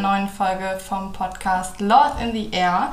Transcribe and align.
neuen 0.00 0.28
Folge 0.28 0.78
vom 0.80 1.12
Podcast 1.12 1.80
Lost 1.80 2.20
in 2.22 2.32
the 2.32 2.48
Air. 2.52 2.92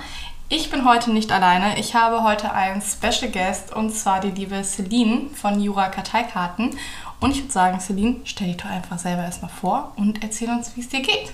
Ich 0.49 0.69
bin 0.69 0.85
heute 0.85 1.11
nicht 1.11 1.31
alleine. 1.31 1.79
Ich 1.79 1.95
habe 1.95 2.23
heute 2.23 2.53
einen 2.53 2.81
Special 2.81 3.31
Guest 3.31 3.73
und 3.73 3.91
zwar 3.91 4.19
die 4.19 4.31
liebe 4.31 4.63
Celine 4.63 5.29
von 5.33 5.59
Jura 5.61 5.89
Karteikarten. 5.89 6.77
Und 7.19 7.31
ich 7.31 7.41
würde 7.41 7.51
sagen, 7.51 7.79
Celine, 7.79 8.17
stell 8.23 8.47
dich 8.47 8.57
doch 8.57 8.69
einfach 8.69 8.99
selber 8.99 9.23
erstmal 9.23 9.51
vor 9.51 9.93
und 9.95 10.23
erzähl 10.23 10.49
uns, 10.49 10.75
wie 10.75 10.81
es 10.81 10.89
dir 10.89 11.01
geht. 11.01 11.33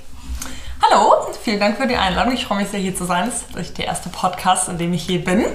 Hallo, 0.89 1.13
vielen 1.41 1.61
Dank 1.61 1.77
für 1.77 1.87
die 1.87 1.95
Einladung. 1.95 2.33
Ich 2.33 2.45
freue 2.45 2.57
mich 2.57 2.67
sehr, 2.67 2.79
hier 2.79 2.95
zu 2.95 3.05
sein. 3.05 3.31
Das 3.53 3.67
ist 3.67 3.77
der 3.77 3.85
erste 3.85 4.09
Podcast, 4.09 4.67
in 4.67 4.77
dem 4.77 4.91
ich 4.91 5.03
hier 5.03 5.23
bin. 5.23 5.45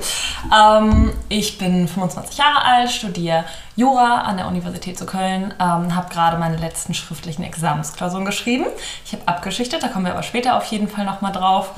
Ähm, 0.57 1.13
ich 1.29 1.59
bin 1.59 1.87
25 1.87 2.39
Jahre 2.39 2.65
alt, 2.65 2.91
studiere 2.91 3.45
Jura 3.77 4.23
an 4.23 4.39
der 4.39 4.47
Universität 4.47 4.97
zu 4.97 5.05
Köln, 5.05 5.53
ähm, 5.61 5.95
habe 5.95 6.09
gerade 6.09 6.39
meine 6.39 6.57
letzten 6.57 6.95
schriftlichen 6.95 7.43
Examensklausuren 7.43 8.25
geschrieben. 8.25 8.65
Ich 9.05 9.13
habe 9.13 9.23
abgeschichtet, 9.27 9.83
da 9.83 9.89
kommen 9.89 10.07
wir 10.07 10.13
aber 10.13 10.23
später 10.23 10.57
auf 10.57 10.65
jeden 10.65 10.89
Fall 10.89 11.05
nochmal 11.05 11.33
drauf. 11.33 11.73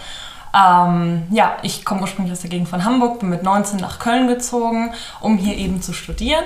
Ähm, 0.54 1.26
ja, 1.30 1.56
ich 1.62 1.84
komme 1.84 2.02
ursprünglich 2.02 2.32
aus 2.32 2.42
der 2.42 2.50
Gegend 2.50 2.68
von 2.68 2.84
Hamburg, 2.84 3.18
bin 3.18 3.30
mit 3.30 3.42
19 3.42 3.80
nach 3.80 3.98
Köln 3.98 4.28
gezogen, 4.28 4.94
um 5.20 5.38
hier 5.38 5.56
eben 5.56 5.82
zu 5.82 5.92
studieren. 5.92 6.44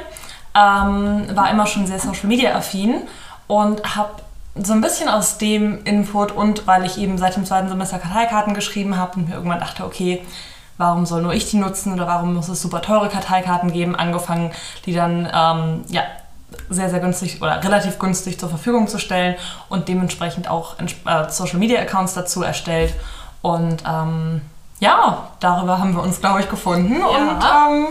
Ähm, 0.55 1.27
war 1.37 1.51
immer 1.51 1.67
schon 1.67 1.87
sehr 1.87 1.99
Social 1.99 2.29
Media 2.29 2.55
affin 2.55 3.03
und 3.47 3.95
habe 3.95 4.23
so 4.57 4.73
ein 4.73 4.81
bisschen 4.81 5.09
aus 5.09 5.39
dem 5.39 5.85
Input 5.85 6.33
und 6.33 6.67
weil 6.67 6.85
ich 6.85 6.99
eben 6.99 7.19
seit 7.19 7.37
dem 7.37 7.45
zweiten 7.45 7.69
Semester 7.69 7.99
Karteikarten 7.99 8.55
geschrieben 8.55 8.97
habe 8.97 9.17
und 9.17 9.29
mir 9.29 9.35
irgendwann 9.35 9.61
dachte, 9.61 9.85
okay, 9.85 10.23
warum 10.79 11.07
soll 11.07 11.23
nur 11.23 11.33
ich 11.33 11.51
die 11.51 11.57
nutzen 11.57 11.93
oder 11.93 12.07
warum 12.07 12.35
muss 12.35 12.49
es 12.49 12.63
super 12.63 12.83
teure 12.83 13.09
Karteikarten 13.09 13.73
geben, 13.73 13.97
angefangen, 13.97 14.53
die 14.87 14.95
dann 14.95 15.29
ähm, 15.33 15.85
ja, 15.89 16.03
sehr, 16.71 16.89
sehr 16.91 17.01
günstig 17.01 17.43
oder 17.43 17.63
relativ 17.63 17.99
günstig 17.99 18.39
zur 18.39 18.49
Verfügung 18.49 18.87
zu 18.87 18.99
stellen 18.99 19.35
und 19.69 19.89
dementsprechend 19.89 20.49
auch 20.49 20.77
äh, 20.79 21.31
Social 21.31 21.59
Media 21.59 21.81
Accounts 21.81 22.15
dazu 22.15 22.43
erstellt. 22.43 22.95
Und 23.43 23.83
ähm, 23.87 24.41
ja, 24.81 25.29
darüber 25.41 25.79
haben 25.79 25.95
wir 25.95 26.03
uns, 26.03 26.21
glaube 26.21 26.41
ich, 26.41 26.49
gefunden. 26.49 27.01
Ja. 27.01 27.07
Und 27.07 27.75
ähm, 27.75 27.87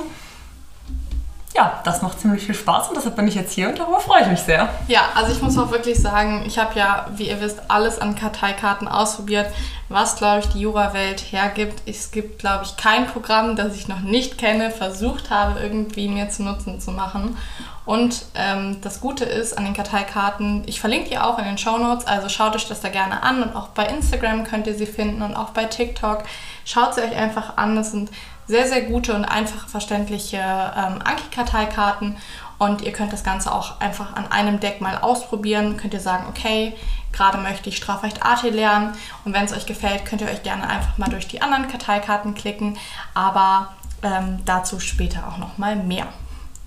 ja, 1.56 1.82
das 1.84 2.02
macht 2.02 2.20
ziemlich 2.20 2.44
viel 2.44 2.56
Spaß 2.56 2.90
und 2.90 2.98
deshalb 2.98 3.16
bin 3.16 3.28
ich 3.28 3.36
jetzt 3.36 3.54
hier 3.54 3.70
und 3.70 3.78
darüber 3.78 4.00
freue 4.00 4.23
ich 4.23 4.28
mich 4.28 4.42
sehr. 4.42 4.70
Ja, 4.88 5.09
also 5.14 5.32
ich 5.32 5.42
muss 5.42 5.58
auch 5.58 5.72
wirklich 5.72 6.00
sagen, 6.00 6.44
ich 6.48 6.58
habe 6.58 6.78
ja, 6.78 7.08
wie 7.16 7.30
ihr 7.30 7.40
wisst, 7.42 7.62
alles 7.68 8.00
an 8.00 8.16
Karteikarten 8.16 8.88
ausprobiert, 8.88 9.48
was, 9.90 10.16
glaube 10.16 10.40
ich, 10.40 10.48
die 10.48 10.62
Jura-Welt 10.62 11.22
hergibt. 11.31 11.84
Es 11.86 12.09
gibt, 12.12 12.40
glaube 12.40 12.64
ich, 12.64 12.76
kein 12.78 13.06
Programm, 13.06 13.56
das 13.56 13.76
ich 13.76 13.88
noch 13.88 14.00
nicht 14.00 14.40
kenne, 14.40 14.72
versucht 14.72 15.30
habe, 15.30 15.59
irgendwie 15.59 16.08
mir 16.08 16.30
zu 16.30 16.42
Nutzen 16.42 16.81
zu 16.81 16.92
machen. 16.92 17.38
Und 17.86 18.26
ähm, 18.34 18.78
das 18.81 19.02
Gute 19.02 19.26
ist 19.26 19.58
an 19.58 19.66
den 19.66 19.74
Karteikarten, 19.74 20.64
ich 20.68 20.80
verlinke 20.80 21.09
die 21.09 21.18
auch 21.20 21.38
in 21.38 21.46
den 21.46 21.58
Show 21.58 21.78
Notes, 21.78 22.08
also 22.08 22.30
schaut 22.30 22.56
euch 22.56 22.68
das 22.68 22.80
da 22.80 22.88
gerne 22.88 23.22
an 23.24 23.44
und 23.44 23.56
auch 23.56 23.68
bei 23.70 23.86
Instagram 23.86 24.46
könnt 24.46 24.68
ihr 24.68 24.74
sie 24.74 24.86
finden 24.86 25.22
und 25.22 25.36
auch 25.36 25.50
bei 25.50 25.66
TikTok. 25.66 26.24
Schaut 26.66 26.96
sie 26.96 27.02
euch 27.02 27.16
einfach 27.16 27.58
an, 27.58 27.76
das 27.76 27.92
sind 27.92 28.09
sehr, 28.48 28.68
sehr 28.68 28.84
gute 28.84 29.14
und 29.14 29.26
einfach 29.26 29.68
verständliche 29.68 30.38
ähm, 30.38 31.00
Anki-Karteikarten 31.04 32.18
und 32.58 32.82
ihr 32.82 32.92
könnt 32.92 33.14
das 33.14 33.24
Ganze 33.24 33.54
auch 33.54 33.80
einfach 33.80 34.16
an 34.16 34.32
einem 34.32 34.60
Deck 34.60 34.82
mal 34.82 34.98
ausprobieren. 34.98 35.78
Könnt 35.78 35.94
ihr 35.94 36.00
sagen, 36.00 36.26
okay, 36.30 36.74
gerade 37.12 37.38
möchte 37.38 37.70
ich 37.70 37.78
Strafrecht 37.78 38.26
AT 38.26 38.44
lernen 38.44 38.94
und 39.26 39.34
wenn 39.34 39.46
es 39.46 39.54
euch 39.54 39.66
gefällt, 39.66 40.06
könnt 40.06 40.22
ihr 40.22 40.28
euch 40.28 40.44
gerne 40.44 40.68
einfach 40.70 40.98
mal 40.98 41.10
durch 41.10 41.28
die 41.28 41.42
anderen 41.42 41.68
Karteikarten 41.68 42.36
klicken, 42.36 42.78
aber 43.14 43.74
ähm, 44.02 44.40
dazu 44.46 44.80
später 44.80 45.28
auch 45.28 45.38
noch 45.38 45.58
mal 45.58 45.76
mehr. 45.76 46.08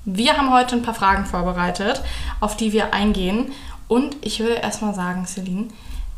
Wir 0.05 0.37
haben 0.37 0.53
heute 0.53 0.77
ein 0.77 0.83
paar 0.83 0.95
Fragen 0.95 1.27
vorbereitet, 1.27 2.03
auf 2.41 2.57
die 2.57 2.73
wir 2.73 2.95
eingehen 2.95 3.53
und 3.89 4.17
ich 4.21 4.41
würde 4.41 4.55
erstmal 4.55 4.95
sagen, 4.95 5.27
Celine, 5.27 5.69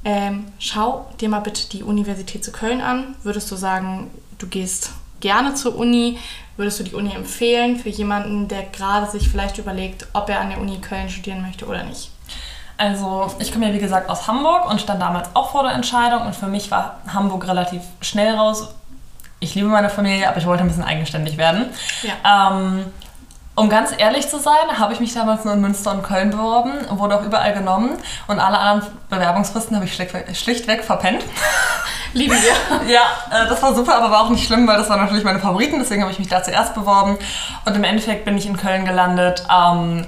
ähm, 0.04 0.46
schau 0.58 1.06
dir 1.20 1.28
mal 1.28 1.40
bitte 1.40 1.68
die 1.68 1.82
Universität 1.82 2.44
zu 2.44 2.52
Köln 2.52 2.80
an. 2.80 3.16
Würdest 3.22 3.50
du 3.50 3.56
sagen, 3.56 4.10
du 4.38 4.46
gehst 4.46 4.92
gerne 5.20 5.54
zur 5.54 5.76
Uni? 5.76 6.18
Würdest 6.56 6.80
du 6.80 6.84
die 6.84 6.94
Uni 6.94 7.14
empfehlen 7.14 7.76
für 7.78 7.88
jemanden, 7.88 8.48
der 8.48 8.64
gerade 8.64 9.08
sich 9.08 9.28
vielleicht 9.28 9.58
überlegt, 9.58 10.08
ob 10.12 10.28
er 10.28 10.40
an 10.40 10.50
der 10.50 10.60
Uni 10.60 10.78
Köln 10.78 11.08
studieren 11.08 11.42
möchte 11.42 11.66
oder 11.66 11.84
nicht? 11.84 12.10
Also 12.76 13.32
ich 13.40 13.52
komme 13.52 13.68
ja 13.68 13.74
wie 13.74 13.78
gesagt 13.80 14.08
aus 14.08 14.26
Hamburg 14.28 14.70
und 14.70 14.80
stand 14.80 15.02
damals 15.02 15.28
auch 15.34 15.50
vor 15.50 15.64
der 15.64 15.72
Entscheidung 15.72 16.22
und 16.22 16.34
für 16.34 16.46
mich 16.46 16.70
war 16.70 17.00
Hamburg 17.12 17.46
relativ 17.46 17.82
schnell 18.00 18.34
raus. 18.34 18.68
Ich 19.40 19.54
liebe 19.54 19.68
meine 19.68 19.90
Familie, 19.90 20.28
aber 20.28 20.38
ich 20.38 20.46
wollte 20.46 20.62
ein 20.62 20.68
bisschen 20.68 20.84
eigenständig 20.84 21.36
werden. 21.36 21.66
Ja. 22.02 22.50
Ähm, 22.52 22.86
um 23.58 23.68
ganz 23.68 23.90
ehrlich 23.96 24.28
zu 24.28 24.38
sein, 24.38 24.78
habe 24.78 24.92
ich 24.92 25.00
mich 25.00 25.12
damals 25.14 25.44
nur 25.44 25.54
in 25.54 25.60
Münster 25.60 25.90
und 25.90 26.02
Köln 26.02 26.30
beworben, 26.30 26.72
wurde 26.90 27.16
auch 27.16 27.24
überall 27.24 27.52
genommen 27.52 27.90
und 28.28 28.38
alle 28.38 28.58
anderen 28.58 28.92
Bewerbungsfristen 29.10 29.74
habe 29.74 29.84
ich 29.84 29.94
schlichtweg 29.94 30.84
verpennt. 30.84 31.24
Lieben 32.12 32.36
wir. 32.36 32.88
Ja, 32.88 33.02
äh, 33.30 33.48
das 33.48 33.62
war 33.62 33.74
super, 33.74 33.96
aber 33.96 34.10
war 34.10 34.22
auch 34.22 34.30
nicht 34.30 34.46
schlimm, 34.46 34.66
weil 34.66 34.78
das 34.78 34.88
waren 34.88 35.00
natürlich 35.00 35.24
meine 35.24 35.40
Favoriten, 35.40 35.78
deswegen 35.78 36.02
habe 36.02 36.12
ich 36.12 36.18
mich 36.18 36.28
da 36.28 36.42
zuerst 36.42 36.74
beworben 36.74 37.18
und 37.64 37.76
im 37.76 37.84
Endeffekt 37.84 38.24
bin 38.24 38.38
ich 38.38 38.46
in 38.46 38.56
Köln 38.56 38.84
gelandet. 38.84 39.42
Ähm, 39.52 40.06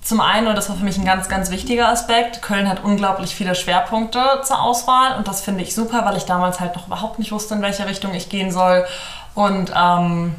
zum 0.00 0.22
einen, 0.22 0.46
und 0.46 0.56
das 0.56 0.70
war 0.70 0.76
für 0.76 0.84
mich 0.84 0.96
ein 0.96 1.04
ganz, 1.04 1.28
ganz 1.28 1.50
wichtiger 1.50 1.88
Aspekt, 1.88 2.40
Köln 2.40 2.68
hat 2.68 2.82
unglaublich 2.82 3.34
viele 3.34 3.54
Schwerpunkte 3.54 4.20
zur 4.42 4.62
Auswahl 4.62 5.18
und 5.18 5.28
das 5.28 5.42
finde 5.42 5.62
ich 5.62 5.74
super, 5.74 6.06
weil 6.06 6.16
ich 6.16 6.24
damals 6.24 6.60
halt 6.60 6.74
noch 6.74 6.86
überhaupt 6.86 7.18
nicht 7.18 7.30
wusste, 7.32 7.54
in 7.54 7.62
welche 7.62 7.86
Richtung 7.86 8.14
ich 8.14 8.30
gehen 8.30 8.50
soll. 8.50 8.86
Und 9.34 9.70
ähm, 9.76 10.34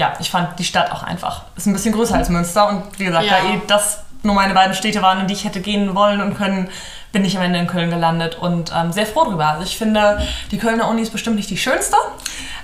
ja, 0.00 0.14
ich 0.18 0.30
fand 0.30 0.58
die 0.58 0.64
Stadt 0.64 0.90
auch 0.92 1.02
einfach, 1.02 1.42
ist 1.56 1.66
ein 1.66 1.74
bisschen 1.74 1.92
größer 1.92 2.14
als 2.14 2.30
Münster 2.30 2.70
und 2.70 2.98
wie 2.98 3.04
gesagt, 3.04 3.26
ja. 3.26 3.32
da 3.32 3.50
eh 3.50 3.60
das 3.66 3.98
nur 4.22 4.34
meine 4.34 4.54
beiden 4.54 4.74
Städte 4.74 5.02
waren, 5.02 5.20
in 5.20 5.26
die 5.26 5.34
ich 5.34 5.44
hätte 5.44 5.60
gehen 5.60 5.94
wollen 5.94 6.22
und 6.22 6.38
können, 6.38 6.70
bin 7.12 7.22
ich 7.22 7.36
am 7.36 7.42
Ende 7.42 7.58
in 7.58 7.66
Köln 7.66 7.90
gelandet 7.90 8.36
und 8.36 8.72
ähm, 8.74 8.92
sehr 8.92 9.04
froh 9.04 9.24
drüber. 9.24 9.46
Also 9.48 9.64
ich 9.64 9.76
finde, 9.76 10.26
die 10.50 10.58
Kölner 10.58 10.88
Uni 10.88 11.02
ist 11.02 11.12
bestimmt 11.12 11.36
nicht 11.36 11.50
die 11.50 11.58
schönste. 11.58 11.96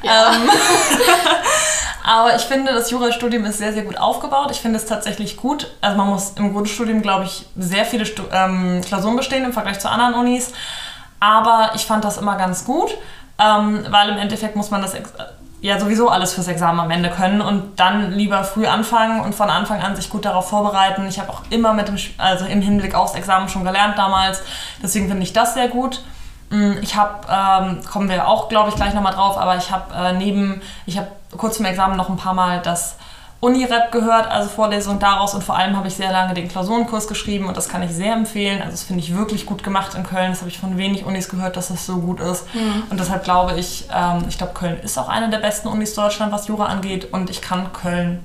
Ja. 0.03 0.33
Ähm, 0.33 0.49
aber 2.05 2.37
ich 2.37 2.43
finde, 2.43 2.73
das 2.73 2.91
Jurastudium 2.91 3.45
ist 3.45 3.59
sehr, 3.59 3.75
sehr 3.75 3.83
gut 3.83 3.99
aufgebaut. 3.99 4.51
Ich 4.51 4.61
finde 4.61 4.79
es 4.79 4.87
tatsächlich 4.87 5.37
gut. 5.37 5.71
Also 5.83 5.99
man 5.99 6.09
muss 6.09 6.33
im 6.37 6.55
Grundstudium, 6.55 7.03
glaube 7.03 7.25
ich, 7.25 7.45
sehr 7.57 7.85
viele 7.85 8.07
Stu 8.07 8.23
ähm, 8.33 8.81
Klausuren 8.83 9.17
bestehen 9.17 9.45
im 9.45 9.53
Vergleich 9.53 9.79
zu 9.79 9.91
anderen 9.91 10.15
Unis. 10.15 10.53
Aber 11.21 11.73
ich 11.75 11.85
fand 11.85 12.03
das 12.05 12.17
immer 12.17 12.37
ganz 12.37 12.65
gut, 12.65 12.97
ähm, 13.39 13.85
weil 13.91 14.09
im 14.11 14.17
Endeffekt 14.17 14.57
muss 14.57 14.71
man 14.71 14.81
das 14.81 14.95
ja 15.66 15.81
sowieso 15.81 16.09
alles 16.09 16.32
fürs 16.32 16.47
Examen 16.47 16.78
am 16.78 16.91
Ende 16.91 17.10
können 17.10 17.41
und 17.41 17.81
dann 17.81 18.12
lieber 18.12 18.44
früh 18.44 18.66
anfangen 18.66 19.21
und 19.21 19.34
von 19.34 19.50
Anfang 19.50 19.82
an 19.82 19.97
sich 19.97 20.09
gut 20.09 20.25
darauf 20.25 20.49
vorbereiten. 20.49 21.06
Ich 21.09 21.19
habe 21.19 21.31
auch 21.31 21.43
immer 21.50 21.75
mit 21.75 21.88
dem, 21.88 21.97
also 22.19 22.44
im 22.47 22.62
Hinblick 22.62 22.94
aufs 22.94 23.15
Examen 23.15 23.49
schon 23.49 23.65
gelernt 23.65 23.99
damals, 23.99 24.43
deswegen 24.82 25.09
finde 25.09 25.25
ich 25.25 25.32
das 25.32 25.54
sehr 25.54 25.69
gut. 25.69 26.04
Mm, 26.50 26.75
ich 26.81 26.94
habe, 26.94 27.27
ähm, 27.28 27.81
kommen 27.84 28.09
wir 28.09 28.28
auch, 28.28 28.49
glaube 28.49 28.69
ich, 28.69 28.77
gleich 28.77 28.94
nochmal 28.94 29.12
drauf, 29.12 29.37
aber 29.37 29.56
ich 29.56 29.72
habe 29.72 29.93
äh, 29.93 30.12
neben, 30.12 30.62
ich 30.87 30.99
habe 30.99 31.09
kurz 31.37 31.56
zum 31.56 31.66
Examen 31.66 31.97
noch 31.97 32.09
ein 32.09 32.16
paar 32.16 32.34
Mal 32.34 32.62
das 32.62 32.97
Unirep 33.41 33.93
gehört, 33.93 34.31
also 34.31 34.49
Vorlesung 34.49 34.99
daraus 34.99 35.35
und 35.35 35.45
vor 35.45 35.57
allem 35.57 35.77
habe 35.77 35.89
ich 35.89 35.95
sehr 35.95 36.11
lange 36.11 36.33
den 36.33 36.49
Klausurenkurs 36.49 37.07
geschrieben 37.07 37.47
und 37.47 37.57
das 37.57 37.69
kann 37.69 37.83
ich 37.83 37.91
sehr 37.91 38.15
empfehlen. 38.15 38.61
Also 38.61 38.71
das 38.73 38.83
finde 38.85 39.03
ich 39.03 39.15
wirklich 39.15 39.45
gut 39.45 39.63
gemacht 39.63 39.95
in 39.95 40.05
Köln. 40.05 40.31
Das 40.31 40.41
habe 40.41 40.51
ich 40.51 40.59
von 40.59 40.79
wenig 40.79 41.05
Unis 41.05 41.29
gehört, 41.29 41.57
dass 41.57 41.69
das 41.69 41.85
so 41.85 41.99
gut 41.99 42.21
ist. 42.21 42.53
Mhm. 42.55 42.85
Und 42.89 42.99
deshalb 42.99 43.25
glaube 43.25 43.59
ich, 43.59 43.89
ähm, 43.95 44.25
ich 44.29 44.39
glaube, 44.39 44.55
Köln 44.55 44.81
ist 44.81 44.99
auch 44.99 45.09
eine 45.09 45.29
der 45.29 45.39
besten 45.39 45.69
Unis 45.69 45.95
Deutschland, 45.95 46.33
was 46.33 46.49
Jura 46.49 46.67
angeht. 46.67 47.13
Und 47.13 47.29
ich 47.29 47.43
kann 47.43 47.73
Köln, 47.75 48.25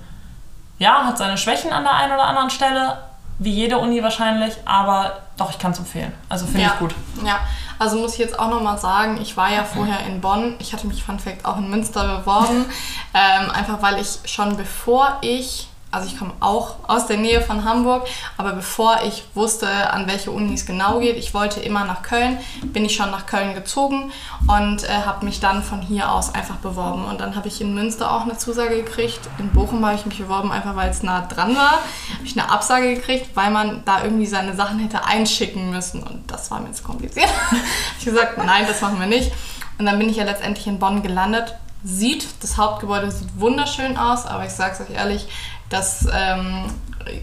ja, 0.80 1.04
hat 1.04 1.18
seine 1.18 1.38
Schwächen 1.38 1.72
an 1.72 1.84
der 1.84 1.94
einen 1.94 2.14
oder 2.14 2.24
anderen 2.24 2.50
Stelle, 2.50 2.98
wie 3.42 3.52
jede 3.52 3.80
Uni 3.80 4.04
wahrscheinlich, 4.04 4.54
aber 4.66 5.24
doch, 5.36 5.50
ich 5.50 5.58
kann 5.58 5.72
es 5.72 5.80
empfehlen. 5.80 6.14
Also 6.30 6.46
finde 6.46 6.62
ja. 6.62 6.74
ich 6.74 6.80
gut. 6.80 6.94
Ja, 7.26 7.40
also 7.80 7.98
muss 7.98 8.14
ich 8.14 8.20
jetzt 8.20 8.38
auch 8.38 8.52
nochmal 8.52 8.78
sagen, 8.78 9.20
ich 9.20 9.36
war 9.36 9.52
ja 9.52 9.64
vorher 9.64 10.06
in 10.06 10.22
Bonn. 10.22 10.56
Ich 10.60 10.74
hatte 10.74 10.86
mich 10.86 11.04
Fun 11.04 11.18
Fact 11.18 11.44
auch 11.44 11.58
in 11.58 11.68
Münster 11.68 12.20
beworben. 12.20 12.66
ähm, 13.16 13.50
einfach 13.50 13.82
weil 13.82 14.00
ich 14.00 14.20
schon 14.26 14.58
bevor 14.58 15.18
ich 15.22 15.71
also 15.92 16.08
ich 16.08 16.18
komme 16.18 16.34
auch 16.40 16.76
aus 16.88 17.08
der 17.08 17.18
Nähe 17.18 17.42
von 17.42 17.66
Hamburg, 17.66 18.08
aber 18.38 18.54
bevor 18.54 19.00
ich 19.06 19.24
wusste, 19.34 19.68
an 19.92 20.08
welche 20.08 20.32
Uni 20.32 20.54
es 20.54 20.66
genau 20.66 21.00
geht, 21.00 21.18
ich 21.18 21.34
wollte 21.34 21.60
immer 21.60 21.84
nach 21.84 22.02
Köln, 22.02 22.40
bin 22.64 22.86
ich 22.86 22.96
schon 22.96 23.12
nach 23.12 23.26
Köln 23.26 23.54
gezogen 23.54 24.12
und 24.48 24.84
äh, 24.84 24.88
habe 25.06 25.26
mich 25.26 25.40
dann 25.40 25.64
von 25.64 25.82
hier 25.82 26.12
aus 26.12 26.34
einfach 26.34 26.56
beworben. 26.56 27.06
Und 27.06 27.20
dann 27.20 27.36
habe 27.36 27.48
ich 27.48 27.62
in 27.62 27.74
Münster 27.74 28.12
auch 28.12 28.22
eine 28.22 28.38
Zusage 28.38 28.84
gekriegt. 28.84 29.20
In 29.38 29.50
Bochum 29.50 29.86
habe 29.86 29.96
ich 29.96 30.06
mich 30.06 30.18
beworben, 30.18 30.52
einfach 30.52 30.76
weil 30.76 30.90
es 30.90 31.04
nah 31.04 31.22
dran 31.22 31.56
war. 31.56 31.72
Habe 31.72 32.24
ich 32.24 32.40
eine 32.40 32.50
Absage 32.50 32.96
gekriegt, 32.96 33.36
weil 33.36 33.52
man 33.52 33.84
da 33.86 34.04
irgendwie 34.04 34.26
seine 34.26 34.56
Sachen 34.56 34.80
hätte 34.80 35.06
einschicken 35.06 35.72
müssen. 35.72 36.04
Und 36.04 36.32
das 36.32 36.50
war 36.52 36.62
mir 36.62 36.72
zu 36.72 36.84
kompliziert. 36.84 37.30
ich 38.00 38.06
gesagt, 38.06 38.38
nein, 38.38 38.66
das 38.68 38.82
machen 38.82 39.00
wir 39.00 39.08
nicht. 39.08 39.32
Und 39.78 39.86
dann 39.86 40.00
bin 40.00 40.10
ich 40.10 40.18
ja 40.18 40.24
letztendlich 40.24 40.68
in 40.68 40.80
Bonn 40.80 41.02
gelandet. 41.04 41.56
Sieht, 41.84 42.28
das 42.42 42.58
Hauptgebäude 42.58 43.10
sieht 43.10 43.40
wunderschön 43.40 43.98
aus, 43.98 44.28
aber 44.28 44.46
ich 44.46 44.52
sage 44.52 44.74
es 44.74 44.82
euch 44.82 44.96
ehrlich, 44.96 45.28
das 45.72 46.06
ähm, 46.14 46.66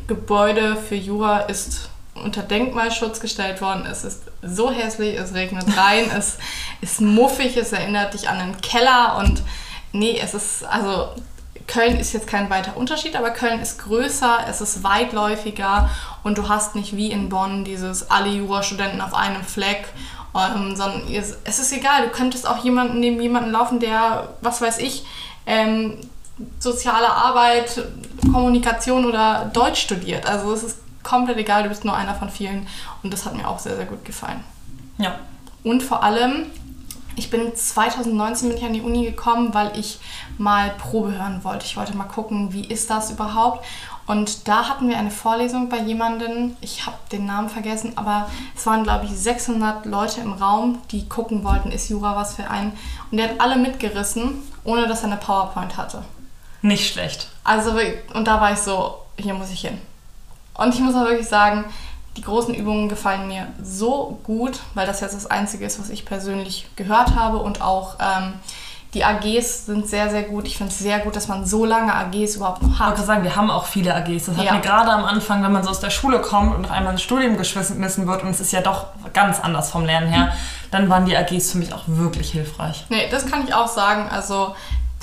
Gebäude 0.07 0.77
für 0.77 0.97
Jura 0.97 1.41
ist 1.41 1.91
unter 2.15 2.43
Denkmalschutz 2.43 3.21
gestellt 3.21 3.61
worden. 3.61 3.87
Es 3.89 4.05
ist 4.05 4.23
so 4.43 4.71
hässlich, 4.71 5.17
es 5.17 5.35
regnet 5.35 5.65
rein, 5.77 6.11
es 6.17 6.39
ist 6.81 7.01
muffig, 7.01 7.57
es 7.57 7.73
erinnert 7.73 8.15
dich 8.15 8.29
an 8.29 8.39
einen 8.39 8.61
Keller 8.61 9.17
und 9.19 9.43
nee, 9.93 10.19
es 10.21 10.35
ist, 10.35 10.65
also 10.65 11.11
Köln 11.67 11.99
ist 11.99 12.15
jetzt 12.15 12.27
kein 12.27 12.49
weiter 12.49 12.77
Unterschied, 12.77 13.15
aber 13.15 13.31
Köln 13.31 13.61
ist 13.61 13.79
größer, 13.79 14.47
es 14.49 14.63
ist 14.63 14.83
weitläufiger 14.83 15.91
und 16.23 16.39
du 16.39 16.49
hast 16.49 16.75
nicht 16.75 16.97
wie 16.97 17.13
in 17.13 17.29
Bonn 17.29 17.65
dieses 17.65 18.11
alle 18.11 18.31
Jurastudenten 18.31 19.01
auf 19.01 19.15
einem 19.15 19.45
Fleck 19.45 19.89
Ähm, 20.35 20.77
sondern 20.77 21.03
es 21.13 21.37
ist 21.45 21.73
egal, 21.73 22.03
du 22.03 22.11
könntest 22.11 22.47
auch 22.47 22.63
jemanden 22.63 23.01
neben 23.01 23.21
jemanden 23.21 23.51
laufen, 23.51 23.81
der, 23.81 24.29
was 24.41 24.61
weiß 24.61 24.79
ich, 24.79 25.05
ähm, 25.47 25.99
soziale 26.59 27.11
Arbeit, 27.11 27.83
Kommunikation 28.33 29.05
oder 29.05 29.51
Deutsch 29.53 29.83
studiert. 29.83 30.27
Also 30.27 30.53
es 30.53 30.63
ist 30.63 30.79
komplett 31.03 31.39
egal, 31.39 31.63
du 31.63 31.69
bist 31.69 31.85
nur 31.85 31.97
einer 31.97 32.15
von 32.15 32.29
vielen. 32.29 32.67
Und 33.03 33.13
das 33.13 33.25
hat 33.25 33.35
mir 33.35 33.49
auch 33.49 33.59
sehr, 33.59 33.77
sehr 33.77 33.87
gut 33.87 34.05
gefallen. 34.05 34.43
Ja. 34.99 35.19
Und 35.65 35.83
vor 35.83 36.03
allem, 36.03 36.47
ich 37.17 37.31
bin 37.31 37.55
2019 37.55 38.49
bin 38.49 38.59
ich 38.59 38.65
an 38.65 38.73
die 38.73 38.81
Uni 38.81 39.05
gekommen, 39.05 39.55
weil 39.55 39.77
ich 39.79 39.99
mal 40.37 40.71
Probe 40.79 41.13
hören 41.13 41.43
wollte. 41.43 41.67
Ich 41.67 41.77
wollte 41.77 41.97
mal 41.97 42.05
gucken, 42.05 42.53
wie 42.53 42.65
ist 42.65 42.91
das 42.91 43.11
überhaupt. 43.11 43.65
Und 44.07 44.49
da 44.49 44.69
hatten 44.69 44.89
wir 44.89 44.97
eine 44.97 45.11
Vorlesung 45.11 45.69
bei 45.69 45.81
jemandem, 45.81 46.57
ich 46.63 46.87
habe 46.87 46.97
den 47.13 47.27
Namen 47.27 47.51
vergessen, 47.51 47.93
aber 47.97 48.31
es 48.57 48.65
waren, 48.65 48.83
glaube 48.83 49.05
ich, 49.05 49.11
600 49.11 49.85
Leute 49.85 50.23
im 50.23 50.33
Raum, 50.33 50.79
die 50.91 51.07
gucken 51.07 51.45
wollten, 51.45 51.71
ist 51.71 51.91
Jura 51.91 52.17
was 52.17 52.35
für 52.35 52.49
einen. 52.49 52.73
Und 53.11 53.19
der 53.19 53.29
hat 53.29 53.41
alle 53.41 53.57
mitgerissen, 53.57 54.43
ohne 54.65 54.89
dass 54.89 55.01
er 55.01 55.09
eine 55.09 55.19
PowerPoint 55.19 55.77
hatte. 55.77 56.03
Nicht 56.63 56.93
schlecht. 56.93 57.29
Also, 57.45 57.73
und 58.15 58.27
da 58.27 58.41
war 58.41 58.53
ich 58.53 58.59
so, 58.59 58.99
hier 59.17 59.35
muss 59.35 59.51
ich 59.51 59.61
hin. 59.61 59.79
Und 60.55 60.75
ich 60.75 60.81
muss 60.81 60.95
auch 60.95 61.05
wirklich 61.05 61.29
sagen, 61.29 61.65
die 62.17 62.23
großen 62.23 62.53
Übungen 62.55 62.89
gefallen 62.89 63.29
mir 63.29 63.47
so 63.63 64.19
gut, 64.25 64.59
weil 64.75 64.87
das 64.87 65.01
jetzt 65.01 65.15
das 65.15 65.27
Einzige 65.27 65.65
ist, 65.65 65.79
was 65.79 65.89
ich 65.89 66.05
persönlich 66.05 66.67
gehört 66.75 67.15
habe 67.15 67.39
und 67.39 67.63
auch 67.63 67.95
ähm, 68.01 68.35
die 68.95 69.05
AGs 69.05 69.67
sind 69.67 69.87
sehr, 69.87 70.09
sehr 70.11 70.23
gut. 70.23 70.47
Ich 70.47 70.57
finde 70.57 70.73
es 70.73 70.79
sehr 70.79 70.99
gut, 71.01 71.15
dass 71.15 71.29
man 71.29 71.45
so 71.45 71.65
lange 71.67 71.95
AGs 71.95 72.37
überhaupt 72.37 72.63
noch 72.63 72.71
hat. 72.81 72.87
Ich 72.87 72.99
wollte 72.99 73.03
sagen, 73.05 73.23
wir 73.23 73.37
haben 73.37 73.51
auch 73.51 73.67
viele 73.67 73.95
AGs. 73.95 74.25
Das 74.27 74.37
hat 74.37 74.45
Ja. 74.47 74.55
mir 74.55 74.61
gerade 74.63 74.91
am 74.91 75.05
Anfang, 75.05 75.45
wenn 75.45 75.53
man 75.53 75.63
so 75.63 75.71
aus 75.71 75.79
der 75.81 75.91
Schule 75.91 76.21
kommt 76.23 76.57
und 76.57 76.65
auf 76.65 76.71
einmal 76.73 76.93
ins 76.95 77.03
Studium 77.03 77.37
geschmissen 77.37 78.07
wird 78.09 78.23
und 78.23 78.31
es 78.31 78.41
ist 78.41 78.51
ja 78.51 78.63
doch 78.63 78.87
ganz 79.13 79.39
anders 79.41 79.71
vom 79.71 79.85
Lernen 79.85 80.09
her, 80.09 80.33
dann 80.73 80.89
waren 80.89 81.05
die 81.05 81.17
AGs 81.17 81.53
für 81.53 81.59
mich 81.59 81.73
auch 81.73 81.83
wirklich 81.87 82.33
hilfreich. 82.33 82.87
Nee, 82.89 83.09
das 83.11 83.27
kann 83.27 83.45
ich 83.47 83.55
auch 83.55 83.69
sagen. 83.69 84.09
Also 84.11 84.57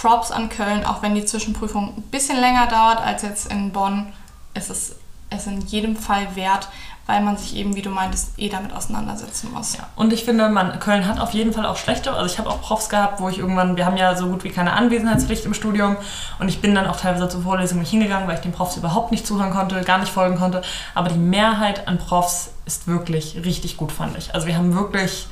Props 0.05 0.29
an 0.29 0.49
Köln, 0.49 0.85
auch 0.85 1.01
wenn 1.01 1.15
die 1.15 1.25
Zwischenprüfung 1.25 1.95
ein 1.97 2.03
bisschen 2.11 2.39
länger 2.39 2.67
dauert 2.67 3.01
als 3.01 3.23
jetzt 3.23 3.51
in 3.51 3.71
Bonn, 3.71 4.13
ist 4.53 4.69
es 4.69 4.97
es 5.31 5.47
in 5.47 5.61
jedem 5.61 5.95
Fall 5.95 6.35
wert, 6.35 6.69
weil 7.07 7.21
man 7.21 7.37
sich 7.37 7.55
eben, 7.55 7.75
wie 7.75 7.81
du 7.81 7.89
meintest, 7.89 8.37
eh 8.37 8.47
damit 8.47 8.71
auseinandersetzen 8.71 9.51
muss. 9.51 9.75
Ja. 9.75 9.87
Und 9.95 10.13
ich 10.13 10.23
finde, 10.23 10.47
man, 10.49 10.79
Köln 10.79 11.07
hat 11.07 11.19
auf 11.19 11.31
jeden 11.31 11.53
Fall 11.53 11.65
auch 11.65 11.77
schlechte. 11.77 12.13
Also 12.13 12.31
ich 12.31 12.37
habe 12.37 12.49
auch 12.49 12.61
Profs 12.61 12.87
gehabt, 12.87 13.19
wo 13.19 13.29
ich 13.29 13.39
irgendwann, 13.39 13.77
wir 13.77 13.85
haben 13.87 13.97
ja 13.97 14.15
so 14.15 14.27
gut 14.27 14.43
wie 14.43 14.49
keine 14.49 14.73
Anwesenheitspflicht 14.73 15.45
im 15.45 15.55
Studium 15.55 15.97
und 16.37 16.49
ich 16.49 16.61
bin 16.61 16.75
dann 16.75 16.85
auch 16.85 16.97
teilweise 16.97 17.27
zur 17.27 17.41
Vorlesung 17.41 17.79
nicht 17.79 17.89
hingegangen, 17.89 18.27
weil 18.27 18.35
ich 18.35 18.41
den 18.41 18.51
Profs 18.51 18.77
überhaupt 18.77 19.11
nicht 19.11 19.25
zuhören 19.25 19.51
konnte, 19.51 19.81
gar 19.81 19.97
nicht 19.97 20.11
folgen 20.11 20.37
konnte. 20.37 20.61
Aber 20.93 21.09
die 21.09 21.17
Mehrheit 21.17 21.87
an 21.87 21.97
Profs 21.97 22.51
ist 22.65 22.87
wirklich 22.87 23.41
richtig 23.43 23.77
gut, 23.77 23.91
fand 23.91 24.15
ich. 24.17 24.35
Also 24.35 24.45
wir 24.45 24.55
haben 24.55 24.75
wirklich, 24.75 25.27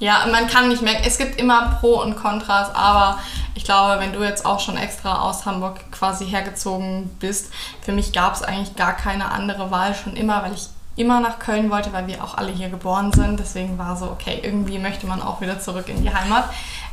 Ja, 0.00 0.26
man 0.30 0.48
kann 0.48 0.68
nicht 0.68 0.82
mehr. 0.82 1.06
Es 1.06 1.18
gibt 1.18 1.40
immer 1.40 1.78
Pro 1.80 2.00
und 2.02 2.16
Kontras, 2.16 2.74
aber 2.74 3.18
ich 3.54 3.64
glaube, 3.64 4.00
wenn 4.00 4.12
du 4.12 4.22
jetzt 4.22 4.44
auch 4.44 4.60
schon 4.60 4.76
extra 4.76 5.20
aus 5.20 5.46
Hamburg 5.46 5.90
quasi 5.92 6.26
hergezogen 6.26 7.08
bist, 7.20 7.52
für 7.80 7.92
mich 7.92 8.12
gab 8.12 8.34
es 8.34 8.42
eigentlich 8.42 8.76
gar 8.76 8.94
keine 8.94 9.30
andere 9.30 9.70
Wahl 9.70 9.94
schon 9.94 10.16
immer, 10.16 10.42
weil 10.42 10.54
ich 10.54 10.68
immer 10.96 11.20
nach 11.20 11.38
Köln 11.40 11.70
wollte, 11.70 11.92
weil 11.92 12.06
wir 12.06 12.22
auch 12.22 12.36
alle 12.36 12.52
hier 12.52 12.68
geboren 12.68 13.12
sind. 13.12 13.40
Deswegen 13.40 13.78
war 13.78 13.96
so, 13.96 14.06
okay, 14.06 14.40
irgendwie 14.42 14.78
möchte 14.78 15.06
man 15.06 15.20
auch 15.22 15.40
wieder 15.40 15.58
zurück 15.58 15.88
in 15.88 16.02
die 16.02 16.14
Heimat. 16.14 16.44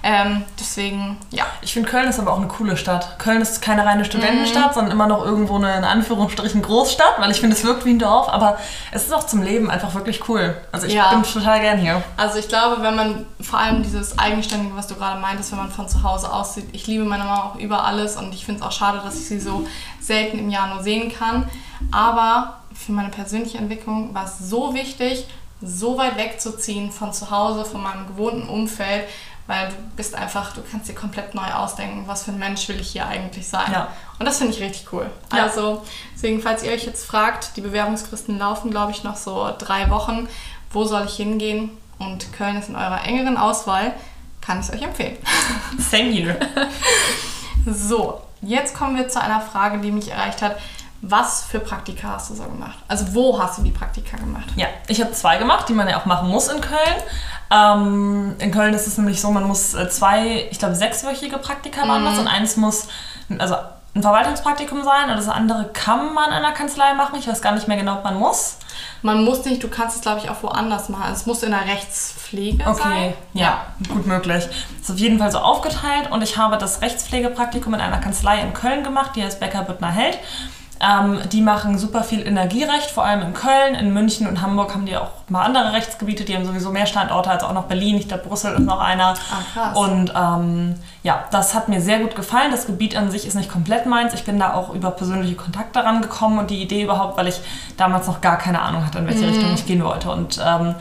Ähm, 0.03 0.43
deswegen, 0.59 1.17
ja. 1.29 1.43
Ich 1.61 1.73
finde, 1.73 1.87
Köln 1.87 2.09
ist 2.09 2.19
aber 2.19 2.33
auch 2.33 2.37
eine 2.37 2.47
coole 2.47 2.75
Stadt. 2.75 3.19
Köln 3.19 3.39
ist 3.39 3.61
keine 3.61 3.85
reine 3.85 4.03
Studentenstadt, 4.03 4.73
sondern 4.73 4.91
immer 4.91 5.05
noch 5.05 5.23
irgendwo 5.23 5.57
eine, 5.57 5.77
in 5.77 5.83
Anführungsstrichen, 5.83 6.63
Großstadt, 6.63 7.19
weil 7.19 7.29
ich 7.29 7.39
finde, 7.39 7.55
es 7.55 7.63
wirkt 7.63 7.85
wie 7.85 7.91
ein 7.91 7.99
Dorf, 7.99 8.27
aber 8.27 8.57
es 8.91 9.03
ist 9.03 9.13
auch 9.13 9.27
zum 9.27 9.43
Leben 9.43 9.69
einfach 9.69 9.93
wirklich 9.93 10.27
cool. 10.27 10.55
Also 10.71 10.87
ich 10.87 10.93
Ja. 10.93 11.11
bin 11.11 11.21
total 11.21 11.59
gern 11.61 11.77
hier. 11.77 12.01
Also 12.17 12.39
ich 12.39 12.47
glaube, 12.47 12.81
wenn 12.81 12.95
man 12.95 13.25
vor 13.39 13.59
allem 13.59 13.83
dieses 13.83 14.17
Eigenständige, 14.17 14.75
was 14.75 14.87
du 14.87 14.95
gerade 14.95 15.19
meintest, 15.21 15.51
wenn 15.51 15.59
man 15.59 15.69
von 15.69 15.87
zu 15.87 16.01
Hause 16.01 16.33
aussieht, 16.33 16.67
ich 16.71 16.87
liebe 16.87 17.03
meine 17.03 17.23
Mama 17.23 17.51
auch 17.51 17.55
über 17.59 17.83
alles 17.83 18.17
und 18.17 18.33
ich 18.33 18.43
finde 18.43 18.61
es 18.61 18.65
auch 18.67 18.71
schade, 18.71 19.01
dass 19.03 19.15
ich 19.15 19.27
sie 19.27 19.39
so 19.39 19.67
selten 19.99 20.39
im 20.39 20.49
Jahr 20.49 20.73
nur 20.73 20.81
sehen 20.81 21.13
kann. 21.15 21.47
Aber 21.91 22.60
für 22.85 22.91
meine 22.91 23.09
persönliche 23.09 23.57
Entwicklung 23.57 24.13
war 24.13 24.25
es 24.25 24.39
so 24.39 24.73
wichtig, 24.73 25.27
so 25.61 25.97
weit 25.97 26.17
wegzuziehen 26.17 26.91
von 26.91 27.13
zu 27.13 27.29
Hause, 27.29 27.65
von 27.65 27.81
meinem 27.83 28.07
gewohnten 28.07 28.49
Umfeld, 28.49 29.05
weil 29.47 29.69
du 29.69 29.75
bist 29.95 30.15
einfach, 30.15 30.53
du 30.53 30.61
kannst 30.69 30.89
dir 30.89 30.95
komplett 30.95 31.35
neu 31.35 31.51
ausdenken, 31.53 32.03
was 32.07 32.23
für 32.23 32.31
ein 32.31 32.39
Mensch 32.39 32.67
will 32.67 32.79
ich 32.79 32.91
hier 32.91 33.05
eigentlich 33.05 33.47
sein. 33.47 33.71
Ja. 33.71 33.89
Und 34.17 34.25
das 34.25 34.37
finde 34.37 34.53
ich 34.53 34.61
richtig 34.61 34.91
cool. 34.93 35.09
Ja. 35.33 35.43
Also, 35.43 35.83
deswegen, 36.15 36.41
falls 36.41 36.63
ihr 36.63 36.71
euch 36.71 36.85
jetzt 36.85 37.05
fragt, 37.05 37.57
die 37.57 37.61
Bewerbungsfristen 37.61 38.37
laufen, 38.37 38.71
glaube 38.71 38.91
ich, 38.91 39.03
noch 39.03 39.17
so 39.17 39.53
drei 39.57 39.89
Wochen. 39.89 40.27
Wo 40.71 40.85
soll 40.85 41.05
ich 41.05 41.15
hingehen? 41.15 41.71
Und 41.99 42.33
Köln 42.33 42.57
ist 42.57 42.69
in 42.69 42.75
eurer 42.75 43.03
engeren 43.03 43.37
Auswahl, 43.37 43.93
kann 44.39 44.59
ich 44.59 44.69
es 44.69 44.73
euch 44.73 44.81
empfehlen. 44.81 45.17
Same 45.77 46.11
here. 46.11 46.39
So, 47.63 48.21
jetzt 48.41 48.73
kommen 48.73 48.97
wir 48.97 49.07
zu 49.07 49.21
einer 49.21 49.39
Frage, 49.39 49.77
die 49.77 49.91
mich 49.91 50.09
erreicht 50.09 50.41
hat. 50.41 50.57
Was 51.03 51.45
für 51.45 51.59
Praktika 51.59 52.09
hast 52.09 52.29
du 52.29 52.35
so 52.35 52.43
gemacht? 52.43 52.77
Also, 52.87 53.13
wo 53.15 53.41
hast 53.41 53.57
du 53.57 53.63
die 53.63 53.71
Praktika 53.71 54.17
gemacht? 54.17 54.45
Ja, 54.55 54.67
ich 54.87 55.01
habe 55.01 55.11
zwei 55.13 55.37
gemacht, 55.37 55.67
die 55.67 55.73
man 55.73 55.87
ja 55.87 55.99
auch 55.99 56.05
machen 56.05 56.29
muss 56.29 56.47
in 56.47 56.61
Köln. 56.61 56.79
Ähm, 57.49 58.35
in 58.37 58.51
Köln 58.51 58.73
ist 58.73 58.85
es 58.85 58.97
nämlich 58.97 59.19
so, 59.19 59.31
man 59.31 59.45
muss 59.45 59.73
äh, 59.73 59.89
zwei, 59.89 60.47
ich 60.51 60.59
glaube, 60.59 60.75
sechswöchige 60.75 61.37
Praktika 61.39 61.87
waren 61.87 62.05
das 62.05 62.19
und 62.19 62.27
eins 62.27 62.55
muss, 62.55 62.87
also 63.39 63.55
ein 63.93 64.03
Verwaltungspraktikum 64.03 64.83
sein 64.83 65.09
und 65.09 65.17
das 65.17 65.27
andere 65.27 65.69
kann 65.73 66.13
man 66.13 66.29
in 66.29 66.35
einer 66.35 66.53
Kanzlei 66.53 66.93
machen. 66.93 67.17
Ich 67.19 67.27
weiß 67.27 67.41
gar 67.41 67.53
nicht 67.53 67.67
mehr 67.67 67.77
genau, 67.77 67.95
ob 67.95 68.03
man 68.03 68.17
muss. 68.17 68.57
Man 69.01 69.25
muss 69.25 69.43
nicht, 69.43 69.61
du 69.63 69.67
kannst 69.67 69.97
es, 69.97 70.01
glaube 70.01 70.21
ich, 70.23 70.29
auch 70.29 70.43
woanders 70.43 70.87
machen. 70.87 71.03
Also, 71.03 71.15
Es 71.15 71.25
muss 71.25 71.43
in 71.43 71.51
der 71.51 71.65
Rechtspflege 71.65 72.63
sein. 72.63 72.73
Okay, 72.73 73.13
ja, 73.33 73.65
gut 73.89 74.05
möglich. 74.05 74.47
Ist 74.79 74.91
auf 74.91 74.97
jeden 74.97 75.19
Fall 75.19 75.31
so 75.31 75.39
aufgeteilt 75.39 76.11
und 76.11 76.21
ich 76.21 76.37
habe 76.37 76.57
das 76.57 76.81
Rechtspflegepraktikum 76.81 77.73
in 77.73 77.81
einer 77.81 77.97
Kanzlei 77.97 78.39
in 78.39 78.53
Köln 78.53 78.83
gemacht, 78.83 79.11
die 79.15 79.23
heißt 79.23 79.39
Becker 79.39 79.63
Büttner 79.63 79.91
Held. 79.91 80.19
Ähm, 80.81 81.19
die 81.31 81.41
machen 81.41 81.77
super 81.77 82.03
viel 82.03 82.25
Energierecht, 82.25 82.89
vor 82.89 83.05
allem 83.05 83.21
in 83.21 83.33
Köln, 83.33 83.75
in 83.75 83.93
München 83.93 84.27
und 84.27 84.41
Hamburg 84.41 84.73
haben 84.73 84.87
die 84.87 84.97
auch 84.97 85.09
mal 85.29 85.43
andere 85.43 85.73
Rechtsgebiete, 85.73 86.25
die 86.25 86.35
haben 86.35 86.45
sowieso 86.45 86.71
mehr 86.71 86.87
Standorte 86.87 87.29
als 87.29 87.43
auch 87.43 87.53
noch 87.53 87.65
Berlin. 87.65 87.97
Ich 87.97 88.07
glaube, 88.07 88.27
Brüssel 88.27 88.53
ist 88.53 88.61
noch 88.61 88.79
einer. 88.79 89.13
Ah, 89.13 89.43
krass. 89.53 89.77
Und 89.77 90.11
ähm, 90.15 90.75
ja, 91.03 91.25
das 91.29 91.53
hat 91.53 91.69
mir 91.69 91.81
sehr 91.81 91.99
gut 91.99 92.15
gefallen. 92.15 92.49
Das 92.49 92.65
Gebiet 92.65 92.97
an 92.97 93.11
sich 93.11 93.27
ist 93.27 93.35
nicht 93.35 93.51
komplett 93.51 93.85
meins. 93.85 94.15
Ich 94.15 94.23
bin 94.23 94.39
da 94.39 94.55
auch 94.55 94.73
über 94.73 94.89
persönliche 94.89 95.35
Kontakte 95.35 95.83
rangekommen 95.83 96.39
und 96.39 96.49
die 96.49 96.61
Idee 96.61 96.83
überhaupt, 96.83 97.15
weil 97.15 97.27
ich 97.27 97.39
damals 97.77 98.07
noch 98.07 98.19
gar 98.19 98.37
keine 98.37 98.61
Ahnung 98.61 98.83
hatte, 98.83 98.97
in 98.97 99.07
welche 99.07 99.27
Richtung 99.27 99.53
ich 99.53 99.67
gehen 99.67 99.83
wollte. 99.83 100.09
Und 100.09 100.41
ähm, 100.43 100.73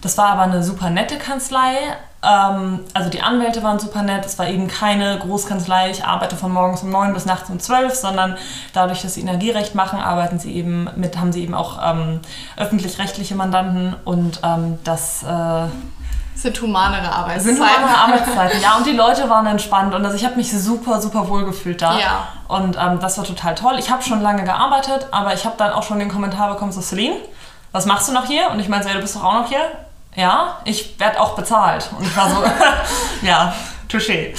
das 0.00 0.16
war 0.16 0.28
aber 0.28 0.42
eine 0.42 0.62
super 0.62 0.90
nette 0.90 1.18
Kanzlei. 1.18 1.74
Ähm, 2.22 2.80
also 2.94 3.10
die 3.10 3.22
Anwälte 3.22 3.62
waren 3.62 3.78
super 3.78 4.02
nett. 4.02 4.26
Es 4.26 4.38
war 4.38 4.48
eben 4.48 4.66
keine 4.66 5.18
Großkanzlei. 5.18 5.90
Ich 5.90 6.04
arbeite 6.04 6.36
von 6.36 6.52
morgens 6.52 6.82
um 6.82 6.90
9 6.90 7.14
bis 7.14 7.26
nachts 7.26 7.48
um 7.48 7.60
12, 7.60 7.94
sondern 7.94 8.36
dadurch, 8.72 9.02
dass 9.02 9.14
sie 9.14 9.20
Energierecht 9.20 9.74
machen, 9.74 10.00
arbeiten 10.00 10.38
sie 10.38 10.52
eben 10.54 10.88
mit, 10.96 11.18
haben 11.18 11.32
sie 11.32 11.42
eben 11.42 11.54
auch 11.54 11.78
ähm, 11.84 12.20
öffentlich-rechtliche 12.56 13.36
Mandanten 13.36 13.94
und 14.04 14.40
ähm, 14.42 14.78
das 14.82 15.22
äh, 15.22 15.66
sind 16.34 16.60
humanere 16.60 17.10
Arbeitszeiten. 17.10 17.56
sind 17.56 17.58
nur 17.58 17.66
andere 17.66 17.98
Arbeitszeiten. 17.98 18.60
Ja, 18.62 18.76
und 18.76 18.86
die 18.86 18.92
Leute 18.92 19.28
waren 19.28 19.46
entspannt 19.46 19.94
und 19.94 20.04
also 20.04 20.16
ich 20.16 20.24
habe 20.24 20.36
mich 20.36 20.50
super, 20.52 21.00
super 21.00 21.28
wohl 21.28 21.44
gefühlt 21.44 21.82
da. 21.82 21.98
Ja. 21.98 22.28
Und 22.48 22.76
ähm, 22.76 22.98
das 23.00 23.18
war 23.18 23.24
total 23.24 23.54
toll. 23.54 23.76
Ich 23.78 23.90
habe 23.90 24.02
schon 24.02 24.20
lange 24.20 24.44
gearbeitet, 24.44 25.08
aber 25.10 25.34
ich 25.34 25.44
habe 25.44 25.56
dann 25.58 25.72
auch 25.72 25.82
schon 25.82 25.98
den 25.98 26.08
Kommentar 26.08 26.52
bekommen, 26.52 26.72
so 26.72 26.80
Celine, 26.80 27.16
was 27.72 27.86
machst 27.86 28.08
du 28.08 28.12
noch 28.12 28.26
hier? 28.26 28.50
Und 28.50 28.60
ich 28.60 28.66
so, 28.66 28.72
ja, 28.72 28.94
du 28.94 29.00
bist 29.00 29.16
doch 29.16 29.24
auch 29.24 29.34
noch 29.34 29.48
hier. 29.48 29.60
Ja, 30.18 30.58
ich 30.64 30.98
werde 30.98 31.20
auch 31.20 31.36
bezahlt. 31.36 31.88
Und 31.96 32.04
ich 32.04 32.16
war 32.16 32.28
so, 32.28 32.42
ja, 33.26 33.54
touché. 33.88 34.34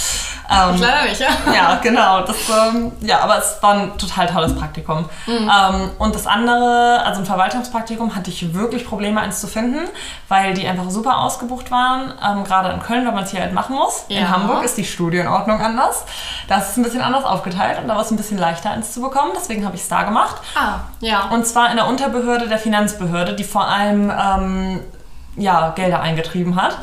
Ähm, 0.52 0.76
Ich 0.76 0.82
leider 0.82 1.04
nicht, 1.04 1.22
ja. 1.22 1.30
ja, 1.56 1.76
genau. 1.82 2.22
Das, 2.22 2.36
ähm, 2.50 2.92
ja, 3.02 3.20
aber 3.20 3.38
es 3.38 3.62
war 3.62 3.76
ein 3.76 3.98
total 3.98 4.28
tolles 4.28 4.56
Praktikum. 4.56 5.08
Ähm, 5.28 5.92
und 6.00 6.16
das 6.16 6.26
andere, 6.28 7.02
also 7.06 7.22
ein 7.22 7.26
Verwaltungspraktikum, 7.26 8.16
hatte 8.16 8.30
ich 8.32 8.54
wirklich 8.54 8.86
Probleme, 8.86 9.22
eins 9.22 9.40
zu 9.40 9.48
finden, 9.48 9.88
weil 10.28 10.54
die 10.56 10.68
einfach 10.68 10.90
super 10.90 11.20
ausgebucht 11.20 11.70
waren. 11.72 12.14
Ähm, 12.28 12.44
gerade 12.44 12.72
in 12.72 12.82
Köln, 12.82 13.06
weil 13.06 13.14
man 13.14 13.24
es 13.24 13.32
hier 13.32 13.42
halt 13.42 13.54
machen 13.54 13.76
muss. 13.76 14.06
Ja. 14.10 14.20
In 14.22 14.30
Hamburg 14.30 14.64
ist 14.64 14.76
die 14.78 14.86
Studienordnung 14.86 15.62
anders. 15.62 16.04
Da 16.48 16.58
ist 16.58 16.72
es 16.72 16.78
ein 16.78 16.84
bisschen 16.84 17.02
anders 17.02 17.24
aufgeteilt 17.26 17.78
und 17.80 17.88
da 17.88 17.94
war 17.96 18.02
es 18.02 18.12
ein 18.12 18.18
bisschen 18.18 18.40
leichter, 18.40 18.72
eins 18.72 18.94
zu 18.94 19.02
bekommen. 19.02 19.32
Deswegen 19.36 19.64
habe 19.66 19.76
ich 19.76 19.84
es 19.84 19.88
da 19.88 20.02
gemacht. 20.04 20.36
Ah, 20.56 20.80
ja. 21.00 21.30
Und 21.30 21.46
zwar 21.46 21.70
in 21.70 21.78
der 21.78 21.88
Unterbehörde 21.88 22.50
der 22.50 22.58
Finanzbehörde, 22.58 23.34
die 23.36 23.44
vor 23.44 23.68
allem 23.68 24.12
ähm, 24.12 24.80
ja, 25.39 25.69
Gelder 25.69 26.01
eingetrieben 26.01 26.62
hat. 26.62 26.77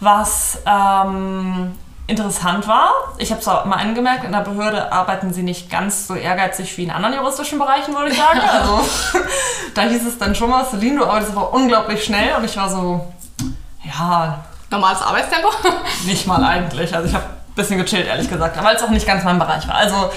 Was 0.00 0.58
ähm, 0.66 1.74
interessant 2.06 2.68
war, 2.68 2.90
ich 3.18 3.30
habe 3.30 3.40
es 3.40 3.48
auch 3.48 3.64
mal 3.64 3.76
angemerkt, 3.76 4.24
in 4.24 4.32
der 4.32 4.40
Behörde 4.40 4.92
arbeiten 4.92 5.32
sie 5.32 5.42
nicht 5.42 5.70
ganz 5.70 6.06
so 6.06 6.14
ehrgeizig 6.14 6.76
wie 6.76 6.84
in 6.84 6.90
anderen 6.90 7.14
juristischen 7.14 7.58
Bereichen, 7.58 7.94
würde 7.94 8.10
ich 8.10 8.18
sagen. 8.18 8.40
Also 8.52 8.80
da 9.74 9.82
hieß 9.82 10.06
es 10.06 10.18
dann 10.18 10.34
schon 10.34 10.50
mal, 10.50 10.64
Celine, 10.64 10.98
du 10.98 11.04
arbeitest 11.04 11.32
aber 11.32 11.52
unglaublich 11.52 12.04
schnell. 12.04 12.34
Und 12.36 12.44
ich 12.44 12.56
war 12.56 12.68
so, 12.68 13.12
ja, 13.84 14.38
Normales 14.70 15.00
Arbeitstempo? 15.00 15.48
nicht 16.06 16.26
mal 16.26 16.42
eigentlich. 16.42 16.94
Also 16.94 17.08
ich 17.08 17.14
habe 17.14 17.24
ein 17.24 17.54
bisschen 17.54 17.78
gechillt, 17.78 18.06
ehrlich 18.06 18.28
gesagt, 18.28 18.62
weil 18.62 18.76
es 18.76 18.82
auch 18.82 18.90
nicht 18.90 19.06
ganz 19.06 19.24
mein 19.24 19.38
Bereich 19.38 19.66
war. 19.68 19.76
Also 19.76 20.10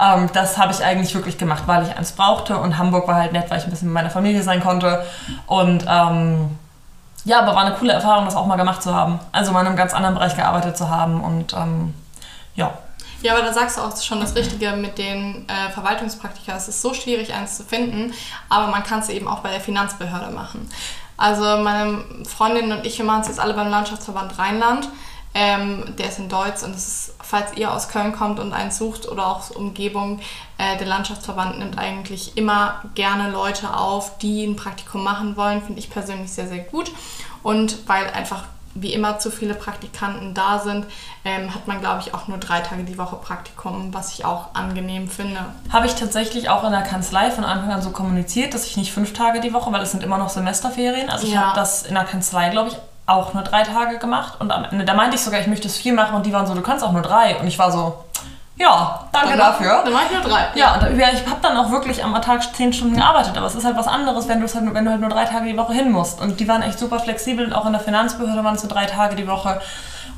ähm, 0.00 0.30
das 0.32 0.56
habe 0.56 0.72
ich 0.72 0.82
eigentlich 0.84 1.14
wirklich 1.14 1.36
gemacht, 1.36 1.64
weil 1.66 1.82
ich 1.84 1.96
eins 1.96 2.12
brauchte 2.12 2.56
und 2.56 2.78
Hamburg 2.78 3.08
war 3.08 3.16
halt 3.16 3.32
nett, 3.32 3.50
weil 3.50 3.58
ich 3.58 3.64
ein 3.64 3.70
bisschen 3.70 3.88
mit 3.88 3.94
meiner 3.94 4.10
Familie 4.10 4.42
sein 4.42 4.60
konnte. 4.60 5.04
Und 5.46 5.84
ähm, 5.88 6.56
ja, 7.24 7.40
aber 7.40 7.54
war 7.54 7.64
eine 7.64 7.74
coole 7.74 7.92
Erfahrung, 7.92 8.24
das 8.24 8.36
auch 8.36 8.46
mal 8.46 8.56
gemacht 8.56 8.82
zu 8.82 8.94
haben. 8.94 9.18
Also 9.32 9.52
mal 9.52 9.60
in 9.60 9.66
einem 9.68 9.76
ganz 9.76 9.92
anderen 9.92 10.14
Bereich 10.14 10.36
gearbeitet 10.36 10.76
zu 10.76 10.88
haben 10.88 11.22
und 11.22 11.52
ähm, 11.52 11.94
ja. 12.54 12.72
Ja, 13.20 13.34
aber 13.34 13.42
da 13.42 13.52
sagst 13.52 13.76
du 13.76 13.82
auch 13.82 14.00
schon 14.00 14.20
das 14.20 14.36
Richtige 14.36 14.72
mit 14.72 14.96
den 14.96 15.48
äh, 15.48 15.70
Verwaltungspraktika. 15.70 16.54
Es 16.54 16.68
ist 16.68 16.80
so 16.80 16.94
schwierig, 16.94 17.34
eins 17.34 17.56
zu 17.56 17.64
finden, 17.64 18.14
aber 18.48 18.68
man 18.68 18.84
kann 18.84 19.00
es 19.00 19.08
eben 19.08 19.26
auch 19.26 19.40
bei 19.40 19.50
der 19.50 19.60
Finanzbehörde 19.60 20.32
machen. 20.32 20.70
Also 21.16 21.42
meine 21.42 22.04
Freundin 22.24 22.70
und 22.70 22.86
ich, 22.86 22.96
wir 22.96 23.04
machen 23.04 23.22
es 23.22 23.28
jetzt 23.28 23.40
alle 23.40 23.54
beim 23.54 23.68
Landschaftsverband 23.68 24.38
Rheinland. 24.38 24.88
Ähm, 25.34 25.96
der 25.98 26.08
ist 26.08 26.18
in 26.20 26.28
Deutsch 26.28 26.62
und 26.62 26.74
es 26.74 26.86
ist, 26.86 27.14
falls 27.28 27.54
ihr 27.56 27.70
aus 27.70 27.90
Köln 27.90 28.12
kommt 28.12 28.40
und 28.40 28.54
eins 28.54 28.78
sucht 28.78 29.06
oder 29.06 29.26
auch 29.26 29.50
Umgebung, 29.50 30.20
äh, 30.56 30.78
der 30.78 30.86
Landschaftsverband 30.86 31.58
nimmt 31.58 31.76
eigentlich 31.78 32.38
immer 32.38 32.82
gerne 32.94 33.30
Leute 33.30 33.76
auf, 33.76 34.16
die 34.18 34.46
ein 34.46 34.56
Praktikum 34.56 35.04
machen 35.04 35.36
wollen. 35.36 35.60
Finde 35.60 35.78
ich 35.78 35.90
persönlich 35.90 36.32
sehr, 36.32 36.48
sehr 36.48 36.60
gut. 36.60 36.90
Und 37.42 37.86
weil 37.86 38.08
einfach 38.10 38.44
wie 38.74 38.94
immer 38.94 39.18
zu 39.18 39.30
viele 39.30 39.54
Praktikanten 39.54 40.34
da 40.34 40.58
sind, 40.58 40.86
ähm, 41.24 41.54
hat 41.54 41.66
man, 41.66 41.80
glaube 41.80 42.00
ich, 42.00 42.14
auch 42.14 42.28
nur 42.28 42.38
drei 42.38 42.60
Tage 42.60 42.84
die 42.84 42.96
Woche 42.96 43.16
Praktikum, 43.16 43.92
was 43.92 44.12
ich 44.12 44.24
auch 44.24 44.54
angenehm 44.54 45.08
finde. 45.08 45.40
Habe 45.70 45.86
ich 45.86 45.94
tatsächlich 45.94 46.48
auch 46.48 46.64
in 46.64 46.70
der 46.70 46.82
Kanzlei 46.82 47.30
von 47.30 47.44
Anfang 47.44 47.72
an 47.72 47.82
so 47.82 47.90
kommuniziert, 47.90 48.54
dass 48.54 48.66
ich 48.66 48.76
nicht 48.76 48.92
fünf 48.92 49.12
Tage 49.12 49.40
die 49.40 49.52
Woche, 49.52 49.72
weil 49.72 49.82
es 49.82 49.90
sind 49.90 50.02
immer 50.02 50.16
noch 50.16 50.28
Semesterferien. 50.30 51.10
Also 51.10 51.26
ich 51.26 51.34
ja. 51.34 51.46
habe 51.46 51.56
das 51.56 51.82
in 51.82 51.94
der 51.94 52.04
Kanzlei, 52.04 52.50
glaube 52.50 52.70
ich, 52.70 52.76
auch 53.08 53.34
nur 53.34 53.42
drei 53.42 53.62
Tage 53.62 53.98
gemacht. 53.98 54.34
Und 54.38 54.52
am 54.52 54.64
Ende, 54.64 54.84
da 54.84 54.94
meinte 54.94 55.16
ich 55.16 55.22
sogar, 55.22 55.40
ich 55.40 55.46
möchte 55.46 55.66
es 55.66 55.76
vier 55.76 55.94
machen 55.94 56.14
und 56.14 56.26
die 56.26 56.32
waren 56.32 56.46
so, 56.46 56.54
du 56.54 56.60
kannst 56.60 56.84
auch 56.84 56.92
nur 56.92 57.02
drei. 57.02 57.36
Und 57.36 57.46
ich 57.46 57.58
war 57.58 57.72
so, 57.72 58.04
ja, 58.56 59.08
danke 59.12 59.30
dann 59.30 59.38
dafür. 59.38 59.82
Dann 59.84 59.92
mache 59.92 60.04
ich 60.06 60.12
nur 60.12 60.30
drei. 60.30 60.46
Ja, 60.54 60.74
und 60.74 60.98
ich 60.98 61.26
habe 61.26 61.40
dann 61.40 61.56
auch 61.56 61.70
wirklich 61.70 62.04
am 62.04 62.20
Tag 62.20 62.42
zehn 62.54 62.72
Stunden 62.72 62.96
gearbeitet, 62.96 63.36
aber 63.36 63.46
es 63.46 63.54
ist 63.54 63.64
halt 63.64 63.76
was 63.76 63.86
anderes, 63.86 64.28
wenn, 64.28 64.42
halt, 64.42 64.74
wenn 64.74 64.84
du 64.84 64.90
halt 64.90 65.00
nur 65.00 65.10
drei 65.10 65.24
Tage 65.24 65.46
die 65.46 65.56
Woche 65.56 65.72
hin 65.72 65.90
musst. 65.90 66.20
Und 66.20 66.38
die 66.40 66.48
waren 66.48 66.62
echt 66.62 66.78
super 66.78 66.98
flexibel 66.98 67.46
und 67.46 67.52
auch 67.52 67.66
in 67.66 67.72
der 67.72 67.80
Finanzbehörde 67.80 68.44
waren 68.44 68.56
es 68.56 68.62
so 68.62 68.68
drei 68.68 68.84
Tage 68.84 69.16
die 69.16 69.26
Woche. 69.26 69.60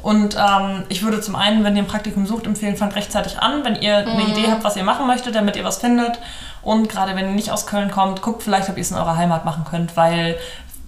Und 0.02 0.34
ähm, 0.36 0.84
ich 0.88 1.02
würde 1.02 1.20
zum 1.20 1.36
einen, 1.36 1.62
wenn 1.62 1.76
ihr 1.76 1.82
ein 1.82 1.88
Praktikum 1.88 2.26
sucht, 2.26 2.46
empfehlen, 2.46 2.76
fangt 2.76 2.96
rechtzeitig 2.96 3.38
an. 3.38 3.62
Wenn 3.64 3.76
ihr 3.76 3.98
eine 3.98 4.14
mhm. 4.14 4.30
Idee 4.30 4.50
habt, 4.50 4.64
was 4.64 4.76
ihr 4.76 4.84
machen 4.84 5.06
möchtet, 5.06 5.34
damit 5.34 5.56
ihr 5.56 5.64
was 5.64 5.78
findet. 5.78 6.18
Und 6.62 6.88
gerade 6.88 7.14
wenn 7.16 7.26
ihr 7.26 7.34
nicht 7.34 7.52
aus 7.52 7.66
Köln 7.66 7.90
kommt, 7.90 8.22
guckt 8.22 8.42
vielleicht, 8.42 8.68
ob 8.70 8.76
ihr 8.76 8.82
es 8.82 8.90
in 8.90 8.96
eurer 8.96 9.16
Heimat 9.16 9.44
machen 9.44 9.64
könnt, 9.68 9.96
weil 9.96 10.38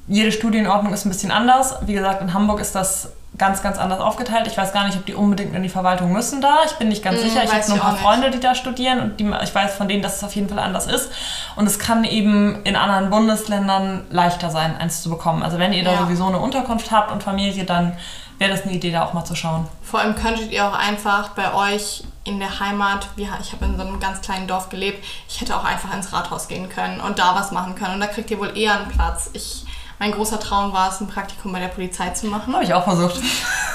jede 0.09 0.33
Studienordnung 0.33 0.93
ist 0.93 1.05
ein 1.05 1.11
bisschen 1.11 1.31
anders. 1.31 1.77
Wie 1.87 1.93
gesagt, 1.93 2.23
in 2.23 2.35
Hamburg 2.35 2.61
ist 2.61 2.75
das 2.75 3.13
ganz, 3.39 3.63
ganz 3.63 3.79
anders 3.79 4.01
aufgeteilt. 4.01 4.47
Ich 4.47 4.57
weiß 4.57 4.73
gar 4.73 4.85
nicht, 4.85 4.97
ob 4.97 5.07
die 5.07 5.15
unbedingt 5.15 5.55
in 5.55 5.63
die 5.63 5.69
Verwaltung 5.69 6.13
müssen 6.13 6.41
da. 6.41 6.59
Ich 6.67 6.73
bin 6.73 6.89
nicht 6.89 7.03
ganz 7.03 7.21
hm, 7.21 7.29
sicher. 7.29 7.45
Ich 7.45 7.53
habe 7.53 7.67
nur 7.67 7.75
ein 7.75 7.81
paar 7.81 7.97
Freunde, 7.97 8.31
die 8.31 8.41
da 8.41 8.55
studieren 8.55 9.01
und 9.01 9.21
die, 9.21 9.33
ich 9.43 9.55
weiß 9.55 9.75
von 9.75 9.89
denen, 9.89 10.03
dass 10.03 10.17
es 10.17 10.25
auf 10.25 10.35
jeden 10.35 10.49
Fall 10.49 10.59
anders 10.59 10.87
ist. 10.87 11.11
Und 11.57 11.67
es 11.67 11.79
kann 11.79 12.05
eben 12.05 12.63
in 12.65 12.77
anderen 12.77 13.11
Bundesländern 13.11 14.05
leichter 14.11 14.51
sein, 14.51 14.77
eins 14.77 15.03
zu 15.03 15.09
bekommen. 15.09 15.43
Also 15.43 15.59
wenn 15.59 15.73
ihr 15.73 15.85
da 15.85 15.97
sowieso 15.99 16.27
eine 16.27 16.39
Unterkunft 16.39 16.91
habt 16.91 17.11
und 17.11 17.23
Familie, 17.23 17.65
dann 17.65 17.97
wäre 18.39 18.51
das 18.51 18.63
eine 18.63 18.73
Idee, 18.73 18.91
da 18.91 19.05
auch 19.05 19.15
mal 19.15 19.25
zu 19.25 19.35
schauen. 19.35 19.67
Vor 19.83 20.01
allem 20.01 20.15
könntet 20.15 20.51
ihr 20.51 20.67
auch 20.67 20.77
einfach 20.77 21.31
bei 21.31 21.55
euch 21.55 22.05
in 22.25 22.39
der 22.39 22.61
Heimat, 22.61 23.09
ich 23.17 23.53
habe 23.53 23.65
in 23.65 23.77
so 23.77 23.83
einem 23.83 23.99
ganz 23.99 24.21
kleinen 24.21 24.47
Dorf 24.47 24.69
gelebt, 24.69 25.05
ich 25.29 25.41
hätte 25.41 25.57
auch 25.57 25.65
einfach 25.65 25.93
ins 25.95 26.13
Rathaus 26.13 26.49
gehen 26.49 26.69
können 26.69 27.01
und 27.01 27.19
da 27.19 27.35
was 27.35 27.51
machen 27.51 27.75
können. 27.75 27.95
Und 27.95 28.01
da 28.01 28.07
kriegt 28.07 28.31
ihr 28.31 28.39
wohl 28.39 28.57
eher 28.57 28.79
einen 28.79 28.89
Platz. 28.89 29.31
Ich 29.33 29.65
mein 30.03 30.11
großer 30.11 30.41
Traum 30.41 30.73
war 30.73 30.91
es, 30.91 31.01
ein 31.01 31.07
Praktikum 31.07 31.53
bei 31.53 31.61
der 31.61 31.69
Polizei 31.69 32.11
zu 32.11 32.27
machen. 32.27 32.53
Habe 32.53 32.65
ich 32.65 32.75
auch 32.75 32.83
versucht. 32.83 33.15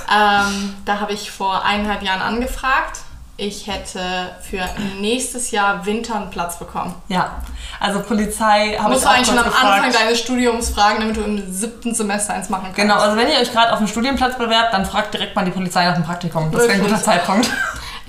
Ähm, 0.09 0.75
da 0.83 0.99
habe 0.99 1.13
ich 1.13 1.31
vor 1.31 1.63
eineinhalb 1.63 2.03
Jahren 2.03 2.21
angefragt. 2.21 2.99
Ich 3.37 3.67
hätte 3.67 4.01
für 4.41 4.59
nächstes 4.99 5.51
Jahr 5.51 5.85
Winter 5.85 6.15
einen 6.15 6.29
Platz 6.29 6.59
bekommen. 6.59 6.93
Ja, 7.07 7.41
also 7.79 8.01
Polizei 8.01 8.77
habe 8.77 8.93
ich 8.93 9.05
auch 9.05 9.09
eigentlich 9.09 9.27
schon 9.27 9.37
am 9.37 9.45
gefragt. 9.45 9.85
Anfang 9.85 9.93
deines 9.93 10.19
Studiums 10.19 10.69
fragen, 10.71 10.99
damit 10.99 11.15
du 11.15 11.21
im 11.21 11.53
siebten 11.53 11.95
Semester 11.95 12.33
eins 12.33 12.49
machen 12.49 12.63
kannst. 12.65 12.77
Genau, 12.77 12.95
also 12.95 13.15
wenn 13.15 13.29
ihr 13.29 13.39
euch 13.39 13.53
gerade 13.53 13.71
auf 13.71 13.79
einen 13.79 13.87
Studienplatz 13.87 14.37
bewerbt, 14.37 14.73
dann 14.73 14.85
fragt 14.85 15.13
direkt 15.13 15.33
mal 15.33 15.45
die 15.45 15.51
Polizei 15.51 15.85
nach 15.85 15.95
einem 15.95 16.03
Praktikum. 16.03 16.51
Das 16.51 16.63
wäre 16.63 16.73
ein 16.73 16.81
guter 16.81 17.01
Zeitpunkt. 17.01 17.49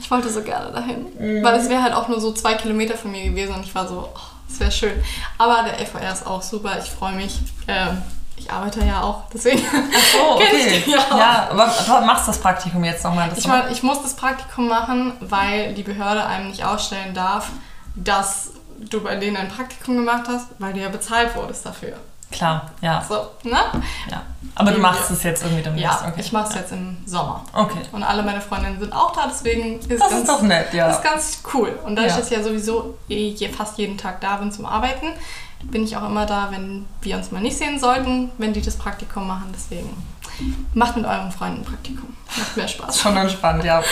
Ich 0.01 0.11
wollte 0.11 0.29
so 0.29 0.43
gerne 0.43 0.73
dahin, 0.73 1.07
mhm. 1.19 1.45
weil 1.45 1.55
es 1.55 1.69
wäre 1.69 1.83
halt 1.83 1.95
auch 1.95 2.09
nur 2.09 2.21
so 2.21 2.33
zwei 2.33 2.55
Kilometer 2.55 2.97
von 2.97 3.13
mir 3.13 3.25
gewesen 3.25 3.55
und 3.55 3.65
ich 3.65 3.75
war 3.75 3.87
so, 3.87 4.09
oh, 4.13 4.38
das 4.49 4.61
wäre 4.61 4.71
schön. 4.71 5.05
Aber 5.37 5.63
der 5.63 5.87
FVR 5.87 6.13
ist 6.13 6.27
auch 6.27 6.43
super, 6.43 6.79
ich 6.83 6.91
freue 6.91 7.13
mich. 7.13 7.39
Ähm, 7.67 8.03
ich 8.37 8.51
arbeite 8.51 8.85
ja 8.85 9.03
auch, 9.03 9.25
deswegen. 9.33 9.63
Ach 9.67 10.13
so, 10.13 10.19
okay. 10.37 10.85
ja, 10.87 11.19
ja, 11.19 11.49
aber 11.51 11.67
du 11.67 12.07
machst 12.07 12.29
das 12.29 12.39
Praktikum 12.39 12.85
jetzt 12.85 13.05
nochmal. 13.05 13.31
Ich, 13.37 13.47
mein, 13.47 13.71
ich 13.73 13.83
muss 13.83 14.03
das 14.03 14.15
Praktikum 14.15 14.69
machen, 14.69 15.13
weil 15.21 15.75
die 15.75 15.83
Behörde 15.83 16.25
einem 16.25 16.49
nicht 16.49 16.65
ausstellen 16.65 17.15
darf, 17.15 17.49
dass 17.97 18.53
du 18.79 19.03
bei 19.03 19.17
denen 19.17 19.37
ein 19.37 19.49
Praktikum 19.49 19.97
gemacht 19.97 20.25
hast, 20.29 20.47
weil 20.59 20.73
du 20.73 20.81
ja 20.81 20.89
bezahlt 20.89 21.35
wurdest 21.35 21.67
dafür. 21.67 21.95
Klar, 22.31 22.71
ja. 22.83 23.03
So, 23.09 23.31
ne? 23.43 23.59
Ja. 24.11 24.23
Aber 24.55 24.73
du 24.73 24.81
machst 24.81 25.11
es 25.11 25.23
jetzt 25.23 25.43
irgendwie 25.43 25.63
demnächst. 25.63 26.03
Ja, 26.03 26.09
okay. 26.09 26.21
ich 26.21 26.33
mache 26.33 26.49
es 26.49 26.55
ja. 26.55 26.61
jetzt 26.61 26.73
im 26.73 26.99
Sommer. 27.07 27.43
Okay. 27.53 27.81
Und 27.93 28.03
alle 28.03 28.23
meine 28.23 28.41
Freundinnen 28.41 28.79
sind 28.79 28.93
auch 28.93 29.13
da, 29.13 29.27
deswegen 29.29 29.79
ist 29.79 29.91
das 29.91 29.99
ganz, 29.99 30.15
ist 30.15 30.29
doch 30.29 30.43
nett, 30.43 30.75
ja. 30.75 30.89
Das 30.89 30.99
ist 30.99 31.05
ganz 31.05 31.43
cool. 31.55 31.79
Und 31.85 31.97
da 31.97 32.03
ja. 32.03 32.09
ich 32.09 32.17
jetzt 32.17 32.31
ja 32.31 32.43
sowieso 32.43 32.99
eh 33.09 33.35
fast 33.49 33.79
jeden 33.79 33.97
Tag 33.97 34.21
da 34.21 34.37
bin 34.37 34.53
zum 34.53 34.67
Arbeiten, 34.67 35.07
bin 35.63 35.85
ich 35.85 35.97
auch 35.97 36.05
immer 36.05 36.27
da, 36.27 36.49
wenn 36.51 36.87
wir 37.01 37.17
uns 37.17 37.31
mal 37.31 37.41
nicht 37.41 37.57
sehen 37.57 37.81
sollten, 37.81 38.31
wenn 38.39 38.53
die 38.53 38.63
das 38.63 38.77
Praktikum 38.77 39.27
machen. 39.27 39.53
Deswegen 39.55 39.91
macht 40.75 40.97
mit 40.97 41.07
euren 41.07 41.33
Freunden 41.33 41.61
ein 41.61 41.65
Praktikum. 41.65 42.17
Macht 42.37 42.57
mehr 42.57 42.69
Spaß. 42.69 43.01
Schon 43.01 43.17
entspannt, 43.17 43.65
ja. 43.65 43.83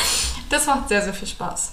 Das 0.50 0.66
macht 0.66 0.88
sehr, 0.88 1.02
sehr 1.02 1.14
viel 1.14 1.26
Spaß. 1.26 1.72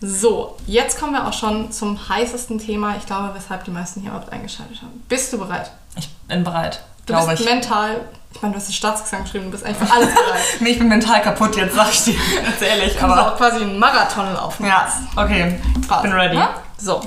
So, 0.00 0.56
jetzt 0.66 0.98
kommen 0.98 1.12
wir 1.12 1.26
auch 1.26 1.32
schon 1.32 1.72
zum 1.72 2.08
heißesten 2.08 2.58
Thema, 2.58 2.96
ich 2.96 3.06
glaube, 3.06 3.32
weshalb 3.34 3.64
die 3.64 3.72
meisten 3.72 4.00
hier 4.00 4.10
überhaupt 4.10 4.32
eingeschaltet 4.32 4.80
haben. 4.80 5.02
Bist 5.08 5.32
du 5.32 5.38
bereit? 5.38 5.72
Ich 5.96 6.08
bin 6.28 6.44
bereit. 6.44 6.82
Du 7.06 7.14
bist 7.14 7.40
ich. 7.40 7.46
mental, 7.46 8.02
ich 8.32 8.40
meine, 8.40 8.52
du 8.52 8.60
hast 8.60 8.66
einen 8.66 8.74
Staatsexamen 8.74 9.24
geschrieben, 9.24 9.46
du 9.46 9.50
bist 9.52 9.64
einfach 9.64 9.90
alles 9.90 10.14
bereit. 10.14 10.40
nee, 10.60 10.70
ich 10.70 10.78
bin 10.78 10.88
mental 10.88 11.20
kaputt 11.22 11.56
jetzt, 11.56 11.74
sag 11.74 11.90
ich 11.90 12.04
dir, 12.04 12.14
ganz 12.42 12.60
ehrlich. 12.60 12.96
Du 12.96 13.04
aber 13.04 13.32
auch 13.32 13.36
quasi 13.36 13.62
einen 13.62 13.78
Marathon 13.78 14.32
laufen. 14.34 14.66
Ja, 14.66 14.86
okay, 15.16 15.58
Spaß. 15.82 16.02
bin 16.02 16.12
ready. 16.12 16.36
Ja? 16.36 16.50
So, 16.76 17.00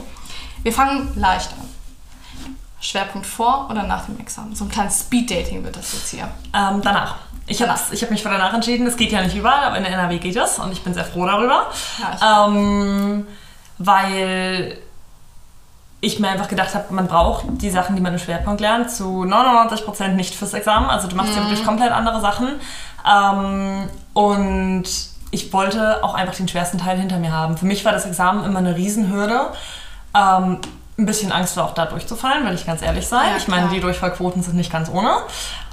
wir 0.64 0.74
fangen 0.74 1.14
leicht 1.16 1.52
an. 1.54 1.70
Schwerpunkt 2.82 3.28
vor 3.28 3.68
oder 3.70 3.84
nach 3.84 4.06
dem 4.06 4.20
Examen? 4.20 4.56
So 4.56 4.66
ein 4.66 4.70
kleines 4.70 5.02
Speed-Dating 5.02 5.64
wird 5.64 5.78
das 5.78 5.94
jetzt 5.94 6.10
hier. 6.10 6.28
Ähm, 6.54 6.82
danach. 6.82 7.16
Ich 7.52 7.62
habe 7.62 7.74
hab 7.74 8.12
mich 8.12 8.24
für 8.24 8.30
danach 8.30 8.54
entschieden. 8.54 8.88
Es 8.88 8.96
geht 8.96 9.12
ja 9.12 9.22
nicht 9.22 9.36
überall, 9.36 9.66
aber 9.66 9.78
in 9.78 9.84
der 9.84 9.92
NRW 9.92 10.20
geht 10.20 10.38
es 10.38 10.58
und 10.58 10.72
ich 10.72 10.84
bin 10.84 10.94
sehr 10.94 11.04
froh 11.04 11.26
darüber. 11.26 11.68
Ja, 12.00 12.48
ähm, 12.48 13.28
weil 13.78 14.78
ich 16.00 16.20
mir 16.20 16.30
einfach 16.30 16.48
gedacht 16.48 16.74
habe, 16.74 16.94
man 16.94 17.08
braucht 17.08 17.46
die 17.62 17.70
Sachen, 17.70 17.98
die 17.98 18.02
man 18.02 18.14
im 18.14 18.20
Schwerpunkt 18.20 18.62
lernt, 18.62 18.90
zu 18.90 19.24
99% 19.24 20.10
nicht 20.10 20.34
fürs 20.34 20.54
Examen. 20.54 20.90
Also 20.90 21.10
du 21.10 21.16
machst 21.18 21.32
mhm. 21.32 21.38
ja 21.38 21.44
wirklich 21.44 21.66
komplett 21.66 21.92
andere 21.92 22.22
Sachen. 22.22 22.54
Ähm, 23.06 23.90
und 24.14 24.86
ich 25.32 25.52
wollte 25.52 26.04
auch 26.06 26.14
einfach 26.14 26.36
den 26.36 26.48
schwersten 26.48 26.78
Teil 26.78 26.98
hinter 26.98 27.20
mir 27.20 27.34
haben. 27.34 27.58
Für 27.58 27.66
mich 27.66 27.84
war 27.84 27.92
das 27.92 28.06
Examen 28.06 28.46
immer 28.46 28.60
eine 28.60 28.78
Riesenhürde. 28.78 29.48
Ähm, 30.16 30.60
ein 30.98 31.06
bisschen 31.06 31.32
Angst 31.32 31.58
war 31.58 31.66
auch 31.66 31.74
da 31.74 31.86
durchzufallen, 31.86 32.46
will 32.46 32.54
ich 32.54 32.66
ganz 32.66 32.82
ehrlich 32.82 33.08
sein. 33.08 33.30
Ja, 33.32 33.38
ich 33.38 33.48
meine, 33.48 33.70
die 33.70 33.80
Durchfallquoten 33.80 34.44
sind 34.44 34.56
nicht 34.56 34.72
ganz 34.72 34.90
ohne. 34.90 35.18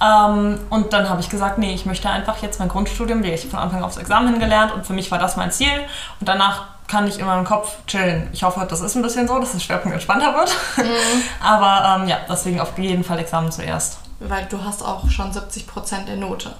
Ähm, 0.00 0.60
und 0.70 0.92
dann 0.92 1.08
habe 1.08 1.20
ich 1.20 1.28
gesagt, 1.28 1.58
nee, 1.58 1.74
ich 1.74 1.86
möchte 1.86 2.08
einfach 2.08 2.40
jetzt 2.42 2.58
mein 2.58 2.68
Grundstudium, 2.68 3.22
wie 3.22 3.30
ich 3.30 3.46
von 3.46 3.58
Anfang 3.58 3.82
aufs 3.82 3.96
Examen 3.96 4.28
hingelernt 4.28 4.72
und 4.72 4.86
für 4.86 4.92
mich 4.92 5.10
war 5.10 5.18
das 5.18 5.36
mein 5.36 5.50
Ziel. 5.50 5.72
Und 6.20 6.28
danach 6.28 6.66
kann 6.86 7.06
ich 7.06 7.18
in 7.18 7.26
meinem 7.26 7.44
Kopf 7.44 7.76
chillen. 7.86 8.28
Ich 8.32 8.42
hoffe, 8.42 8.66
das 8.68 8.80
ist 8.80 8.94
ein 8.96 9.02
bisschen 9.02 9.28
so, 9.28 9.38
dass 9.38 9.52
der 9.52 9.60
Schwerpunkt 9.60 9.94
entspannter 9.94 10.34
wird. 10.34 10.56
Mhm. 10.76 11.22
Aber 11.44 12.00
ähm, 12.02 12.08
ja, 12.08 12.18
deswegen 12.28 12.60
auf 12.60 12.76
jeden 12.78 13.04
Fall 13.04 13.18
Examen 13.18 13.52
zuerst. 13.52 13.98
Weil 14.20 14.46
du 14.46 14.64
hast 14.64 14.82
auch 14.82 15.08
schon 15.10 15.30
70% 15.30 16.06
der 16.06 16.16
Note. 16.16 16.52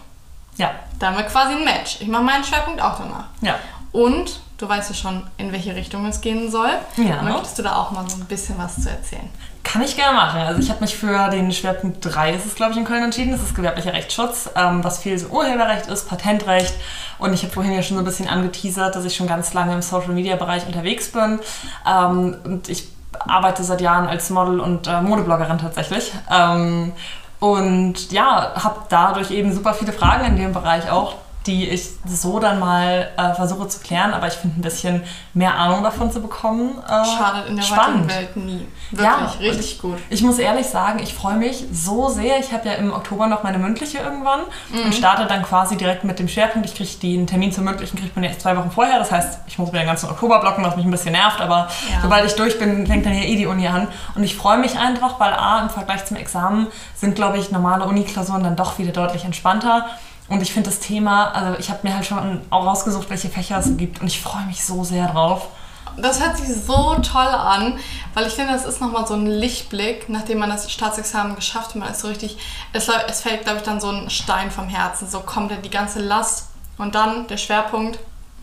Ja. 0.57 0.71
Da 0.99 1.09
haben 1.09 1.17
wir 1.17 1.25
quasi 1.25 1.55
ein 1.55 1.65
Match. 1.65 2.01
Ich 2.01 2.09
mache 2.09 2.23
meinen 2.23 2.45
Schwerpunkt 2.45 2.83
auch 2.83 2.99
danach. 2.99 3.25
Ja. 3.41 3.55
Und 3.93 4.41
du 4.59 4.69
weißt 4.69 4.91
ja 4.91 4.95
schon, 4.95 5.23
in 5.39 5.53
welche 5.53 5.75
Richtung 5.75 6.05
es 6.07 6.21
gehen 6.21 6.51
soll. 6.51 6.71
Ja. 6.97 7.23
Möchtest 7.23 7.59
du 7.59 7.63
da 7.63 7.77
auch 7.77 7.93
mal 7.93 8.09
so 8.09 8.17
ein 8.17 8.27
bisschen 8.27 8.59
was 8.59 8.83
zu 8.83 8.91
erzählen? 8.91 9.29
Kann 9.63 9.83
ich 9.83 9.97
gerne 9.97 10.17
machen. 10.17 10.41
Also 10.41 10.61
ich 10.61 10.71
habe 10.71 10.81
mich 10.81 10.97
für 10.97 11.29
den 11.31 11.53
Schwerpunkt 11.53 11.99
3, 12.01 12.35
ist 12.35 12.47
es 12.47 12.55
glaube 12.55 12.73
ich 12.73 12.79
in 12.79 12.85
Köln 12.85 13.05
entschieden, 13.05 13.33
das 13.33 13.43
ist 13.43 13.55
gewerblicher 13.55 13.93
Rechtsschutz, 13.93 14.51
ähm, 14.57 14.83
was 14.83 14.99
viel 14.99 15.19
so 15.19 15.29
Urheberrecht 15.29 15.87
ist, 15.87 16.09
Patentrecht. 16.09 16.75
Und 17.19 17.33
ich 17.33 17.43
habe 17.43 17.53
vorhin 17.53 17.73
ja 17.73 17.83
schon 17.83 17.97
so 17.97 18.03
ein 18.03 18.07
bisschen 18.07 18.29
angeteasert, 18.29 18.97
dass 18.97 19.05
ich 19.05 19.15
schon 19.15 19.27
ganz 19.27 19.55
lange 19.55 19.75
im 19.75 19.83
Social-Media-Bereich 19.83 20.67
unterwegs 20.67 21.13
bin. 21.13 21.39
Ähm, 21.87 22.37
und 22.45 22.69
ich 22.69 22.89
arbeite 23.13 23.63
seit 23.63 23.81
Jahren 23.81 24.07
als 24.09 24.31
Model 24.31 24.61
und 24.61 24.87
äh, 24.87 25.01
Modebloggerin 25.03 25.59
tatsächlich. 25.59 26.13
Ähm, 26.31 26.93
und 27.41 28.11
ja, 28.11 28.53
habe 28.57 28.81
dadurch 28.89 29.31
eben 29.31 29.53
super 29.55 29.75
viele 29.75 29.93
Fragen 29.93 30.25
in 30.25 30.37
dem 30.37 30.53
Bereich 30.53 30.91
auch, 30.91 31.15
die 31.49 31.69
ich 31.69 31.89
so 32.07 32.39
dann 32.39 32.61
mal 32.61 33.09
äh, 33.17 33.35
versuche 33.35 33.67
zu 33.67 33.81
klären, 33.81 34.13
aber 34.15 34.29
ich 34.29 34.35
finde 34.35 34.61
ein 34.61 34.63
bisschen 34.63 35.03
mehr 35.35 35.55
Ahnung 35.57 35.83
davon 35.83 36.13
zu 36.13 36.21
bekommen. 36.21 36.79
Äh, 36.87 37.05
Schadet 37.05 37.49
in 37.49 37.57
der 37.57 37.63
spannend. 37.65 38.09
Welt 38.15 38.37
nie. 38.37 38.67
Wirklich, 38.91 39.05
Ja, 39.05 39.33
richtig 39.41 39.79
gut. 39.81 39.99
Ich 40.11 40.23
muss 40.23 40.39
ehrlich 40.39 40.67
sagen, 40.67 41.01
ich 41.03 41.13
freue 41.15 41.35
mich 41.37 41.65
so 41.73 42.09
sehr. 42.09 42.39
Ich 42.39 42.53
habe 42.53 42.69
ja 42.69 42.75
im 42.75 42.93
Oktober 42.93 43.27
noch 43.27 43.43
meine 43.43 43.59
mündliche 43.59 43.99
irgendwann 43.99 44.41
Mhm. 44.71 44.83
und 44.87 44.95
starte 44.95 45.27
dann 45.27 45.43
quasi 45.43 45.77
direkt 45.77 46.05
mit 46.05 46.19
dem 46.19 46.29
Schwerpunkt. 46.29 46.69
Ich 46.69 46.75
kriege 46.77 46.91
den 47.03 47.27
Termin 47.27 47.51
zur 47.51 47.65
mündlichen, 47.65 47.99
kriegt 47.99 48.15
man 48.15 48.25
erst 48.25 48.43
zwei 48.43 48.57
Wochen 48.57 48.71
vorher. 48.71 48.99
Das 48.99 49.11
heißt, 49.11 49.41
ich 49.47 49.59
muss 49.59 49.73
mir 49.73 49.79
den 49.79 49.87
ganzen 49.89 50.11
Oktober 50.11 50.39
blocken, 50.41 50.63
was 50.65 50.77
mich 50.77 50.85
ein 50.85 50.91
bisschen 50.91 51.13
nervt. 51.13 51.41
Aber 51.41 51.69
Ja. 51.91 52.01
sobald 52.03 52.25
ich 52.27 52.35
durch 52.37 52.59
bin, 52.59 52.87
fängt 52.87 53.07
dann 53.07 53.13
hier 53.15 53.27
eh 53.29 53.37
die 53.37 53.47
Uni 53.47 53.67
an. 53.67 53.89
Und 54.15 54.23
ich 54.23 54.37
freue 54.37 54.59
mich 54.59 54.79
einfach, 54.79 55.19
weil 55.19 55.33
A, 55.33 55.63
im 55.63 55.71
Vergleich 55.71 56.05
zum 56.05 56.17
Examen 56.19 56.67
sind, 56.95 57.15
glaube 57.15 57.39
ich, 57.39 57.51
normale 57.51 57.85
Uni-Klausuren 57.85 58.43
dann 58.45 58.57
doch 58.57 58.79
wieder 58.79 58.93
deutlich 58.93 59.25
entspannter. 59.25 59.87
Und 60.29 60.43
ich 60.43 60.53
finde 60.53 60.69
das 60.69 60.81
Thema, 60.81 61.31
also 61.31 61.59
ich 61.59 61.71
habe 61.71 61.81
mir 61.83 61.95
halt 61.95 62.05
schon 62.05 62.43
auch 62.51 62.67
rausgesucht, 62.67 63.09
welche 63.09 63.29
Fächer 63.29 63.59
es 63.59 63.77
gibt. 63.77 64.01
Und 64.01 64.09
ich 64.09 64.21
freue 64.21 64.45
mich 64.45 64.65
so 64.65 64.85
sehr 64.85 65.09
drauf. 65.09 65.49
Das 65.97 66.23
hört 66.23 66.37
sich 66.37 66.49
so 66.55 66.95
toll 66.97 67.27
an, 67.27 67.79
weil 68.15 68.27
ich 68.27 68.35
finde, 68.35 68.53
das 68.53 68.65
ist 68.65 68.81
nochmal 68.81 69.07
so 69.07 69.15
ein 69.15 69.27
Lichtblick, 69.27 70.09
nachdem 70.09 70.39
man 70.39 70.51
das 70.51 70.71
Staatsexamen 70.71 71.35
geschafft 71.35 71.71
hat. 71.71 71.77
Man 71.77 71.91
ist 71.91 72.01
so 72.01 72.09
richtig, 72.09 72.39
es, 72.73 72.89
es 72.89 73.23
fällt, 73.23 73.45
glaube 73.45 73.59
ich, 73.59 73.65
dann 73.65 73.81
so 73.81 73.91
ein 73.91 74.11
Stein 74.11 74.51
vom 74.51 74.69
Herzen. 74.69 75.09
So 75.09 75.21
kommt 75.21 75.51
dann 75.51 75.63
die 75.63 75.71
ganze 75.71 76.01
Last 76.01 76.51
und 76.77 76.95
dann 76.95 77.27
der 77.27 77.37
Schwerpunkt, 77.37 77.99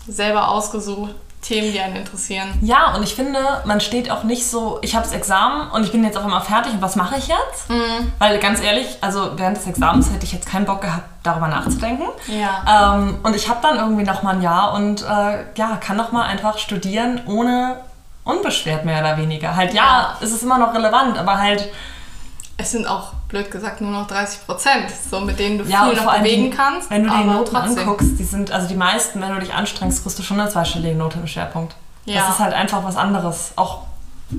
selber 0.08 0.50
ausgesucht, 0.50 1.16
Themen, 1.46 1.72
die 1.72 1.80
einen 1.80 1.98
interessieren. 1.98 2.48
Ja, 2.62 2.96
und 2.96 3.04
ich 3.04 3.14
finde, 3.16 3.40
man 3.66 3.80
steht 3.80 4.10
auch 4.10 4.24
nicht 4.24 4.48
so, 4.50 4.80
ich 4.82 4.96
habe 4.96 5.06
das 5.06 5.14
Examen 5.14 5.70
und 5.72 5.84
ich 5.84 5.92
bin 5.92 6.04
jetzt 6.04 6.18
auch 6.18 6.26
immer 6.26 6.42
fertig 6.42 6.74
und 6.74 6.82
was 6.82 6.96
mache 6.96 7.18
ich 7.18 7.28
jetzt? 7.28 7.70
Weil 8.20 8.40
ganz 8.40 8.62
ehrlich, 8.62 8.98
also 9.02 9.32
während 9.38 9.58
des 9.58 9.68
Examens 9.68 10.12
hätte 10.12 10.26
ich 10.26 10.34
jetzt 10.34 10.48
keinen 10.48 10.66
Bock 10.66 10.82
gehabt, 10.82 11.04
darüber 11.24 11.48
nachzudenken. 11.48 12.06
Ja. 12.28 12.96
Ähm, 12.96 13.20
und 13.24 13.36
ich 13.36 13.48
habe 13.48 13.60
dann 13.62 13.78
irgendwie 13.78 14.04
noch 14.04 14.24
mal 14.24 14.36
ein 14.36 14.42
Jahr 14.42 14.74
und 14.74 15.04
äh, 15.04 15.46
ja, 15.56 15.78
kann 15.80 15.98
noch 15.98 16.12
mal 16.12 16.24
einfach 16.24 16.58
studieren 16.58 17.22
ohne 17.28 17.78
unbeschwert 18.24 18.86
mehr 18.86 19.00
oder 19.02 19.18
weniger. 19.18 19.56
Halt 19.56 19.74
ja, 19.74 19.84
Ja. 19.84 20.18
es 20.22 20.32
ist 20.32 20.42
immer 20.44 20.58
noch 20.58 20.74
relevant, 20.74 21.18
aber 21.18 21.38
halt 21.38 21.70
Es 22.58 22.72
sind 22.72 22.88
auch, 22.88 23.12
blöd 23.36 23.52
gesagt, 23.52 23.82
nur 23.82 23.92
noch 23.92 24.08
30 24.08 24.46
Prozent, 24.46 24.86
so 24.92 25.20
mit 25.20 25.38
denen 25.40 25.58
du 25.58 25.66
ja, 25.66 25.86
viel 25.86 25.96
noch 26.02 26.18
bewegen 26.18 26.44
die, 26.44 26.50
kannst. 26.50 26.90
wenn 26.90 27.04
du 27.04 27.10
die 27.10 27.24
Noten 27.24 27.54
trotzdem. 27.54 27.80
anguckst, 27.80 28.18
die 28.18 28.24
sind 28.24 28.52
also 28.52 28.68
die 28.68 28.76
meisten, 28.76 29.22
wenn 29.22 29.34
du 29.34 29.40
dich 29.40 29.54
anstrengst, 29.54 30.04
kriegst 30.04 30.18
du 30.18 30.24
schon 30.24 30.40
eine 30.40 30.50
zweistellige 30.50 30.96
Note 30.96 31.20
im 31.20 31.28
Schwerpunkt. 31.28 31.76
Ja. 32.06 32.22
Das 32.22 32.36
ist 32.36 32.40
halt 32.40 32.54
einfach 32.54 32.84
was 32.84 32.96
anderes. 32.96 33.54
Auch 33.56 33.82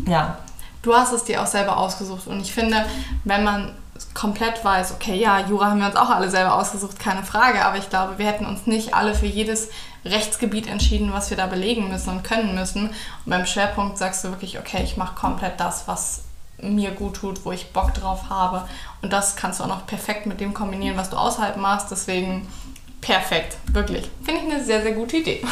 ja, 0.06 0.38
Du 0.86 0.94
hast 0.94 1.12
es 1.12 1.24
dir 1.24 1.42
auch 1.42 1.46
selber 1.46 1.78
ausgesucht 1.78 2.28
und 2.28 2.40
ich 2.40 2.52
finde, 2.52 2.86
wenn 3.24 3.42
man 3.42 3.74
komplett 4.14 4.64
weiß, 4.64 4.92
okay, 4.92 5.16
ja, 5.16 5.40
Jura 5.40 5.70
haben 5.70 5.80
wir 5.80 5.86
uns 5.86 5.96
auch 5.96 6.10
alle 6.10 6.30
selber 6.30 6.54
ausgesucht, 6.54 7.00
keine 7.00 7.24
Frage, 7.24 7.64
aber 7.64 7.76
ich 7.76 7.90
glaube, 7.90 8.18
wir 8.18 8.26
hätten 8.26 8.46
uns 8.46 8.68
nicht 8.68 8.94
alle 8.94 9.12
für 9.12 9.26
jedes 9.26 9.70
Rechtsgebiet 10.04 10.68
entschieden, 10.68 11.12
was 11.12 11.28
wir 11.30 11.36
da 11.36 11.46
belegen 11.46 11.88
müssen 11.88 12.10
und 12.10 12.22
können 12.22 12.54
müssen. 12.54 12.90
Und 12.90 12.94
beim 13.26 13.46
Schwerpunkt 13.46 13.98
sagst 13.98 14.22
du 14.22 14.28
wirklich, 14.28 14.60
okay, 14.60 14.82
ich 14.84 14.96
mache 14.96 15.16
komplett 15.16 15.58
das, 15.58 15.88
was 15.88 16.22
mir 16.58 16.90
gut 16.92 17.16
tut, 17.16 17.44
wo 17.44 17.52
ich 17.52 17.72
Bock 17.72 17.94
drauf 17.94 18.30
habe. 18.30 18.66
Und 19.02 19.12
das 19.12 19.36
kannst 19.36 19.60
du 19.60 19.64
auch 19.64 19.68
noch 19.68 19.86
perfekt 19.86 20.26
mit 20.26 20.40
dem 20.40 20.54
kombinieren, 20.54 20.96
was 20.96 21.10
du 21.10 21.16
außerhalb 21.16 21.56
machst. 21.56 21.90
Deswegen 21.90 22.46
perfekt, 23.00 23.56
wirklich. 23.72 24.10
Finde 24.22 24.42
ich 24.42 24.52
eine 24.52 24.64
sehr, 24.64 24.82
sehr 24.82 24.92
gute 24.92 25.18
Idee. 25.18 25.44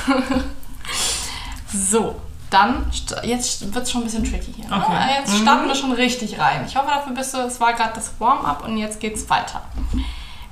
so, 1.72 2.16
dann, 2.50 2.90
jetzt 3.22 3.74
wird 3.74 3.84
es 3.84 3.90
schon 3.90 4.02
ein 4.02 4.04
bisschen 4.04 4.24
tricky 4.24 4.52
hier. 4.54 4.68
Ne? 4.68 4.76
Okay. 4.76 5.18
Jetzt 5.18 5.36
starten 5.38 5.66
wir 5.66 5.74
schon 5.74 5.92
richtig 5.92 6.38
rein. 6.38 6.64
Ich 6.66 6.76
hoffe, 6.76 6.88
dafür 6.88 7.12
bist 7.12 7.34
du, 7.34 7.38
es 7.38 7.60
war 7.60 7.72
gerade 7.72 7.92
das 7.94 8.12
Warm-up 8.18 8.64
und 8.64 8.78
jetzt 8.78 9.00
geht's 9.00 9.28
weiter. 9.28 9.62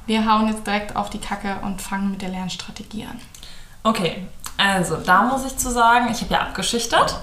Wir 0.07 0.27
hauen 0.27 0.49
jetzt 0.49 0.67
direkt 0.67 0.97
auf 0.97 1.11
die 1.11 1.19
Kacke 1.19 1.59
und 1.63 1.81
fangen 1.81 2.11
mit 2.11 2.23
der 2.23 2.31
Lernstrategie 2.31 3.05
an. 3.05 3.21
Okay, 3.85 4.27
also 4.57 4.97
da 4.97 5.23
muss 5.23 5.45
ich 5.45 5.57
zu 5.57 5.71
sagen, 5.71 6.09
ich 6.11 6.21
habe 6.23 6.35
ja 6.35 6.41
abgeschichtet, 6.41 7.17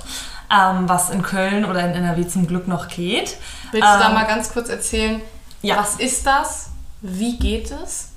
ähm, 0.52 0.90
was 0.90 1.10
in 1.10 1.22
Köln 1.22 1.66
oder 1.66 1.82
in 1.82 1.92
NRW 1.92 2.28
zum 2.28 2.48
Glück 2.48 2.68
noch 2.68 2.88
geht. 2.88 3.38
Willst 3.72 3.88
du 3.88 4.00
da 4.00 4.08
Ähm, 4.08 4.14
mal 4.14 4.26
ganz 4.26 4.52
kurz 4.52 4.70
erzählen, 4.70 5.22
ja. 5.62 5.78
was 5.78 5.96
ist 5.96 6.26
das? 6.26 6.70
Wie 7.02 7.38
geht 7.38 7.72
es? 7.72 8.08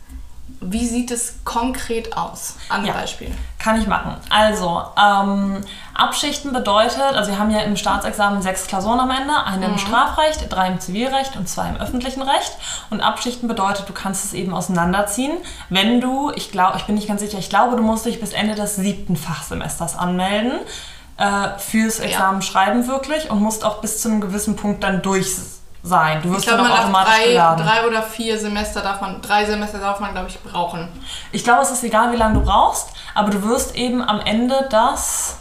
Wie 0.60 0.86
sieht 0.86 1.10
es 1.10 1.36
konkret 1.44 2.16
aus? 2.16 2.56
An 2.68 2.84
Ja. 2.84 2.92
Beispiel. 2.92 3.32
Kann 3.58 3.80
ich 3.80 3.86
machen. 3.86 4.16
Also, 4.28 4.82
ähm, 5.00 5.60
Abschichten 5.94 6.52
bedeutet, 6.52 7.00
also 7.00 7.30
wir 7.30 7.38
haben 7.38 7.50
ja 7.50 7.60
im 7.60 7.76
Staatsexamen 7.76 8.42
sechs 8.42 8.66
Klausuren 8.66 9.00
am 9.00 9.10
Ende, 9.10 9.44
eine 9.44 9.66
im 9.66 9.78
Strafrecht, 9.78 10.52
drei 10.52 10.68
im 10.68 10.78
Zivilrecht 10.80 11.36
und 11.36 11.48
zwei 11.48 11.68
im 11.68 11.76
öffentlichen 11.76 12.22
Recht. 12.22 12.52
Und 12.90 13.00
Abschichten 13.00 13.48
bedeutet, 13.48 13.88
du 13.88 13.92
kannst 13.92 14.24
es 14.24 14.32
eben 14.34 14.54
auseinanderziehen, 14.54 15.36
wenn 15.68 16.00
du, 16.00 16.30
ich 16.34 16.50
glaube, 16.52 16.76
ich 16.78 16.84
bin 16.84 16.94
nicht 16.94 17.08
ganz 17.08 17.20
sicher, 17.20 17.38
ich 17.38 17.50
glaube, 17.50 17.76
du 17.76 17.82
musst 17.82 18.06
dich 18.06 18.20
bis 18.20 18.32
Ende 18.32 18.54
des 18.54 18.76
siebten 18.76 19.16
Fachsemesters 19.16 19.96
anmelden 19.96 20.60
äh, 21.16 21.58
fürs 21.58 21.98
Examen 22.00 22.42
schreiben 22.42 22.86
wirklich 22.88 23.30
und 23.30 23.40
musst 23.40 23.64
auch 23.64 23.80
bis 23.80 24.00
zu 24.00 24.08
einem 24.08 24.20
gewissen 24.20 24.56
Punkt 24.56 24.82
dann 24.82 25.02
durch 25.02 25.26
sein. 25.84 26.22
Du 26.22 26.30
wirst 26.30 26.40
Ich 26.40 26.46
glaube, 26.46 26.62
dann 26.62 26.70
man 26.70 26.80
automatisch 26.80 27.14
drei, 27.14 27.28
geladen. 27.28 27.66
drei 27.66 27.86
oder 27.86 28.02
vier 28.02 28.38
Semester 28.38 28.80
darf 28.82 29.00
man, 29.00 29.20
drei 29.20 29.44
Semester 29.44 29.78
darf 29.78 29.98
man, 30.00 30.12
glaube 30.12 30.28
ich, 30.28 30.40
brauchen. 30.40 30.88
Ich 31.32 31.42
glaube, 31.44 31.62
es 31.62 31.70
ist 31.70 31.82
egal, 31.82 32.12
wie 32.12 32.16
lange 32.16 32.34
du 32.34 32.44
brauchst, 32.44 32.88
aber 33.14 33.30
du 33.30 33.42
wirst 33.42 33.74
eben 33.74 34.00
am 34.00 34.20
Ende 34.20 34.68
des 34.70 35.36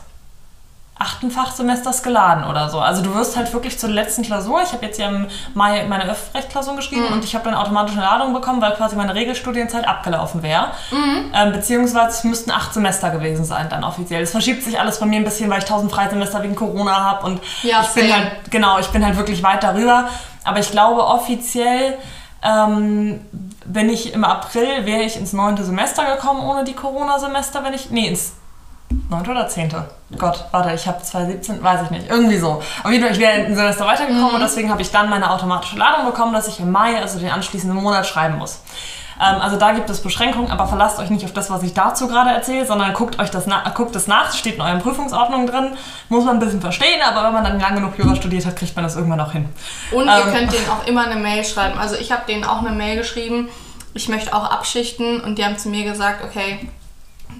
achten 1.01 1.31
Fachsemesters 1.31 2.03
geladen 2.03 2.43
oder 2.43 2.69
so. 2.69 2.79
Also 2.79 3.01
du 3.01 3.13
wirst 3.15 3.35
halt 3.35 3.51
wirklich 3.53 3.79
zur 3.79 3.89
letzten 3.89 4.21
Klausur. 4.21 4.61
Ich 4.61 4.71
habe 4.71 4.85
jetzt 4.85 4.99
ja 4.99 5.09
im 5.09 5.27
Mai 5.55 5.83
meine 5.89 6.09
Öffrechtklausur 6.09 6.75
geschrieben 6.75 7.07
und 7.07 7.23
ich 7.23 7.33
habe 7.33 7.45
dann 7.45 7.55
automatisch 7.55 7.93
eine 7.95 8.03
Ladung 8.03 8.33
bekommen, 8.33 8.61
weil 8.61 8.73
quasi 8.73 8.95
meine 8.95 9.15
Regelstudienzeit 9.15 9.87
abgelaufen 9.87 10.43
wäre. 10.43 10.67
Ähm, 11.33 11.51
beziehungsweise 11.53 12.09
es 12.09 12.23
müssten 12.23 12.51
acht 12.51 12.73
Semester 12.73 13.09
gewesen 13.09 13.45
sein 13.45 13.67
dann 13.69 13.83
offiziell. 13.83 14.21
Es 14.21 14.31
verschiebt 14.31 14.63
sich 14.63 14.79
alles 14.79 14.99
bei 14.99 15.07
mir 15.07 15.17
ein 15.17 15.23
bisschen, 15.23 15.49
weil 15.49 15.59
ich 15.59 15.65
tausend 15.65 15.91
Freisemester 15.91 16.43
wegen 16.43 16.55
Corona 16.55 16.95
habe 17.03 17.25
und 17.25 17.41
Ja, 17.63 17.81
ich 17.81 17.89
bin 17.89 18.13
halt, 18.13 18.51
genau, 18.51 18.77
ich 18.77 18.87
bin 18.87 19.03
halt 19.03 19.17
wirklich 19.17 19.41
weit 19.41 19.63
darüber. 19.63 20.07
Aber 20.43 20.59
ich 20.59 20.69
glaube 20.69 21.03
offiziell 21.03 21.97
ähm, 22.43 23.21
bin 23.65 23.89
ich 23.89 24.13
im 24.13 24.23
April, 24.23 24.85
wäre 24.85 25.01
ich 25.01 25.17
ins 25.17 25.33
neunte 25.33 25.63
Semester 25.63 26.05
gekommen 26.15 26.41
ohne 26.41 26.63
die 26.63 26.73
Corona-Semester, 26.73 27.63
wenn 27.63 27.73
ich, 27.73 27.89
nee, 27.91 28.07
ins 28.07 28.33
neunte 29.09 29.31
oder 29.31 29.47
zehnte? 29.47 29.85
Gott, 30.17 30.45
warte, 30.51 30.73
ich 30.73 30.87
habe 30.87 31.01
2017, 31.01 31.63
weiß 31.63 31.81
ich 31.83 31.89
nicht, 31.91 32.09
irgendwie 32.09 32.37
so. 32.37 32.61
Auf 32.83 32.91
jeden 32.91 33.03
Fall, 33.03 33.13
ich 33.13 33.19
wäre 33.19 33.33
ein 33.33 33.55
Semester 33.55 33.85
weitergekommen 33.85 34.35
und 34.35 34.41
deswegen 34.41 34.69
habe 34.69 34.81
ich 34.81 34.91
dann 34.91 35.09
meine 35.09 35.31
automatische 35.31 35.77
Ladung 35.77 36.05
bekommen, 36.05 36.33
dass 36.33 36.47
ich 36.47 36.59
im 36.59 36.71
Mai, 36.71 36.99
also 37.01 37.19
den 37.19 37.29
anschließenden 37.29 37.81
Monat, 37.81 38.05
schreiben 38.05 38.37
muss. 38.37 38.61
Ähm, 39.21 39.39
also 39.39 39.57
da 39.57 39.71
gibt 39.71 39.89
es 39.89 40.01
Beschränkungen, 40.01 40.51
aber 40.51 40.67
verlasst 40.67 40.99
euch 40.99 41.09
nicht 41.09 41.23
auf 41.25 41.33
das, 41.33 41.49
was 41.49 41.63
ich 41.63 41.73
dazu 41.73 42.07
gerade 42.07 42.31
erzähle, 42.31 42.65
sondern 42.65 42.93
guckt 42.93 43.19
euch 43.19 43.29
das 43.29 43.45
na 43.45 43.69
guckt 43.69 43.95
es 43.95 44.07
nach, 44.07 44.33
steht 44.33 44.55
in 44.55 44.61
euren 44.61 44.79
Prüfungsordnungen 44.81 45.47
drin, 45.47 45.77
muss 46.09 46.25
man 46.25 46.37
ein 46.37 46.39
bisschen 46.39 46.59
verstehen, 46.61 47.01
aber 47.05 47.23
wenn 47.27 47.33
man 47.33 47.43
dann 47.43 47.59
lang 47.59 47.75
genug 47.75 47.97
Jura 47.97 48.15
studiert 48.15 48.45
hat, 48.45 48.55
kriegt 48.55 48.75
man 48.75 48.83
das 48.83 48.95
irgendwann 48.95 49.19
auch 49.21 49.31
hin. 49.31 49.47
Und 49.91 50.07
ihr 50.07 50.13
Ähm. 50.25 50.33
könnt 50.33 50.53
denen 50.53 50.69
auch 50.69 50.87
immer 50.87 51.05
eine 51.05 51.19
Mail 51.19 51.45
schreiben. 51.45 51.77
Also 51.77 51.95
ich 51.95 52.11
habe 52.11 52.23
denen 52.27 52.43
auch 52.43 52.59
eine 52.59 52.71
Mail 52.71 52.97
geschrieben, 52.97 53.49
ich 53.93 54.09
möchte 54.09 54.33
auch 54.33 54.49
abschichten 54.49 55.21
und 55.21 55.37
die 55.37 55.45
haben 55.45 55.57
zu 55.57 55.69
mir 55.69 55.83
gesagt, 55.83 56.23
okay, 56.23 56.67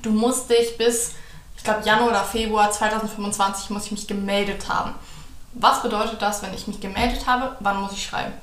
du 0.02 0.12
musst 0.12 0.50
dich 0.50 0.78
bis, 0.78 1.14
ich 1.62 1.66
glaube 1.66 1.82
Januar 1.86 2.10
oder 2.10 2.24
Februar 2.24 2.72
2025 2.72 3.70
muss 3.70 3.86
ich 3.86 3.92
mich 3.92 4.08
gemeldet 4.08 4.68
haben. 4.68 4.96
Was 5.54 5.84
bedeutet 5.84 6.20
das, 6.20 6.42
wenn 6.42 6.52
ich 6.56 6.66
mich 6.66 6.82
gemeldet 6.82 7.28
habe? 7.28 7.56
Wann 7.60 7.80
muss 7.82 7.92
ich 7.92 8.04
schreiben? 8.04 8.34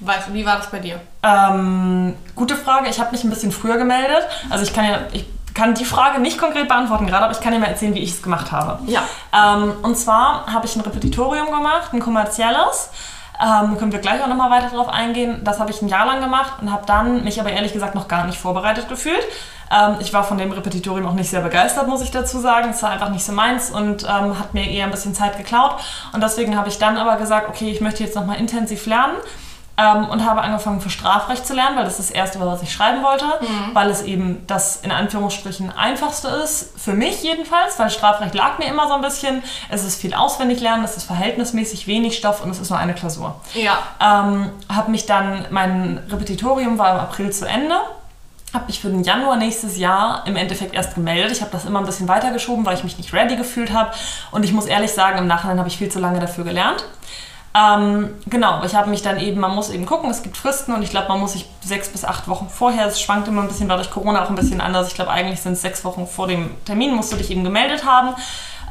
Weißt 0.00 0.26
du, 0.26 0.34
wie 0.34 0.44
war 0.44 0.56
das 0.56 0.68
bei 0.68 0.80
dir? 0.80 1.00
Ähm, 1.22 2.16
gute 2.34 2.56
Frage. 2.56 2.88
Ich 2.88 2.98
habe 2.98 3.12
mich 3.12 3.22
ein 3.22 3.30
bisschen 3.30 3.52
früher 3.52 3.76
gemeldet. 3.76 4.24
Also 4.50 4.64
ich 4.64 4.72
kann 4.72 4.84
ja, 4.86 5.02
ich 5.12 5.24
kann 5.54 5.74
die 5.74 5.84
Frage 5.84 6.20
nicht 6.20 6.36
konkret 6.36 6.66
beantworten 6.66 7.06
gerade, 7.06 7.26
aber 7.26 7.32
ich 7.32 7.40
kann 7.40 7.52
dir 7.52 7.60
mal 7.60 7.66
erzählen, 7.66 7.94
wie 7.94 8.00
ich 8.00 8.10
es 8.10 8.22
gemacht 8.22 8.50
habe. 8.50 8.90
Ja. 8.90 9.04
Ähm, 9.32 9.74
und 9.82 9.96
zwar 9.96 10.52
habe 10.52 10.66
ich 10.66 10.74
ein 10.74 10.80
Repetitorium 10.80 11.46
gemacht, 11.46 11.92
ein 11.92 12.00
kommerzielles. 12.00 12.90
Ähm, 13.42 13.76
können 13.76 13.90
wir 13.90 13.98
gleich 13.98 14.22
auch 14.22 14.28
nochmal 14.28 14.50
weiter 14.50 14.74
drauf 14.74 14.88
eingehen. 14.88 15.40
Das 15.42 15.58
habe 15.58 15.70
ich 15.70 15.82
ein 15.82 15.88
Jahr 15.88 16.06
lang 16.06 16.20
gemacht 16.20 16.54
und 16.60 16.70
habe 16.70 16.86
dann 16.86 17.24
mich 17.24 17.40
aber 17.40 17.50
ehrlich 17.50 17.72
gesagt 17.72 17.94
noch 17.94 18.06
gar 18.06 18.24
nicht 18.24 18.38
vorbereitet 18.38 18.88
gefühlt. 18.88 19.24
Ähm, 19.72 19.96
ich 20.00 20.12
war 20.12 20.22
von 20.22 20.38
dem 20.38 20.52
Repetitorium 20.52 21.08
auch 21.08 21.14
nicht 21.14 21.30
sehr 21.30 21.40
begeistert, 21.40 21.88
muss 21.88 22.02
ich 22.02 22.12
dazu 22.12 22.38
sagen. 22.38 22.70
Es 22.70 22.82
war 22.82 22.90
einfach 22.90 23.10
nicht 23.10 23.24
so 23.24 23.32
meins 23.32 23.70
und 23.70 24.04
ähm, 24.04 24.38
hat 24.38 24.54
mir 24.54 24.70
eher 24.70 24.84
ein 24.84 24.92
bisschen 24.92 25.14
Zeit 25.14 25.38
geklaut. 25.38 25.76
Und 26.12 26.22
deswegen 26.22 26.56
habe 26.56 26.68
ich 26.68 26.78
dann 26.78 26.96
aber 26.96 27.16
gesagt, 27.16 27.48
okay, 27.48 27.70
ich 27.70 27.80
möchte 27.80 28.04
jetzt 28.04 28.14
nochmal 28.14 28.38
intensiv 28.38 28.86
lernen. 28.86 29.16
Ähm, 29.82 30.04
und 30.08 30.24
habe 30.24 30.42
angefangen 30.42 30.80
für 30.80 30.90
Strafrecht 30.90 31.46
zu 31.46 31.54
lernen, 31.54 31.76
weil 31.76 31.84
das 31.84 31.96
das 31.96 32.10
erste 32.10 32.38
war, 32.38 32.46
was 32.46 32.62
ich 32.62 32.72
schreiben 32.72 33.02
wollte, 33.02 33.24
weil 33.72 33.90
es 33.90 34.02
eben 34.02 34.44
das 34.46 34.76
in 34.76 34.92
Anführungsstrichen 34.92 35.74
einfachste 35.76 36.28
ist, 36.28 36.78
für 36.78 36.92
mich 36.92 37.22
jedenfalls, 37.22 37.78
weil 37.78 37.90
Strafrecht 37.90 38.34
lag 38.34 38.58
mir 38.58 38.66
immer 38.66 38.86
so 38.86 38.94
ein 38.94 39.00
bisschen. 39.00 39.42
Es 39.70 39.82
ist 39.82 40.00
viel 40.00 40.14
auswendig 40.14 40.60
lernen, 40.60 40.84
es 40.84 40.96
ist 40.96 41.04
verhältnismäßig 41.04 41.86
wenig 41.86 42.16
Stoff 42.16 42.44
und 42.44 42.50
es 42.50 42.60
ist 42.60 42.70
nur 42.70 42.78
eine 42.78 42.94
Klausur. 42.94 43.40
Ja. 43.54 43.78
Ähm, 44.00 44.50
habe 44.68 44.90
mich 44.90 45.06
dann, 45.06 45.46
mein 45.50 45.98
Repetitorium 46.10 46.78
war 46.78 46.92
im 46.92 47.00
April 47.00 47.30
zu 47.32 47.48
Ende, 47.48 47.74
habe 48.52 48.66
mich 48.66 48.80
für 48.80 48.88
den 48.88 49.02
Januar 49.02 49.36
nächstes 49.36 49.78
Jahr 49.78 50.24
im 50.26 50.36
Endeffekt 50.36 50.74
erst 50.74 50.94
gemeldet. 50.94 51.32
Ich 51.32 51.40
habe 51.40 51.50
das 51.50 51.64
immer 51.64 51.78
ein 51.78 51.86
bisschen 51.86 52.06
weitergeschoben, 52.06 52.66
weil 52.66 52.76
ich 52.76 52.84
mich 52.84 52.98
nicht 52.98 53.12
ready 53.12 53.36
gefühlt 53.36 53.72
habe. 53.72 53.92
Und 54.30 54.44
ich 54.44 54.52
muss 54.52 54.66
ehrlich 54.66 54.92
sagen, 54.92 55.18
im 55.18 55.26
Nachhinein 55.26 55.58
habe 55.58 55.68
ich 55.68 55.78
viel 55.78 55.90
zu 55.90 55.98
lange 55.98 56.20
dafür 56.20 56.44
gelernt. 56.44 56.84
Ähm, 57.54 58.10
genau, 58.26 58.62
ich 58.64 58.74
habe 58.74 58.88
mich 58.88 59.02
dann 59.02 59.20
eben, 59.20 59.40
man 59.40 59.54
muss 59.54 59.70
eben 59.70 59.84
gucken, 59.84 60.10
es 60.10 60.22
gibt 60.22 60.36
Fristen 60.36 60.72
und 60.72 60.82
ich 60.82 60.90
glaube, 60.90 61.08
man 61.08 61.20
muss 61.20 61.32
sich 61.32 61.46
sechs 61.60 61.88
bis 61.90 62.04
acht 62.04 62.26
Wochen 62.28 62.48
vorher, 62.48 62.86
es 62.86 63.00
schwankt 63.00 63.28
immer 63.28 63.42
ein 63.42 63.48
bisschen, 63.48 63.68
dadurch 63.68 63.90
Corona 63.90 64.24
auch 64.24 64.30
ein 64.30 64.36
bisschen 64.36 64.60
anders. 64.60 64.88
Ich 64.88 64.94
glaube, 64.94 65.10
eigentlich 65.10 65.40
sind 65.40 65.52
es 65.52 65.62
sechs 65.62 65.84
Wochen 65.84 66.06
vor 66.06 66.26
dem 66.26 66.50
Termin, 66.64 66.94
musst 66.94 67.12
du 67.12 67.16
dich 67.16 67.30
eben 67.30 67.44
gemeldet 67.44 67.84
haben. 67.84 68.14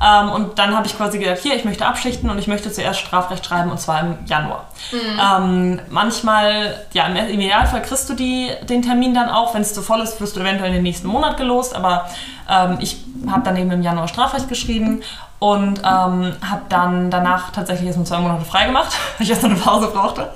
Ähm, 0.04 0.32
und 0.32 0.58
dann 0.58 0.76
habe 0.76 0.88
ich 0.88 0.98
quasi 0.98 1.20
gesagt, 1.20 1.42
hier, 1.42 1.56
ich 1.56 1.64
möchte 1.64 1.86
abschichten 1.86 2.32
und 2.32 2.40
ich 2.40 2.48
möchte 2.48 2.72
zuerst 2.72 3.00
Strafrecht 3.00 3.46
schreiben 3.46 3.70
und 3.70 3.80
zwar 3.80 4.00
im 4.00 4.18
Januar. 4.26 4.66
Mhm. 4.92 5.20
Ähm, 5.20 5.80
manchmal, 5.92 6.88
ja, 6.94 7.06
im 7.06 7.40
Idealfall 7.40 7.84
kriegst 7.84 8.10
du 8.10 8.16
die, 8.16 8.50
den 8.68 8.82
Termin 8.82 9.14
dann 9.14 9.30
auch. 9.30 9.54
Wenn 9.54 9.62
es 9.62 9.76
zu 9.76 9.84
voll 9.84 10.02
ist, 10.02 10.20
wirst 10.20 10.36
du 10.36 10.40
eventuell 10.40 10.70
in 10.70 10.78
den 10.78 10.84
nächsten 10.84 11.08
Monat 11.08 11.38
gelost. 11.38 11.76
Aber 11.76 12.10
ähm, 12.50 12.80
ich 12.80 12.98
habe 13.30 13.44
dann 13.44 13.56
eben 13.58 13.70
im 13.70 13.84
Januar 13.84 14.08
Strafrecht 14.08 14.50
geschrieben 14.50 15.04
und 15.42 15.80
ähm, 15.80 15.84
habe 15.84 16.62
dann 16.70 17.12
danach 17.12 17.52
tatsächlich 17.52 17.88
erst 17.88 18.00
mal 18.00 18.06
zwei 18.06 18.20
Monate 18.20 18.46
frei 18.46 18.68
gemacht, 18.68 18.92
weil 19.18 19.26
ich 19.26 19.30
erst 19.30 19.44
eine 19.44 19.56
Pause 19.56 19.88
brauchte. 19.88 20.30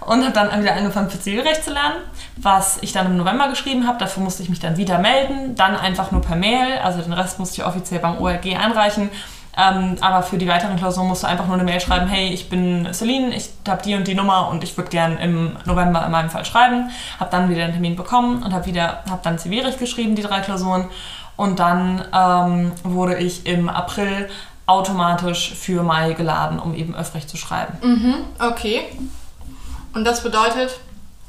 Und 0.00 0.22
habe 0.22 0.32
dann 0.32 0.62
wieder 0.62 0.74
angefangen 0.74 1.10
für 1.10 1.18
Zivilrecht 1.18 1.64
zu 1.64 1.72
lernen 1.72 1.96
was 2.36 2.78
ich 2.82 2.92
dann 2.92 3.06
im 3.06 3.16
November 3.16 3.48
geschrieben 3.48 3.86
habe. 3.86 3.98
Dafür 3.98 4.22
musste 4.22 4.42
ich 4.42 4.48
mich 4.48 4.60
dann 4.60 4.76
wieder 4.76 4.98
melden, 4.98 5.54
dann 5.54 5.74
einfach 5.74 6.12
nur 6.12 6.20
per 6.20 6.36
Mail. 6.36 6.78
Also 6.82 7.00
den 7.00 7.12
Rest 7.12 7.38
musste 7.38 7.60
ich 7.60 7.66
offiziell 7.66 8.00
beim 8.00 8.18
OLG 8.18 8.56
einreichen. 8.56 9.10
Ähm, 9.58 9.96
aber 10.02 10.22
für 10.22 10.36
die 10.36 10.46
weiteren 10.46 10.76
Klausuren 10.76 11.08
musst 11.08 11.22
du 11.22 11.26
einfach 11.26 11.46
nur 11.46 11.54
eine 11.54 11.64
Mail 11.64 11.80
schreiben, 11.80 12.08
hey, 12.08 12.28
ich 12.28 12.50
bin 12.50 12.92
Celine, 12.92 13.34
ich 13.34 13.48
habe 13.66 13.82
die 13.82 13.94
und 13.94 14.06
die 14.06 14.14
Nummer 14.14 14.50
und 14.50 14.62
ich 14.62 14.76
würde 14.76 14.90
gern 14.90 15.16
im 15.16 15.56
November 15.64 16.04
in 16.04 16.12
meinem 16.12 16.28
Fall 16.28 16.44
schreiben. 16.44 16.90
Habe 17.18 17.30
dann 17.30 17.48
wieder 17.48 17.64
einen 17.64 17.72
Termin 17.72 17.96
bekommen 17.96 18.42
und 18.42 18.52
habe 18.52 18.66
wieder, 18.66 19.02
dann 19.22 19.38
Zivilrecht 19.38 19.78
geschrieben, 19.78 20.14
die 20.14 20.20
drei 20.20 20.40
Klausuren. 20.40 20.90
Und 21.36 21.58
dann 21.58 22.04
ähm, 22.12 22.72
wurde 22.82 23.18
ich 23.18 23.46
im 23.46 23.68
April 23.68 24.28
automatisch 24.66 25.54
für 25.54 25.82
Mai 25.82 26.14
geladen, 26.14 26.58
um 26.58 26.74
eben 26.74 26.94
Öffrecht 26.94 27.28
zu 27.28 27.36
schreiben. 27.36 27.78
Mhm, 27.82 28.14
okay. 28.40 28.84
Und 29.94 30.04
das 30.04 30.22
bedeutet, 30.22 30.78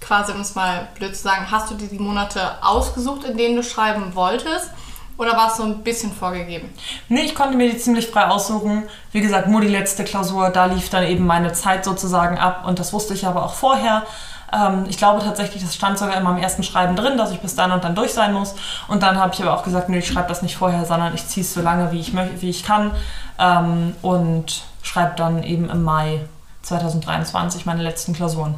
quasi, 0.02 0.32
um 0.32 0.42
es 0.42 0.56
mal 0.56 0.88
blöd 0.98 1.16
zu 1.16 1.24
sagen, 1.24 1.48
hast 1.52 1.70
du 1.70 1.76
dir 1.76 1.88
die 1.88 2.00
Monate 2.00 2.42
ausgesucht, 2.62 3.26
in 3.26 3.38
denen 3.38 3.56
du 3.56 3.64
schreiben 3.64 4.16
wolltest? 4.16 4.72
Oder 5.18 5.36
war 5.36 5.50
es 5.50 5.58
so 5.58 5.64
ein 5.64 5.84
bisschen 5.84 6.12
vorgegeben? 6.12 6.70
Nee, 7.10 7.22
ich 7.22 7.34
konnte 7.34 7.58
mir 7.58 7.72
die 7.72 7.78
ziemlich 7.78 8.08
frei 8.08 8.28
aussuchen. 8.28 8.84
Wie 9.12 9.22
gesagt, 9.22 9.48
nur 9.48 9.62
die 9.62 9.68
letzte 9.68 10.04
Klausur, 10.04 10.50
da 10.52 10.66
lief 10.66 10.90
dann 10.90 11.04
eben 11.04 11.26
meine 11.26 11.54
Zeit 11.54 11.86
sozusagen 11.86 12.38
ab 12.38 12.66
und 12.68 12.78
das 12.78 12.94
wusste 12.94 13.16
ich 13.16 13.26
aber 13.26 13.44
auch 13.44 13.56
vorher. 13.56 14.04
Ähm, 14.54 14.86
ich 14.88 14.98
glaube 14.98 15.24
tatsächlich, 15.24 15.64
das 15.64 15.76
stand 15.76 15.98
sogar 15.98 16.16
in 16.16 16.24
meinem 16.24 16.38
ersten 16.38 16.64
Schreiben 16.64 16.96
drin, 16.96 17.18
dass 17.18 17.32
ich 17.32 17.40
bis 17.40 17.56
dann 17.56 17.72
und 17.72 17.84
dann 17.84 17.96
durch 17.96 18.14
sein 18.14 18.34
muss. 18.34 18.56
Und 18.88 19.04
dann 19.04 19.18
habe 19.20 19.34
ich 19.34 19.42
aber 19.42 19.54
auch 19.54 19.64
gesagt, 19.64 19.90
nee, 19.90 20.00
ich 20.00 20.08
schreibe 20.08 20.30
das 20.30 20.42
nicht 20.42 20.58
vorher, 20.58 20.86
sondern 20.86 21.14
ich 21.14 21.28
ziehe 21.28 21.44
es 21.44 21.54
so 21.54 21.62
lange, 21.62 21.92
wie 21.92 22.00
ich, 22.00 22.14
wie 22.14 22.50
ich 22.50 22.64
kann 22.64 22.92
ähm, 23.40 23.96
und 24.02 24.64
schreibe 24.82 25.16
dann 25.16 25.44
eben 25.44 25.70
im 25.70 25.84
Mai 25.84 26.22
2023 26.64 27.66
meine 27.66 27.84
letzten 27.84 28.14
Klausuren. 28.14 28.56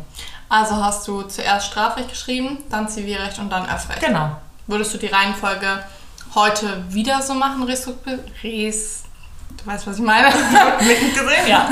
Also 0.50 0.84
hast 0.84 1.08
du 1.08 1.22
zuerst 1.24 1.68
Strafrecht 1.68 2.10
geschrieben, 2.10 2.58
dann 2.70 2.90
Zivilrecht 2.90 3.40
und 3.40 3.52
dann 3.52 3.70
Öffrecht. 3.70 4.00
Genau. 4.00 4.32
Würdest 4.66 4.94
du 4.94 4.98
die 4.98 5.08
Reihenfolge 5.08 5.68
heute 6.36 6.84
wieder 6.90 7.22
so 7.22 7.34
machen, 7.34 7.64
Res 7.64 9.04
Du 9.62 9.70
weißt, 9.70 9.88
was 9.88 9.98
ich 9.98 10.04
meine? 10.04 10.28
Nickend 10.82 11.14
gesehen, 11.14 11.48
ja. 11.48 11.68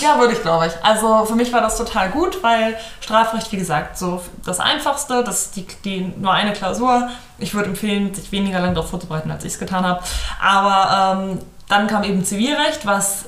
Ja, 0.00 0.18
würde 0.18 0.34
ich, 0.34 0.42
glaube 0.42 0.66
ich. 0.66 0.72
Also 0.84 1.24
für 1.24 1.34
mich 1.34 1.52
war 1.52 1.60
das 1.60 1.76
total 1.76 2.10
gut, 2.10 2.42
weil 2.42 2.76
Strafrecht, 3.00 3.50
wie 3.50 3.56
gesagt, 3.56 3.98
so 3.98 4.22
das 4.44 4.60
Einfachste, 4.60 5.24
das 5.24 5.50
die, 5.50 5.66
die 5.84 6.12
nur 6.16 6.32
eine 6.32 6.52
Klausur. 6.52 7.08
Ich 7.38 7.54
würde 7.54 7.70
empfehlen, 7.70 8.14
sich 8.14 8.30
weniger 8.30 8.60
lang 8.60 8.74
darauf 8.74 8.90
vorzubereiten, 8.90 9.30
als 9.30 9.44
ich 9.44 9.54
es 9.54 9.58
getan 9.58 9.84
habe. 9.84 10.02
Aber 10.40 11.20
ähm, 11.20 11.38
dann 11.68 11.86
kam 11.88 12.04
eben 12.04 12.24
Zivilrecht, 12.24 12.86
was 12.86 13.24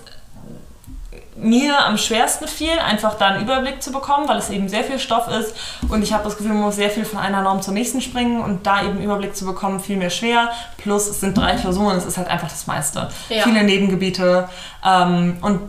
mir 1.37 1.85
am 1.85 1.99
schwersten 1.99 2.47
fiel, 2.47 2.79
einfach 2.79 3.15
da 3.15 3.29
einen 3.29 3.43
Überblick 3.43 3.83
zu 3.83 3.91
bekommen, 3.91 4.29
weil 4.29 4.39
es 4.39 4.51
eben 4.51 4.69
sehr 4.69 4.85
viel 4.85 4.99
Stoff 4.99 5.29
ist 5.29 5.55
und 5.89 6.03
ich 6.03 6.13
habe 6.13 6.25
das 6.25 6.37
Gefühl, 6.37 6.53
man 6.53 6.63
muss 6.63 6.77
sehr 6.77 6.91
viel 6.91 7.05
von 7.05 7.19
einer 7.19 7.43
Norm 7.43 7.61
zur 7.61 7.75
nächsten 7.75 8.01
springen 8.01 8.41
und 8.41 8.67
da 8.67 8.85
eben 8.85 9.03
Überblick 9.03 9.35
zu 9.35 9.45
bekommen, 9.45 9.81
fiel 9.81 9.97
mir 9.97 10.11
schwer. 10.11 10.51
Plus 10.79 11.09
es 11.09 11.21
sind 11.21 11.37
drei 11.37 11.57
Klausuren, 11.57 11.97
es 11.97 12.05
ist 12.05 12.19
halt 12.19 12.29
einfach 12.29 12.49
das 12.49 12.67
meiste. 12.67 13.09
Ja. 13.29 13.43
Viele 13.43 13.65
Nebengebiete 13.65 14.49
ähm, 14.85 15.39
und 15.41 15.61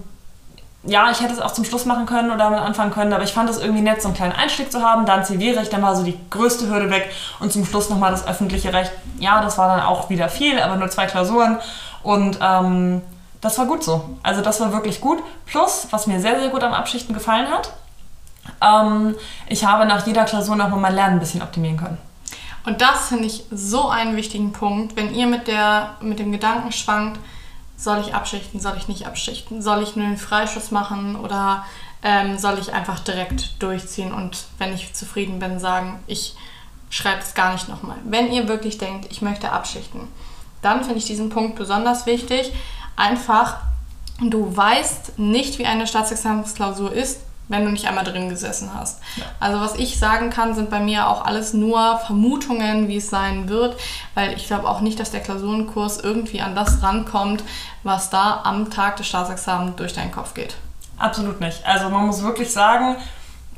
ja, 0.87 1.09
ich 1.09 1.19
hätte 1.19 1.33
es 1.33 1.41
auch 1.41 1.51
zum 1.51 1.65
Schluss 1.65 1.85
machen 1.85 2.05
können 2.05 2.29
oder 2.29 2.37
damit 2.37 2.59
anfangen 2.59 2.91
können, 2.91 3.11
aber 3.11 3.23
ich 3.23 3.33
fand 3.33 3.49
es 3.49 3.57
irgendwie 3.57 3.81
nett, 3.81 4.03
so 4.03 4.07
einen 4.07 4.15
kleinen 4.15 4.33
Einstieg 4.33 4.71
zu 4.71 4.83
haben. 4.83 5.07
Dann 5.07 5.25
Zivilrecht, 5.25 5.73
dann 5.73 5.81
war 5.81 5.95
so 5.95 6.03
die 6.03 6.17
größte 6.29 6.69
Hürde 6.69 6.91
weg 6.91 7.09
und 7.39 7.51
zum 7.51 7.65
Schluss 7.65 7.89
nochmal 7.89 8.11
das 8.11 8.27
öffentliche 8.27 8.71
Recht. 8.71 8.91
Ja, 9.19 9.41
das 9.41 9.57
war 9.57 9.75
dann 9.75 9.85
auch 9.85 10.09
wieder 10.11 10.29
viel, 10.29 10.59
aber 10.59 10.75
nur 10.75 10.89
zwei 10.89 11.07
Klausuren 11.07 11.57
und 12.03 12.37
ähm, 12.39 13.01
das 13.45 13.59
war 13.59 13.67
gut 13.67 13.83
so. 13.83 14.17
Also 14.23 14.41
das 14.41 14.59
war 14.59 14.73
wirklich 14.73 14.99
gut. 14.99 15.21
Plus, 15.45 15.87
was 15.91 16.07
mir 16.07 16.19
sehr, 16.19 16.39
sehr 16.39 16.49
gut 16.49 16.63
am 16.63 16.73
Abschichten 16.73 17.13
gefallen 17.13 17.47
hat, 17.47 17.71
ähm, 18.61 19.15
ich 19.47 19.63
habe 19.63 19.85
nach 19.85 20.05
jeder 20.07 20.25
Klausur 20.25 20.55
nochmal 20.55 20.79
mein 20.79 20.95
Lernen 20.95 21.13
ein 21.13 21.19
bisschen 21.19 21.43
optimieren 21.43 21.77
können. 21.77 21.97
Und 22.65 22.81
das 22.81 23.09
finde 23.09 23.25
ich 23.25 23.43
so 23.51 23.87
einen 23.87 24.15
wichtigen 24.15 24.51
Punkt, 24.51 24.95
wenn 24.95 25.13
ihr 25.13 25.27
mit, 25.27 25.47
der, 25.47 25.95
mit 26.01 26.17
dem 26.17 26.31
Gedanken 26.31 26.71
schwankt, 26.71 27.19
soll 27.77 27.99
ich 27.99 28.15
abschichten, 28.15 28.59
soll 28.59 28.75
ich 28.77 28.87
nicht 28.87 29.05
abschichten, 29.05 29.61
soll 29.61 29.83
ich 29.83 29.95
nur 29.95 30.07
den 30.07 30.17
Freischuss 30.17 30.71
machen 30.71 31.15
oder 31.15 31.65
ähm, 32.01 32.39
soll 32.39 32.57
ich 32.57 32.73
einfach 32.73 32.99
direkt 32.99 33.61
durchziehen 33.61 34.11
und 34.11 34.45
wenn 34.57 34.73
ich 34.73 34.93
zufrieden 34.95 35.37
bin, 35.37 35.59
sagen, 35.59 35.99
ich 36.07 36.35
schreibe 36.89 37.21
es 37.21 37.35
gar 37.35 37.53
nicht 37.53 37.69
nochmal. 37.69 37.97
Wenn 38.05 38.31
ihr 38.31 38.47
wirklich 38.47 38.79
denkt, 38.79 39.11
ich 39.11 39.21
möchte 39.21 39.51
abschichten, 39.51 40.07
dann 40.63 40.83
finde 40.83 40.97
ich 40.97 41.05
diesen 41.05 41.29
Punkt 41.29 41.55
besonders 41.55 42.07
wichtig, 42.07 42.51
einfach, 42.95 43.57
du 44.19 44.55
weißt 44.55 45.19
nicht, 45.19 45.59
wie 45.59 45.65
eine 45.65 45.87
Staatsexamensklausur 45.87 46.91
ist, 46.91 47.21
wenn 47.47 47.63
du 47.63 47.71
nicht 47.71 47.87
einmal 47.87 48.03
drin 48.03 48.29
gesessen 48.29 48.71
hast. 48.73 48.99
Ja. 49.17 49.25
Also 49.39 49.59
was 49.59 49.75
ich 49.75 49.99
sagen 49.99 50.29
kann, 50.29 50.55
sind 50.55 50.69
bei 50.69 50.79
mir 50.79 51.07
auch 51.07 51.25
alles 51.25 51.53
nur 51.53 51.99
Vermutungen, 51.99 52.87
wie 52.87 52.97
es 52.97 53.09
sein 53.09 53.49
wird, 53.49 53.79
weil 54.15 54.33
ich 54.33 54.47
glaube 54.47 54.67
auch 54.67 54.81
nicht, 54.81 54.99
dass 54.99 55.11
der 55.11 55.19
Klausurenkurs 55.19 55.99
irgendwie 55.99 56.41
an 56.41 56.55
das 56.55 56.81
rankommt, 56.81 57.43
was 57.83 58.09
da 58.09 58.41
am 58.43 58.71
Tag 58.71 58.95
des 58.97 59.07
Staatsexamens 59.07 59.75
durch 59.75 59.93
deinen 59.93 60.11
Kopf 60.11 60.33
geht. 60.33 60.55
Absolut 60.97 61.39
nicht. 61.39 61.65
Also 61.65 61.89
man 61.89 62.07
muss 62.07 62.23
wirklich 62.23 62.51
sagen, 62.51 62.95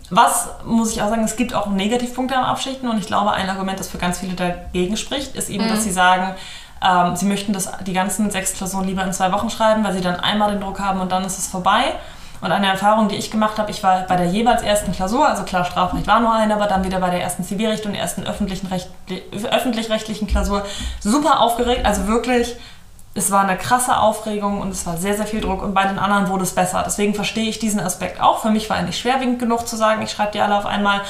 was 0.09 0.49
muss 0.65 0.91
ich 0.91 1.01
auch 1.01 1.09
sagen, 1.09 1.23
es 1.23 1.35
gibt 1.35 1.53
auch 1.53 1.67
Negativpunkte 1.67 2.35
am 2.35 2.45
Abschichten 2.45 2.89
und 2.89 2.97
ich 2.97 3.07
glaube, 3.07 3.31
ein 3.31 3.49
Argument, 3.49 3.79
das 3.79 3.89
für 3.89 3.97
ganz 3.97 4.19
viele 4.19 4.33
dagegen 4.33 4.97
spricht, 4.97 5.35
ist 5.35 5.49
eben, 5.49 5.65
mhm. 5.65 5.69
dass 5.69 5.83
sie 5.83 5.91
sagen, 5.91 6.35
ähm, 6.83 7.15
sie 7.15 7.25
möchten 7.25 7.53
das, 7.53 7.71
die 7.85 7.93
ganzen 7.93 8.29
sechs 8.31 8.53
Klausuren 8.53 8.85
lieber 8.85 9.03
in 9.03 9.13
zwei 9.13 9.31
Wochen 9.31 9.49
schreiben, 9.49 9.83
weil 9.83 9.93
sie 9.93 10.01
dann 10.01 10.19
einmal 10.19 10.51
den 10.51 10.61
Druck 10.61 10.79
haben 10.79 10.99
und 10.99 11.11
dann 11.11 11.25
ist 11.25 11.37
es 11.37 11.47
vorbei. 11.47 11.93
Und 12.39 12.51
eine 12.51 12.67
Erfahrung, 12.67 13.09
die 13.09 13.15
ich 13.15 13.31
gemacht 13.31 13.57
habe, 13.57 13.71
ich 13.71 13.81
war 13.81 14.01
bei 14.01 14.15
der 14.15 14.27
jeweils 14.27 14.61
ersten 14.61 14.91
Klausur, 14.91 15.27
also 15.27 15.43
klar, 15.43 15.65
Strafrecht 15.65 16.05
war 16.05 16.19
nur 16.19 16.33
eine, 16.33 16.53
aber 16.53 16.67
dann 16.67 16.83
wieder 16.83 16.99
bei 16.99 17.09
der 17.09 17.21
ersten 17.21 17.43
Zivilrecht 17.43 17.85
und 17.87 17.95
ersten 17.95 18.25
öffentlich-rechtlichen 18.25 20.27
Klausur 20.27 20.63
super 20.99 21.39
aufgeregt. 21.39 21.85
Also 21.85 22.07
wirklich, 22.07 22.55
es 23.15 23.31
war 23.31 23.41
eine 23.41 23.57
krasse 23.57 23.97
Aufregung 23.97 24.61
und 24.61 24.69
es 24.69 24.85
war 24.85 24.97
sehr, 24.97 25.15
sehr 25.15 25.25
viel 25.25 25.41
Druck 25.41 25.63
und 25.63 25.73
bei 25.73 25.85
den 25.85 25.97
anderen 25.97 26.29
wurde 26.29 26.43
es 26.43 26.53
besser. 26.53 26.83
Deswegen 26.85 27.15
verstehe 27.15 27.49
ich 27.49 27.57
diesen 27.57 27.79
Aspekt 27.79 28.21
auch. 28.21 28.39
Für 28.39 28.51
mich 28.51 28.69
war 28.69 28.77
er 28.77 28.83
nicht 28.83 28.99
schwerwiegend 28.99 29.39
genug 29.39 29.67
zu 29.67 29.75
sagen, 29.75 30.03
ich 30.03 30.11
schreibe 30.11 30.33
die 30.33 30.41
alle 30.41 30.55
auf 30.55 30.67
einmal. 30.67 31.01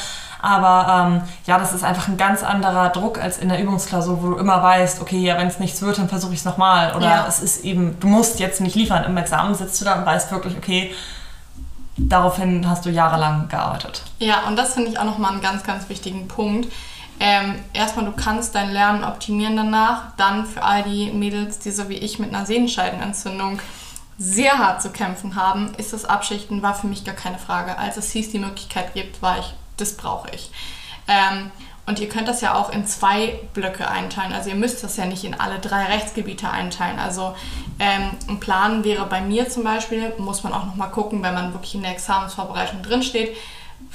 Aber 0.41 1.07
ähm, 1.07 1.21
ja, 1.45 1.57
das 1.57 1.73
ist 1.73 1.83
einfach 1.83 2.07
ein 2.07 2.17
ganz 2.17 2.43
anderer 2.43 2.89
Druck 2.89 3.19
als 3.19 3.37
in 3.37 3.49
der 3.49 3.61
Übungsklausur, 3.61 4.21
wo 4.21 4.29
du 4.29 4.35
immer 4.37 4.61
weißt, 4.61 5.01
okay, 5.01 5.19
ja, 5.19 5.37
wenn 5.37 5.47
es 5.47 5.59
nichts 5.59 5.81
wird, 5.81 5.97
dann 5.97 6.09
versuche 6.09 6.33
ich 6.33 6.39
es 6.39 6.45
nochmal. 6.45 6.95
Oder 6.95 7.05
ja. 7.05 7.25
es 7.27 7.39
ist 7.39 7.63
eben, 7.63 7.99
du 7.99 8.07
musst 8.07 8.39
jetzt 8.39 8.61
nicht 8.61 8.75
liefern. 8.75 9.03
Im 9.03 9.17
Examen 9.17 9.55
sitzt 9.55 9.81
du 9.81 9.85
da 9.85 9.95
und 9.95 10.05
weißt 10.05 10.31
wirklich, 10.31 10.55
okay, 10.57 10.93
daraufhin 11.97 12.69
hast 12.69 12.85
du 12.85 12.89
jahrelang 12.89 13.47
gearbeitet. 13.49 14.03
Ja, 14.19 14.47
und 14.47 14.55
das 14.55 14.73
finde 14.73 14.91
ich 14.91 14.99
auch 14.99 15.05
nochmal 15.05 15.31
einen 15.31 15.41
ganz, 15.41 15.63
ganz 15.63 15.89
wichtigen 15.89 16.27
Punkt. 16.27 16.71
Ähm, 17.19 17.55
erstmal, 17.73 18.05
du 18.05 18.11
kannst 18.11 18.53
dein 18.53 18.69
Lernen 18.69 19.03
optimieren 19.03 19.55
danach. 19.55 20.15
Dann 20.17 20.45
für 20.45 20.61
all 20.61 20.83
die 20.83 21.11
Mädels, 21.11 21.59
die 21.59 21.71
so 21.71 21.89
wie 21.89 21.95
ich 21.95 22.19
mit 22.19 22.33
einer 22.33 22.45
Sehenscheidenentzündung 22.45 23.59
sehr 24.19 24.57
hart 24.57 24.81
zu 24.81 24.89
kämpfen 24.89 25.35
haben, 25.35 25.73
ist 25.77 25.93
das 25.93 26.05
Abschichten 26.05 26.63
war 26.63 26.73
für 26.73 26.87
mich 26.87 27.05
gar 27.05 27.15
keine 27.15 27.37
Frage. 27.37 27.77
Als 27.77 27.97
es 27.97 28.11
hieß, 28.11 28.31
die 28.31 28.39
Möglichkeit 28.39 28.93
gibt, 28.93 29.21
war 29.21 29.39
ich 29.39 29.53
das 29.77 29.95
brauche 29.95 30.29
ich. 30.31 30.51
Ähm, 31.07 31.51
und 31.87 31.99
ihr 31.99 32.09
könnt 32.09 32.27
das 32.27 32.41
ja 32.41 32.53
auch 32.53 32.69
in 32.69 32.85
zwei 32.85 33.39
Blöcke 33.53 33.89
einteilen. 33.89 34.33
Also 34.33 34.49
ihr 34.49 34.55
müsst 34.55 34.83
das 34.83 34.97
ja 34.97 35.05
nicht 35.05 35.23
in 35.23 35.39
alle 35.39 35.59
drei 35.59 35.85
Rechtsgebiete 35.85 36.49
einteilen. 36.49 36.99
Also 36.99 37.33
ähm, 37.79 38.11
ein 38.27 38.41
Plan 38.41 38.83
wäre 38.83 39.05
bei 39.05 39.21
mir 39.21 39.49
zum 39.49 39.63
Beispiel, 39.63 40.13
muss 40.17 40.43
man 40.43 40.51
auch 40.51 40.65
nochmal 40.65 40.91
gucken, 40.91 41.23
wenn 41.23 41.33
man 41.33 41.53
wirklich 41.53 41.75
in 41.75 41.83
der 41.83 41.93
Examensvorbereitung 41.93 42.83
drinsteht, 42.83 43.37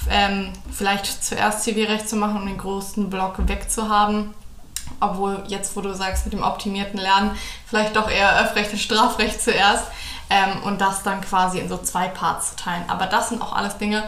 ähm, 0.08 0.54
vielleicht 0.70 1.22
zuerst 1.22 1.64
Zivilrecht 1.64 2.08
zu 2.08 2.16
machen, 2.16 2.38
um 2.38 2.46
den 2.46 2.56
größten 2.56 3.10
Block 3.10 3.34
wegzuhaben. 3.46 4.32
Obwohl 4.98 5.44
jetzt, 5.48 5.76
wo 5.76 5.82
du 5.82 5.94
sagst, 5.94 6.24
mit 6.24 6.32
dem 6.32 6.42
optimierten 6.42 6.98
Lernen, 6.98 7.32
vielleicht 7.66 7.94
doch 7.94 8.10
eher 8.10 8.40
Öffrecht 8.40 8.72
und 8.72 8.78
Strafrecht 8.78 9.42
zuerst. 9.42 9.84
Ähm, 10.30 10.62
und 10.62 10.80
das 10.80 11.02
dann 11.02 11.20
quasi 11.20 11.58
in 11.58 11.68
so 11.68 11.76
zwei 11.76 12.08
Parts 12.08 12.50
zu 12.50 12.56
teilen. 12.56 12.84
Aber 12.88 13.04
das 13.04 13.28
sind 13.28 13.42
auch 13.42 13.52
alles 13.52 13.76
Dinge, 13.76 14.02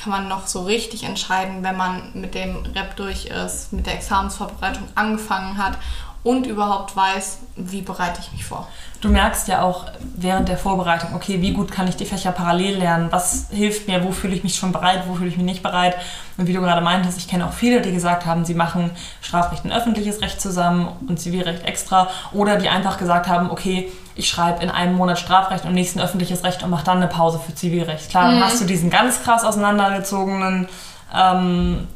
kann 0.00 0.10
man 0.10 0.28
noch 0.28 0.46
so 0.46 0.62
richtig 0.62 1.04
entscheiden, 1.04 1.62
wenn 1.62 1.76
man 1.76 2.10
mit 2.14 2.34
dem 2.34 2.56
Rep 2.74 2.96
durch 2.96 3.26
ist, 3.26 3.72
mit 3.72 3.86
der 3.86 3.94
Examensvorbereitung 3.94 4.88
angefangen 4.94 5.58
hat 5.58 5.76
und 6.22 6.46
überhaupt 6.46 6.96
weiß, 6.96 7.38
wie 7.56 7.82
bereite 7.82 8.20
ich 8.20 8.32
mich 8.32 8.44
vor. 8.44 8.68
Du 9.00 9.08
merkst 9.08 9.48
ja 9.48 9.62
auch 9.62 9.86
während 10.16 10.48
der 10.48 10.58
Vorbereitung, 10.58 11.14
okay, 11.14 11.40
wie 11.40 11.52
gut 11.52 11.72
kann 11.72 11.88
ich 11.88 11.96
die 11.96 12.04
Fächer 12.04 12.32
parallel 12.32 12.78
lernen? 12.78 13.08
Was 13.10 13.46
hilft 13.50 13.88
mir? 13.88 14.04
Wo 14.04 14.12
fühle 14.12 14.34
ich 14.34 14.42
mich 14.42 14.56
schon 14.56 14.72
bereit? 14.72 15.04
Wo 15.06 15.14
fühle 15.14 15.30
ich 15.30 15.36
mich 15.36 15.46
nicht 15.46 15.62
bereit? 15.62 15.96
Und 16.36 16.46
wie 16.46 16.52
du 16.52 16.60
gerade 16.60 16.82
meintest, 16.82 17.18
ich 17.18 17.26
kenne 17.26 17.46
auch 17.46 17.52
viele, 17.52 17.80
die 17.80 17.92
gesagt 17.92 18.26
haben, 18.26 18.44
sie 18.44 18.54
machen 18.54 18.90
Strafrecht 19.22 19.64
und 19.64 19.72
öffentliches 19.72 20.20
Recht 20.20 20.40
zusammen 20.40 20.88
und 21.08 21.18
Zivilrecht 21.18 21.64
extra. 21.64 22.08
Oder 22.32 22.56
die 22.56 22.68
einfach 22.68 22.98
gesagt 22.98 23.28
haben, 23.28 23.50
okay, 23.50 23.90
ich 24.14 24.28
schreibe 24.28 24.62
in 24.62 24.70
einem 24.70 24.94
Monat 24.96 25.18
Strafrecht 25.18 25.64
und 25.64 25.70
im 25.70 25.74
nächsten 25.74 26.00
öffentliches 26.00 26.44
Recht 26.44 26.62
und 26.62 26.68
mache 26.68 26.84
dann 26.84 26.98
eine 26.98 27.08
Pause 27.08 27.38
für 27.38 27.54
Zivilrecht. 27.54 28.10
Klar, 28.10 28.24
dann 28.24 28.36
mhm. 28.36 28.44
hast 28.44 28.60
du 28.60 28.66
diesen 28.66 28.90
ganz 28.90 29.22
krass 29.22 29.44
auseinandergezogenen 29.44 30.68
ähm, 31.14 31.88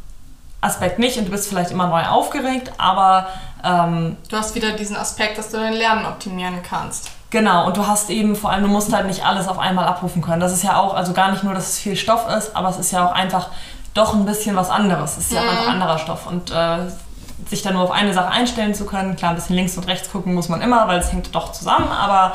Aspekt 0.62 0.98
nicht 0.98 1.18
und 1.18 1.26
du 1.26 1.30
bist 1.30 1.48
vielleicht 1.48 1.70
immer 1.70 1.88
neu 1.88 2.04
aufgeregt, 2.06 2.72
aber 2.78 3.26
ähm, 3.64 4.16
du 4.28 4.36
hast 4.36 4.54
wieder 4.54 4.72
diesen 4.72 4.96
Aspekt, 4.96 5.38
dass 5.38 5.50
du 5.50 5.56
dein 5.56 5.72
Lernen 5.72 6.04
optimieren 6.06 6.62
kannst. 6.62 7.10
Genau, 7.30 7.66
und 7.66 7.76
du 7.76 7.86
hast 7.86 8.10
eben 8.10 8.36
vor 8.36 8.50
allem, 8.50 8.62
du 8.62 8.68
musst 8.68 8.92
halt 8.92 9.06
nicht 9.06 9.24
alles 9.24 9.48
auf 9.48 9.58
einmal 9.58 9.86
abrufen 9.86 10.22
können. 10.22 10.40
Das 10.40 10.52
ist 10.52 10.62
ja 10.62 10.76
auch, 10.76 10.94
also 10.94 11.12
gar 11.12 11.32
nicht 11.32 11.42
nur, 11.42 11.54
dass 11.54 11.70
es 11.70 11.78
viel 11.78 11.96
Stoff 11.96 12.28
ist, 12.28 12.54
aber 12.54 12.68
es 12.68 12.78
ist 12.78 12.92
ja 12.92 13.06
auch 13.06 13.12
einfach 13.12 13.48
doch 13.94 14.14
ein 14.14 14.24
bisschen 14.24 14.54
was 14.54 14.70
anderes. 14.70 15.16
Es 15.16 15.26
ist 15.26 15.32
ja 15.32 15.42
mhm. 15.42 15.48
einfach 15.48 15.68
anderer 15.68 15.98
Stoff. 15.98 16.26
Und 16.26 16.50
äh, 16.50 16.78
sich 17.48 17.62
dann 17.62 17.74
nur 17.74 17.82
auf 17.82 17.90
eine 17.90 18.12
Sache 18.12 18.30
einstellen 18.30 18.74
zu 18.74 18.84
können, 18.84 19.16
klar, 19.16 19.30
ein 19.30 19.36
bisschen 19.36 19.56
links 19.56 19.76
und 19.76 19.86
rechts 19.88 20.10
gucken 20.10 20.34
muss 20.34 20.48
man 20.48 20.62
immer, 20.62 20.86
weil 20.86 21.00
es 21.00 21.12
hängt 21.12 21.34
doch 21.34 21.52
zusammen, 21.52 21.88
aber 21.88 22.34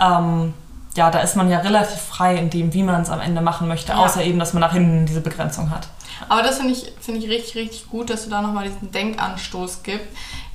ähm, 0.00 0.54
ja, 0.96 1.10
da 1.10 1.20
ist 1.20 1.36
man 1.36 1.48
ja 1.48 1.58
relativ 1.58 2.00
frei 2.00 2.36
in 2.36 2.50
dem, 2.50 2.74
wie 2.74 2.82
man 2.82 3.00
es 3.02 3.10
am 3.10 3.20
Ende 3.20 3.40
machen 3.40 3.68
möchte, 3.68 3.92
ja. 3.92 3.98
außer 3.98 4.22
eben, 4.22 4.38
dass 4.38 4.52
man 4.52 4.60
nach 4.60 4.72
hinten 4.72 5.06
diese 5.06 5.20
Begrenzung 5.20 5.70
hat. 5.70 5.88
Aber 6.28 6.42
das 6.42 6.58
finde 6.58 6.74
ich, 6.74 6.92
find 7.00 7.18
ich 7.18 7.30
richtig, 7.30 7.54
richtig 7.56 7.88
gut, 7.88 8.10
dass 8.10 8.24
du 8.24 8.30
da 8.30 8.42
nochmal 8.42 8.64
diesen 8.64 8.92
Denkanstoß 8.92 9.82
gibst. 9.82 10.08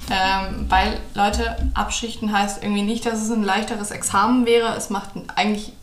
Ähm, 0.10 0.65
weil 0.70 1.00
Leute, 1.13 1.58
abschichten 1.74 2.32
heißt 2.32 2.63
irgendwie 2.63 2.84
nicht, 2.84 3.06
dass 3.06 3.22
es 3.22 3.30
ein 3.30 3.43
leichteres 3.43 3.91
Examen 3.91 4.46
wäre. 4.46 4.76
Es 4.76 4.89
macht 4.89 5.10
eigentlich 5.36 5.74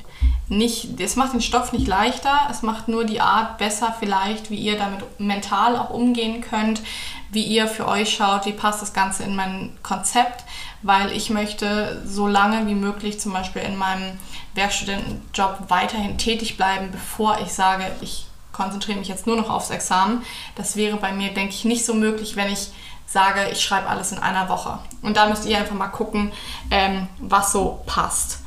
nicht, 0.48 1.00
es 1.00 1.16
macht 1.16 1.32
den 1.32 1.40
Stoff 1.40 1.72
nicht 1.72 1.86
leichter, 1.86 2.48
es 2.50 2.62
macht 2.62 2.88
nur 2.88 3.04
die 3.04 3.20
Art 3.20 3.58
besser 3.58 3.94
vielleicht, 3.98 4.50
wie 4.50 4.56
ihr 4.56 4.76
damit 4.76 5.02
mental 5.18 5.76
auch 5.76 5.90
umgehen 5.90 6.42
könnt, 6.42 6.82
wie 7.30 7.42
ihr 7.42 7.66
für 7.66 7.88
euch 7.88 8.14
schaut, 8.14 8.46
wie 8.46 8.52
passt 8.52 8.82
das 8.82 8.92
Ganze 8.92 9.24
in 9.24 9.34
mein 9.34 9.76
Konzept, 9.82 10.44
weil 10.82 11.12
ich 11.12 11.30
möchte 11.30 12.02
so 12.06 12.26
lange 12.26 12.66
wie 12.66 12.74
möglich 12.74 13.20
zum 13.20 13.32
Beispiel 13.32 13.62
in 13.62 13.76
meinem 13.76 14.18
Werkstudentenjob 14.54 15.64
weiterhin 15.68 16.18
tätig 16.18 16.56
bleiben, 16.56 16.90
bevor 16.92 17.38
ich 17.40 17.52
sage, 17.52 17.84
ich 18.02 18.26
konzentriere 18.52 18.98
mich 18.98 19.08
jetzt 19.08 19.26
nur 19.26 19.36
noch 19.36 19.50
aufs 19.50 19.70
Examen. 19.70 20.22
Das 20.54 20.76
wäre 20.76 20.96
bei 20.98 21.12
mir, 21.12 21.34
denke 21.34 21.54
ich, 21.54 21.64
nicht 21.64 21.84
so 21.84 21.94
möglich, 21.94 22.36
wenn 22.36 22.52
ich 22.52 22.68
sage, 23.06 23.48
ich 23.50 23.60
schreibe 23.60 23.88
alles 23.88 24.12
in 24.12 24.18
einer 24.18 24.48
Woche. 24.48 24.78
Und 25.02 25.16
da 25.16 25.26
müsst 25.26 25.46
ihr 25.46 25.58
einfach 25.58 25.74
mal 25.74 25.88
gucken, 25.88 26.32
ähm, 26.70 27.08
was 27.18 27.52
so 27.52 27.82
passt. 27.86 28.40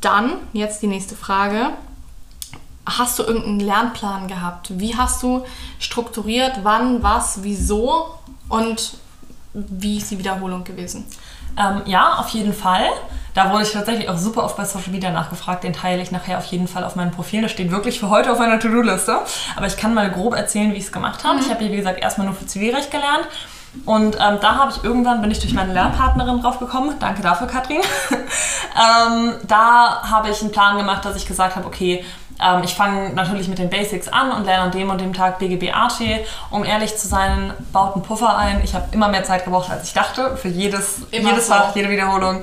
Dann, 0.00 0.34
jetzt 0.52 0.82
die 0.82 0.86
nächste 0.86 1.14
Frage. 1.14 1.70
Hast 2.86 3.18
du 3.18 3.22
irgendeinen 3.22 3.60
Lernplan 3.60 4.28
gehabt? 4.28 4.78
Wie 4.78 4.96
hast 4.96 5.22
du 5.22 5.44
strukturiert, 5.78 6.60
wann, 6.62 7.02
was, 7.02 7.42
wieso 7.42 8.18
und 8.48 8.98
wie 9.54 9.98
ist 9.98 10.10
die 10.10 10.18
Wiederholung 10.18 10.64
gewesen? 10.64 11.06
Ähm, 11.56 11.82
ja, 11.86 12.14
auf 12.18 12.28
jeden 12.30 12.52
Fall. 12.52 12.86
Da 13.34 13.50
wurde 13.50 13.64
ich 13.64 13.72
tatsächlich 13.72 14.08
auch 14.08 14.16
super 14.16 14.44
oft 14.44 14.56
bei 14.56 14.64
Social 14.64 14.90
Media 14.90 15.10
nachgefragt. 15.10 15.64
Den 15.64 15.72
teile 15.72 16.02
ich 16.02 16.12
nachher 16.12 16.38
auf 16.38 16.44
jeden 16.46 16.68
Fall 16.68 16.84
auf 16.84 16.94
meinem 16.94 17.10
Profil. 17.10 17.42
Das 17.42 17.50
steht 17.50 17.70
wirklich 17.70 17.98
für 17.98 18.08
heute 18.08 18.30
auf 18.30 18.38
meiner 18.38 18.60
To-Do-Liste. 18.60 19.18
Aber 19.56 19.66
ich 19.66 19.76
kann 19.76 19.94
mal 19.94 20.10
grob 20.10 20.34
erzählen, 20.34 20.72
wie 20.72 20.76
ich 20.76 20.84
es 20.84 20.92
gemacht 20.92 21.24
habe. 21.24 21.36
Mhm. 21.36 21.42
Ich 21.42 21.50
habe 21.50 21.60
hier, 21.60 21.72
wie 21.72 21.76
gesagt, 21.76 22.00
erstmal 22.00 22.26
nur 22.26 22.36
für 22.36 22.46
Zivilrecht 22.46 22.90
gelernt. 22.90 23.26
Und 23.84 24.16
ähm, 24.16 24.38
da 24.40 24.56
habe 24.56 24.72
ich 24.74 24.82
irgendwann, 24.82 25.20
bin 25.20 25.30
ich 25.30 25.40
durch 25.40 25.52
meine 25.52 25.72
Lernpartnerin 25.72 26.40
drauf 26.40 26.58
gekommen. 26.58 26.94
Danke 27.00 27.22
dafür, 27.22 27.46
Katrin. 27.46 27.80
ähm, 28.10 29.34
da 29.46 30.02
habe 30.02 30.30
ich 30.30 30.40
einen 30.40 30.52
Plan 30.52 30.78
gemacht, 30.78 31.04
dass 31.04 31.16
ich 31.16 31.26
gesagt 31.26 31.56
habe, 31.56 31.66
okay, 31.66 32.04
ähm, 32.42 32.62
ich 32.64 32.74
fange 32.74 33.10
natürlich 33.10 33.48
mit 33.48 33.58
den 33.58 33.70
Basics 33.70 34.08
an 34.08 34.32
und 34.32 34.44
lerne 34.44 34.64
an 34.64 34.70
dem 34.70 34.90
und 34.90 35.00
dem 35.00 35.12
Tag 35.12 35.38
BGB 35.38 35.72
AT. 35.72 36.00
Um 36.50 36.64
ehrlich 36.64 36.96
zu 36.96 37.06
sein, 37.06 37.52
baut 37.72 37.94
einen 37.94 38.02
Puffer 38.02 38.36
ein. 38.36 38.62
Ich 38.64 38.74
habe 38.74 38.86
immer 38.92 39.08
mehr 39.08 39.24
Zeit 39.24 39.44
gebraucht, 39.44 39.70
als 39.70 39.84
ich 39.84 39.92
dachte, 39.92 40.36
für 40.36 40.48
jedes, 40.48 41.02
jedes 41.10 41.46
so. 41.46 41.52
Fach, 41.52 41.74
jede 41.76 41.90
Wiederholung. 41.90 42.42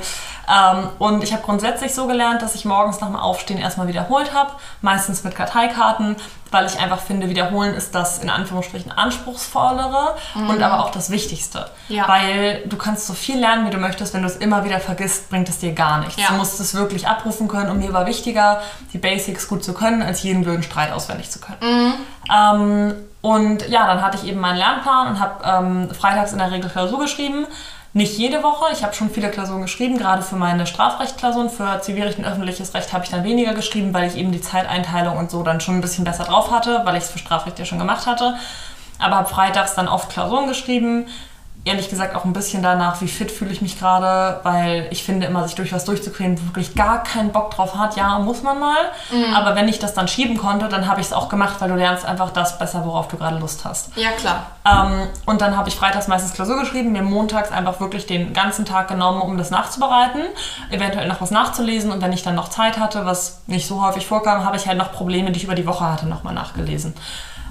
Ähm, 0.49 0.89
und 0.99 1.23
ich 1.23 1.33
habe 1.33 1.43
grundsätzlich 1.43 1.93
so 1.93 2.07
gelernt, 2.07 2.41
dass 2.41 2.55
ich 2.55 2.65
morgens 2.65 2.99
nach 2.99 3.07
dem 3.07 3.15
Aufstehen 3.15 3.57
erstmal 3.57 3.87
wiederholt 3.87 4.33
habe, 4.33 4.51
meistens 4.81 5.23
mit 5.23 5.35
Karteikarten, 5.35 6.15
weil 6.51 6.65
ich 6.65 6.79
einfach 6.79 6.99
finde, 6.99 7.29
wiederholen 7.29 7.73
ist 7.73 7.95
das 7.95 8.19
in 8.19 8.29
Anführungsstrichen 8.29 8.91
anspruchsvollere 8.91 10.15
mhm. 10.35 10.49
und 10.49 10.61
aber 10.61 10.83
auch 10.83 10.91
das 10.91 11.09
Wichtigste. 11.09 11.69
Ja. 11.87 12.07
Weil 12.07 12.63
du 12.65 12.75
kannst 12.75 13.07
so 13.07 13.13
viel 13.13 13.39
lernen, 13.39 13.65
wie 13.65 13.69
du 13.69 13.77
möchtest, 13.77 14.13
wenn 14.13 14.21
du 14.21 14.27
es 14.27 14.35
immer 14.35 14.65
wieder 14.65 14.79
vergisst, 14.79 15.29
bringt 15.29 15.47
es 15.47 15.59
dir 15.59 15.73
gar 15.73 15.99
nichts. 15.99 16.17
Ja. 16.17 16.27
Du 16.29 16.33
musst 16.33 16.59
es 16.59 16.73
wirklich 16.73 17.07
abrufen 17.07 17.47
können 17.47 17.69
und 17.69 17.79
mir 17.79 17.93
war 17.93 18.05
wichtiger, 18.05 18.61
die 18.91 18.97
Basics 18.97 19.47
gut 19.47 19.63
zu 19.63 19.73
können, 19.73 20.01
als 20.01 20.23
jeden 20.23 20.43
blöden 20.43 20.63
Streit 20.63 20.91
auswendig 20.91 21.31
zu 21.31 21.39
können. 21.39 21.59
Mhm. 21.61 21.93
Ähm, 22.29 22.95
und 23.21 23.69
ja, 23.69 23.85
dann 23.85 24.01
hatte 24.01 24.17
ich 24.17 24.27
eben 24.27 24.39
meinen 24.39 24.57
Lernplan 24.57 25.07
und 25.09 25.19
habe 25.19 25.43
ähm, 25.45 25.89
freitags 25.93 26.33
in 26.33 26.39
der 26.39 26.51
Regel 26.51 26.69
Klausur 26.69 26.99
geschrieben 26.99 27.45
nicht 27.93 28.17
jede 28.17 28.41
Woche. 28.43 28.71
Ich 28.71 28.83
habe 28.83 28.93
schon 28.93 29.09
viele 29.09 29.29
Klausuren 29.29 29.61
geschrieben, 29.61 29.97
gerade 29.97 30.21
für 30.21 30.35
meine 30.35 30.65
Strafrechtklausuren. 30.65 31.49
Für 31.49 31.81
Zivilrecht 31.81 32.17
und 32.17 32.25
öffentliches 32.25 32.73
Recht 32.73 32.93
habe 32.93 33.03
ich 33.03 33.11
dann 33.11 33.23
weniger 33.23 33.53
geschrieben, 33.53 33.93
weil 33.93 34.07
ich 34.07 34.15
eben 34.15 34.31
die 34.31 34.41
Zeiteinteilung 34.41 35.17
und 35.17 35.29
so 35.29 35.43
dann 35.43 35.59
schon 35.59 35.75
ein 35.75 35.81
bisschen 35.81 36.05
besser 36.05 36.23
drauf 36.23 36.51
hatte, 36.51 36.81
weil 36.85 36.95
ich 36.95 37.03
es 37.03 37.09
für 37.09 37.19
Strafrecht 37.19 37.59
ja 37.59 37.65
schon 37.65 37.79
gemacht 37.79 38.05
hatte. 38.05 38.35
Aber 38.99 39.15
habe 39.15 39.29
freitags 39.29 39.75
dann 39.75 39.87
oft 39.87 40.09
Klausuren 40.09 40.47
geschrieben, 40.47 41.07
ehrlich 41.63 41.89
gesagt 41.89 42.15
auch 42.15 42.25
ein 42.25 42.33
bisschen 42.33 42.63
danach, 42.63 43.01
wie 43.01 43.07
fit 43.07 43.31
fühle 43.31 43.51
ich 43.51 43.61
mich 43.61 43.77
gerade, 43.77 44.39
weil 44.43 44.87
ich 44.89 45.03
finde 45.03 45.27
immer, 45.27 45.43
sich 45.43 45.55
durch 45.55 45.71
was 45.71 45.85
durchzuquälen, 45.85 46.43
wirklich 46.47 46.73
gar 46.73 47.03
keinen 47.03 47.31
Bock 47.31 47.51
drauf 47.51 47.75
hat, 47.75 47.95
ja, 47.95 48.17
muss 48.17 48.41
man 48.41 48.59
mal. 48.59 48.79
Mhm. 49.11 49.35
Aber 49.35 49.55
wenn 49.55 49.67
ich 49.67 49.77
das 49.77 49.93
dann 49.93 50.07
schieben 50.07 50.37
konnte, 50.37 50.67
dann 50.69 50.87
habe 50.87 51.01
ich 51.01 51.07
es 51.07 51.13
auch 51.13 51.29
gemacht, 51.29 51.55
weil 51.59 51.69
du 51.69 51.75
lernst 51.75 52.03
einfach 52.03 52.31
das 52.31 52.57
besser, 52.57 52.83
worauf 52.85 53.07
du 53.09 53.17
gerade 53.17 53.37
Lust 53.37 53.63
hast. 53.63 53.95
Ja, 53.95 54.09
klar. 54.11 54.47
Ähm, 54.65 55.07
und 55.27 55.41
dann 55.41 55.55
habe 55.55 55.69
ich 55.69 55.75
freitags 55.75 56.07
meistens 56.07 56.33
Klausur 56.33 56.59
geschrieben, 56.59 56.93
mir 56.93 57.03
montags 57.03 57.51
einfach 57.51 57.79
wirklich 57.79 58.07
den 58.07 58.33
ganzen 58.33 58.65
Tag 58.65 58.87
genommen, 58.87 59.21
um 59.21 59.37
das 59.37 59.51
nachzubereiten, 59.51 60.21
eventuell 60.71 61.07
noch 61.07 61.21
was 61.21 61.29
nachzulesen 61.29 61.91
und 61.91 62.01
wenn 62.01 62.13
ich 62.13 62.23
dann 62.23 62.35
noch 62.35 62.49
Zeit 62.49 62.79
hatte, 62.79 63.05
was 63.05 63.41
nicht 63.45 63.67
so 63.67 63.85
häufig 63.85 64.07
vorkam, 64.07 64.45
habe 64.45 64.57
ich 64.57 64.65
halt 64.65 64.79
noch 64.79 64.91
Probleme, 64.91 65.31
die 65.31 65.37
ich 65.37 65.43
über 65.43 65.55
die 65.55 65.67
Woche 65.67 65.85
hatte, 65.85 66.07
nochmal 66.07 66.33
nachgelesen. 66.33 66.95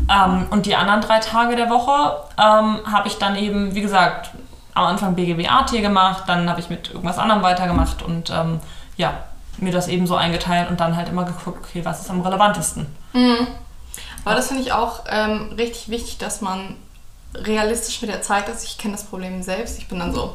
Ähm, 0.09 0.47
und 0.51 0.67
die 0.67 0.77
anderen 0.77 1.01
drei 1.01 1.19
Tage 1.19 1.57
der 1.57 1.71
Woche 1.71 2.23
ähm, 2.39 2.81
habe 2.91 3.09
ich 3.09 3.19
dann 3.19 3.37
eben, 3.37 3.75
wie 3.75 3.81
gesagt, 3.81 4.31
am 4.75 4.87
Anfang 4.87 5.15
BGB-AT 5.15 5.73
gemacht, 5.73 6.25
dann 6.27 6.49
habe 6.49 6.61
ich 6.61 6.71
mit 6.71 6.91
irgendwas 6.91 7.19
anderem 7.19 7.43
weitergemacht 7.43 8.03
und 8.03 8.31
ähm, 8.31 8.61
ja, 8.97 9.25
mir 9.59 9.73
das 9.73 9.89
eben 9.89 10.07
so 10.07 10.17
eingeteilt 10.17 10.71
und 10.71 10.81
dann 10.81 10.97
halt 10.97 11.09
immer 11.09 11.25
geguckt, 11.25 11.67
okay, 11.67 11.85
was 11.85 12.01
ist 12.01 12.11
am 12.11 12.21
relevantesten. 12.21 12.87
Mhm. 13.13 13.49
Aber 14.25 14.35
das 14.35 14.49
finde 14.49 14.63
ich 14.63 14.73
auch 14.73 15.01
ähm, 15.09 15.53
richtig 15.57 15.89
wichtig, 15.89 16.19
dass 16.19 16.41
man 16.41 16.77
realistisch 17.35 18.01
mit 18.03 18.11
der 18.11 18.23
Zeit 18.23 18.49
ist. 18.49 18.65
Ich 18.65 18.79
kenne 18.79 18.95
das 18.95 19.05
Problem 19.05 19.43
selbst. 19.43 19.79
Ich 19.79 19.89
bin 19.89 19.99
dann 19.99 20.13
so, 20.13 20.35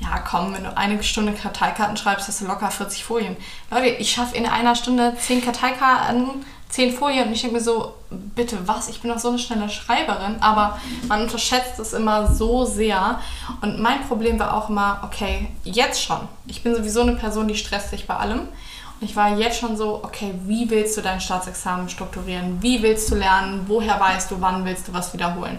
ja 0.00 0.18
komm, 0.18 0.54
wenn 0.54 0.64
du 0.64 0.76
eine 0.76 1.02
Stunde 1.02 1.32
Karteikarten 1.32 1.96
schreibst, 1.96 2.28
hast 2.28 2.40
du 2.40 2.46
locker 2.46 2.70
40 2.70 3.04
Folien. 3.04 3.36
Leute, 3.70 3.86
ich 3.86 4.12
schaffe 4.12 4.36
in 4.36 4.46
einer 4.46 4.74
Stunde 4.76 5.14
10 5.16 5.44
Karteikarten 5.44 6.44
zehn 6.70 6.92
Folien 6.92 7.26
und 7.26 7.32
ich 7.32 7.42
denke 7.42 7.56
mir 7.56 7.62
so, 7.62 7.94
bitte 8.10 8.56
was, 8.66 8.88
ich 8.88 9.00
bin 9.00 9.10
doch 9.10 9.18
so 9.18 9.28
eine 9.28 9.38
schnelle 9.38 9.68
Schreiberin, 9.68 10.36
aber 10.40 10.78
man 11.08 11.22
unterschätzt 11.22 11.78
es 11.78 11.92
immer 11.92 12.32
so 12.32 12.64
sehr. 12.64 13.20
Und 13.60 13.80
mein 13.80 14.06
Problem 14.06 14.38
war 14.38 14.54
auch 14.54 14.70
immer, 14.70 15.00
okay, 15.04 15.48
jetzt 15.64 16.02
schon. 16.02 16.20
Ich 16.46 16.62
bin 16.62 16.74
sowieso 16.74 17.02
eine 17.02 17.16
Person, 17.16 17.48
die 17.48 17.56
stresst 17.56 17.90
sich 17.90 18.06
bei 18.06 18.16
allem. 18.16 18.40
Und 18.40 19.08
ich 19.08 19.16
war 19.16 19.36
jetzt 19.36 19.58
schon 19.58 19.76
so, 19.76 20.00
okay, 20.04 20.32
wie 20.46 20.70
willst 20.70 20.96
du 20.96 21.00
dein 21.00 21.20
Staatsexamen 21.20 21.88
strukturieren? 21.88 22.62
Wie 22.62 22.82
willst 22.82 23.10
du 23.10 23.16
lernen? 23.16 23.64
Woher 23.66 23.98
weißt 23.98 24.30
du, 24.30 24.40
wann 24.40 24.64
willst 24.64 24.88
du 24.88 24.92
was 24.92 25.12
wiederholen? 25.12 25.58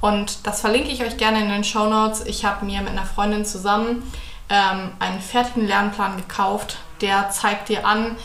Und 0.00 0.46
das 0.46 0.60
verlinke 0.60 0.90
ich 0.90 1.02
euch 1.02 1.16
gerne 1.16 1.40
in 1.40 1.48
den 1.48 1.64
Show 1.64 1.88
Notes. 1.88 2.24
Ich 2.26 2.44
habe 2.44 2.64
mir 2.64 2.80
mit 2.80 2.90
einer 2.90 3.06
Freundin 3.06 3.44
zusammen 3.44 4.02
ähm, 4.48 4.90
einen 4.98 5.20
fertigen 5.20 5.66
Lernplan 5.66 6.16
gekauft, 6.16 6.78
der 7.00 7.30
zeigt 7.30 7.68
dir 7.68 7.86
an, 7.86 8.16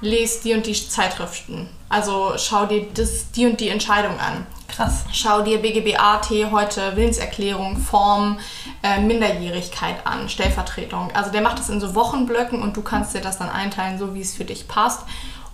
lest 0.00 0.44
die 0.44 0.54
und 0.54 0.66
die 0.66 0.74
Zeitschriften. 0.74 1.68
Also 1.88 2.34
schau 2.36 2.66
dir 2.66 2.86
das, 2.94 3.30
die 3.32 3.46
und 3.46 3.60
die 3.60 3.68
Entscheidung 3.68 4.18
an. 4.20 4.46
Krass. 4.68 5.04
Schau 5.12 5.42
dir 5.42 5.58
BGBAT 5.58 6.30
heute 6.52 6.94
Willenserklärung, 6.94 7.78
Form, 7.78 8.38
äh, 8.82 9.00
Minderjährigkeit 9.00 10.06
an, 10.06 10.28
Stellvertretung. 10.28 11.10
Also 11.14 11.32
der 11.32 11.40
macht 11.40 11.58
das 11.58 11.70
in 11.70 11.80
so 11.80 11.94
Wochenblöcken 11.94 12.62
und 12.62 12.76
du 12.76 12.82
kannst 12.82 13.14
dir 13.14 13.20
das 13.20 13.38
dann 13.38 13.48
einteilen, 13.48 13.98
so 13.98 14.14
wie 14.14 14.20
es 14.20 14.34
für 14.34 14.44
dich 14.44 14.68
passt. 14.68 15.02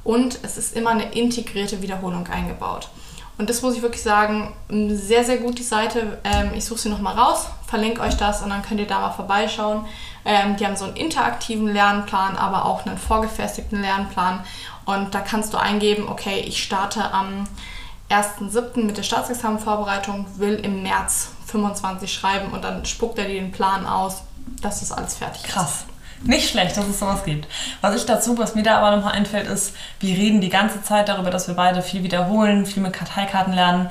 Und 0.03 0.41
es 0.43 0.59
ist 0.59 0.77
immer 0.77 0.91
eine 0.91 1.13
integrierte 1.13 1.81
Wiederholung 1.81 2.27
eingebaut. 2.27 2.89
Und 3.37 3.51
das 3.51 3.63
muss 3.63 3.75
ich 3.75 3.83
wirklich 3.83 4.03
sagen, 4.03 4.53
sehr, 4.69 5.25
sehr 5.25 5.39
gut 5.39 5.59
die 5.59 5.65
Seite. 5.65 6.19
Ähm, 6.23 6.53
ich 6.55 6.65
suche 6.65 6.79
sie 6.79 6.89
nochmal 6.89 7.19
raus, 7.19 7.47
verlinke 7.67 8.01
euch 8.01 8.17
das 8.17 8.43
und 8.43 8.51
dann 8.51 8.63
könnt 8.63 8.81
ihr 8.81 8.87
da 8.87 9.01
mal 9.01 9.11
vorbeischauen. 9.11 9.87
Ähm, 10.25 10.57
die 10.57 10.65
haben 10.65 10.77
so 10.77 10.85
einen 10.85 10.97
interaktiven 10.97 11.67
Lernplan, 11.67 12.37
aber 12.37 12.65
auch 12.65 12.87
einen 12.87 12.97
vorgefestigten 12.97 13.81
Lernplan. 13.81 14.45
Und 14.85 15.15
da 15.15 15.21
kannst 15.21 15.53
du 15.53 15.59
eingeben, 15.59 16.09
okay, 16.09 16.41
ich 16.47 16.63
starte 16.63 17.13
am 17.13 17.49
1.7. 18.11 18.85
mit 18.85 18.97
der 18.97 19.03
Staatsexamenvorbereitung, 19.03 20.27
will 20.37 20.55
im 20.55 20.83
März 20.83 21.31
25 21.47 22.13
schreiben 22.13 22.53
und 22.53 22.63
dann 22.63 22.85
spuckt 22.85 23.19
er 23.19 23.25
dir 23.25 23.41
den 23.41 23.51
Plan 23.51 23.87
aus, 23.87 24.23
dass 24.61 24.81
das 24.81 24.93
alles 24.93 25.17
fertig 25.17 25.43
Krass. 25.43 25.71
ist. 25.71 25.87
Krass. 25.87 25.94
Nicht 26.23 26.49
schlecht, 26.49 26.77
dass 26.77 26.87
es 26.87 26.99
sowas 26.99 27.25
gibt. 27.25 27.47
Was 27.81 27.95
ich 27.97 28.07
dazu, 28.07 28.39
was 28.39 28.55
mir 28.55 28.63
da 28.63 28.79
aber 28.79 28.97
nochmal 28.97 29.13
einfällt, 29.13 29.47
ist, 29.47 29.75
wir 30.01 30.17
reden 30.17 30.41
die 30.41 30.49
ganze 30.49 30.83
Zeit 30.83 31.09
darüber, 31.09 31.31
dass 31.31 31.49
wir 31.49 31.55
beide 31.55 31.83
viel 31.83 32.03
wiederholen, 32.03 32.67
viel 32.67 32.83
mit 32.83 32.93
Karteikarten 32.93 33.53
lernen. 33.53 33.91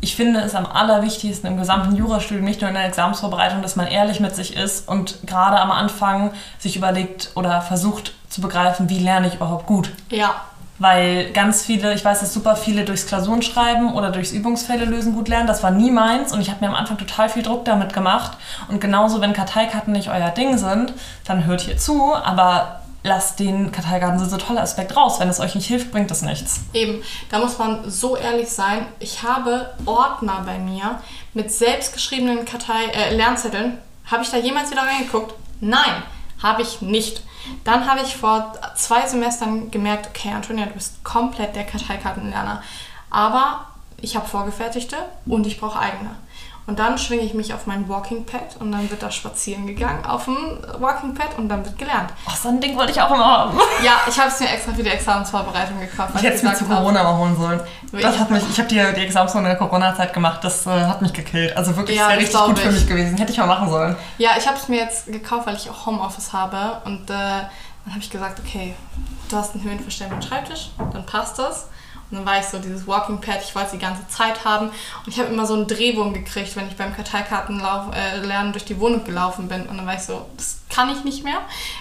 Ich 0.00 0.14
finde 0.14 0.40
es 0.40 0.54
am 0.54 0.66
allerwichtigsten 0.66 1.48
im 1.50 1.56
gesamten 1.56 1.96
Jurastudium, 1.96 2.44
nicht 2.44 2.60
nur 2.60 2.68
in 2.68 2.76
der 2.76 2.86
Examsvorbereitung, 2.86 3.62
dass 3.62 3.74
man 3.74 3.88
ehrlich 3.88 4.20
mit 4.20 4.36
sich 4.36 4.56
ist 4.56 4.88
und 4.88 5.26
gerade 5.26 5.58
am 5.58 5.70
Anfang 5.70 6.32
sich 6.58 6.76
überlegt 6.76 7.30
oder 7.34 7.60
versucht 7.62 8.14
zu 8.28 8.40
begreifen, 8.40 8.88
wie 8.88 8.98
lerne 8.98 9.26
ich 9.26 9.34
überhaupt 9.34 9.66
gut. 9.66 9.90
Ja, 10.08 10.34
Weil 10.82 11.30
ganz 11.30 11.64
viele, 11.64 11.94
ich 11.94 12.04
weiß, 12.04 12.18
dass 12.18 12.34
super 12.34 12.56
viele 12.56 12.84
durchs 12.84 13.06
Klausurenschreiben 13.06 13.92
oder 13.92 14.10
durchs 14.10 14.32
Übungsfälle 14.32 14.84
lösen 14.84 15.14
gut 15.14 15.28
lernen. 15.28 15.46
Das 15.46 15.62
war 15.62 15.70
nie 15.70 15.92
meins 15.92 16.32
und 16.32 16.40
ich 16.40 16.50
habe 16.50 16.64
mir 16.64 16.70
am 16.70 16.74
Anfang 16.74 16.98
total 16.98 17.28
viel 17.28 17.44
Druck 17.44 17.64
damit 17.64 17.92
gemacht. 17.92 18.36
Und 18.68 18.80
genauso, 18.80 19.20
wenn 19.20 19.32
Karteikarten 19.32 19.92
nicht 19.92 20.08
euer 20.08 20.30
Ding 20.30 20.58
sind, 20.58 20.92
dann 21.24 21.44
hört 21.46 21.60
hier 21.60 21.78
zu, 21.78 22.12
aber 22.12 22.80
lasst 23.04 23.38
den 23.38 23.70
Karteikarten 23.70 24.18
so 24.28 24.36
tolle 24.36 24.60
Aspekt 24.60 24.96
raus. 24.96 25.20
Wenn 25.20 25.28
es 25.28 25.38
euch 25.38 25.54
nicht 25.54 25.68
hilft, 25.68 25.92
bringt 25.92 26.10
es 26.10 26.22
nichts. 26.22 26.62
Eben, 26.72 27.00
da 27.30 27.38
muss 27.38 27.58
man 27.58 27.88
so 27.88 28.16
ehrlich 28.16 28.48
sein. 28.48 28.86
Ich 28.98 29.22
habe 29.22 29.70
Ordner 29.86 30.42
bei 30.44 30.58
mir 30.58 31.00
mit 31.32 31.52
selbstgeschriebenen 31.52 32.44
Kartei 32.44 32.86
äh, 32.92 33.14
Lernzetteln. 33.14 33.78
Habe 34.06 34.24
ich 34.24 34.30
da 34.30 34.36
jemals 34.36 34.72
wieder 34.72 34.82
reingeguckt? 34.82 35.32
Nein, 35.60 36.02
habe 36.42 36.62
ich 36.62 36.82
nicht. 36.82 37.22
Dann 37.64 37.88
habe 37.88 38.00
ich 38.02 38.16
vor 38.16 38.52
zwei 38.76 39.06
Semestern 39.06 39.70
gemerkt, 39.70 40.08
okay, 40.08 40.32
Antonia, 40.32 40.66
du 40.66 40.72
bist 40.72 41.02
komplett 41.04 41.56
der 41.56 41.64
Karteikartenlerner. 41.64 42.62
Aber 43.10 43.66
ich 44.00 44.16
habe 44.16 44.28
vorgefertigte 44.28 44.96
und 45.26 45.46
ich 45.46 45.60
brauche 45.60 45.78
eigene. 45.78 46.16
Und 46.64 46.78
dann 46.78 46.96
schwinge 46.96 47.22
ich 47.22 47.34
mich 47.34 47.52
auf 47.52 47.66
mein 47.66 47.88
Walking 47.88 48.24
Pad 48.24 48.56
und 48.60 48.70
dann 48.70 48.88
wird 48.88 49.02
da 49.02 49.10
spazieren 49.10 49.66
gegangen 49.66 50.04
auf 50.06 50.26
dem 50.26 50.36
Walking 50.78 51.12
Pad 51.12 51.36
und 51.36 51.48
dann 51.48 51.64
wird 51.64 51.76
gelernt. 51.76 52.10
Ach, 52.24 52.36
so 52.36 52.50
ein 52.50 52.60
Ding 52.60 52.76
wollte 52.76 52.92
ich 52.92 53.00
auch 53.02 53.10
immer 53.12 53.24
haben. 53.24 53.58
Ja, 53.84 53.94
ich 54.08 54.16
habe 54.16 54.28
es 54.28 54.38
mir 54.38 54.48
extra 54.48 54.72
für 54.72 54.82
die 54.84 54.90
Examensvorbereitung 54.90 55.80
gekauft. 55.80 56.12
Ich 56.16 56.22
hätte 56.22 56.36
es 56.36 56.42
mir 56.44 56.54
zu 56.54 56.64
habe, 56.68 56.76
Corona 56.76 57.02
mal 57.02 57.16
holen 57.18 57.36
sollen. 57.36 57.60
Ich- 57.92 58.00
Das 58.00 58.16
hat 58.16 58.30
mich, 58.30 58.42
ich 58.48 58.58
habe 58.58 58.68
die, 58.68 58.76
die 58.94 59.04
Examensrunde 59.04 59.50
in 59.50 59.58
der 59.58 59.66
Corona-Zeit 59.68 60.12
gemacht, 60.12 60.44
das 60.44 60.64
äh, 60.66 60.70
hat 60.70 61.02
mich 61.02 61.12
gekillt. 61.12 61.56
Also 61.56 61.76
wirklich 61.76 61.98
Ja, 61.98 62.06
sehr 62.08 62.18
richtig 62.18 62.40
gut 62.40 62.58
für 62.58 62.68
ich. 62.68 62.74
mich 62.74 62.86
gewesen. 62.86 63.16
Hätte 63.18 63.32
ich 63.32 63.38
mal 63.38 63.46
machen 63.46 63.68
sollen. 63.68 63.96
Ja, 64.18 64.30
ich 64.38 64.46
habe 64.46 64.56
es 64.56 64.68
mir 64.68 64.78
jetzt 64.78 65.06
gekauft, 65.06 65.46
weil 65.48 65.56
ich 65.56 65.68
auch 65.68 65.86
Homeoffice 65.86 66.32
habe. 66.32 66.80
Und 66.84 67.10
äh, 67.10 67.14
dann 67.14 67.90
habe 67.90 67.98
ich 67.98 68.08
gesagt, 68.10 68.38
okay, 68.38 68.74
du 69.28 69.36
hast 69.36 69.54
einen 69.56 69.64
höhenverstellbaren 69.64 70.22
Schreibtisch, 70.22 70.70
dann 70.92 71.04
passt 71.06 71.40
das. 71.40 71.66
Und 72.12 72.18
dann 72.18 72.26
war 72.26 72.38
ich 72.38 72.44
so 72.44 72.58
dieses 72.58 72.86
Walking 72.86 73.22
Pad, 73.22 73.38
ich 73.42 73.54
wollte 73.54 73.66
es 73.68 73.72
die 73.72 73.78
ganze 73.78 74.06
Zeit 74.06 74.44
haben. 74.44 74.68
Und 74.68 75.08
ich 75.08 75.18
habe 75.18 75.32
immer 75.32 75.46
so 75.46 75.54
einen 75.54 75.66
Drehwurm 75.66 76.12
gekriegt, 76.12 76.54
wenn 76.56 76.68
ich 76.68 76.76
beim 76.76 76.94
Karteikartenlauf 76.94 77.86
äh, 77.94 78.52
durch 78.52 78.66
die 78.66 78.78
Wohnung 78.78 79.04
gelaufen 79.04 79.48
bin. 79.48 79.62
Und 79.62 79.78
dann 79.78 79.86
war 79.86 79.94
ich 79.94 80.02
so, 80.02 80.26
das 80.36 80.58
kann 80.68 80.90
ich 80.90 81.04
nicht 81.04 81.24
mehr, 81.24 81.38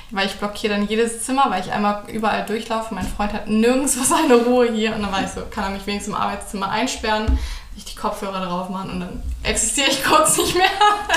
weil 0.09 0.27
ich 0.27 0.35
blockiere 0.35 0.75
dann 0.75 0.87
jedes 0.87 1.25
Zimmer, 1.25 1.47
weil 1.49 1.61
ich 1.61 1.71
einmal 1.73 2.03
überall 2.07 2.45
durchlaufe. 2.45 2.95
Mein 2.95 3.05
Freund 3.05 3.33
hat 3.33 3.47
nirgendwo 3.47 4.03
seine 4.03 4.35
Ruhe 4.35 4.71
hier. 4.71 4.95
Und 4.95 5.01
dann 5.01 5.11
war 5.11 5.21
ich 5.21 5.29
so, 5.29 5.41
kann 5.51 5.65
er 5.65 5.69
mich 5.71 5.85
wenigstens 5.85 6.15
im 6.15 6.21
Arbeitszimmer 6.21 6.69
einsperren, 6.69 7.37
sich 7.75 7.83
die 7.83 7.95
Kopfhörer 7.95 8.45
drauf 8.45 8.69
machen 8.69 8.91
und 8.91 8.99
dann 9.01 9.23
existiere 9.43 9.87
ich 9.89 10.03
kurz 10.03 10.37
nicht 10.37 10.55
mehr. 10.55 10.67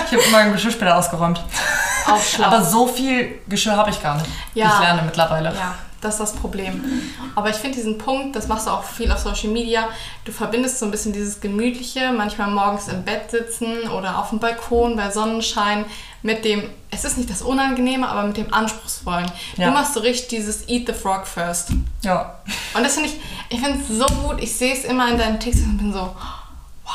Ich 0.07 0.13
habe 0.13 0.23
immer 0.23 0.39
einen 0.39 0.53
Geschirrspüler 0.53 0.97
ausgeräumt. 0.97 1.43
Auch 2.07 2.21
schlau. 2.21 2.47
Aber 2.47 2.65
so 2.65 2.87
viel 2.87 3.41
Geschirr 3.49 3.77
habe 3.77 3.91
ich 3.91 4.03
gar 4.03 4.17
nicht. 4.17 4.29
Ja. 4.55 4.75
Ich 4.75 4.81
lerne 4.81 5.03
mittlerweile. 5.03 5.55
Ja, 5.55 5.75
das 6.05 6.15
ist 6.15 6.21
das 6.21 6.33
Problem. 6.35 6.85
Aber 7.35 7.51
ich 7.51 7.57
finde 7.57 7.77
diesen 7.77 7.99
Punkt, 7.99 8.37
das 8.37 8.47
machst 8.49 8.67
du 8.67 8.71
auch 8.71 8.85
viel 8.85 9.11
auf 9.11 9.19
Social 9.19 9.51
Media, 9.51 9.89
du 10.25 10.33
verbindest 10.33 10.79
so 10.79 10.85
ein 10.87 10.91
bisschen 10.91 11.13
dieses 11.13 11.41
Gemütliche, 11.41 12.13
manchmal 12.13 12.51
morgens 12.51 12.89
im 12.89 13.03
Bett 13.05 13.31
sitzen 13.31 13.89
oder 13.89 14.19
auf 14.19 14.31
dem 14.31 14.39
Balkon 14.39 14.97
bei 14.97 15.11
Sonnenschein 15.11 15.85
mit 16.23 16.45
dem, 16.45 16.71
es 16.91 17.05
ist 17.05 17.19
nicht 17.19 17.29
das 17.29 17.43
Unangenehme, 17.43 18.09
aber 18.09 18.23
mit 18.25 18.37
dem 18.37 18.53
Anspruchsvollen. 18.53 19.31
Ja. 19.57 19.67
Du 19.69 19.73
machst 19.73 19.95
so 19.95 20.01
richtig 20.01 20.29
dieses 20.29 20.69
Eat 20.69 20.87
the 20.87 20.93
Frog 20.95 21.27
first. 21.27 21.71
Ja. 22.03 22.39
Und 22.75 22.83
das 22.83 22.95
finde 22.95 23.11
ich, 23.11 23.17
ich 23.51 23.61
finde 23.61 23.79
es 23.81 23.89
so 23.89 24.07
gut, 24.23 24.41
ich 24.41 24.55
sehe 24.57 24.73
es 24.73 24.85
immer 24.85 25.09
in 25.11 25.19
deinen 25.19 25.39
TikToks 25.39 25.65
und 25.67 25.79
bin 25.79 25.93
so, 25.93 26.15
wow, 26.85 26.95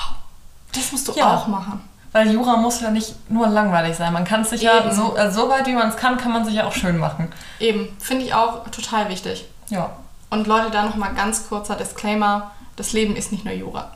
das 0.73 0.91
musst 0.91 1.07
du 1.07 1.13
Ja. 1.13 1.35
auch 1.35 1.47
machen. 1.47 1.81
Weil 2.11 2.31
Jura 2.31 2.57
muss 2.57 2.81
ja 2.81 2.89
nicht 2.89 3.13
nur 3.29 3.47
langweilig 3.47 3.95
sein. 3.95 4.11
Man 4.13 4.25
kann 4.25 4.41
es 4.41 4.49
sich 4.49 4.63
ja 4.63 4.91
so, 4.91 5.15
äh, 5.15 5.31
so 5.31 5.49
weit, 5.49 5.67
wie 5.67 5.73
man 5.73 5.89
es 5.89 5.97
kann, 5.97 6.17
kann 6.17 6.31
man 6.31 6.43
sich 6.43 6.55
ja 6.55 6.65
auch 6.65 6.73
schön 6.73 6.97
machen. 6.97 7.31
Eben, 7.59 7.95
finde 7.99 8.25
ich 8.25 8.33
auch 8.33 8.67
total 8.69 9.09
wichtig. 9.09 9.45
Ja. 9.69 9.91
Und 10.31 10.47
Leute, 10.47 10.71
da 10.71 10.83
nochmal 10.83 11.13
ganz 11.13 11.47
kurzer 11.47 11.75
Disclaimer, 11.75 12.51
das 12.75 12.93
Leben 12.93 13.15
ist 13.15 13.31
nicht 13.31 13.45
nur 13.45 13.53
Jura. 13.53 13.91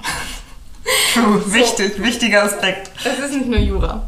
True. 1.13 1.41
Wichtig, 1.53 2.01
wichtiger 2.01 2.43
Aspekt. 2.43 2.91
Es 3.03 3.19
ist 3.19 3.33
nicht 3.33 3.47
nur 3.47 3.59
Jura. 3.59 4.03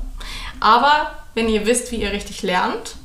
Aber 0.60 1.12
wenn 1.34 1.48
ihr 1.48 1.66
wisst, 1.66 1.92
wie 1.92 1.98
ihr 1.98 2.12
richtig 2.12 2.42
lernt, 2.42 2.96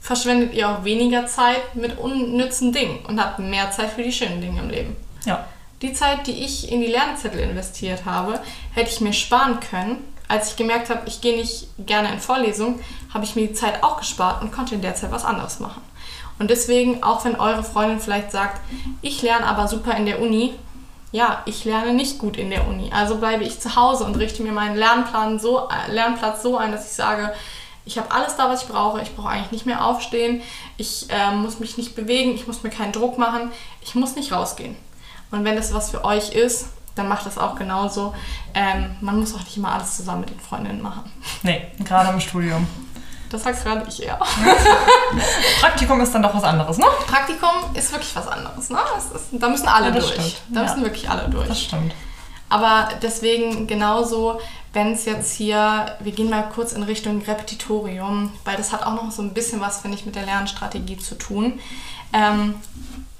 verschwendet 0.00 0.54
ihr 0.54 0.68
auch 0.68 0.84
weniger 0.84 1.26
Zeit 1.26 1.74
mit 1.74 1.98
unnützen 1.98 2.72
Dingen 2.72 3.04
und 3.06 3.20
habt 3.20 3.38
mehr 3.38 3.70
Zeit 3.70 3.90
für 3.90 4.02
die 4.02 4.12
schönen 4.12 4.40
Dinge 4.40 4.60
im 4.60 4.70
Leben. 4.70 4.96
Ja. 5.24 5.46
Die 5.82 5.92
Zeit, 5.92 6.26
die 6.26 6.44
ich 6.44 6.70
in 6.70 6.80
die 6.80 6.88
Lernzettel 6.88 7.40
investiert 7.40 8.04
habe, 8.04 8.40
hätte 8.74 8.90
ich 8.90 9.00
mir 9.00 9.12
sparen 9.12 9.60
können. 9.60 9.98
Als 10.30 10.50
ich 10.50 10.56
gemerkt 10.56 10.90
habe, 10.90 11.02
ich 11.06 11.20
gehe 11.20 11.36
nicht 11.36 11.66
gerne 11.78 12.12
in 12.12 12.20
Vorlesungen, 12.20 12.78
habe 13.12 13.24
ich 13.24 13.34
mir 13.34 13.48
die 13.48 13.52
Zeit 13.52 13.82
auch 13.82 13.98
gespart 13.98 14.42
und 14.42 14.52
konnte 14.52 14.76
in 14.76 14.80
der 14.80 14.94
Zeit 14.94 15.10
was 15.10 15.24
anderes 15.24 15.58
machen. 15.58 15.82
Und 16.38 16.50
deswegen, 16.50 17.02
auch 17.02 17.24
wenn 17.24 17.34
eure 17.34 17.64
Freundin 17.64 17.98
vielleicht 17.98 18.30
sagt, 18.30 18.60
ich 19.02 19.22
lerne 19.22 19.44
aber 19.44 19.66
super 19.66 19.96
in 19.96 20.06
der 20.06 20.22
Uni, 20.22 20.54
ja, 21.10 21.42
ich 21.46 21.64
lerne 21.64 21.94
nicht 21.94 22.18
gut 22.18 22.36
in 22.36 22.50
der 22.50 22.68
Uni. 22.68 22.92
Also 22.94 23.16
bleibe 23.16 23.42
ich 23.42 23.58
zu 23.58 23.74
Hause 23.74 24.04
und 24.04 24.16
richte 24.18 24.44
mir 24.44 24.52
meinen 24.52 24.76
Lernplan 24.76 25.40
so, 25.40 25.68
äh, 25.68 25.90
Lernplatz 25.90 26.44
so 26.44 26.56
ein, 26.56 26.70
dass 26.70 26.86
ich 26.86 26.92
sage, 26.92 27.34
ich 27.84 27.98
habe 27.98 28.12
alles 28.12 28.36
da, 28.36 28.48
was 28.48 28.62
ich 28.62 28.68
brauche. 28.68 29.02
Ich 29.02 29.16
brauche 29.16 29.30
eigentlich 29.30 29.50
nicht 29.50 29.66
mehr 29.66 29.84
aufstehen. 29.84 30.42
Ich 30.76 31.06
äh, 31.10 31.34
muss 31.34 31.58
mich 31.58 31.76
nicht 31.76 31.96
bewegen. 31.96 32.36
Ich 32.36 32.46
muss 32.46 32.62
mir 32.62 32.70
keinen 32.70 32.92
Druck 32.92 33.18
machen. 33.18 33.50
Ich 33.82 33.96
muss 33.96 34.14
nicht 34.14 34.30
rausgehen. 34.30 34.76
Und 35.32 35.44
wenn 35.44 35.56
das 35.56 35.74
was 35.74 35.90
für 35.90 36.04
euch 36.04 36.30
ist, 36.30 36.66
dann 36.94 37.08
macht 37.08 37.24
das 37.26 37.38
auch 37.38 37.54
genauso. 37.56 38.14
Ähm, 38.54 38.96
man 39.00 39.18
muss 39.20 39.34
auch 39.34 39.40
nicht 39.40 39.56
immer 39.56 39.72
alles 39.72 39.96
zusammen 39.96 40.20
mit 40.20 40.30
den 40.30 40.40
Freundinnen 40.40 40.82
machen. 40.82 41.10
Nee, 41.42 41.68
gerade 41.84 42.10
im 42.10 42.20
Studium. 42.20 42.66
Das 43.30 43.44
sagst 43.44 43.62
gerade 43.64 43.84
ich 43.88 44.02
eher. 44.02 44.18
Praktikum 45.60 46.00
ist 46.00 46.12
dann 46.14 46.22
doch 46.22 46.34
was 46.34 46.42
anderes, 46.44 46.78
ne? 46.78 46.86
Praktikum 47.06 47.50
ist 47.74 47.92
wirklich 47.92 48.14
was 48.16 48.26
anderes. 48.26 48.70
Ne? 48.70 48.78
Ist, 49.14 49.28
da 49.32 49.48
müssen 49.48 49.68
alle 49.68 49.86
Ja, 49.86 49.92
durch. 49.92 50.08
stimmt. 50.10 50.36
Da 50.48 50.60
Ja. 50.62 50.66
müssen 50.68 50.82
wirklich 50.84 51.08
alle 51.08 51.28
durch. 51.28 51.48
Das 51.48 51.60
stimmt. 51.62 51.94
Aber 52.48 52.88
deswegen 53.02 53.66
genauso, 53.68 54.40
wenn 54.72 54.92
es 54.92 55.04
jetzt 55.04 55.32
hier, 55.36 55.96
wir 56.00 56.10
gehen 56.12 56.28
mal 56.30 56.42
kurz 56.52 56.72
in 56.72 56.82
Richtung 56.82 57.22
Repetitorium, 57.22 58.32
weil 58.44 58.56
das 58.56 58.72
hat 58.72 58.84
auch 58.84 58.94
noch 58.94 59.10
so 59.12 59.22
ein 59.22 59.32
bisschen 59.34 59.60
was, 59.60 59.80
finde 59.80 59.96
ich, 59.96 60.04
mit 60.06 60.16
der 60.16 60.24
Lernstrategie 60.24 60.96
zu 60.98 61.16
tun. 61.16 61.60
Ähm, 62.12 62.56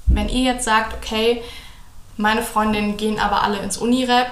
wenn 0.07 0.29
ihr 0.29 0.43
jetzt 0.55 0.65
sagt, 0.65 0.95
okay, 0.95 1.43
meine 2.21 2.43
Freundinnen 2.43 2.97
gehen 2.97 3.19
aber 3.19 3.43
alle 3.43 3.59
ins 3.59 3.79
Unirep, 3.79 4.31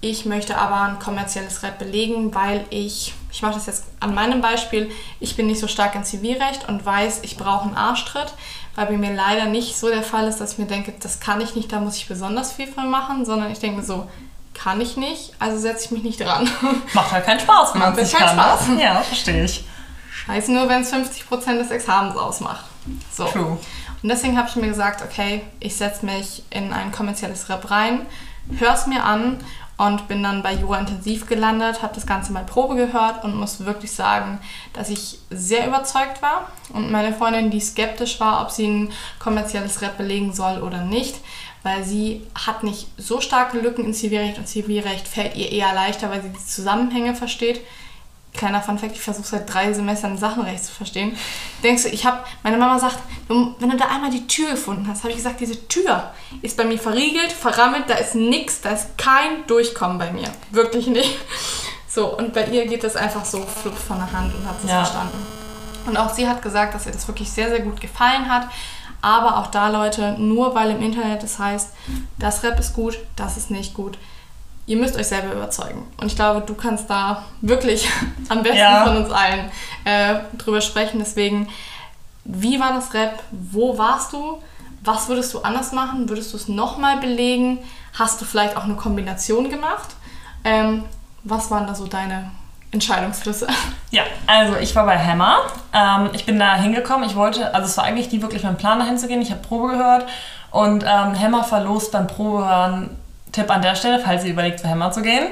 ich 0.00 0.26
möchte 0.26 0.58
aber 0.58 0.82
ein 0.82 0.98
kommerzielles 0.98 1.62
Rep 1.62 1.78
belegen, 1.78 2.34
weil 2.34 2.66
ich, 2.68 3.14
ich 3.32 3.40
mache 3.40 3.54
das 3.54 3.66
jetzt 3.66 3.84
an 4.00 4.14
meinem 4.14 4.42
Beispiel, 4.42 4.90
ich 5.18 5.34
bin 5.34 5.46
nicht 5.46 5.60
so 5.60 5.66
stark 5.66 5.94
in 5.94 6.04
Zivilrecht 6.04 6.68
und 6.68 6.84
weiß, 6.84 7.20
ich 7.22 7.38
brauche 7.38 7.64
einen 7.64 7.76
Arschtritt, 7.76 8.34
weil 8.74 8.86
bei 8.86 8.98
mir 8.98 9.14
leider 9.14 9.46
nicht 9.46 9.78
so 9.78 9.88
der 9.88 10.02
Fall 10.02 10.28
ist, 10.28 10.40
dass 10.42 10.52
ich 10.52 10.58
mir 10.58 10.66
denke, 10.66 10.92
das 11.00 11.20
kann 11.20 11.40
ich 11.40 11.54
nicht, 11.54 11.72
da 11.72 11.80
muss 11.80 11.96
ich 11.96 12.06
besonders 12.06 12.52
viel 12.52 12.66
von 12.66 12.90
machen, 12.90 13.24
sondern 13.24 13.50
ich 13.50 13.60
denke 13.60 13.78
mir 13.78 13.86
so, 13.86 14.06
kann 14.52 14.80
ich 14.82 14.98
nicht, 14.98 15.32
also 15.38 15.58
setze 15.58 15.86
ich 15.86 15.90
mich 15.90 16.02
nicht 16.02 16.20
dran. 16.20 16.48
Macht 16.92 17.12
halt 17.12 17.24
keinen 17.24 17.40
Spaß, 17.40 17.72
wenn 17.72 17.80
man 17.80 17.90
Macht 17.90 18.00
es 18.02 18.12
nicht 18.12 18.22
kann. 18.22 18.38
Spaß. 18.38 18.68
ne? 18.68 18.82
Ja, 18.82 19.00
verstehe 19.00 19.44
ich. 19.44 19.64
Scheiße 20.26 20.52
nur, 20.52 20.68
wenn 20.68 20.82
es 20.82 20.92
50% 20.92 21.58
des 21.58 21.70
Examens 21.70 22.16
ausmacht. 22.16 22.64
So. 23.10 23.24
True. 23.24 23.58
Und 24.04 24.10
deswegen 24.10 24.36
habe 24.36 24.50
ich 24.50 24.56
mir 24.56 24.68
gesagt, 24.68 25.02
okay, 25.02 25.40
ich 25.60 25.76
setze 25.76 26.04
mich 26.04 26.42
in 26.50 26.74
ein 26.74 26.92
kommerzielles 26.92 27.48
Rep 27.48 27.70
rein, 27.70 28.04
höre 28.58 28.74
es 28.74 28.86
mir 28.86 29.02
an 29.02 29.38
und 29.78 30.08
bin 30.08 30.22
dann 30.22 30.42
bei 30.42 30.52
Jura 30.52 30.78
Intensiv 30.78 31.26
gelandet, 31.26 31.80
habe 31.80 31.94
das 31.94 32.06
Ganze 32.06 32.30
mal 32.34 32.44
Probe 32.44 32.74
gehört 32.74 33.24
und 33.24 33.34
muss 33.34 33.64
wirklich 33.64 33.92
sagen, 33.92 34.40
dass 34.74 34.90
ich 34.90 35.20
sehr 35.30 35.66
überzeugt 35.66 36.20
war. 36.20 36.52
Und 36.74 36.92
meine 36.92 37.14
Freundin, 37.14 37.50
die 37.50 37.60
skeptisch 37.60 38.20
war, 38.20 38.42
ob 38.42 38.50
sie 38.50 38.66
ein 38.66 38.92
kommerzielles 39.20 39.80
Rep 39.80 39.96
belegen 39.96 40.34
soll 40.34 40.60
oder 40.60 40.82
nicht, 40.82 41.16
weil 41.62 41.82
sie 41.82 42.26
hat 42.34 42.62
nicht 42.62 42.88
so 42.98 43.22
starke 43.22 43.58
Lücken 43.58 43.86
in 43.86 43.94
Zivilrecht 43.94 44.36
und 44.36 44.46
Zivilrecht 44.46 45.08
fällt 45.08 45.34
ihr 45.34 45.50
eher 45.50 45.72
leichter, 45.72 46.10
weil 46.10 46.20
sie 46.20 46.28
die 46.28 46.44
Zusammenhänge 46.44 47.14
versteht. 47.14 47.62
Kleiner 48.34 48.60
Funfact, 48.60 48.92
ich 48.96 49.00
versuche 49.00 49.26
seit 49.26 49.52
drei 49.52 49.72
Semestern 49.72 50.18
Sachenrecht 50.18 50.64
zu 50.64 50.72
verstehen. 50.72 51.16
Denkst 51.62 51.84
du, 51.84 51.88
ich 51.88 52.04
habe, 52.04 52.18
meine 52.42 52.56
Mama 52.56 52.78
sagt, 52.78 52.98
wenn 53.28 53.70
du 53.70 53.76
da 53.76 53.86
einmal 53.86 54.10
die 54.10 54.26
Tür 54.26 54.50
gefunden 54.50 54.86
hast, 54.88 55.04
habe 55.04 55.10
ich 55.10 55.16
gesagt, 55.18 55.40
diese 55.40 55.68
Tür 55.68 56.12
ist 56.42 56.56
bei 56.56 56.64
mir 56.64 56.78
verriegelt, 56.78 57.30
verrammelt, 57.30 57.84
da 57.88 57.94
ist 57.94 58.16
nichts, 58.16 58.60
da 58.60 58.70
ist 58.70 58.98
kein 58.98 59.46
Durchkommen 59.46 59.98
bei 59.98 60.12
mir. 60.12 60.28
Wirklich 60.50 60.88
nicht. 60.88 61.16
So, 61.88 62.16
und 62.18 62.34
bei 62.34 62.46
ihr 62.46 62.66
geht 62.66 62.82
das 62.82 62.96
einfach 62.96 63.24
so 63.24 63.40
flupp 63.42 63.78
von 63.78 63.98
der 63.98 64.10
Hand 64.10 64.34
und 64.34 64.44
hat 64.48 64.56
es 64.64 64.68
Ja. 64.68 64.84
verstanden. 64.84 65.24
Und 65.86 65.96
auch 65.96 66.12
sie 66.12 66.26
hat 66.28 66.42
gesagt, 66.42 66.74
dass 66.74 66.86
ihr 66.86 66.92
das 66.92 67.06
wirklich 67.06 67.30
sehr, 67.30 67.50
sehr 67.50 67.60
gut 67.60 67.80
gefallen 67.80 68.28
hat. 68.28 68.48
Aber 69.00 69.36
auch 69.38 69.48
da, 69.48 69.68
Leute, 69.68 70.16
nur 70.18 70.54
weil 70.54 70.70
im 70.70 70.82
Internet 70.82 71.22
es 71.22 71.38
heißt, 71.38 71.68
das 72.18 72.42
Rap 72.42 72.58
ist 72.58 72.74
gut, 72.74 72.98
das 73.16 73.36
ist 73.36 73.50
nicht 73.50 73.74
gut. 73.74 73.98
Ihr 74.66 74.76
müsst 74.78 74.96
euch 74.96 75.06
selber 75.06 75.32
überzeugen. 75.34 75.86
Und 75.98 76.06
ich 76.06 76.16
glaube, 76.16 76.40
du 76.40 76.54
kannst 76.54 76.88
da 76.88 77.24
wirklich 77.40 77.88
am 78.28 78.42
besten 78.42 78.58
Ja. 78.58 78.84
von 78.84 78.96
uns 78.96 79.10
allen 79.10 79.50
äh, 79.84 80.20
drüber 80.38 80.60
sprechen. 80.60 80.98
Deswegen 80.98 81.48
wie 82.24 82.58
war 82.58 82.72
das 82.72 82.94
Rap? 82.94 83.22
Wo 83.30 83.76
warst 83.76 84.12
du? 84.14 84.40
Was 84.82 85.08
würdest 85.08 85.32
du 85.34 85.40
anders 85.42 85.72
machen? 85.72 86.08
Würdest 86.08 86.32
du 86.32 86.36
es 86.38 86.48
nochmal 86.48 86.96
belegen? 86.98 87.58
Hast 87.98 88.20
du 88.20 88.24
vielleicht 88.24 88.56
auch 88.56 88.64
eine 88.64 88.74
Kombination 88.76 89.50
gemacht? 89.50 89.88
Ähm, 90.42 90.84
was 91.22 91.50
waren 91.50 91.66
da 91.66 91.74
so 91.74 91.86
deine 91.86 92.30
Entscheidungsflüsse? 92.70 93.46
Ja, 93.90 94.02
also 94.26 94.56
ich 94.56 94.74
war 94.74 94.86
bei 94.86 94.98
Hammer. 94.98 95.36
Ähm, 95.72 96.10
ich 96.14 96.26
bin 96.26 96.36
da 96.40 96.56
hingekommen. 96.56 97.08
Ich 97.08 97.14
wollte, 97.14 97.54
also 97.54 97.68
es 97.68 97.76
war 97.76 97.84
eigentlich 97.84 98.10
nie 98.10 98.20
wirklich 98.22 98.42
mein 98.42 98.56
Plan, 98.56 98.80
da 98.80 98.84
hinzugehen. 98.86 99.22
Ich 99.22 99.30
habe 99.30 99.40
Probe 99.40 99.68
gehört 99.68 100.06
und 100.50 100.82
ähm, 100.82 101.16
Hammer 101.20 101.44
verlost 101.44 101.92
beim 101.92 102.08
Probehören. 102.08 102.90
Tipp 103.34 103.50
an 103.50 103.62
der 103.62 103.74
Stelle, 103.74 103.98
falls 103.98 104.24
ihr 104.24 104.30
überlegt, 104.30 104.60
zu 104.60 104.68
Hammer 104.68 104.90
zu 104.92 105.02
gehen. 105.02 105.26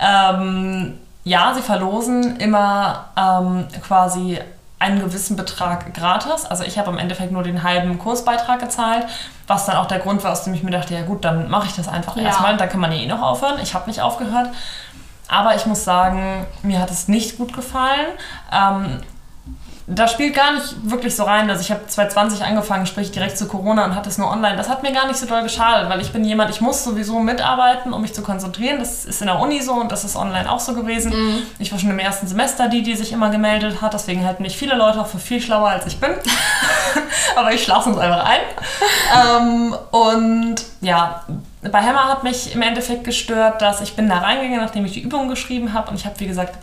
Ähm, 0.00 0.98
ja, 1.24 1.52
sie 1.54 1.62
verlosen 1.62 2.36
immer 2.36 3.06
ähm, 3.16 3.66
quasi 3.86 4.38
einen 4.78 5.00
gewissen 5.00 5.36
Betrag 5.36 5.92
gratis. 5.94 6.44
Also 6.44 6.62
ich 6.64 6.78
habe 6.78 6.90
im 6.90 6.98
Endeffekt 6.98 7.32
nur 7.32 7.42
den 7.42 7.62
halben 7.62 7.98
Kursbeitrag 7.98 8.60
gezahlt, 8.60 9.06
was 9.46 9.66
dann 9.66 9.76
auch 9.76 9.86
der 9.86 9.98
Grund 9.98 10.22
war, 10.22 10.32
aus 10.32 10.44
dem 10.44 10.54
ich 10.54 10.62
mir 10.62 10.70
dachte, 10.70 10.94
ja 10.94 11.02
gut, 11.02 11.24
dann 11.24 11.50
mache 11.50 11.66
ich 11.66 11.74
das 11.74 11.88
einfach 11.88 12.16
ja. 12.16 12.24
erstmal, 12.24 12.56
dann 12.56 12.68
kann 12.68 12.80
man 12.80 12.92
ja 12.92 12.98
eh 12.98 13.06
noch 13.06 13.22
aufhören. 13.22 13.58
Ich 13.62 13.74
habe 13.74 13.88
nicht 13.88 14.00
aufgehört. 14.00 14.50
Aber 15.26 15.54
ich 15.54 15.66
muss 15.66 15.84
sagen, 15.84 16.46
mir 16.62 16.80
hat 16.80 16.90
es 16.90 17.08
nicht 17.08 17.36
gut 17.36 17.52
gefallen. 17.52 18.06
Ähm, 18.52 19.00
da 19.90 20.06
spielt 20.06 20.34
gar 20.34 20.52
nicht 20.52 20.90
wirklich 20.90 21.16
so 21.16 21.24
rein. 21.24 21.48
Also 21.48 21.62
ich 21.62 21.70
habe 21.70 21.86
2020 21.86 22.44
angefangen, 22.44 22.84
sprich 22.84 23.10
direkt 23.10 23.38
zu 23.38 23.48
Corona 23.48 23.86
und 23.86 23.94
hatte 23.94 24.10
es 24.10 24.18
nur 24.18 24.30
online. 24.30 24.56
Das 24.56 24.68
hat 24.68 24.82
mir 24.82 24.92
gar 24.92 25.06
nicht 25.06 25.18
so 25.18 25.24
doll 25.24 25.42
geschadet, 25.42 25.88
weil 25.88 26.02
ich 26.02 26.12
bin 26.12 26.26
jemand, 26.26 26.50
ich 26.50 26.60
muss 26.60 26.84
sowieso 26.84 27.18
mitarbeiten, 27.20 27.94
um 27.94 28.02
mich 28.02 28.12
zu 28.12 28.22
konzentrieren. 28.22 28.78
Das 28.78 29.06
ist 29.06 29.22
in 29.22 29.28
der 29.28 29.40
Uni 29.40 29.62
so 29.62 29.72
und 29.72 29.90
das 29.90 30.04
ist 30.04 30.14
online 30.14 30.50
auch 30.50 30.60
so 30.60 30.74
gewesen. 30.74 31.12
Mhm. 31.12 31.38
Ich 31.58 31.72
war 31.72 31.78
schon 31.78 31.90
im 31.90 31.98
ersten 31.98 32.26
Semester 32.26 32.68
die, 32.68 32.82
die 32.82 32.96
sich 32.96 33.12
immer 33.12 33.30
gemeldet 33.30 33.80
hat. 33.80 33.94
Deswegen 33.94 34.26
halten 34.26 34.42
mich 34.42 34.58
viele 34.58 34.74
Leute 34.74 35.00
auch 35.00 35.06
für 35.06 35.18
viel 35.18 35.40
schlauer, 35.40 35.70
als 35.70 35.86
ich 35.86 35.98
bin. 35.98 36.10
Aber 37.36 37.52
ich 37.52 37.64
schlafe 37.64 37.88
uns 37.88 37.98
einfach 37.98 38.24
ein. 38.24 38.40
ähm, 39.40 39.76
und 39.90 40.56
ja, 40.82 41.24
bei 41.62 41.80
Hammer 41.80 42.08
hat 42.08 42.24
mich 42.24 42.54
im 42.54 42.60
Endeffekt 42.60 43.04
gestört, 43.04 43.62
dass 43.62 43.80
ich 43.80 43.96
bin 43.96 44.08
da 44.08 44.18
reingegangen, 44.18 44.60
nachdem 44.60 44.84
ich 44.84 44.92
die 44.92 45.00
Übung 45.00 45.28
geschrieben 45.28 45.72
habe 45.72 45.90
und 45.90 45.96
ich 45.96 46.04
habe, 46.04 46.20
wie 46.20 46.26
gesagt, 46.26 46.56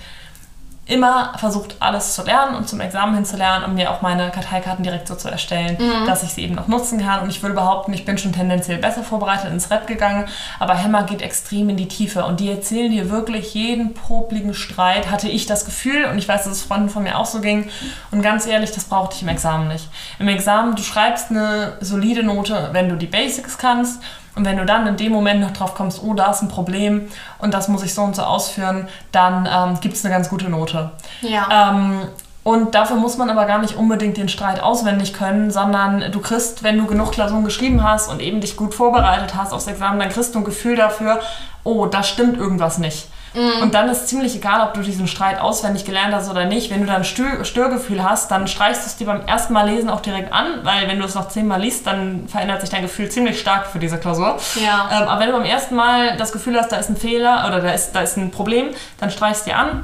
immer 0.88 1.33
versucht, 1.38 1.77
alles 1.79 2.13
zu 2.13 2.23
lernen 2.23 2.55
und 2.55 2.69
zum 2.69 2.79
Examen 2.79 3.15
hinzulernen, 3.15 3.65
um 3.65 3.73
mir 3.73 3.89
auch 3.89 4.03
meine 4.03 4.29
Karteikarten 4.29 4.83
direkt 4.83 5.07
so 5.07 5.15
zu 5.15 5.29
erstellen, 5.29 5.77
mhm. 5.79 6.05
dass 6.05 6.21
ich 6.21 6.29
sie 6.33 6.43
eben 6.43 6.53
noch 6.53 6.67
nutzen 6.67 7.01
kann. 7.01 7.21
Und 7.21 7.29
ich 7.29 7.41
würde 7.41 7.55
behaupten, 7.55 7.91
ich 7.93 8.05
bin 8.05 8.19
schon 8.19 8.33
tendenziell 8.33 8.77
besser 8.77 9.03
vorbereitet 9.03 9.51
ins 9.51 9.71
Rap 9.71 9.88
gegangen, 9.88 10.25
aber 10.59 10.81
Hammer 10.81 11.03
geht 11.03 11.23
extrem 11.23 11.69
in 11.69 11.77
die 11.77 11.88
Tiefe 11.88 12.25
und 12.25 12.39
die 12.39 12.51
erzählen 12.51 12.91
dir 12.91 13.09
wirklich 13.09 13.55
jeden 13.55 13.95
popligen 13.95 14.53
Streit, 14.53 15.09
hatte 15.09 15.27
ich 15.27 15.47
das 15.47 15.65
Gefühl 15.65 16.05
und 16.05 16.19
ich 16.19 16.27
weiß, 16.27 16.43
dass 16.43 16.53
es 16.53 16.63
Freunden 16.63 16.89
von 16.89 17.01
mir 17.01 17.17
auch 17.17 17.25
so 17.25 17.41
ging. 17.41 17.67
Und 18.11 18.21
ganz 18.21 18.45
ehrlich, 18.45 18.71
das 18.71 18.86
brauchte 18.86 19.15
ich 19.15 19.23
im 19.23 19.29
Examen 19.29 19.67
nicht. 19.67 19.89
Im 20.19 20.27
Examen, 20.27 20.75
du 20.75 20.83
schreibst 20.83 21.31
eine 21.31 21.77
solide 21.81 22.21
Note, 22.21 22.69
wenn 22.73 22.89
du 22.89 22.95
die 22.95 23.07
Basics 23.07 23.57
kannst 23.57 24.01
und 24.36 24.45
wenn 24.45 24.57
du 24.57 24.65
dann 24.65 24.86
in 24.88 24.97
dem 24.97 25.11
Moment 25.11 25.41
noch 25.41 25.51
drauf 25.51 25.75
kommst, 25.75 26.01
oh, 26.03 26.13
da 26.13 26.31
ist 26.31 26.41
ein 26.41 26.49
Problem 26.49 27.07
und 27.39 27.53
das 27.53 27.67
muss 27.67 27.83
ich 27.83 27.93
so 27.93 28.01
und 28.01 28.15
so 28.15 28.23
ausführen, 28.23 28.88
dann 29.11 29.47
ähm, 29.51 29.79
gibt 29.79 29.95
es 29.95 30.05
eine 30.05 30.13
ganz 30.13 30.29
gute 30.29 30.49
Note. 30.49 30.91
Ja. 31.21 31.71
Ähm, 31.71 32.01
und 32.43 32.75
dafür 32.75 32.97
muss 32.97 33.17
man 33.17 33.31
aber 33.31 33.45
gar 33.45 33.57
nicht 33.57 33.75
unbedingt 33.75 34.17
den 34.17 34.29
Streit 34.29 34.61
auswendig 34.61 35.13
können, 35.13 35.49
sondern 35.49 36.11
du 36.11 36.19
kriegst, 36.19 36.61
wenn 36.61 36.77
du 36.77 36.86
genug 36.86 37.11
Klausuren 37.11 37.43
geschrieben 37.43 37.83
hast 37.83 38.07
und 38.07 38.21
eben 38.21 38.39
dich 38.39 38.55
gut 38.55 38.75
vorbereitet 38.75 39.33
hast 39.36 39.51
aufs 39.51 39.65
Examen, 39.65 39.99
dann 39.99 40.09
kriegst 40.09 40.36
du 40.36 40.39
ein 40.39 40.45
Gefühl 40.45 40.75
dafür, 40.75 41.21
oh, 41.63 41.88
da 41.88 42.03
stimmt 42.03 42.38
irgendwas 42.38 42.77
nicht. 42.77 43.07
Mhm. 43.36 43.63
Und 43.63 43.73
dann 43.73 43.89
ist 43.89 44.07
ziemlich 44.07 44.36
egal, 44.36 44.61
ob 44.61 44.73
du 44.73 44.81
diesen 44.81 45.07
Streit 45.07 45.39
auswendig 45.39 45.86
gelernt 45.86 46.13
hast 46.13 46.29
oder 46.29 46.45
nicht. 46.45 46.71
Wenn 46.71 46.81
du 46.81 46.88
dann 46.88 47.03
Stör 47.03 47.43
Störgefühl 47.43 48.03
hast, 48.03 48.31
dann 48.31 48.47
streichst 48.47 48.83
du 48.83 48.88
es 48.88 48.97
dir 48.97 49.05
beim 49.05 49.25
ersten 49.25 49.53
Mal 49.53 49.69
lesen 49.69 49.89
auch 49.89 50.01
direkt 50.01 50.31
an, 50.33 50.59
weil 50.63 50.88
wenn 50.88 50.99
du 50.99 51.05
es 51.05 51.15
noch 51.15 51.27
zehnmal 51.27 51.61
liest, 51.61 51.86
dann 51.86 52.27
verändert 52.27 52.61
sich 52.61 52.69
dein 52.69 52.81
Gefühl 52.81 53.09
ziemlich 53.09 53.39
stark 53.39 53.67
für 53.67 53.79
diese 53.79 53.97
Klausur. 53.97 54.38
Ja. 54.55 54.89
Ähm, 54.91 55.07
aber 55.07 55.19
wenn 55.19 55.27
du 55.27 55.38
beim 55.38 55.45
ersten 55.45 55.75
Mal 55.75 56.17
das 56.17 56.31
Gefühl 56.31 56.57
hast, 56.57 56.71
da 56.71 56.77
ist 56.77 56.89
ein 56.89 56.97
Fehler 56.97 57.45
oder 57.47 57.61
da 57.61 57.71
ist, 57.71 57.91
da 57.93 58.01
ist 58.01 58.17
ein 58.17 58.31
Problem, 58.31 58.69
dann 58.99 59.11
streichst 59.11 59.45
du 59.45 59.51
dir 59.51 59.57
an 59.57 59.83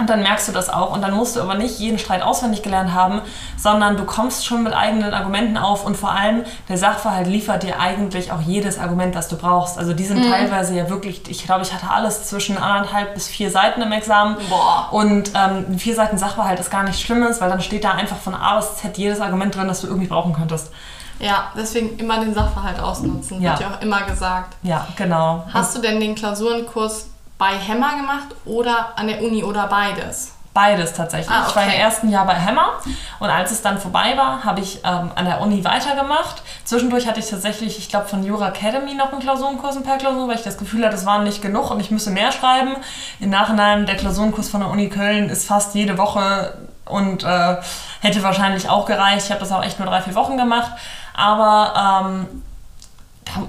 und 0.00 0.10
dann 0.10 0.22
merkst 0.22 0.48
du 0.48 0.52
das 0.52 0.68
auch. 0.68 0.92
Und 0.92 1.02
dann 1.02 1.14
musst 1.14 1.36
du 1.36 1.40
aber 1.40 1.54
nicht 1.54 1.78
jeden 1.78 1.98
Streit 1.98 2.22
auswendig 2.22 2.62
gelernt 2.62 2.92
haben, 2.92 3.20
sondern 3.56 3.96
du 3.96 4.04
kommst 4.04 4.46
schon 4.46 4.62
mit 4.62 4.72
eigenen 4.72 5.12
Argumenten 5.12 5.58
auf. 5.58 5.84
Und 5.84 5.96
vor 5.96 6.10
allem, 6.10 6.44
der 6.68 6.78
Sachverhalt 6.78 7.26
liefert 7.26 7.62
dir 7.62 7.78
eigentlich 7.78 8.32
auch 8.32 8.40
jedes 8.40 8.78
Argument, 8.78 9.14
das 9.14 9.28
du 9.28 9.36
brauchst. 9.36 9.78
Also 9.78 9.92
die 9.92 10.04
sind 10.04 10.24
mhm. 10.24 10.30
teilweise 10.30 10.74
ja 10.74 10.88
wirklich, 10.88 11.28
ich 11.28 11.44
glaube, 11.44 11.62
ich 11.62 11.72
hatte 11.72 11.90
alles 11.90 12.24
zwischen 12.24 12.56
anderthalb 12.56 13.14
bis 13.14 13.28
vier 13.28 13.50
Seiten 13.50 13.82
im 13.82 13.92
Examen. 13.92 14.36
Boah. 14.48 14.88
Und 14.90 15.32
ähm, 15.34 15.78
vier 15.78 15.94
Seiten 15.94 16.18
Sachverhalt 16.18 16.58
ist 16.58 16.70
gar 16.70 16.82
nichts 16.82 17.00
Schlimmes, 17.00 17.40
weil 17.40 17.50
dann 17.50 17.60
steht 17.60 17.84
da 17.84 17.92
einfach 17.92 18.16
von 18.16 18.34
A 18.34 18.56
bis 18.56 18.76
Z 18.76 18.96
jedes 18.96 19.20
Argument 19.20 19.54
drin, 19.54 19.68
das 19.68 19.82
du 19.82 19.86
irgendwie 19.86 20.08
brauchen 20.08 20.32
könntest. 20.32 20.72
Ja, 21.18 21.52
deswegen 21.54 21.98
immer 21.98 22.18
den 22.20 22.32
Sachverhalt 22.32 22.80
ausnutzen, 22.80 23.42
ja. 23.42 23.50
wird 23.50 23.60
ja 23.60 23.76
auch 23.76 23.82
immer 23.82 24.02
gesagt. 24.04 24.56
Ja, 24.62 24.88
genau. 24.96 25.44
Hast 25.52 25.76
du 25.76 25.82
denn 25.82 26.00
den 26.00 26.14
Klausurenkurs 26.14 27.10
bei 27.40 27.58
Hammer 27.58 27.96
gemacht 27.96 28.28
oder 28.44 28.92
an 28.96 29.08
der 29.08 29.22
Uni 29.22 29.42
oder 29.42 29.66
beides? 29.66 30.34
Beides 30.52 30.92
tatsächlich. 30.92 31.30
Ah, 31.30 31.42
okay. 31.42 31.48
Ich 31.48 31.56
war 31.56 31.64
im 31.64 31.80
ersten 31.80 32.10
Jahr 32.10 32.26
bei 32.26 32.34
Hammer 32.34 32.74
und 33.18 33.30
als 33.30 33.50
es 33.50 33.62
dann 33.62 33.78
vorbei 33.78 34.14
war, 34.16 34.44
habe 34.44 34.60
ich 34.60 34.80
ähm, 34.84 35.10
an 35.14 35.24
der 35.24 35.40
Uni 35.40 35.64
weitergemacht. 35.64 36.42
Zwischendurch 36.64 37.06
hatte 37.06 37.18
ich 37.18 37.30
tatsächlich, 37.30 37.78
ich 37.78 37.88
glaube, 37.88 38.08
von 38.08 38.22
Jura 38.22 38.48
Academy 38.48 38.94
noch 38.94 39.10
einen 39.10 39.22
Klausurenkurs 39.22 39.76
ein 39.76 39.84
paar 39.84 39.96
Klausuren, 39.96 40.28
weil 40.28 40.36
ich 40.36 40.42
das 40.42 40.58
Gefühl 40.58 40.82
hatte, 40.82 40.96
das 40.96 41.06
waren 41.06 41.24
nicht 41.24 41.40
genug 41.40 41.70
und 41.70 41.80
ich 41.80 41.90
müsste 41.90 42.10
mehr 42.10 42.30
schreiben. 42.30 42.76
Im 43.20 43.30
Nachhinein, 43.30 43.86
der 43.86 43.96
Klausurenkurs 43.96 44.50
von 44.50 44.60
der 44.60 44.68
Uni 44.68 44.90
Köln 44.90 45.30
ist 45.30 45.46
fast 45.46 45.74
jede 45.74 45.96
Woche 45.96 46.58
und 46.84 47.24
äh, 47.24 47.56
hätte 48.00 48.22
wahrscheinlich 48.22 48.68
auch 48.68 48.84
gereicht. 48.84 49.26
Ich 49.26 49.30
habe 49.30 49.40
das 49.40 49.52
auch 49.52 49.64
echt 49.64 49.78
nur 49.78 49.88
drei, 49.88 50.02
vier 50.02 50.14
Wochen 50.14 50.36
gemacht. 50.36 50.72
Aber 51.14 52.04
ähm, 52.04 52.42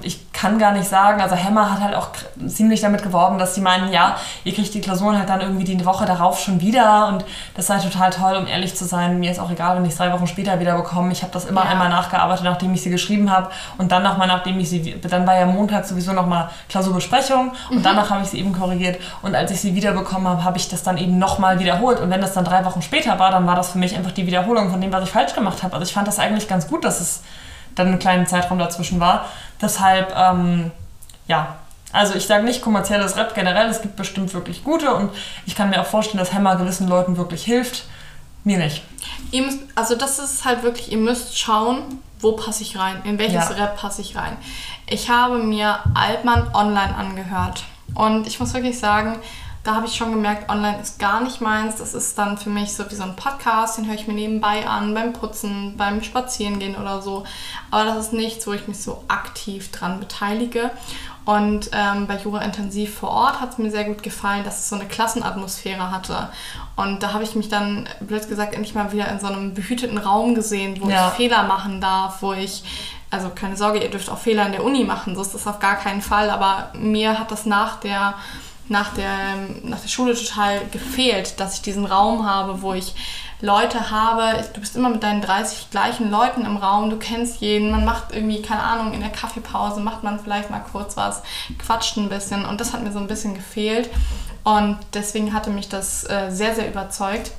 ich 0.02 0.32
kann 0.32 0.58
gar 0.58 0.72
nicht 0.72 0.88
sagen, 0.88 1.20
also 1.20 1.36
Hammer 1.36 1.72
hat 1.72 1.80
halt 1.80 1.94
auch 1.94 2.08
ziemlich 2.46 2.80
damit 2.80 3.02
geworben, 3.02 3.38
dass 3.38 3.54
sie 3.54 3.60
meinen, 3.60 3.92
ja, 3.92 4.16
ihr 4.44 4.54
kriegt 4.54 4.72
die 4.74 4.80
Klausuren 4.80 5.18
halt 5.18 5.28
dann 5.28 5.40
irgendwie 5.40 5.64
die 5.64 5.84
Woche 5.84 6.04
darauf 6.06 6.40
schon 6.40 6.60
wieder 6.60 7.08
und 7.08 7.24
das 7.54 7.66
sei 7.66 7.78
total 7.78 8.10
toll, 8.10 8.36
um 8.36 8.46
ehrlich 8.46 8.74
zu 8.76 8.84
sein. 8.84 9.18
Mir 9.18 9.30
ist 9.30 9.40
auch 9.40 9.50
egal, 9.50 9.76
wenn 9.76 9.84
ich 9.84 9.92
es 9.92 9.98
drei 9.98 10.12
Wochen 10.12 10.26
später 10.26 10.60
wieder 10.60 10.76
bekomme. 10.76 11.12
Ich 11.12 11.22
habe 11.22 11.32
das 11.32 11.44
immer 11.44 11.64
ja. 11.64 11.70
einmal 11.70 11.88
nachgearbeitet, 11.88 12.44
nachdem 12.44 12.74
ich 12.74 12.82
sie 12.82 12.90
geschrieben 12.90 13.30
habe 13.30 13.50
und 13.78 13.92
dann 13.92 14.02
nochmal, 14.02 14.28
nachdem 14.28 14.58
ich 14.60 14.68
sie, 14.68 15.00
dann 15.00 15.26
war 15.26 15.36
ja 15.36 15.46
Montag 15.46 15.84
sowieso 15.84 16.12
nochmal 16.12 16.50
Klausurbesprechung 16.68 17.52
und 17.70 17.78
mhm. 17.78 17.82
danach 17.82 18.10
habe 18.10 18.22
ich 18.22 18.28
sie 18.28 18.38
eben 18.38 18.52
korrigiert 18.52 19.00
und 19.22 19.34
als 19.34 19.50
ich 19.50 19.60
sie 19.60 19.74
wiederbekommen 19.74 20.28
habe, 20.28 20.44
habe 20.44 20.58
ich 20.58 20.68
das 20.68 20.82
dann 20.82 20.96
eben 20.96 21.18
nochmal 21.18 21.58
wiederholt 21.58 22.00
und 22.00 22.10
wenn 22.10 22.20
das 22.20 22.34
dann 22.34 22.44
drei 22.44 22.64
Wochen 22.64 22.82
später 22.82 23.18
war, 23.18 23.30
dann 23.30 23.46
war 23.46 23.56
das 23.56 23.70
für 23.70 23.78
mich 23.78 23.96
einfach 23.96 24.12
die 24.12 24.26
Wiederholung 24.26 24.70
von 24.70 24.80
dem, 24.80 24.92
was 24.92 25.04
ich 25.04 25.10
falsch 25.10 25.34
gemacht 25.34 25.62
habe. 25.62 25.74
Also 25.74 25.86
ich 25.86 25.92
fand 25.92 26.06
das 26.06 26.18
eigentlich 26.18 26.48
ganz 26.48 26.68
gut, 26.68 26.84
dass 26.84 27.00
es 27.00 27.22
dann 27.74 27.88
einen 27.88 27.98
kleinen 27.98 28.26
Zeitraum 28.26 28.58
dazwischen 28.58 29.00
war. 29.00 29.26
Deshalb, 29.62 30.14
ähm, 30.16 30.72
ja, 31.28 31.56
also 31.92 32.14
ich 32.14 32.26
sage 32.26 32.44
nicht 32.44 32.62
kommerzielles 32.62 33.16
Rap 33.16 33.34
generell, 33.34 33.68
es 33.68 33.80
gibt 33.80 33.96
bestimmt 33.96 34.34
wirklich 34.34 34.64
gute 34.64 34.92
und 34.94 35.10
ich 35.46 35.54
kann 35.54 35.70
mir 35.70 35.80
auch 35.80 35.86
vorstellen, 35.86 36.18
dass 36.18 36.32
Hammer 36.32 36.56
gewissen 36.56 36.88
Leuten 36.88 37.16
wirklich 37.16 37.44
hilft. 37.44 37.84
Mir 38.44 38.58
nicht. 38.58 38.82
Ihr 39.30 39.42
müsst, 39.42 39.60
also 39.76 39.94
das 39.94 40.18
ist 40.18 40.44
halt 40.44 40.64
wirklich, 40.64 40.90
ihr 40.90 40.98
müsst 40.98 41.38
schauen, 41.38 42.00
wo 42.18 42.32
passe 42.32 42.64
ich 42.64 42.76
rein, 42.76 43.00
in 43.04 43.18
welches 43.18 43.50
ja. 43.50 43.54
Rap 43.54 43.76
passe 43.76 44.00
ich 44.00 44.16
rein. 44.16 44.36
Ich 44.86 45.10
habe 45.10 45.38
mir 45.38 45.78
Altmann 45.94 46.52
online 46.54 46.94
angehört 46.94 47.62
und 47.94 48.26
ich 48.26 48.40
muss 48.40 48.52
wirklich 48.52 48.78
sagen, 48.78 49.18
da 49.64 49.76
habe 49.76 49.86
ich 49.86 49.94
schon 49.94 50.10
gemerkt, 50.10 50.50
online 50.50 50.80
ist 50.80 50.98
gar 50.98 51.22
nicht 51.22 51.40
meins. 51.40 51.76
Das 51.76 51.94
ist 51.94 52.18
dann 52.18 52.36
für 52.36 52.50
mich 52.50 52.74
so 52.74 52.90
wie 52.90 52.94
so 52.94 53.04
ein 53.04 53.14
Podcast, 53.14 53.78
den 53.78 53.86
höre 53.86 53.94
ich 53.94 54.08
mir 54.08 54.14
nebenbei 54.14 54.66
an, 54.66 54.92
beim 54.92 55.12
Putzen, 55.12 55.76
beim 55.76 56.02
Spazierengehen 56.02 56.76
oder 56.76 57.00
so. 57.00 57.24
Aber 57.70 57.84
das 57.84 58.06
ist 58.06 58.12
nichts, 58.12 58.46
wo 58.46 58.52
ich 58.52 58.66
mich 58.66 58.82
so 58.82 59.04
aktiv 59.06 59.70
dran 59.70 60.00
beteilige. 60.00 60.70
Und 61.24 61.70
ähm, 61.72 62.08
bei 62.08 62.16
Jura 62.16 62.40
Intensiv 62.40 62.98
vor 62.98 63.10
Ort 63.10 63.40
hat 63.40 63.52
es 63.52 63.58
mir 63.58 63.70
sehr 63.70 63.84
gut 63.84 64.02
gefallen, 64.02 64.42
dass 64.42 64.58
es 64.58 64.68
so 64.68 64.74
eine 64.74 64.86
Klassenatmosphäre 64.86 65.92
hatte. 65.92 66.30
Und 66.74 67.04
da 67.04 67.12
habe 67.12 67.22
ich 67.22 67.36
mich 67.36 67.48
dann, 67.48 67.88
blöd 68.00 68.28
gesagt, 68.28 68.54
endlich 68.54 68.74
mal 68.74 68.90
wieder 68.90 69.08
in 69.08 69.20
so 69.20 69.28
einem 69.28 69.54
behüteten 69.54 69.98
Raum 69.98 70.34
gesehen, 70.34 70.80
wo 70.80 70.88
ja. 70.88 71.08
ich 71.08 71.14
Fehler 71.14 71.44
machen 71.44 71.80
darf, 71.80 72.22
wo 72.22 72.32
ich 72.32 72.64
also 73.12 73.28
keine 73.28 73.58
Sorge, 73.58 73.78
ihr 73.78 73.90
dürft 73.90 74.08
auch 74.08 74.18
Fehler 74.18 74.46
in 74.46 74.52
der 74.52 74.64
Uni 74.64 74.84
machen, 74.84 75.14
so 75.14 75.20
ist 75.20 75.34
das 75.34 75.46
auf 75.46 75.60
gar 75.60 75.76
keinen 75.76 76.00
Fall, 76.00 76.30
aber 76.30 76.72
mir 76.74 77.18
hat 77.18 77.30
das 77.30 77.44
nach 77.44 77.78
der 77.78 78.14
nach 78.72 78.94
der, 78.94 79.36
nach 79.62 79.78
der 79.78 79.88
Schule 79.88 80.14
total 80.14 80.66
gefehlt, 80.72 81.38
dass 81.38 81.56
ich 81.56 81.62
diesen 81.62 81.86
Raum 81.86 82.26
habe, 82.28 82.62
wo 82.62 82.72
ich 82.72 82.94
Leute 83.40 83.90
habe. 83.90 84.44
Du 84.54 84.60
bist 84.60 84.74
immer 84.74 84.88
mit 84.88 85.02
deinen 85.02 85.20
30 85.20 85.70
gleichen 85.70 86.10
Leuten 86.10 86.44
im 86.44 86.56
Raum, 86.56 86.90
du 86.90 86.96
kennst 86.96 87.40
jeden, 87.40 87.70
man 87.70 87.84
macht 87.84 88.12
irgendwie, 88.12 88.42
keine 88.42 88.62
Ahnung, 88.62 88.92
in 88.92 89.00
der 89.00 89.10
Kaffeepause 89.10 89.80
macht 89.80 90.02
man 90.02 90.18
vielleicht 90.18 90.50
mal 90.50 90.64
kurz 90.72 90.96
was, 90.96 91.22
quatscht 91.58 91.96
ein 91.96 92.08
bisschen 92.08 92.44
und 92.44 92.60
das 92.60 92.72
hat 92.72 92.82
mir 92.82 92.92
so 92.92 92.98
ein 92.98 93.06
bisschen 93.06 93.34
gefehlt 93.34 93.90
und 94.42 94.78
deswegen 94.94 95.32
hatte 95.32 95.50
mich 95.50 95.68
das 95.68 96.04
äh, 96.08 96.30
sehr, 96.30 96.54
sehr 96.54 96.68
überzeugt. 96.68 97.32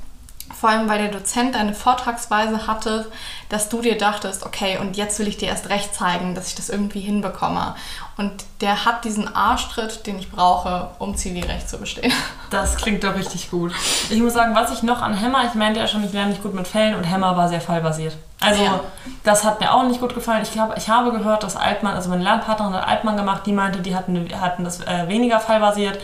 Vor 0.54 0.70
allem 0.70 0.90
weil 0.90 1.00
der 1.00 1.12
Dozent 1.12 1.56
eine 1.56 1.74
Vortragsweise 1.74 2.68
hatte, 2.68 3.12
dass 3.50 3.70
du 3.70 3.82
dir 3.82 3.98
dachtest, 3.98 4.46
okay, 4.46 4.78
und 4.80 4.98
jetzt 4.98 5.20
will 5.20 5.28
ich 5.28 5.38
dir 5.38 5.48
erst 5.48 5.70
recht 5.70 5.94
zeigen, 5.94 6.36
dass 6.36 6.48
ich 6.48 6.56
das 6.56 6.70
irgendwie 6.70 7.02
hinbekomme. 7.02 7.76
Und 8.18 8.32
der 8.62 8.86
hat 8.86 9.06
diesen 9.06 9.34
Arschtritt, 9.36 10.06
den 10.06 10.20
ich 10.20 10.32
brauche, 10.32 10.92
um 11.00 11.16
Zivilrecht 11.16 11.70
zu 11.70 11.78
bestehen. 11.78 12.12
Das 12.50 12.76
klingt 12.76 13.04
doch 13.04 13.16
richtig 13.16 13.50
gut. 13.50 13.72
Ich 14.12 14.22
muss 14.22 14.34
sagen, 14.34 14.54
was 14.54 14.72
ich 14.72 14.84
noch 14.84 15.02
an 15.02 15.20
Hammer, 15.20 15.44
ich 15.48 15.56
meinte 15.56 15.80
ja 15.80 15.88
schon, 15.88 16.04
ich 16.04 16.14
lerne 16.14 16.30
nicht 16.30 16.44
gut 16.44 16.54
mit 16.54 16.68
Fällen 16.68 16.94
und 16.94 17.10
Hammer 17.10 17.36
war 17.36 17.50
sehr 17.50 17.62
fallbasiert. 17.62 18.16
Also 18.42 18.64
ja. 18.64 18.80
das 19.24 19.44
hat 19.44 19.60
mir 19.60 19.74
auch 19.74 19.82
nicht 19.88 20.00
gut 20.00 20.14
gefallen. 20.14 20.44
Ich 20.44 20.52
glaube, 20.52 20.76
ich 20.78 20.88
habe 20.88 21.12
gehört, 21.12 21.42
dass 21.42 21.56
Altmann, 21.56 21.96
also 21.96 22.12
meine 22.12 22.22
Lernpartnerin 22.22 22.76
hat 22.76 22.88
Altmann 22.88 23.18
gemacht, 23.18 23.48
die 23.48 23.54
meinte, 23.54 23.80
die 23.80 23.96
hatten, 23.96 24.30
hatten 24.40 24.64
das 24.64 24.82
äh, 24.82 25.08
weniger 25.08 25.40
fallbasiert. 25.40 25.98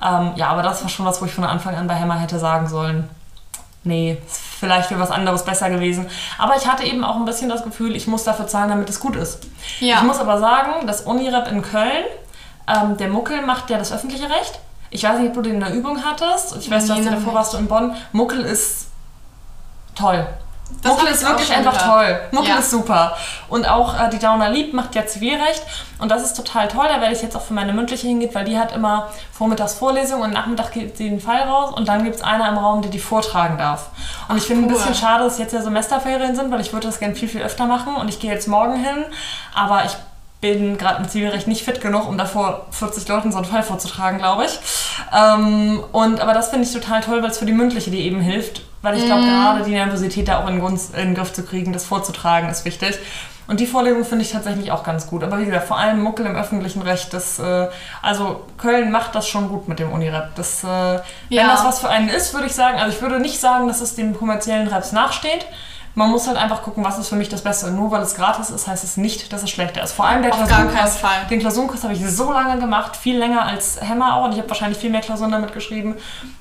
Ähm, 0.00 0.32
ja, 0.36 0.46
aber 0.46 0.62
das 0.62 0.82
war 0.82 0.88
schon 0.88 1.06
was, 1.06 1.20
wo 1.20 1.24
ich 1.24 1.32
von 1.32 1.42
Anfang 1.42 1.74
an 1.74 1.88
bei 1.88 1.98
Hammer 1.98 2.20
hätte 2.20 2.38
sagen 2.38 2.68
sollen, 2.68 3.08
nee, 3.86 4.18
vielleicht 4.26 4.90
wäre 4.90 5.00
was 5.00 5.10
anderes 5.10 5.44
besser 5.44 5.70
gewesen. 5.70 6.06
Aber 6.38 6.56
ich 6.56 6.66
hatte 6.66 6.84
eben 6.84 7.04
auch 7.04 7.16
ein 7.16 7.24
bisschen 7.24 7.48
das 7.48 7.62
Gefühl, 7.62 7.96
ich 7.96 8.06
muss 8.06 8.24
dafür 8.24 8.46
zahlen, 8.46 8.68
damit 8.68 8.90
es 8.90 9.00
gut 9.00 9.16
ist. 9.16 9.46
Ja. 9.80 9.96
Ich 9.96 10.02
muss 10.02 10.18
aber 10.18 10.38
sagen, 10.38 10.86
das 10.86 11.02
Unirep 11.02 11.50
in 11.50 11.62
Köln, 11.62 12.04
ähm, 12.68 12.96
der 12.96 13.08
Muckel 13.08 13.42
macht 13.42 13.70
ja 13.70 13.78
das 13.78 13.92
öffentliche 13.92 14.24
Recht. 14.24 14.58
Ich 14.90 15.02
weiß 15.02 15.18
nicht, 15.18 15.28
ob 15.28 15.34
du 15.34 15.42
den 15.42 15.54
in 15.54 15.60
der 15.60 15.72
Übung 15.72 16.04
hattest. 16.04 16.56
Ich 16.56 16.70
weiß, 16.70 16.88
nee, 16.88 16.88
du 16.88 17.06
hast 17.06 17.12
davor 17.12 17.34
warst 17.34 17.52
du 17.54 17.58
in 17.58 17.66
Bonn. 17.66 17.94
Muckel 18.12 18.40
ist 18.40 18.88
toll. 19.94 20.26
Das 20.82 20.92
Muckel 20.92 21.08
ist 21.08 21.24
wirklich 21.24 21.52
einfach 21.52 21.80
toll. 21.80 22.20
Muckel 22.32 22.50
ja. 22.50 22.58
ist 22.58 22.70
super. 22.70 23.16
Und 23.48 23.68
auch 23.68 23.98
äh, 24.00 24.10
die 24.10 24.18
Downer 24.18 24.50
Lieb 24.50 24.72
macht 24.72 24.96
ja 24.96 25.06
Zivilrecht. 25.06 25.62
Und 26.00 26.10
das 26.10 26.24
ist 26.24 26.36
total 26.36 26.66
toll. 26.66 26.86
Da 26.88 27.00
werde 27.00 27.14
ich 27.14 27.22
jetzt 27.22 27.36
auch 27.36 27.42
für 27.42 27.54
meine 27.54 27.72
mündliche 27.72 28.08
hingehen, 28.08 28.34
weil 28.34 28.44
die 28.44 28.58
hat 28.58 28.74
immer 28.74 29.08
vormittags 29.32 29.74
Vorlesung 29.74 30.22
und 30.22 30.32
Nachmittag 30.32 30.72
geht 30.72 30.96
sie 30.96 31.08
den 31.08 31.20
Fall 31.20 31.42
raus. 31.42 31.72
Und 31.76 31.86
dann 31.86 32.02
gibt 32.02 32.16
es 32.16 32.22
einer 32.22 32.48
im 32.48 32.58
Raum, 32.58 32.82
der 32.82 32.90
die 32.90 32.98
vortragen 32.98 33.58
darf. 33.58 33.90
Und 34.28 34.34
Ach, 34.34 34.36
ich 34.36 34.42
finde 34.42 34.64
cool. 34.64 34.72
ein 34.72 34.74
bisschen 34.74 34.94
schade, 34.94 35.22
dass 35.24 35.38
jetzt 35.38 35.52
ja 35.52 35.62
Semesterferien 35.62 36.34
sind, 36.34 36.50
weil 36.50 36.60
ich 36.60 36.72
würde 36.72 36.88
das 36.88 36.98
gerne 36.98 37.14
viel, 37.14 37.28
viel 37.28 37.42
öfter 37.42 37.66
machen. 37.66 37.94
Und 37.94 38.08
ich 38.08 38.18
gehe 38.18 38.32
jetzt 38.32 38.48
morgen 38.48 38.74
hin. 38.74 39.04
Aber 39.54 39.84
ich 39.84 39.96
bin 40.40 40.78
gerade 40.78 41.02
im 41.02 41.08
Zivilrecht 41.08 41.46
nicht 41.46 41.64
fit 41.64 41.80
genug, 41.80 42.08
um 42.08 42.18
davor 42.18 42.66
40 42.72 43.06
Leuten 43.06 43.30
so 43.30 43.38
einen 43.38 43.46
Fall 43.46 43.62
vorzutragen, 43.62 44.18
glaube 44.18 44.44
ich. 44.46 44.58
Ähm, 45.16 45.82
und, 45.92 46.20
aber 46.20 46.34
das 46.34 46.48
finde 46.48 46.66
ich 46.66 46.72
total 46.72 47.02
toll, 47.02 47.22
weil 47.22 47.30
es 47.30 47.38
für 47.38 47.46
die 47.46 47.52
mündliche 47.52 47.90
die 47.90 48.00
eben 48.00 48.20
hilft 48.20 48.62
weil 48.82 48.96
ich 48.98 49.06
glaube, 49.06 49.22
mm. 49.22 49.26
gerade 49.26 49.64
die 49.64 49.72
Nervosität 49.72 50.28
da 50.28 50.42
auch 50.42 50.48
in, 50.48 50.60
in 50.60 50.78
den 50.94 51.14
Griff 51.14 51.32
zu 51.32 51.44
kriegen, 51.44 51.72
das 51.72 51.84
vorzutragen, 51.84 52.48
ist 52.48 52.64
wichtig. 52.64 52.98
Und 53.48 53.60
die 53.60 53.66
Vorlesung 53.66 54.04
finde 54.04 54.24
ich 54.24 54.32
tatsächlich 54.32 54.72
auch 54.72 54.82
ganz 54.82 55.06
gut. 55.06 55.22
Aber 55.22 55.38
wie 55.38 55.44
gesagt, 55.44 55.68
vor 55.68 55.78
allem 55.78 56.02
Muckel 56.02 56.26
im 56.26 56.34
öffentlichen 56.34 56.82
Recht, 56.82 57.12
das, 57.14 57.38
äh, 57.38 57.68
also 58.02 58.44
Köln 58.58 58.90
macht 58.90 59.14
das 59.14 59.28
schon 59.28 59.48
gut 59.48 59.68
mit 59.68 59.78
dem 59.78 59.92
Unirep. 59.92 60.34
Das, 60.34 60.64
äh, 60.64 60.66
ja. 60.66 61.02
Wenn 61.30 61.46
das 61.46 61.64
was 61.64 61.78
für 61.78 61.88
einen 61.88 62.08
ist, 62.08 62.34
würde 62.34 62.46
ich 62.46 62.54
sagen, 62.54 62.78
also 62.78 62.94
ich 62.94 63.00
würde 63.00 63.20
nicht 63.20 63.38
sagen, 63.38 63.68
dass 63.68 63.80
es 63.80 63.94
dem 63.94 64.16
kommerziellen 64.16 64.66
Reps 64.66 64.92
nachsteht. 64.92 65.46
Man 65.94 66.10
muss 66.10 66.26
halt 66.26 66.36
einfach 66.36 66.62
gucken, 66.62 66.84
was 66.84 66.98
ist 66.98 67.08
für 67.08 67.16
mich 67.16 67.30
das 67.30 67.42
Beste. 67.42 67.68
Und 67.68 67.76
nur 67.76 67.90
weil 67.90 68.02
es 68.02 68.14
gratis 68.16 68.50
ist, 68.50 68.66
heißt 68.66 68.84
es 68.84 68.98
nicht, 68.98 69.32
dass 69.32 69.42
es 69.42 69.48
schlechter 69.48 69.82
ist. 69.82 69.92
Vor 69.92 70.06
allem 70.06 70.22
der 70.22 70.30
Klausurenkurs. 70.30 70.98
Den 71.30 71.38
Klausurenkurs 71.38 71.84
habe 71.84 71.94
ich 71.94 72.06
so 72.06 72.32
lange 72.32 72.60
gemacht, 72.60 72.96
viel 72.96 73.16
länger 73.16 73.46
als 73.46 73.80
Hammer 73.80 74.16
auch. 74.16 74.24
Und 74.24 74.32
ich 74.32 74.38
habe 74.38 74.48
wahrscheinlich 74.48 74.78
viel 74.78 74.90
mehr 74.90 75.00
Klausuren 75.00 75.30
damit 75.30 75.54
geschrieben. 75.54 75.94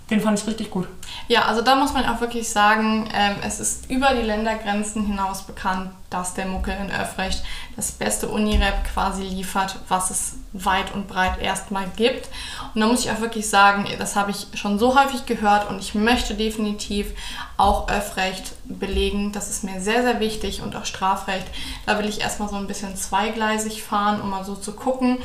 Den 0.09 0.21
fand 0.21 0.39
ich 0.39 0.45
richtig 0.45 0.69
gut. 0.69 0.87
Ja, 1.27 1.45
also 1.45 1.61
da 1.61 1.75
muss 1.75 1.93
man 1.93 2.05
auch 2.05 2.21
wirklich 2.21 2.49
sagen, 2.49 3.09
ähm, 3.13 3.37
es 3.43 3.59
ist 3.59 3.89
über 3.89 4.13
die 4.13 4.21
Ländergrenzen 4.21 5.05
hinaus 5.05 5.43
bekannt, 5.43 5.91
dass 6.11 6.35
der 6.35 6.45
Muckel 6.45 6.75
in 6.79 6.91
Öffrecht 6.91 7.43
das 7.75 7.91
beste 7.91 8.27
Unirep 8.27 8.85
quasi 8.93 9.23
liefert, 9.23 9.77
was 9.89 10.11
es 10.11 10.35
weit 10.53 10.93
und 10.93 11.07
breit 11.07 11.41
erstmal 11.41 11.85
gibt. 11.95 12.29
Und 12.73 12.81
da 12.81 12.87
muss 12.87 13.03
ich 13.03 13.11
auch 13.11 13.19
wirklich 13.19 13.49
sagen, 13.49 13.85
das 13.97 14.15
habe 14.15 14.31
ich 14.31 14.47
schon 14.53 14.79
so 14.79 14.97
häufig 14.97 15.25
gehört 15.25 15.69
und 15.69 15.79
ich 15.79 15.95
möchte 15.95 16.35
definitiv 16.35 17.07
auch 17.57 17.89
Öffrecht 17.89 18.53
belegen. 18.65 19.31
Das 19.31 19.49
ist 19.49 19.63
mir 19.63 19.81
sehr, 19.81 20.03
sehr 20.03 20.19
wichtig 20.19 20.61
und 20.61 20.75
auch 20.75 20.85
Strafrecht. 20.85 21.47
Da 21.85 21.97
will 21.97 22.07
ich 22.07 22.21
erstmal 22.21 22.49
so 22.49 22.55
ein 22.55 22.67
bisschen 22.67 22.95
zweigleisig 22.95 23.83
fahren, 23.83 24.21
um 24.21 24.29
mal 24.29 24.45
so 24.45 24.55
zu 24.55 24.73
gucken. 24.73 25.17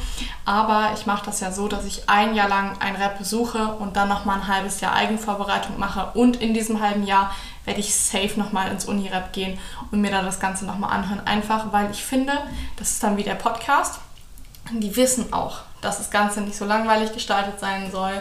Aber 0.45 0.91
ich 0.95 1.07
mache 1.07 1.27
das 1.27 1.41
ja 1.41 1.53
so, 1.53 1.69
dass 1.69 1.85
ich 1.85 2.09
ein 2.09 2.35
Jahr 2.35 2.49
lang 2.49 2.77
ein 2.81 2.97
Rep 2.97 3.19
besuche 3.19 3.75
und 3.79 3.97
dann 3.97 4.09
nochmal 4.09 4.39
ein 4.39 4.49
halbes 4.49 4.70
Jahr 4.79 4.95
Eigenvorbereitung 4.95 5.77
mache 5.77 6.13
und 6.15 6.37
in 6.37 6.55
diesem 6.55 6.81
halben 6.81 7.05
Jahr 7.05 7.35
werde 7.65 7.81
ich 7.81 7.93
safe 7.93 8.39
nochmal 8.39 8.71
ins 8.71 8.85
Unirep 8.85 9.33
gehen 9.33 9.59
und 9.91 10.01
mir 10.01 10.13
da 10.13 10.23
das 10.23 10.39
Ganze 10.39 10.65
nochmal 10.65 10.93
anhören. 10.93 11.27
Einfach, 11.27 11.73
weil 11.73 11.91
ich 11.91 12.05
finde, 12.05 12.33
das 12.77 12.93
ist 12.93 13.03
dann 13.03 13.17
wie 13.17 13.25
der 13.25 13.35
Podcast. 13.35 14.01
Die 14.73 14.95
wissen 14.95 15.33
auch, 15.33 15.63
dass 15.81 15.99
das 15.99 16.11
Ganze 16.11 16.43
nicht 16.43 16.57
so 16.57 16.65
langweilig 16.65 17.13
gestaltet 17.13 17.59
sein 17.59 17.91
soll. 17.91 18.13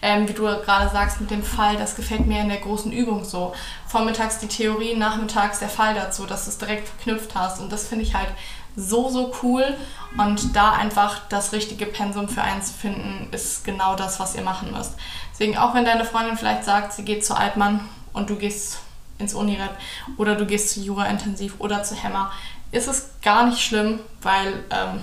Ähm, 0.00 0.26
wie 0.28 0.32
du 0.32 0.44
gerade 0.44 0.88
sagst 0.90 1.20
mit 1.20 1.30
dem 1.30 1.42
Fall, 1.42 1.76
das 1.76 1.96
gefällt 1.96 2.26
mir 2.26 2.40
in 2.40 2.48
der 2.48 2.60
großen 2.60 2.92
Übung 2.92 3.24
so. 3.24 3.54
Vormittags 3.86 4.38
die 4.38 4.48
Theorie, 4.48 4.96
nachmittags 4.96 5.58
der 5.58 5.68
Fall 5.68 5.94
dazu, 5.94 6.24
dass 6.24 6.44
du 6.44 6.50
es 6.50 6.58
direkt 6.58 6.88
verknüpft 6.88 7.34
hast. 7.34 7.60
Und 7.60 7.70
das 7.70 7.88
finde 7.88 8.04
ich 8.04 8.14
halt 8.14 8.28
so, 8.76 9.10
so 9.10 9.32
cool. 9.42 9.76
Und 10.16 10.56
da 10.56 10.72
einfach 10.72 11.20
das 11.28 11.52
richtige 11.52 11.84
Pensum 11.84 12.28
für 12.28 12.42
einen 12.42 12.62
zu 12.62 12.72
finden, 12.72 13.28
ist 13.32 13.64
genau 13.64 13.94
das, 13.94 14.18
was 14.20 14.34
ihr 14.34 14.42
machen 14.42 14.72
müsst. 14.72 14.94
Deswegen, 15.38 15.56
auch 15.56 15.72
wenn 15.72 15.84
deine 15.84 16.04
Freundin 16.04 16.36
vielleicht 16.36 16.64
sagt, 16.64 16.92
sie 16.92 17.04
geht 17.04 17.24
zu 17.24 17.36
Altmann 17.36 17.80
und 18.12 18.28
du 18.28 18.34
gehst 18.34 18.80
ins 19.18 19.34
Unirep 19.34 19.70
oder 20.16 20.34
du 20.34 20.44
gehst 20.46 20.70
zu 20.70 20.80
Jura 20.80 21.04
Intensiv 21.04 21.54
oder 21.60 21.84
zu 21.84 22.00
Hammer, 22.02 22.32
ist 22.72 22.88
es 22.88 23.10
gar 23.22 23.46
nicht 23.46 23.60
schlimm, 23.60 24.00
weil 24.20 24.64
ähm, 24.70 25.00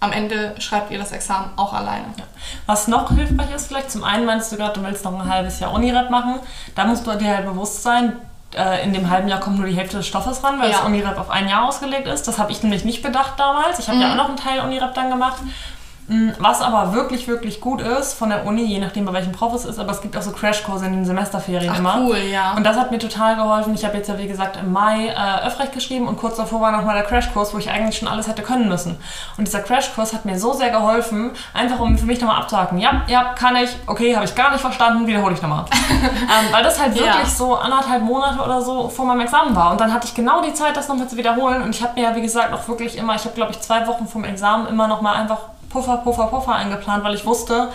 am 0.00 0.12
Ende 0.12 0.54
schreibt 0.58 0.90
ihr 0.90 0.98
das 0.98 1.12
Examen 1.12 1.48
auch 1.56 1.72
alleine. 1.72 2.04
Ja. 2.18 2.24
Was 2.66 2.88
noch 2.88 3.10
hilfreich 3.10 3.54
ist, 3.54 3.68
vielleicht 3.68 3.90
zum 3.90 4.04
einen 4.04 4.26
meinst 4.26 4.52
du 4.52 4.56
gerade, 4.56 4.78
du 4.78 4.86
willst 4.86 5.02
noch 5.02 5.18
ein 5.18 5.30
halbes 5.30 5.60
Jahr 5.60 5.72
Unirep 5.72 6.10
machen, 6.10 6.40
da 6.74 6.84
musst 6.84 7.06
du 7.06 7.14
dir 7.16 7.34
halt 7.34 7.46
bewusst 7.46 7.82
sein, 7.82 8.18
äh, 8.54 8.84
in 8.84 8.92
dem 8.92 9.08
halben 9.08 9.28
Jahr 9.28 9.40
kommt 9.40 9.58
nur 9.58 9.66
die 9.66 9.76
Hälfte 9.76 9.96
des 9.96 10.06
Stoffes 10.06 10.44
ran, 10.44 10.60
weil 10.60 10.70
ja. 10.70 10.76
das 10.76 10.86
Unirep 10.86 11.18
auf 11.18 11.30
ein 11.30 11.48
Jahr 11.48 11.66
ausgelegt 11.66 12.06
ist. 12.06 12.28
Das 12.28 12.38
habe 12.38 12.52
ich 12.52 12.62
nämlich 12.62 12.84
nicht 12.84 13.02
bedacht 13.02 13.38
damals. 13.38 13.78
Ich 13.78 13.88
habe 13.88 13.96
mhm. 13.96 14.02
ja 14.02 14.12
auch 14.12 14.16
noch 14.16 14.28
einen 14.28 14.36
Teil 14.36 14.60
Unirep 14.60 14.94
dann 14.94 15.10
gemacht. 15.10 15.38
Mm, 16.06 16.30
was 16.38 16.60
aber 16.60 16.92
wirklich, 16.92 17.26
wirklich 17.28 17.62
gut 17.62 17.80
ist 17.80 18.12
von 18.12 18.28
der 18.28 18.44
Uni, 18.44 18.62
je 18.62 18.78
nachdem 18.78 19.06
bei 19.06 19.14
welchem 19.14 19.32
Prof 19.32 19.54
es 19.54 19.64
ist, 19.64 19.78
aber 19.78 19.92
es 19.92 20.02
gibt 20.02 20.14
auch 20.16 20.22
so 20.22 20.32
Crashkurse 20.32 20.84
in 20.84 20.92
den 20.92 21.04
Semesterferien 21.06 21.72
Ach, 21.72 21.78
immer. 21.78 22.00
cool, 22.02 22.18
ja. 22.18 22.52
Und 22.54 22.64
das 22.64 22.76
hat 22.76 22.90
mir 22.90 22.98
total 22.98 23.36
geholfen. 23.36 23.74
Ich 23.74 23.86
habe 23.86 23.96
jetzt 23.96 24.08
ja, 24.08 24.18
wie 24.18 24.26
gesagt, 24.26 24.58
im 24.58 24.70
Mai 24.70 25.08
äh, 25.08 25.46
Öffrecht 25.46 25.72
geschrieben 25.72 26.06
und 26.06 26.18
kurz 26.18 26.36
davor 26.36 26.60
war 26.60 26.72
nochmal 26.72 26.94
der 26.94 27.04
Crashkurs, 27.04 27.54
wo 27.54 27.58
ich 27.58 27.70
eigentlich 27.70 27.96
schon 27.96 28.08
alles 28.08 28.28
hätte 28.28 28.42
können 28.42 28.68
müssen. 28.68 28.98
Und 29.38 29.46
dieser 29.46 29.60
Crashkurs 29.60 30.12
hat 30.12 30.26
mir 30.26 30.38
so 30.38 30.52
sehr 30.52 30.70
geholfen, 30.70 31.30
einfach 31.54 31.80
um 31.80 31.96
für 31.96 32.04
mich 32.04 32.20
nochmal 32.20 32.36
abzuhaken. 32.36 32.78
Ja, 32.78 33.02
ja, 33.06 33.32
kann 33.32 33.56
ich. 33.56 33.70
Okay, 33.86 34.14
habe 34.14 34.26
ich 34.26 34.34
gar 34.34 34.50
nicht 34.50 34.60
verstanden, 34.60 35.06
wiederhole 35.06 35.32
ich 35.32 35.40
nochmal. 35.40 35.64
ähm, 35.90 36.52
weil 36.52 36.62
das 36.62 36.78
halt 36.78 36.94
wirklich 36.94 37.14
ja. 37.14 37.24
so 37.24 37.54
anderthalb 37.54 38.02
Monate 38.02 38.42
oder 38.42 38.60
so 38.60 38.90
vor 38.90 39.06
meinem 39.06 39.20
Examen 39.20 39.56
war. 39.56 39.70
Und 39.70 39.80
dann 39.80 39.94
hatte 39.94 40.06
ich 40.06 40.14
genau 40.14 40.42
die 40.42 40.52
Zeit, 40.52 40.76
das 40.76 40.86
nochmal 40.88 41.08
zu 41.08 41.16
wiederholen. 41.16 41.62
Und 41.62 41.74
ich 41.74 41.82
habe 41.82 41.94
mir 41.98 42.10
ja, 42.10 42.14
wie 42.14 42.22
gesagt, 42.22 42.52
auch 42.52 42.68
wirklich 42.68 42.98
immer, 42.98 43.14
ich 43.14 43.24
habe 43.24 43.34
glaube 43.34 43.52
ich 43.52 43.60
zwei 43.62 43.86
Wochen 43.86 44.06
vom 44.06 44.24
Examen 44.24 44.66
immer 44.66 44.86
nochmal 44.86 45.16
einfach 45.16 45.53
Puffer, 45.74 45.96
Puffer, 45.98 46.28
Puffer 46.28 46.54
eingeplant, 46.54 47.02
weil 47.02 47.16
ich 47.16 47.26
wusste, 47.26 47.70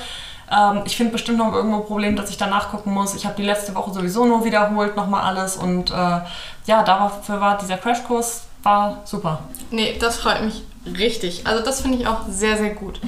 ähm, 0.50 0.84
ich 0.86 0.95
finde 0.95 1.12
bestimmt 1.12 1.38
noch 1.38 1.54
irgendwo 1.54 1.82
ein 1.82 1.86
Problem, 1.86 2.16
dass 2.16 2.30
ich 2.30 2.38
danach 2.38 2.70
gucken 2.70 2.93
muss. 2.93 3.14
Ich 3.14 3.26
habe 3.26 3.36
die 3.36 3.43
letzte 3.43 3.76
Woche 3.76 3.91
sowieso 3.91 4.26
nur 4.26 4.45
wiederholt, 4.45 4.95
nochmal 4.95 5.24
alles. 5.24 5.58
Und 5.58 5.91
äh, 5.91 6.22
ja, 6.66 6.84
dafür 6.84 7.41
war 7.41 7.58
dieser 7.58 7.78
Crashkurs 7.78 8.45
war 8.64 9.02
super. 9.04 9.39
Nee, 9.72 9.97
das 10.00 10.18
freut 10.18 10.41
mich 10.43 10.64
richtig. 10.97 11.45
Also 11.45 11.64
das 11.64 11.82
finde 11.82 11.97
ich 11.97 12.08
auch 12.08 12.22
sehr, 12.30 12.58
sehr 12.58 12.74
gut. 12.74 13.02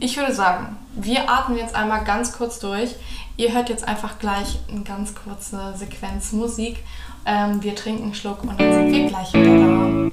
Ich 0.00 0.16
würde 0.16 0.32
sagen, 0.34 0.76
wir 0.94 1.30
atmen 1.30 1.58
jetzt 1.58 1.74
einmal 1.74 2.04
ganz 2.04 2.32
kurz 2.32 2.58
durch. 2.58 2.94
Ihr 3.36 3.52
hört 3.52 3.68
jetzt 3.68 3.86
einfach 3.86 4.18
gleich 4.18 4.58
eine 4.70 4.82
ganz 4.82 5.14
kurze 5.14 5.74
Sequenz 5.76 6.32
Musik. 6.32 6.82
Ähm, 7.26 7.62
wir 7.62 7.74
trinken 7.74 8.04
einen 8.04 8.14
Schluck 8.14 8.42
und 8.42 8.58
dann 8.58 8.72
sind 8.72 8.92
wir 8.92 9.08
gleich 9.08 9.32
wieder 9.34 10.10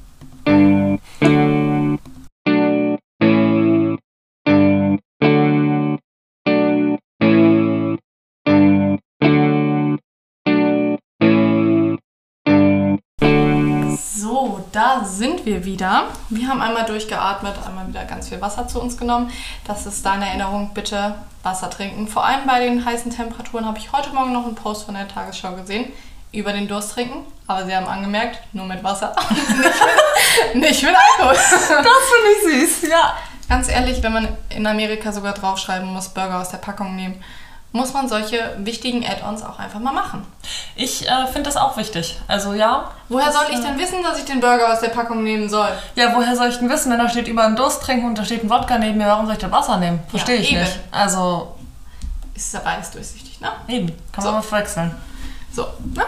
da. 1.39 1.64
Da 14.76 15.05
sind 15.05 15.45
wir 15.45 15.63
wieder. 15.63 16.09
Wir 16.30 16.49
haben 16.49 16.61
einmal 16.61 16.86
durchgeatmet, 16.86 17.55
einmal 17.65 17.88
wieder 17.88 18.03
ganz 18.03 18.28
viel 18.28 18.41
Wasser 18.41 18.67
zu 18.67 18.82
uns 18.82 18.97
genommen. 18.97 19.32
Das 19.65 19.86
ist 19.86 20.05
deine 20.05 20.28
Erinnerung, 20.28 20.71
bitte 20.73 21.15
Wasser 21.43 21.69
trinken. 21.69 22.09
Vor 22.09 22.26
allem 22.26 22.45
bei 22.45 22.59
den 22.59 22.84
heißen 22.84 23.09
Temperaturen 23.09 23.65
habe 23.65 23.78
ich 23.78 23.93
heute 23.93 24.09
Morgen 24.09 24.34
noch 24.34 24.45
einen 24.45 24.55
Post 24.55 24.86
von 24.86 24.95
der 24.95 25.07
Tagesschau 25.07 25.53
gesehen 25.53 25.93
über 26.34 26.51
den 26.51 26.67
Durst 26.67 26.91
trinken. 26.91 27.26
Aber 27.47 27.65
sie 27.65 27.73
haben 27.73 27.88
angemerkt, 27.88 28.41
nur 28.53 28.65
mit 28.65 28.84
Wasser, 28.84 29.15
nicht, 29.30 29.49
mit, 30.53 30.61
nicht 30.61 30.84
mit 30.84 30.95
Alkohol. 30.95 31.36
Das 31.36 31.61
finde 31.61 32.59
ich 32.59 32.69
süß, 32.82 32.89
ja. 32.89 33.13
Ganz 33.47 33.69
ehrlich, 33.69 34.03
wenn 34.03 34.11
man 34.11 34.28
in 34.49 34.67
Amerika 34.67 35.11
sogar 35.11 35.34
draufschreiben 35.34 35.88
muss, 35.88 36.09
Burger 36.09 36.41
aus 36.41 36.49
der 36.49 36.57
Packung 36.57 36.95
nehmen, 36.95 37.23
muss 37.76 37.93
man 37.93 38.07
solche 38.07 38.55
wichtigen 38.59 39.05
Add-ons 39.05 39.43
auch 39.43 39.59
einfach 39.59 39.82
mal 39.82 39.91
machen. 39.91 40.26
Ich 40.78 41.07
äh, 41.07 41.28
finde 41.28 41.43
das 41.43 41.57
auch 41.57 41.76
wichtig. 41.76 42.17
Also 42.26 42.53
ja. 42.53 42.89
Woher 43.09 43.34
soll 43.34 43.47
ich 43.51 43.59
denn 43.59 43.78
wissen, 43.78 44.01
dass 44.01 44.17
ich 44.17 44.23
den 44.23 44.39
Burger 44.39 44.71
aus 44.71 44.80
der 44.80 44.88
Packung 44.89 45.23
nehmen 45.23 45.49
soll? 45.49 45.67
Ja, 45.95 46.15
woher 46.15 46.38
soll 46.38 46.47
ich 46.47 46.57
denn 46.57 46.69
wissen, 46.69 46.89
wenn 46.89 46.99
da 46.99 47.09
steht 47.09 47.28
über 47.28 47.43
einen 47.43 47.57
Durst 47.57 47.82
trinken 47.84 48.07
und 48.07 48.17
da 48.17 48.23
steht 48.23 48.45
ein 48.45 48.49
Wodka 48.49 48.78
neben 48.78 48.97
mir, 48.97 49.07
warum 49.07 49.26
soll 49.26 49.36
ich 49.36 49.41
da 49.41 49.51
Wasser 49.51 49.78
nehmen? 49.78 49.99
Verstehe 50.07 50.38
ja, 50.38 50.41
ich 50.41 50.51
eben. 50.53 50.61
nicht. 50.61 50.80
Also. 50.89 51.53
Ist 52.34 52.53
ja 52.53 52.61
beides 52.63 52.91
durchsichtig, 52.91 53.41
ne? 53.41 53.51
Eben. 53.67 53.88
Kann 54.13 54.23
so. 54.23 54.32
man 54.32 54.36
mal 54.36 54.41
verwechseln. 54.41 54.95
So, 55.51 55.67
ne? 55.93 56.05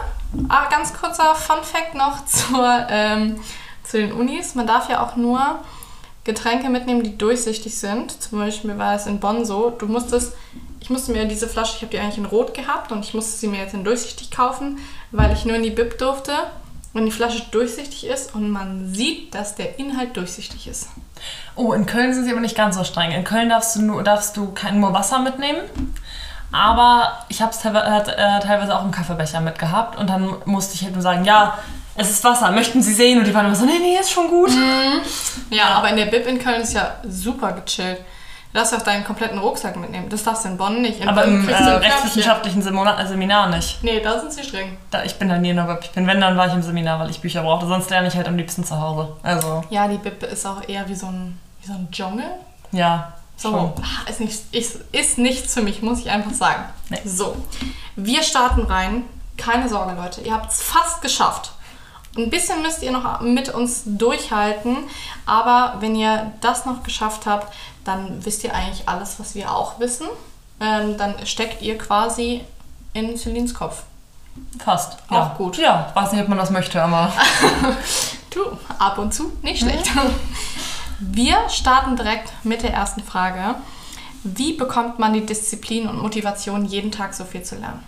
Ah, 0.48 0.70
ganz 0.70 0.94
kurzer 0.94 1.36
Fun 1.36 1.64
Fact 1.64 1.96
noch 1.96 2.26
zur, 2.26 2.88
ähm, 2.90 3.42
zu 3.84 3.98
den 3.98 4.14
Unis. 4.14 4.56
Man 4.56 4.68
darf 4.68 4.90
ja 4.90 5.06
auch 5.06 5.18
nur 5.18 5.60
Getränke 6.24 6.70
mitnehmen, 6.70 7.04
die 7.04 7.18
durchsichtig 7.18 7.78
sind. 7.78 8.22
Zum 8.22 8.40
Beispiel 8.40 8.78
war 8.78 8.96
es 8.96 9.06
in 9.06 9.20
Bonn 9.20 9.46
so, 9.46 9.70
du 9.70 9.88
musstest, 9.88 10.34
ich 10.80 10.90
musste 10.90 11.12
mir 11.12 11.26
diese 11.26 11.48
Flasche, 11.48 11.74
ich 11.76 11.82
habe 11.82 11.92
die 11.92 12.00
eigentlich 12.00 12.18
in 12.18 12.26
Rot 12.26 12.54
gehabt 12.54 12.92
und 12.92 13.04
ich 13.04 13.14
musste 13.14 13.38
sie 13.38 13.48
mir 13.48 13.60
jetzt 13.60 13.74
in 13.74 13.84
durchsichtig 13.84 14.32
kaufen, 14.32 14.80
weil 15.12 15.34
ich 15.34 15.46
nur 15.46 15.56
in 15.56 15.64
die 15.64 15.72
Bib 15.72 15.98
durfte 15.98 16.34
wenn 16.98 17.06
die 17.06 17.12
Flasche 17.12 17.44
durchsichtig 17.52 18.08
ist 18.08 18.34
und 18.34 18.50
man 18.50 18.94
sieht, 18.94 19.34
dass 19.36 19.56
der 19.56 19.78
Inhalt 19.80 20.18
durchsichtig 20.18 20.68
ist. 20.68 20.90
Oh, 21.56 21.74
in 21.74 21.86
Köln 21.86 22.14
sind 22.14 22.26
sie 22.26 22.32
aber 22.32 22.40
nicht 22.40 22.58
ganz 22.58 22.76
so 22.76 22.84
streng. 22.84 23.12
In 23.12 23.24
Köln 23.24 23.50
darfst 23.50 23.76
du 23.76 23.82
nur, 23.82 24.04
darfst 24.04 24.36
du 24.36 24.52
kein, 24.54 24.80
nur 24.80 24.94
Wasser 24.94 25.20
mitnehmen. 25.20 25.60
Aber 26.52 27.20
ich 27.30 27.42
habe 27.42 27.52
es 27.52 27.60
teilweise, 27.60 28.18
äh, 28.18 28.40
teilweise 28.40 28.76
auch 28.76 28.84
im 28.84 28.92
Kaffeebecher 28.92 29.42
mitgehabt 29.42 30.00
und 30.00 30.10
dann 30.10 30.34
musste 30.46 30.76
ich 30.76 30.84
halt 30.84 30.94
nur 30.94 31.02
sagen, 31.02 31.26
ja, 31.26 31.58
es 31.96 32.10
ist 32.10 32.24
Wasser, 32.24 32.52
möchten 32.52 32.82
Sie 32.82 32.94
sehen? 32.94 33.20
Und 33.20 33.28
die 33.28 33.34
waren 33.34 33.46
immer 33.46 33.56
so, 33.56 33.66
nee, 33.66 33.80
nee, 33.80 33.98
ist 34.00 34.12
schon 34.12 34.30
gut. 34.30 34.52
Mhm. 34.52 35.02
Ja, 35.50 35.70
aber 35.76 35.90
in 35.90 35.98
der 35.98 36.06
Bib 36.06 36.26
in 36.26 36.40
Köln 36.40 36.62
ist 36.62 36.74
ja 36.74 36.96
super 37.08 37.52
gechillt. 37.52 38.00
Du 38.54 38.60
darfst 38.60 38.74
auch 38.74 38.82
deinen 38.82 39.04
kompletten 39.04 39.38
Rucksack 39.40 39.76
mitnehmen. 39.76 40.10
Das 40.10 40.24
darfst 40.24 40.46
du 40.46 40.50
in 40.50 40.58
Bonn 40.58 40.82
nicht. 40.82 41.02
In 41.02 41.10
aber 41.10 41.24
Bonn 41.24 41.42
im 41.42 41.50
äh, 41.50 41.54
rechtswissenschaftlichen 41.54 42.62
Seminar, 42.62 43.06
Seminar 43.06 43.50
nicht. 43.50 43.84
Nee, 43.84 44.00
da 44.00 44.20
sind 44.20 44.34
sie 44.34 44.44
streng. 44.44 44.78
Da, 44.90 45.04
ich 45.04 45.16
bin 45.16 45.30
da 45.30 45.38
nie 45.38 45.50
in 45.50 45.58
der 45.58 45.64
Bib. 45.64 45.80
Ich 45.82 45.92
bin, 45.92 46.08
wenn, 46.08 46.22
dann 46.22 46.38
war 46.38 46.48
ich 46.48 46.54
im 46.54 46.62
Seminar, 46.62 47.00
weil 47.00 47.10
ich 47.10 47.20
Bücher 47.20 47.44
brauchte. 47.44 47.68
Sonst 47.68 47.90
lerne 47.90 48.08
ich 48.08 48.16
halt 48.16 48.28
am 48.28 48.38
liebsten 48.38 48.64
zu 48.64 48.80
Hause. 48.80 49.16
Also. 49.22 49.64
Ja, 49.70 49.88
die 49.88 49.98
Bib 49.98 50.24
ist 50.24 50.46
auch 50.46 50.68
eher 50.68 50.88
wie 50.88 50.96
so 50.96 51.08
ein, 51.08 51.40
wie 51.62 51.68
so 51.68 51.74
ein 51.74 51.90
Dschungel. 51.92 52.26
Ja, 52.72 53.14
so, 53.38 53.52
schon. 53.52 53.74
Ah, 53.82 54.10
ist, 54.10 54.20
nicht, 54.20 54.54
ist, 54.54 54.82
ist 54.92 55.18
nichts 55.20 55.54
für 55.54 55.62
mich, 55.62 55.82
muss 55.82 56.00
ich 56.00 56.10
einfach 56.10 56.34
sagen. 56.34 56.64
Nee. 56.90 57.02
So, 57.06 57.36
wir 57.96 58.24
starten 58.24 58.64
rein. 58.64 59.04
Keine 59.38 59.70
Sorge, 59.70 59.94
Leute. 59.94 60.22
Ihr 60.22 60.34
habt 60.34 60.52
es 60.52 60.64
fast 60.64 61.04
geschafft. 61.04 61.52
Ein 62.18 62.30
bisschen 62.30 62.62
müsst 62.62 62.82
ihr 62.82 62.92
noch 62.92 63.22
mit 63.22 63.50
uns 63.54 63.84
durchhalten, 63.86 64.78
aber 65.26 65.76
wenn 65.80 65.96
ihr 65.96 66.32
das 66.42 66.66
noch 66.66 66.84
geschafft 66.84 67.26
habt, 67.26 67.54
dann 67.84 68.26
wisst 68.26 68.44
ihr 68.44 68.54
eigentlich 68.54 68.88
alles, 68.90 69.20
was 69.20 69.36
wir 69.36 69.52
auch 69.52 69.80
wissen. 69.80 70.08
Ähm, 70.60 70.98
dann 70.98 71.26
steckt 71.26 71.62
ihr 71.62 71.78
quasi 71.78 72.44
in 72.94 73.16
Celines 73.18 73.54
Kopf. 73.54 73.84
Fast. 74.64 74.98
Auch 75.10 75.14
ja. 75.14 75.36
gut. 75.38 75.58
Ja, 75.58 75.92
weiß 75.94 76.12
nicht, 76.12 76.22
ob 76.22 76.28
man 76.30 76.38
das 76.38 76.50
möchte, 76.50 76.82
aber. 76.82 77.12
du, 78.32 78.58
ab 78.80 78.98
und 78.98 79.14
zu, 79.14 79.32
nicht 79.42 79.60
schlecht. 79.60 79.94
Mhm. 79.96 80.14
Wir 81.00 81.38
starten 81.50 81.96
direkt 81.96 82.32
mit 82.44 82.64
der 82.64 82.74
ersten 82.74 83.04
Frage. 83.04 83.56
Wie 84.24 84.54
bekommt 84.54 84.98
man 84.98 85.14
die 85.14 85.26
Disziplin 85.26 85.88
und 85.88 86.02
Motivation, 86.02 86.66
jeden 86.66 86.92
Tag 86.92 87.14
so 87.14 87.24
viel 87.24 87.44
zu 87.44 87.56
lernen? 87.56 87.84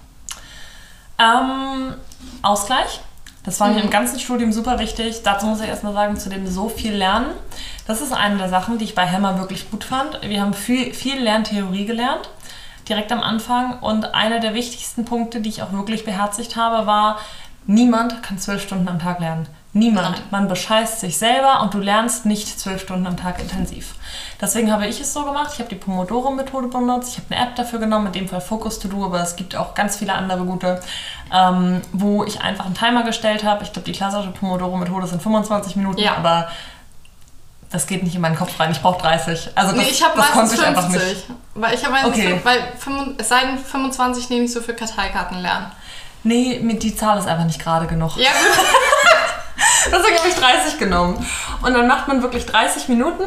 Ähm, 1.18 1.96
Ausgleich. 2.42 3.02
Das 3.44 3.60
war 3.60 3.70
mir 3.70 3.80
im 3.80 3.88
mhm. 3.88 3.92
ganzen 3.92 4.20
Studium 4.20 4.52
super 4.52 4.80
wichtig. 4.80 5.22
Dazu 5.24 5.46
muss 5.46 5.62
ich 5.62 5.68
erstmal 5.68 5.94
sagen, 5.94 6.18
zu 6.18 6.30
dem 6.30 6.46
so 6.46 6.70
viel 6.70 6.94
lernen. 6.94 7.28
Das 7.88 8.02
ist 8.02 8.12
eine 8.12 8.38
der 8.38 8.50
Sachen, 8.50 8.78
die 8.78 8.86
ich 8.86 8.96
bei 8.96 9.10
Hammer 9.10 9.40
wirklich 9.40 9.72
gut 9.72 9.84
fand. 9.84 10.20
Wir 10.22 10.42
haben 10.42 10.54
viel, 10.54 10.94
viel 10.94 11.20
Lerntheorie 11.20 11.86
gelernt, 11.86 12.30
direkt 12.88 13.12
am 13.12 13.22
Anfang. 13.22 13.80
Und 13.80 14.14
einer 14.14 14.40
der 14.40 14.54
wichtigsten 14.54 15.06
Punkte, 15.06 15.42
die 15.42 15.50
ich 15.50 15.64
auch 15.64 15.72
wirklich 15.72 16.06
beherzigt 16.06 16.56
habe, 16.56 16.86
war, 16.86 17.20
niemand 17.66 18.22
kann 18.22 18.38
zwölf 18.38 18.62
Stunden 18.62 18.88
am 18.88 19.00
Tag 19.00 19.20
lernen. 19.20 19.48
Niemand. 19.72 20.18
Nein. 20.18 20.24
Man 20.32 20.48
bescheißt 20.48 21.00
sich 21.00 21.18
selber 21.18 21.62
und 21.62 21.74
du 21.74 21.78
lernst 21.78 22.26
nicht 22.26 22.60
zwölf 22.60 22.82
Stunden 22.82 23.06
am 23.06 23.18
Tag 23.18 23.40
intensiv. 23.40 23.94
Deswegen 24.42 24.72
habe 24.72 24.88
ich 24.88 25.00
es 25.00 25.14
so 25.14 25.24
gemacht. 25.24 25.52
Ich 25.54 25.60
habe 25.60 25.70
die 25.70 25.76
Pomodoro-Methode 25.76 26.68
benutzt. 26.70 27.10
Ich 27.12 27.24
habe 27.24 27.36
eine 27.36 27.50
App 27.50 27.56
dafür 27.56 27.78
genommen, 27.78 28.08
in 28.08 28.14
dem 28.14 28.28
Fall 28.28 28.42
Focus 28.42 28.80
To 28.80 28.88
Do, 28.88 29.06
aber 29.06 29.22
es 29.22 29.36
gibt 29.36 29.56
auch 29.56 29.76
ganz 29.76 29.98
viele 29.98 30.14
andere 30.14 30.44
gute, 30.44 30.82
ähm, 31.32 31.82
wo 31.92 32.24
ich 32.24 32.42
einfach 32.42 32.66
einen 32.66 32.74
Timer 32.74 33.04
gestellt 33.04 33.44
habe. 33.44 33.64
Ich 33.64 33.72
glaube, 33.72 33.86
die 33.86 33.92
klassische 33.92 34.32
Pomodoro-Methode 34.32 35.06
sind 35.06 35.22
25 35.22 35.76
Minuten, 35.76 36.00
ja. 36.00 36.16
aber 36.16 36.50
das 37.70 37.86
geht 37.86 38.02
nicht 38.02 38.16
in 38.16 38.22
meinen 38.22 38.36
Kopf 38.36 38.60
rein. 38.60 38.72
Ich 38.72 38.82
brauche 38.82 39.00
30. 39.00 39.52
Also 39.54 39.76
das, 39.76 39.86
nee, 39.86 39.92
ich 39.92 40.04
habe 40.04 40.18
meistens 40.18 40.54
ich 40.54 40.60
50. 40.60 41.26
Weil 41.54 41.76
ich 41.76 41.86
habe 41.86 42.08
okay. 42.08 42.40
weil 42.44 42.60
es 43.20 43.30
sei 43.30 43.42
denn 43.42 43.60
25 43.60 44.32
nehme 44.32 44.46
ich 44.46 44.52
so 44.52 44.62
für 44.62 44.74
Karteikarten 44.74 45.38
lernen. 45.38 45.68
Nee, 46.24 46.60
die 46.82 46.96
Zahl 46.96 47.20
ist 47.20 47.28
einfach 47.28 47.46
nicht 47.46 47.62
gerade 47.62 47.86
genug. 47.86 48.18
Ja, 48.18 48.32
gut. 48.32 48.66
Deswegen 49.86 50.18
habe 50.18 50.28
ich 50.28 50.36
30 50.36 50.80
genommen. 50.80 51.26
Und 51.62 51.74
dann 51.74 51.88
macht 51.88 52.08
man 52.08 52.22
wirklich 52.22 52.46
30 52.46 52.88
Minuten, 52.90 53.24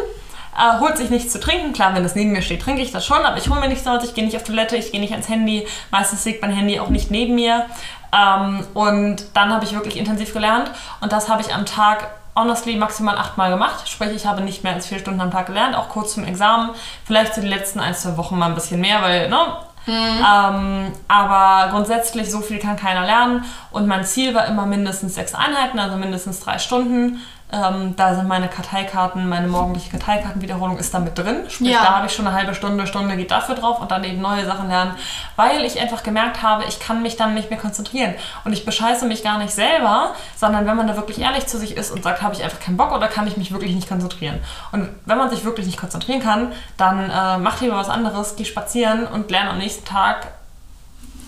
äh, 0.56 0.80
holt 0.80 0.96
sich 0.96 1.10
nichts 1.10 1.32
zu 1.32 1.40
trinken. 1.40 1.72
Klar, 1.72 1.94
wenn 1.94 2.02
das 2.02 2.14
neben 2.14 2.32
mir 2.32 2.42
steht, 2.42 2.62
trinke 2.62 2.82
ich 2.82 2.92
das 2.92 3.06
schon, 3.06 3.18
aber 3.18 3.36
ich 3.36 3.48
hole 3.48 3.60
mir 3.60 3.68
nichts 3.68 3.84
sonst, 3.84 4.04
ich 4.04 4.14
gehe 4.14 4.24
nicht 4.24 4.36
auf 4.36 4.44
Toilette, 4.44 4.76
ich 4.76 4.92
gehe 4.92 5.00
nicht 5.00 5.12
ans 5.12 5.28
Handy. 5.28 5.66
Meistens 5.90 6.24
liegt 6.24 6.42
mein 6.42 6.52
Handy 6.52 6.78
auch 6.80 6.88
nicht 6.88 7.10
neben 7.10 7.34
mir. 7.34 7.66
Ähm, 8.12 8.66
und 8.74 9.24
dann 9.34 9.52
habe 9.52 9.64
ich 9.64 9.72
wirklich 9.72 9.96
intensiv 9.96 10.32
gelernt 10.32 10.70
und 11.00 11.12
das 11.12 11.30
habe 11.30 11.40
ich 11.40 11.54
am 11.54 11.64
Tag 11.64 12.10
honestly 12.34 12.76
maximal 12.76 13.16
achtmal 13.16 13.50
gemacht. 13.50 13.88
Sprich, 13.88 14.10
ich 14.14 14.26
habe 14.26 14.42
nicht 14.42 14.64
mehr 14.64 14.74
als 14.74 14.86
vier 14.86 14.98
Stunden 14.98 15.20
am 15.20 15.30
Tag 15.30 15.46
gelernt, 15.46 15.74
auch 15.74 15.88
kurz 15.88 16.14
zum 16.14 16.24
Examen. 16.24 16.70
Vielleicht 17.04 17.34
so 17.34 17.40
die 17.40 17.48
letzten 17.48 17.80
ein, 17.80 17.94
zwei 17.94 18.16
Wochen 18.16 18.38
mal 18.38 18.46
ein 18.46 18.54
bisschen 18.54 18.80
mehr, 18.80 19.02
weil 19.02 19.28
ne, 19.28 19.38
Mhm. 19.86 19.92
Ähm, 19.94 20.92
aber 21.08 21.70
grundsätzlich, 21.70 22.30
so 22.30 22.40
viel 22.40 22.58
kann 22.58 22.76
keiner 22.76 23.04
lernen. 23.04 23.44
Und 23.70 23.86
mein 23.86 24.04
Ziel 24.04 24.34
war 24.34 24.46
immer 24.46 24.66
mindestens 24.66 25.14
sechs 25.14 25.34
Einheiten, 25.34 25.78
also 25.78 25.96
mindestens 25.96 26.40
drei 26.40 26.58
Stunden. 26.58 27.20
Ähm, 27.52 27.94
da 27.96 28.14
sind 28.14 28.28
meine 28.28 28.48
Karteikarten, 28.48 29.28
meine 29.28 29.46
morgendliche 29.46 29.90
Karteikartenwiederholung 29.90 30.78
ist 30.78 30.94
da 30.94 31.00
mit 31.00 31.18
drin. 31.18 31.44
Sprich, 31.48 31.68
ja. 31.68 31.82
da 31.82 31.96
habe 31.96 32.06
ich 32.06 32.12
schon 32.14 32.26
eine 32.26 32.34
halbe 32.34 32.54
Stunde, 32.54 32.86
Stunde 32.86 33.14
geht 33.16 33.30
dafür 33.30 33.54
drauf 33.54 33.80
und 33.80 33.90
dann 33.90 34.04
eben 34.04 34.22
neue 34.22 34.46
Sachen 34.46 34.68
lernen, 34.68 34.94
weil 35.36 35.62
ich 35.64 35.78
einfach 35.78 36.02
gemerkt 36.02 36.42
habe, 36.42 36.64
ich 36.66 36.80
kann 36.80 37.02
mich 37.02 37.16
dann 37.16 37.34
nicht 37.34 37.50
mehr 37.50 37.58
konzentrieren. 37.58 38.14
Und 38.44 38.54
ich 38.54 38.64
bescheiße 38.64 39.06
mich 39.06 39.22
gar 39.22 39.36
nicht 39.36 39.52
selber, 39.52 40.14
sondern 40.34 40.66
wenn 40.66 40.76
man 40.76 40.86
da 40.86 40.96
wirklich 40.96 41.20
ehrlich 41.20 41.46
zu 41.46 41.58
sich 41.58 41.76
ist 41.76 41.90
und 41.90 42.02
sagt, 42.02 42.22
habe 42.22 42.34
ich 42.34 42.42
einfach 42.42 42.60
keinen 42.60 42.78
Bock 42.78 42.92
oder 42.92 43.08
kann 43.08 43.26
ich 43.26 43.36
mich 43.36 43.52
wirklich 43.52 43.74
nicht 43.74 43.88
konzentrieren. 43.88 44.38
Und 44.72 44.88
wenn 45.04 45.18
man 45.18 45.28
sich 45.28 45.44
wirklich 45.44 45.66
nicht 45.66 45.78
konzentrieren 45.78 46.20
kann, 46.20 46.52
dann 46.78 47.10
äh, 47.10 47.38
mach 47.38 47.60
lieber 47.60 47.76
was 47.76 47.90
anderes, 47.90 48.36
geh 48.36 48.46
spazieren 48.46 49.06
und 49.06 49.30
lerne 49.30 49.50
am 49.50 49.58
nächsten 49.58 49.84
Tag 49.84 50.28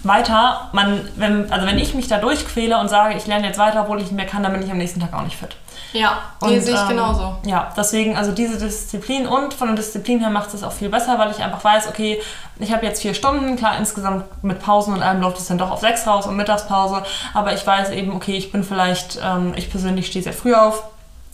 weiter. 0.06 0.68
Man, 0.72 1.08
wenn, 1.16 1.50
also 1.52 1.66
wenn 1.66 1.78
ich 1.78 1.94
mich 1.94 2.08
da 2.08 2.18
durchquäle 2.18 2.78
und 2.78 2.88
sage, 2.88 3.16
ich 3.16 3.26
lerne 3.26 3.46
jetzt 3.46 3.58
weiter, 3.58 3.82
obwohl 3.82 3.98
ich 3.98 4.04
nicht 4.04 4.16
mehr 4.16 4.26
kann, 4.26 4.42
dann 4.42 4.52
bin 4.52 4.62
ich 4.62 4.70
am 4.70 4.78
nächsten 4.78 5.00
Tag 5.00 5.12
auch 5.14 5.22
nicht 5.22 5.36
fit. 5.36 5.56
Ja, 5.92 6.18
die 6.42 6.58
sehe 6.58 6.74
ich 6.74 6.80
ähm, 6.80 6.88
genauso. 6.88 7.36
Ja, 7.44 7.72
deswegen, 7.76 8.16
also 8.16 8.32
diese 8.32 8.58
Disziplin 8.58 9.26
und 9.26 9.54
von 9.54 9.68
der 9.68 9.76
Disziplin 9.76 10.18
her 10.20 10.30
macht 10.30 10.52
es 10.52 10.64
auch 10.64 10.72
viel 10.72 10.88
besser, 10.88 11.18
weil 11.18 11.30
ich 11.30 11.42
einfach 11.42 11.62
weiß, 11.62 11.88
okay, 11.88 12.20
ich 12.58 12.72
habe 12.72 12.84
jetzt 12.84 13.02
vier 13.02 13.14
Stunden, 13.14 13.56
klar, 13.56 13.78
insgesamt 13.78 14.24
mit 14.42 14.60
Pausen 14.60 14.94
und 14.94 15.02
allem 15.02 15.20
läuft 15.20 15.38
es 15.38 15.46
dann 15.46 15.58
doch 15.58 15.70
auf 15.70 15.80
sechs 15.80 16.06
raus 16.06 16.26
und 16.26 16.36
Mittagspause, 16.36 17.04
aber 17.32 17.54
ich 17.54 17.64
weiß 17.64 17.90
eben, 17.90 18.12
okay, 18.12 18.36
ich 18.36 18.50
bin 18.50 18.64
vielleicht, 18.64 19.20
ähm, 19.22 19.52
ich 19.56 19.70
persönlich 19.70 20.08
stehe 20.08 20.22
sehr 20.22 20.32
früh 20.32 20.54
auf, 20.54 20.82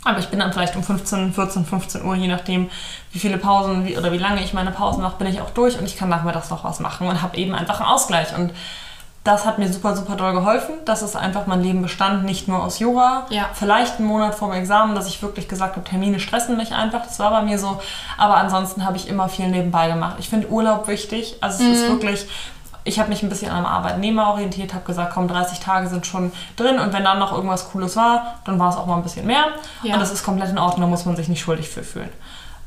aber 0.04 0.18
ich 0.18 0.28
bin 0.28 0.38
dann 0.38 0.52
vielleicht 0.52 0.76
um 0.76 0.82
15, 0.82 1.32
14, 1.32 1.64
15 1.64 2.04
Uhr, 2.04 2.14
je 2.14 2.28
nachdem, 2.28 2.70
wie 3.12 3.18
viele 3.18 3.38
Pausen 3.38 3.86
wie, 3.86 3.98
oder 3.98 4.12
wie 4.12 4.18
lange 4.18 4.42
ich 4.42 4.54
meine 4.54 4.70
Pausen 4.70 5.02
mache, 5.02 5.18
bin 5.18 5.26
ich 5.26 5.40
auch 5.40 5.50
durch 5.50 5.78
und 5.78 5.84
ich 5.84 5.96
kann 5.96 6.08
nachmittags 6.08 6.50
noch 6.50 6.64
was 6.64 6.80
machen 6.80 7.06
und 7.06 7.22
habe 7.22 7.36
eben 7.36 7.54
einfach 7.54 7.80
einen 7.80 7.90
Ausgleich 7.90 8.36
und 8.36 8.52
das 9.22 9.44
hat 9.44 9.58
mir 9.58 9.70
super, 9.70 9.94
super 9.94 10.16
doll 10.16 10.32
geholfen. 10.32 10.76
Das 10.86 11.02
ist 11.02 11.14
einfach 11.14 11.46
mein 11.46 11.62
Leben 11.62 11.82
bestand, 11.82 12.24
nicht 12.24 12.48
nur 12.48 12.64
aus 12.64 12.78
Yoga. 12.78 13.26
Ja. 13.28 13.50
Vielleicht 13.52 13.98
einen 13.98 14.06
Monat 14.06 14.34
vor 14.34 14.48
dem 14.48 14.58
Examen, 14.58 14.94
dass 14.94 15.08
ich 15.08 15.22
wirklich 15.22 15.46
gesagt 15.46 15.76
habe, 15.76 15.86
Termine 15.86 16.18
stressen 16.20 16.56
mich 16.56 16.72
einfach. 16.72 17.02
Das 17.02 17.18
war 17.18 17.30
bei 17.30 17.42
mir 17.42 17.58
so. 17.58 17.80
Aber 18.16 18.36
ansonsten 18.36 18.84
habe 18.86 18.96
ich 18.96 19.08
immer 19.08 19.28
viel 19.28 19.48
nebenbei 19.48 19.88
gemacht. 19.88 20.16
Ich 20.20 20.30
finde 20.30 20.48
Urlaub 20.48 20.88
wichtig. 20.88 21.36
Also 21.42 21.62
es 21.62 21.68
mhm. 21.68 21.74
ist 21.74 21.88
wirklich, 21.88 22.26
ich 22.90 22.98
habe 22.98 23.08
mich 23.08 23.22
ein 23.22 23.28
bisschen 23.28 23.50
an 23.50 23.64
Arbeitnehmer 23.64 24.30
orientiert, 24.30 24.74
habe 24.74 24.84
gesagt, 24.84 25.14
komm, 25.14 25.28
30 25.28 25.60
Tage 25.60 25.88
sind 25.88 26.06
schon 26.06 26.32
drin 26.56 26.78
und 26.78 26.92
wenn 26.92 27.04
dann 27.04 27.18
noch 27.18 27.32
irgendwas 27.32 27.70
Cooles 27.70 27.96
war, 27.96 28.40
dann 28.44 28.58
war 28.58 28.68
es 28.68 28.76
auch 28.76 28.86
mal 28.86 28.96
ein 28.96 29.02
bisschen 29.02 29.26
mehr. 29.26 29.46
Ja. 29.82 29.94
Und 29.94 30.00
das 30.00 30.12
ist 30.12 30.24
komplett 30.24 30.50
in 30.50 30.58
Ordnung, 30.58 30.82
da 30.82 30.86
muss 30.88 31.06
man 31.06 31.16
sich 31.16 31.28
nicht 31.28 31.40
schuldig 31.40 31.68
für 31.68 31.84
fühlen. 31.84 32.10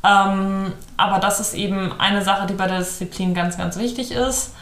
Ähm, 0.03 0.73
aber 0.97 1.19
das 1.19 1.39
ist 1.39 1.53
eben 1.53 1.93
eine 1.99 2.23
Sache, 2.23 2.47
die 2.47 2.53
bei 2.53 2.67
der 2.67 2.79
Disziplin 2.79 3.33
ganz, 3.33 3.57
ganz 3.57 3.77
wichtig 3.77 4.11
ist 4.11 4.53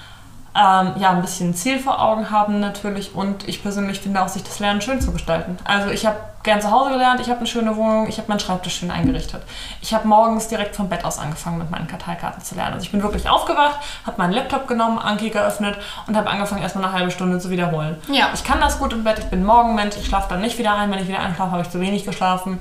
ähm, 0.53 0.93
ja, 0.97 1.11
ein 1.11 1.21
bisschen 1.21 1.53
Ziel 1.53 1.79
vor 1.79 2.01
Augen 2.01 2.29
haben 2.29 2.59
natürlich 2.59 3.15
und 3.15 3.47
ich 3.47 3.61
persönlich 3.61 4.01
finde 4.01 4.21
auch, 4.21 4.27
sich 4.27 4.43
das 4.43 4.59
Lernen 4.59 4.81
schön 4.81 4.99
zu 4.99 5.11
gestalten. 5.11 5.57
Also 5.63 5.89
ich 5.91 6.05
habe 6.05 6.17
gern 6.43 6.59
zu 6.59 6.71
Hause 6.71 6.89
gelernt, 6.89 7.21
ich 7.21 7.29
habe 7.29 7.39
eine 7.39 7.47
schöne 7.47 7.77
Wohnung, 7.77 8.07
ich 8.09 8.17
habe 8.17 8.27
meinen 8.27 8.39
Schreibtisch 8.39 8.75
schön 8.75 8.91
eingerichtet. 8.91 9.43
Ich 9.81 9.93
habe 9.93 10.07
morgens 10.07 10.49
direkt 10.49 10.75
vom 10.75 10.89
Bett 10.89 11.05
aus 11.05 11.19
angefangen 11.19 11.59
mit 11.59 11.71
meinen 11.71 11.87
Karteikarten 11.87 12.43
zu 12.43 12.55
lernen. 12.55 12.73
Also 12.73 12.85
ich 12.85 12.91
bin 12.91 13.01
wirklich 13.01 13.29
aufgewacht, 13.29 13.79
habe 14.05 14.17
meinen 14.17 14.33
Laptop 14.33 14.67
genommen, 14.67 14.99
Anki 14.99 15.29
geöffnet 15.29 15.77
und 16.07 16.17
habe 16.17 16.29
angefangen 16.29 16.61
erstmal 16.61 16.83
eine 16.83 16.93
halbe 16.93 17.11
Stunde 17.11 17.39
zu 17.39 17.49
wiederholen. 17.49 17.95
Ja. 18.11 18.29
Ich 18.33 18.43
kann 18.43 18.59
das 18.59 18.77
gut 18.77 18.91
im 18.91 19.05
Bett, 19.05 19.19
ich 19.19 19.25
bin 19.25 19.45
Morgenmensch, 19.45 19.95
ich 19.97 20.07
schlafe 20.07 20.27
dann 20.29 20.41
nicht 20.41 20.57
wieder 20.57 20.75
ein, 20.75 20.91
wenn 20.91 20.99
ich 20.99 21.07
wieder 21.07 21.19
einschlafe, 21.19 21.51
habe 21.51 21.61
ich 21.61 21.69
zu 21.69 21.79
wenig 21.79 22.05
geschlafen 22.05 22.59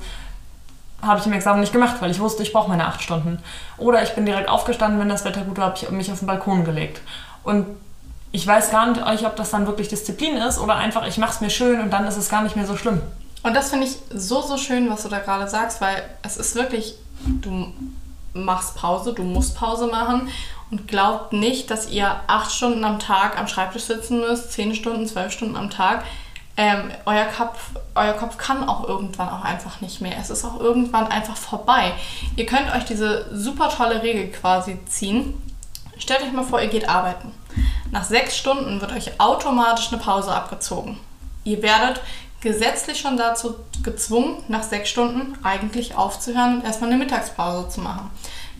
habe 1.03 1.19
ich 1.19 1.25
im 1.25 1.33
Examen 1.33 1.61
nicht 1.61 1.73
gemacht, 1.73 1.95
weil 1.99 2.11
ich 2.11 2.19
wusste, 2.19 2.43
ich 2.43 2.53
brauche 2.53 2.69
meine 2.69 2.85
acht 2.85 3.01
Stunden. 3.01 3.39
Oder 3.77 4.03
ich 4.03 4.13
bin 4.13 4.25
direkt 4.25 4.49
aufgestanden, 4.49 4.99
wenn 4.99 5.09
das 5.09 5.25
Wetter 5.25 5.41
gut 5.41 5.57
war, 5.57 5.65
habe 5.65 5.75
ich 5.75 5.89
mich 5.89 6.11
auf 6.11 6.19
den 6.19 6.27
Balkon 6.27 6.63
gelegt. 6.63 7.01
Und 7.43 7.65
ich 8.31 8.45
weiß 8.47 8.71
gar 8.71 8.87
nicht, 8.87 9.25
ob 9.25 9.35
das 9.35 9.51
dann 9.51 9.67
wirklich 9.67 9.89
Disziplin 9.89 10.37
ist 10.37 10.57
oder 10.57 10.75
einfach, 10.75 11.05
ich 11.05 11.17
mache 11.17 11.31
es 11.31 11.41
mir 11.41 11.49
schön 11.49 11.81
und 11.81 11.91
dann 11.91 12.05
ist 12.07 12.17
es 12.17 12.29
gar 12.29 12.43
nicht 12.43 12.55
mehr 12.55 12.65
so 12.65 12.77
schlimm. 12.77 13.01
Und 13.43 13.55
das 13.55 13.69
finde 13.71 13.87
ich 13.87 13.97
so, 14.13 14.41
so 14.41 14.57
schön, 14.57 14.89
was 14.89 15.03
du 15.03 15.09
da 15.09 15.19
gerade 15.19 15.49
sagst, 15.49 15.81
weil 15.81 16.03
es 16.21 16.37
ist 16.37 16.55
wirklich, 16.55 16.95
du 17.25 17.73
machst 18.33 18.75
Pause, 18.75 19.13
du 19.13 19.23
musst 19.23 19.55
Pause 19.55 19.87
machen 19.87 20.29
und 20.69 20.87
glaubt 20.87 21.33
nicht, 21.33 21.69
dass 21.69 21.89
ihr 21.89 22.21
acht 22.27 22.51
Stunden 22.51 22.85
am 22.85 22.99
Tag 22.99 23.37
am 23.37 23.47
Schreibtisch 23.47 23.83
sitzen 23.83 24.21
müsst, 24.21 24.53
zehn 24.53 24.73
Stunden, 24.75 25.07
zwölf 25.07 25.33
Stunden 25.33 25.57
am 25.57 25.69
Tag. 25.69 26.03
ähm, 26.57 26.91
euer, 27.05 27.25
Kopf, 27.25 27.71
euer 27.95 28.13
Kopf 28.13 28.37
kann 28.37 28.67
auch 28.67 28.87
irgendwann 28.87 29.29
auch 29.29 29.43
einfach 29.43 29.81
nicht 29.81 30.01
mehr. 30.01 30.13
Es 30.19 30.29
ist 30.29 30.45
auch 30.45 30.59
irgendwann 30.59 31.07
einfach 31.07 31.35
vorbei. 31.35 31.93
Ihr 32.35 32.45
könnt 32.45 32.73
euch 32.75 32.85
diese 32.85 33.25
super 33.35 33.69
tolle 33.69 34.03
Regel 34.03 34.27
quasi 34.31 34.77
ziehen. 34.85 35.33
Stellt 36.01 36.23
euch 36.23 36.31
mal 36.31 36.43
vor, 36.43 36.59
ihr 36.61 36.67
geht 36.67 36.89
arbeiten. 36.89 37.31
Nach 37.91 38.03
sechs 38.03 38.35
Stunden 38.35 38.81
wird 38.81 38.91
euch 38.91 39.19
automatisch 39.19 39.89
eine 39.91 40.01
Pause 40.01 40.33
abgezogen. 40.33 40.99
Ihr 41.43 41.61
werdet 41.61 42.01
gesetzlich 42.41 42.99
schon 42.99 43.17
dazu 43.17 43.55
gezwungen, 43.83 44.43
nach 44.47 44.63
sechs 44.63 44.89
Stunden 44.89 45.37
eigentlich 45.43 45.95
aufzuhören 45.95 46.55
und 46.55 46.65
erstmal 46.65 46.89
eine 46.89 46.97
Mittagspause 46.97 47.69
zu 47.69 47.81
machen. 47.81 48.09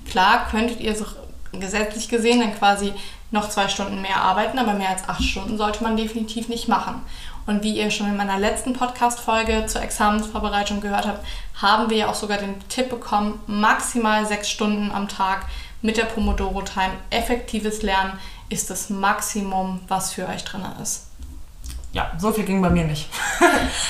Klar 0.08 0.48
könntet 0.52 0.82
ihr 0.82 0.96
so 0.96 1.06
gesetzlich 1.52 2.10
gesehen 2.10 2.42
dann 2.42 2.56
quasi 2.56 2.94
noch 3.32 3.50
zwei 3.50 3.68
Stunden 3.70 4.02
mehr 4.02 4.18
arbeiten, 4.18 4.60
aber 4.60 4.74
mehr 4.74 4.90
als 4.90 5.10
acht 5.10 5.24
Stunden 5.24 5.58
sollte 5.58 5.84
man 5.84 5.98
definitiv 5.98 6.48
nicht 6.48 6.68
machen. 6.68 7.02
Und 7.48 7.64
wie 7.64 7.76
ihr 7.76 7.90
schon 7.90 8.08
in 8.08 8.18
meiner 8.18 8.38
letzten 8.38 8.74
Podcast-Folge 8.74 9.66
zur 9.66 9.82
Examensvorbereitung 9.82 10.80
gehört 10.80 11.08
habt, 11.08 11.26
haben 11.60 11.90
wir 11.90 11.98
ja 11.98 12.10
auch 12.10 12.16
sogar 12.16 12.38
den 12.38 12.60
Tipp 12.70 12.90
bekommen, 12.90 13.40
maximal 13.48 14.28
sechs 14.28 14.50
Stunden 14.50 14.92
am 14.92 15.08
Tag 15.08 15.48
mit 15.82 15.98
der 15.98 16.06
Pomodoro-Time 16.06 16.94
effektives 17.10 17.82
Lernen 17.82 18.20
ist 18.50 18.70
das 18.70 18.90
Maximum, 18.90 19.80
was 19.88 20.14
für 20.14 20.28
euch 20.28 20.44
drin 20.44 20.66
ist 20.82 21.08
ja, 21.94 22.10
so 22.18 22.32
viel 22.32 22.46
ging 22.46 22.62
bei 22.62 22.70
mir 22.70 22.86
nicht. 22.86 23.10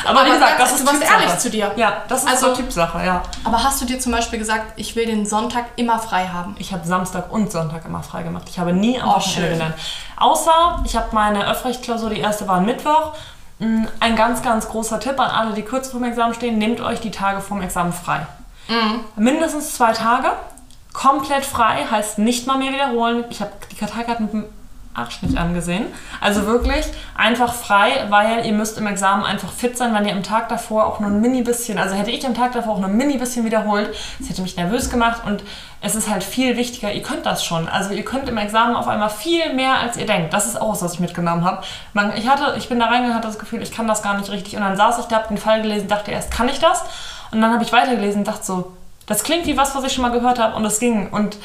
aber, 0.03 0.19
aber, 0.19 0.25
wie 0.27 0.31
gesagt, 0.31 0.59
das 0.59 0.71
ist 0.71 0.87
du 0.87 0.99
ehrlich 0.99 1.37
zu 1.37 1.49
dir. 1.51 1.71
Ja, 1.75 2.01
das 2.07 2.23
ist 2.23 2.29
also, 2.29 2.47
so 2.47 2.55
Typsache, 2.55 3.05
ja. 3.05 3.21
Aber 3.43 3.63
hast 3.63 3.79
du 3.79 3.85
dir 3.85 3.99
zum 3.99 4.11
Beispiel 4.11 4.39
gesagt, 4.39 4.73
ich 4.77 4.95
will 4.95 5.05
den 5.05 5.27
Sonntag 5.27 5.65
immer 5.75 5.99
frei 5.99 6.27
haben? 6.27 6.55
Ich 6.57 6.73
habe 6.73 6.85
Samstag 6.85 7.31
und 7.31 7.51
Sonntag 7.51 7.85
immer 7.85 8.01
frei 8.01 8.23
gemacht. 8.23 8.45
Ich 8.49 8.57
habe 8.57 8.73
nie 8.73 8.99
am 8.99 9.09
oh, 9.09 9.15
Wochenende 9.17 9.51
gelernt. 9.51 9.75
Außer, 10.17 10.83
ich 10.83 10.95
habe 10.95 11.09
meine 11.11 11.47
Öffrechtklausur, 11.47 12.09
die 12.09 12.19
erste 12.19 12.47
war 12.47 12.57
am 12.57 12.65
Mittwoch. 12.65 13.13
Mm, 13.59 13.85
ein 13.99 14.15
ganz, 14.15 14.41
ganz 14.41 14.67
großer 14.67 14.99
Tipp 14.99 15.19
an 15.19 15.29
alle, 15.29 15.53
die 15.53 15.61
kurz 15.61 15.89
vor 15.89 15.99
dem 15.99 16.09
Examen 16.09 16.33
stehen, 16.33 16.57
nehmt 16.57 16.81
euch 16.81 17.01
die 17.01 17.11
Tage 17.11 17.39
vorm 17.39 17.61
Examen 17.61 17.93
frei. 17.93 18.25
Mhm. 18.67 19.01
Mindestens 19.15 19.75
zwei 19.75 19.91
Tage. 19.91 20.31
Komplett 21.01 21.45
frei 21.45 21.85
heißt 21.89 22.19
nicht 22.19 22.45
mal 22.45 22.57
mehr 22.57 22.73
wiederholen. 22.73 23.23
Ich 23.29 23.41
habe 23.41 23.51
die 23.71 23.75
Karteikarten 23.75 24.45
Arsch 24.93 25.21
nicht 25.21 25.37
angesehen. 25.37 25.85
Also 26.19 26.45
wirklich 26.45 26.85
einfach 27.15 27.53
frei, 27.53 28.05
weil 28.09 28.45
ihr 28.45 28.51
müsst 28.51 28.77
im 28.77 28.87
Examen 28.87 29.23
einfach 29.23 29.51
fit 29.51 29.77
sein, 29.77 29.93
wenn 29.93 30.05
ihr 30.05 30.13
am 30.13 30.21
Tag 30.21 30.49
davor 30.49 30.85
auch 30.85 30.99
nur 30.99 31.09
ein 31.09 31.21
mini 31.21 31.43
bisschen, 31.43 31.77
also 31.77 31.95
hätte 31.95 32.11
ich 32.11 32.25
am 32.25 32.35
Tag 32.35 32.51
davor 32.51 32.73
auch 32.73 32.79
nur 32.79 32.89
ein 32.89 32.97
mini 32.97 33.17
bisschen 33.17 33.45
wiederholt, 33.45 33.95
das 34.19 34.29
hätte 34.29 34.41
mich 34.41 34.57
nervös 34.57 34.89
gemacht 34.89 35.21
und 35.25 35.43
es 35.79 35.95
ist 35.95 36.09
halt 36.09 36.23
viel 36.23 36.57
wichtiger, 36.57 36.91
ihr 36.91 37.01
könnt 37.01 37.25
das 37.25 37.43
schon. 37.43 37.69
Also 37.69 37.93
ihr 37.93 38.03
könnt 38.03 38.27
im 38.27 38.37
Examen 38.37 38.75
auf 38.75 38.87
einmal 38.87 39.09
viel 39.09 39.53
mehr, 39.53 39.79
als 39.79 39.97
ihr 39.97 40.05
denkt. 40.05 40.33
Das 40.33 40.45
ist 40.45 40.59
auch 40.59 40.73
was, 40.73 40.83
was 40.83 40.93
ich 40.95 40.99
mitgenommen 40.99 41.45
habe. 41.45 41.63
ich, 42.15 42.25
ich 42.57 42.69
bin 42.69 42.79
da 42.79 42.85
reingegangen, 42.85 43.15
hatte 43.15 43.27
das 43.27 43.39
Gefühl, 43.39 43.61
ich 43.61 43.71
kann 43.71 43.87
das 43.87 44.03
gar 44.03 44.17
nicht 44.17 44.29
richtig. 44.29 44.55
Und 44.57 44.61
dann 44.61 44.75
saß 44.75 44.99
ich 44.99 45.05
da, 45.05 45.15
hab 45.15 45.29
den 45.29 45.37
Fall 45.37 45.61
gelesen, 45.61 45.87
dachte 45.87 46.11
erst, 46.11 46.31
kann 46.31 46.49
ich 46.49 46.59
das? 46.59 46.83
Und 47.31 47.41
dann 47.41 47.53
habe 47.53 47.63
ich 47.63 47.71
weitergelesen 47.71 48.19
und 48.19 48.27
dachte 48.27 48.45
so, 48.45 48.73
das 49.11 49.23
klingt 49.23 49.45
wie 49.45 49.57
was, 49.57 49.75
was 49.75 49.83
ich 49.83 49.93
schon 49.93 50.03
mal 50.03 50.11
gehört 50.11 50.39
habe 50.39 50.55
und 50.55 50.65
es 50.65 50.79
ging. 50.79 51.09
Und 51.09 51.37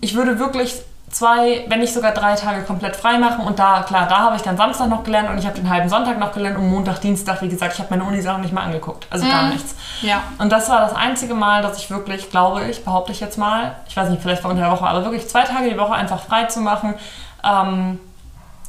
ich 0.00 0.14
würde 0.14 0.38
wirklich 0.38 0.74
zwei, 1.10 1.64
wenn 1.68 1.80
nicht 1.80 1.92
sogar 1.92 2.12
drei 2.12 2.34
Tage 2.34 2.62
komplett 2.62 2.96
frei 2.96 3.18
machen. 3.18 3.44
Und 3.46 3.58
da, 3.58 3.82
klar, 3.82 4.06
da 4.08 4.18
habe 4.18 4.36
ich 4.36 4.42
dann 4.42 4.56
Samstag 4.56 4.88
noch 4.88 5.04
gelernt 5.04 5.30
und 5.30 5.38
ich 5.38 5.46
habe 5.46 5.56
den 5.56 5.68
halben 5.68 5.88
Sonntag 5.88 6.18
noch 6.18 6.32
gelernt 6.32 6.58
und 6.58 6.68
Montag, 6.68 7.00
Dienstag, 7.00 7.40
wie 7.42 7.48
gesagt, 7.48 7.74
ich 7.74 7.78
habe 7.78 7.90
meine 7.90 8.04
Uni-Sachen 8.04 8.42
nicht 8.42 8.52
mal 8.52 8.62
angeguckt. 8.62 9.06
Also 9.10 9.24
mhm. 9.24 9.30
gar 9.30 9.48
nichts. 9.48 9.74
Ja. 10.02 10.22
Und 10.38 10.52
das 10.52 10.68
war 10.68 10.80
das 10.80 10.94
einzige 10.94 11.34
Mal, 11.34 11.62
dass 11.62 11.78
ich 11.78 11.90
wirklich, 11.90 12.30
glaube 12.30 12.64
ich, 12.64 12.84
behaupte 12.84 13.12
ich 13.12 13.20
jetzt 13.20 13.38
mal, 13.38 13.76
ich 13.88 13.96
weiß 13.96 14.10
nicht, 14.10 14.22
vielleicht 14.22 14.44
war 14.44 14.50
unter 14.50 14.64
der 14.64 14.72
Woche, 14.72 14.86
aber 14.86 15.04
wirklich 15.04 15.28
zwei 15.28 15.42
Tage 15.42 15.70
die 15.70 15.78
Woche 15.78 15.94
einfach 15.94 16.20
frei 16.20 16.44
zu 16.44 16.60
machen. 16.60 16.94
Ähm, 17.42 17.98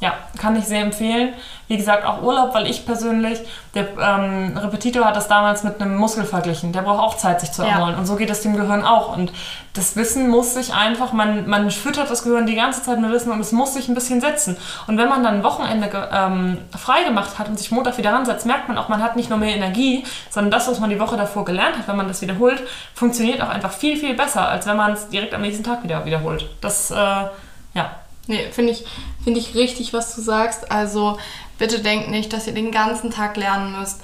ja, 0.02 0.14
kann 0.40 0.56
ich 0.56 0.66
sehr 0.66 0.82
empfehlen. 0.82 1.34
Wie 1.68 1.76
gesagt, 1.76 2.06
auch 2.06 2.22
Urlaub, 2.24 2.56
weil 2.56 2.68
ich 2.68 2.86
persönlich, 2.86 3.40
der 3.76 3.90
ähm, 4.00 4.58
Repetitor 4.58 5.06
hat 5.06 5.16
das 5.16 5.28
damals 5.28 5.64
mit 5.64 5.80
einem 5.80 5.98
Muskel 5.98 6.24
verglichen. 6.24 6.72
Der 6.72 6.82
braucht 6.82 7.00
auch 7.00 7.18
Zeit, 7.18 7.42
sich 7.42 7.52
zu 7.52 7.64
erholen. 7.64 7.94
Ja. 7.94 8.00
Und 8.00 8.06
so 8.06 8.16
geht 8.16 8.30
es 8.30 8.42
dem 8.42 8.56
Gehirn 8.56 8.84
auch. 8.84 9.16
Und 9.16 9.32
das 9.74 9.96
Wissen 9.98 10.30
muss 10.30 10.54
sich 10.54 10.74
einfach, 10.74 11.12
man, 11.12 11.48
man 11.48 11.70
füttert 11.70 12.10
das 12.10 12.24
Gehirn 12.24 12.48
die 12.48 12.56
ganze 12.56 12.82
Zeit 12.82 13.00
mit 13.00 13.12
Wissen 13.12 13.32
und 13.32 13.42
es 13.42 13.52
muss 13.52 13.74
sich 13.74 13.90
ein 13.90 13.94
bisschen 13.94 14.22
setzen. 14.22 14.58
Und 14.88 14.98
wenn 14.98 15.10
man 15.10 15.22
dann 15.22 15.36
ein 15.36 15.44
Wochenende 15.44 16.10
ähm, 16.12 16.58
frei 16.78 17.04
gemacht 17.04 17.38
hat 17.38 17.50
und 17.50 17.60
sich 17.60 17.70
Montag 17.70 17.98
wieder 17.98 18.14
ransetzt, 18.14 18.46
merkt 18.46 18.70
man 18.70 18.78
auch, 18.78 18.88
man 18.88 19.04
hat 19.04 19.18
nicht 19.18 19.30
nur 19.30 19.38
mehr 19.38 19.56
Energie, 19.56 20.06
sondern 20.30 20.52
das, 20.52 20.68
was 20.70 20.80
man 20.80 20.90
die 20.90 21.00
Woche 21.00 21.18
davor 21.18 21.44
gelernt 21.46 21.78
hat, 21.78 21.88
wenn 21.88 21.98
man 21.98 22.08
das 22.08 22.22
wiederholt, 22.22 22.64
funktioniert 22.96 23.42
auch 23.42 23.50
einfach 23.50 23.74
viel, 23.74 23.98
viel 23.98 24.16
besser, 24.16 24.48
als 24.48 24.66
wenn 24.66 24.78
man 24.78 24.94
es 24.94 25.10
direkt 25.10 25.34
am 25.34 25.42
nächsten 25.42 25.64
Tag 25.64 25.84
wieder 25.84 26.06
wiederholt. 26.06 26.48
Das, 26.62 26.90
äh, 26.90 26.96
ja. 26.96 27.92
Nee, 28.30 28.52
finde 28.52 28.74
ich, 28.74 28.86
find 29.24 29.36
ich 29.38 29.56
richtig, 29.56 29.92
was 29.92 30.16
du 30.16 30.22
sagst. 30.22 30.72
Also 30.72 31.18
bitte 31.58 31.80
denkt 31.80 32.10
nicht, 32.10 32.32
dass 32.32 32.46
ihr 32.46 32.54
den 32.54 32.72
ganzen 32.72 33.10
Tag 33.10 33.36
lernen 33.38 33.78
müsst. 33.78 34.02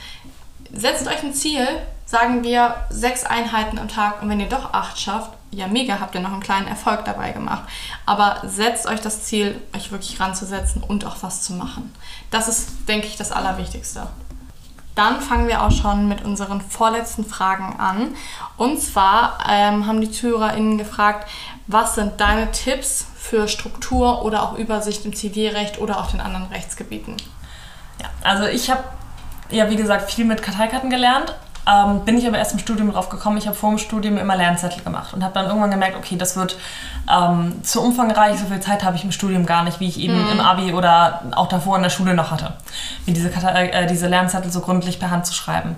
Setzt 0.73 1.07
euch 1.07 1.21
ein 1.21 1.35
Ziel, 1.35 1.67
sagen 2.07 2.43
wir 2.43 2.75
sechs 2.89 3.23
Einheiten 3.23 3.77
am 3.77 3.87
Tag 3.87 4.23
und 4.23 4.29
wenn 4.29 4.39
ihr 4.39 4.49
doch 4.49 4.73
acht 4.73 4.99
schafft, 4.99 5.31
ja 5.51 5.67
mega, 5.67 5.99
habt 5.99 6.15
ihr 6.15 6.21
noch 6.21 6.31
einen 6.31 6.41
kleinen 6.41 6.67
Erfolg 6.67 7.05
dabei 7.05 7.33
gemacht. 7.33 7.69
Aber 8.07 8.41
setzt 8.43 8.87
euch 8.87 8.99
das 8.99 9.25
Ziel, 9.25 9.61
euch 9.75 9.91
wirklich 9.91 10.19
ranzusetzen 10.19 10.81
und 10.81 11.05
auch 11.05 11.17
was 11.21 11.43
zu 11.43 11.53
machen. 11.53 11.93
Das 12.31 12.47
ist, 12.47 12.69
denke 12.87 13.05
ich, 13.05 13.17
das 13.17 13.31
Allerwichtigste. 13.31 14.07
Dann 14.95 15.19
fangen 15.19 15.47
wir 15.47 15.61
auch 15.61 15.71
schon 15.71 16.07
mit 16.07 16.23
unseren 16.23 16.61
vorletzten 16.61 17.25
Fragen 17.25 17.79
an. 17.79 18.15
Und 18.57 18.79
zwar 18.79 19.37
ähm, 19.49 19.85
haben 19.85 20.01
die 20.01 20.09
ZuhörerInnen 20.09 20.77
gefragt, 20.77 21.29
was 21.67 21.95
sind 21.95 22.19
deine 22.21 22.51
Tipps 22.51 23.05
für 23.17 23.47
Struktur 23.47 24.23
oder 24.23 24.43
auch 24.43 24.57
Übersicht 24.57 25.05
im 25.05 25.13
Zivilrecht 25.13 25.79
oder 25.79 25.99
auch 25.99 26.11
den 26.11 26.21
anderen 26.21 26.47
Rechtsgebieten? 26.47 27.17
Ja, 28.01 28.09
also 28.23 28.45
ich 28.45 28.69
habe 28.69 28.83
ja 29.49 29.69
wie 29.69 29.75
gesagt 29.75 30.11
viel 30.11 30.25
mit 30.25 30.41
Karteikarten 30.41 30.89
gelernt. 30.89 31.35
Ähm, 31.67 32.05
bin 32.05 32.17
ich 32.17 32.27
aber 32.27 32.37
erst 32.37 32.53
im 32.53 32.59
Studium 32.59 32.91
drauf 32.91 33.09
gekommen. 33.09 33.37
Ich 33.37 33.47
habe 33.47 33.55
vor 33.55 33.69
dem 33.71 33.79
Studium 33.79 34.17
immer 34.17 34.35
Lernzettel 34.35 34.83
gemacht 34.83 35.13
und 35.13 35.23
habe 35.23 35.33
dann 35.33 35.47
irgendwann 35.47 35.71
gemerkt, 35.71 35.97
okay, 35.97 36.15
das 36.15 36.35
wird 36.35 36.57
ähm, 37.11 37.63
zu 37.63 37.81
umfangreich. 37.81 38.39
So 38.39 38.45
viel 38.45 38.59
Zeit 38.59 38.83
habe 38.83 38.95
ich 38.95 39.03
im 39.03 39.11
Studium 39.11 39.45
gar 39.45 39.63
nicht, 39.63 39.79
wie 39.79 39.87
ich 39.87 39.99
eben 39.99 40.25
mm. 40.25 40.31
im 40.33 40.39
Abi 40.39 40.73
oder 40.73 41.23
auch 41.35 41.47
davor 41.47 41.77
in 41.77 41.83
der 41.83 41.89
Schule 41.89 42.13
noch 42.13 42.29
hatte, 42.29 42.53
wie 43.05 43.13
diese, 43.13 43.29
äh, 43.29 43.87
diese 43.87 44.07
Lernzettel 44.07 44.51
so 44.51 44.61
gründlich 44.61 44.99
per 44.99 45.09
Hand 45.09 45.25
zu 45.25 45.33
schreiben. 45.33 45.75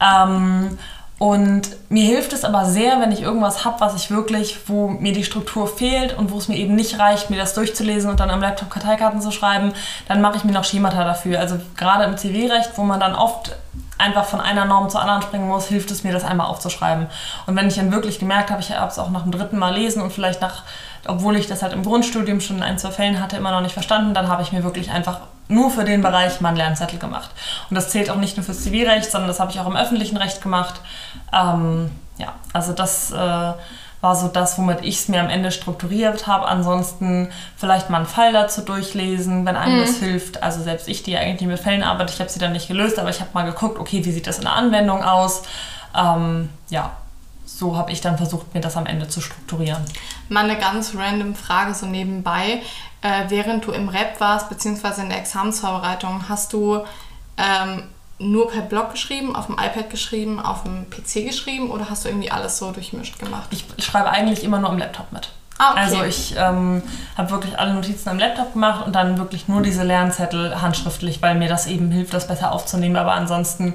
Ähm, 0.00 0.76
und 1.18 1.68
mir 1.88 2.04
hilft 2.04 2.32
es 2.32 2.44
aber 2.44 2.64
sehr, 2.64 3.00
wenn 3.00 3.12
ich 3.12 3.22
irgendwas 3.22 3.64
habe, 3.64 3.78
was 3.78 3.94
ich 3.94 4.10
wirklich, 4.10 4.58
wo 4.66 4.88
mir 4.88 5.12
die 5.12 5.22
Struktur 5.22 5.68
fehlt 5.68 6.18
und 6.18 6.32
wo 6.32 6.38
es 6.38 6.48
mir 6.48 6.56
eben 6.56 6.74
nicht 6.74 6.98
reicht, 6.98 7.30
mir 7.30 7.36
das 7.36 7.54
durchzulesen 7.54 8.10
und 8.10 8.18
dann 8.18 8.28
am 8.28 8.40
Laptop 8.40 8.70
Karteikarten 8.70 9.20
zu 9.20 9.30
schreiben, 9.30 9.72
dann 10.08 10.20
mache 10.20 10.36
ich 10.36 10.42
mir 10.42 10.50
noch 10.50 10.64
Schemata 10.64 11.04
dafür. 11.04 11.38
Also 11.38 11.60
gerade 11.76 12.02
im 12.04 12.16
Zivilrecht, 12.16 12.72
wo 12.74 12.82
man 12.82 12.98
dann 12.98 13.14
oft 13.14 13.54
einfach 13.98 14.24
von 14.24 14.40
einer 14.40 14.64
Norm 14.64 14.90
zur 14.90 15.00
anderen 15.00 15.22
springen 15.22 15.48
muss, 15.48 15.66
hilft 15.66 15.90
es 15.90 16.04
mir, 16.04 16.12
das 16.12 16.24
einmal 16.24 16.48
aufzuschreiben. 16.48 17.06
Und 17.46 17.56
wenn 17.56 17.68
ich 17.68 17.76
dann 17.76 17.92
wirklich 17.92 18.18
gemerkt 18.18 18.50
habe, 18.50 18.60
ich 18.60 18.70
habe 18.70 18.90
es 18.90 18.98
auch 18.98 19.10
nach 19.10 19.22
dem 19.22 19.32
dritten 19.32 19.58
Mal 19.58 19.74
lesen 19.74 20.02
und 20.02 20.12
vielleicht 20.12 20.40
nach, 20.40 20.62
obwohl 21.06 21.36
ich 21.36 21.46
das 21.46 21.62
halt 21.62 21.72
im 21.72 21.82
Grundstudium 21.82 22.40
schon 22.40 22.56
in 22.56 22.62
ein, 22.62 22.78
zwei 22.78 22.90
Fällen 22.90 23.20
hatte, 23.20 23.36
immer 23.36 23.52
noch 23.52 23.60
nicht 23.60 23.74
verstanden, 23.74 24.14
dann 24.14 24.28
habe 24.28 24.42
ich 24.42 24.52
mir 24.52 24.64
wirklich 24.64 24.90
einfach 24.90 25.20
nur 25.48 25.70
für 25.70 25.84
den 25.84 26.02
Bereich 26.02 26.40
mal 26.40 26.48
einen 26.48 26.56
Lernzettel 26.56 26.98
gemacht. 26.98 27.30
Und 27.70 27.74
das 27.74 27.90
zählt 27.90 28.10
auch 28.10 28.16
nicht 28.16 28.36
nur 28.36 28.44
fürs 28.44 28.62
Zivilrecht, 28.62 29.10
sondern 29.10 29.28
das 29.28 29.40
habe 29.40 29.50
ich 29.50 29.60
auch 29.60 29.66
im 29.66 29.76
öffentlichen 29.76 30.16
Recht 30.16 30.42
gemacht. 30.42 30.80
Ähm, 31.32 31.90
ja, 32.18 32.32
also 32.52 32.72
das 32.72 33.10
äh, 33.10 33.52
war 34.02 34.14
so 34.14 34.28
das, 34.28 34.58
womit 34.58 34.82
ich 34.82 34.96
es 34.96 35.08
mir 35.08 35.20
am 35.20 35.30
Ende 35.30 35.50
strukturiert 35.50 36.26
habe. 36.26 36.46
Ansonsten 36.46 37.30
vielleicht 37.56 37.88
mal 37.88 37.98
einen 37.98 38.06
Fall 38.06 38.34
dazu 38.34 38.60
durchlesen, 38.60 39.46
wenn 39.46 39.56
einem 39.56 39.78
mhm. 39.78 39.86
das 39.86 39.96
hilft. 39.96 40.42
Also 40.42 40.62
selbst 40.62 40.88
ich, 40.88 41.02
die 41.02 41.16
eigentlich 41.16 41.48
mit 41.48 41.58
Fällen 41.58 41.82
arbeite, 41.82 42.12
ich 42.12 42.20
habe 42.20 42.28
sie 42.28 42.38
dann 42.38 42.52
nicht 42.52 42.68
gelöst, 42.68 42.98
aber 42.98 43.08
ich 43.08 43.20
habe 43.20 43.30
mal 43.32 43.44
geguckt, 43.44 43.78
okay, 43.78 44.04
wie 44.04 44.12
sieht 44.12 44.26
das 44.26 44.36
in 44.36 44.44
der 44.44 44.52
Anwendung 44.52 45.02
aus? 45.02 45.44
Ähm, 45.96 46.50
ja, 46.68 46.90
so 47.46 47.76
habe 47.76 47.90
ich 47.92 48.02
dann 48.02 48.18
versucht, 48.18 48.52
mir 48.54 48.60
das 48.60 48.76
am 48.76 48.84
Ende 48.84 49.08
zu 49.08 49.22
strukturieren. 49.22 49.82
Mal 50.28 50.44
eine 50.44 50.58
ganz 50.58 50.94
random 50.94 51.34
Frage 51.34 51.72
so 51.72 51.86
nebenbei 51.86 52.60
äh, 53.02 53.24
während 53.28 53.66
du 53.66 53.72
im 53.72 53.88
Rap 53.88 54.20
warst, 54.20 54.48
beziehungsweise 54.48 55.02
in 55.02 55.10
der 55.10 55.18
Examensvorbereitung, 55.18 56.28
hast 56.28 56.52
du 56.52 56.84
ähm, 57.36 57.82
nur 58.22 58.50
per 58.50 58.62
Blog 58.62 58.92
geschrieben, 58.92 59.34
auf 59.34 59.46
dem 59.46 59.56
iPad 59.56 59.90
geschrieben, 59.90 60.40
auf 60.40 60.62
dem 60.62 60.88
PC 60.88 61.26
geschrieben 61.26 61.70
oder 61.70 61.90
hast 61.90 62.04
du 62.04 62.08
irgendwie 62.08 62.30
alles 62.30 62.58
so 62.58 62.70
durchmischt 62.70 63.18
gemacht? 63.18 63.48
Ich 63.50 63.66
schreibe 63.84 64.10
eigentlich 64.10 64.44
immer 64.44 64.58
nur 64.58 64.70
am 64.70 64.78
Laptop 64.78 65.12
mit. 65.12 65.30
Ah, 65.58 65.72
okay. 65.72 65.80
Also 65.80 66.04
ich 66.04 66.34
ähm, 66.36 66.82
habe 67.16 67.30
wirklich 67.30 67.58
alle 67.58 67.74
Notizen 67.74 68.08
am 68.08 68.18
Laptop 68.18 68.54
gemacht 68.54 68.86
und 68.86 68.94
dann 68.94 69.18
wirklich 69.18 69.48
nur 69.48 69.62
diese 69.62 69.84
Lernzettel 69.84 70.60
handschriftlich, 70.60 71.22
weil 71.22 71.36
mir 71.36 71.48
das 71.48 71.66
eben 71.66 71.90
hilft, 71.90 72.14
das 72.14 72.26
besser 72.26 72.52
aufzunehmen. 72.52 72.96
Aber 72.96 73.12
ansonsten, 73.12 73.74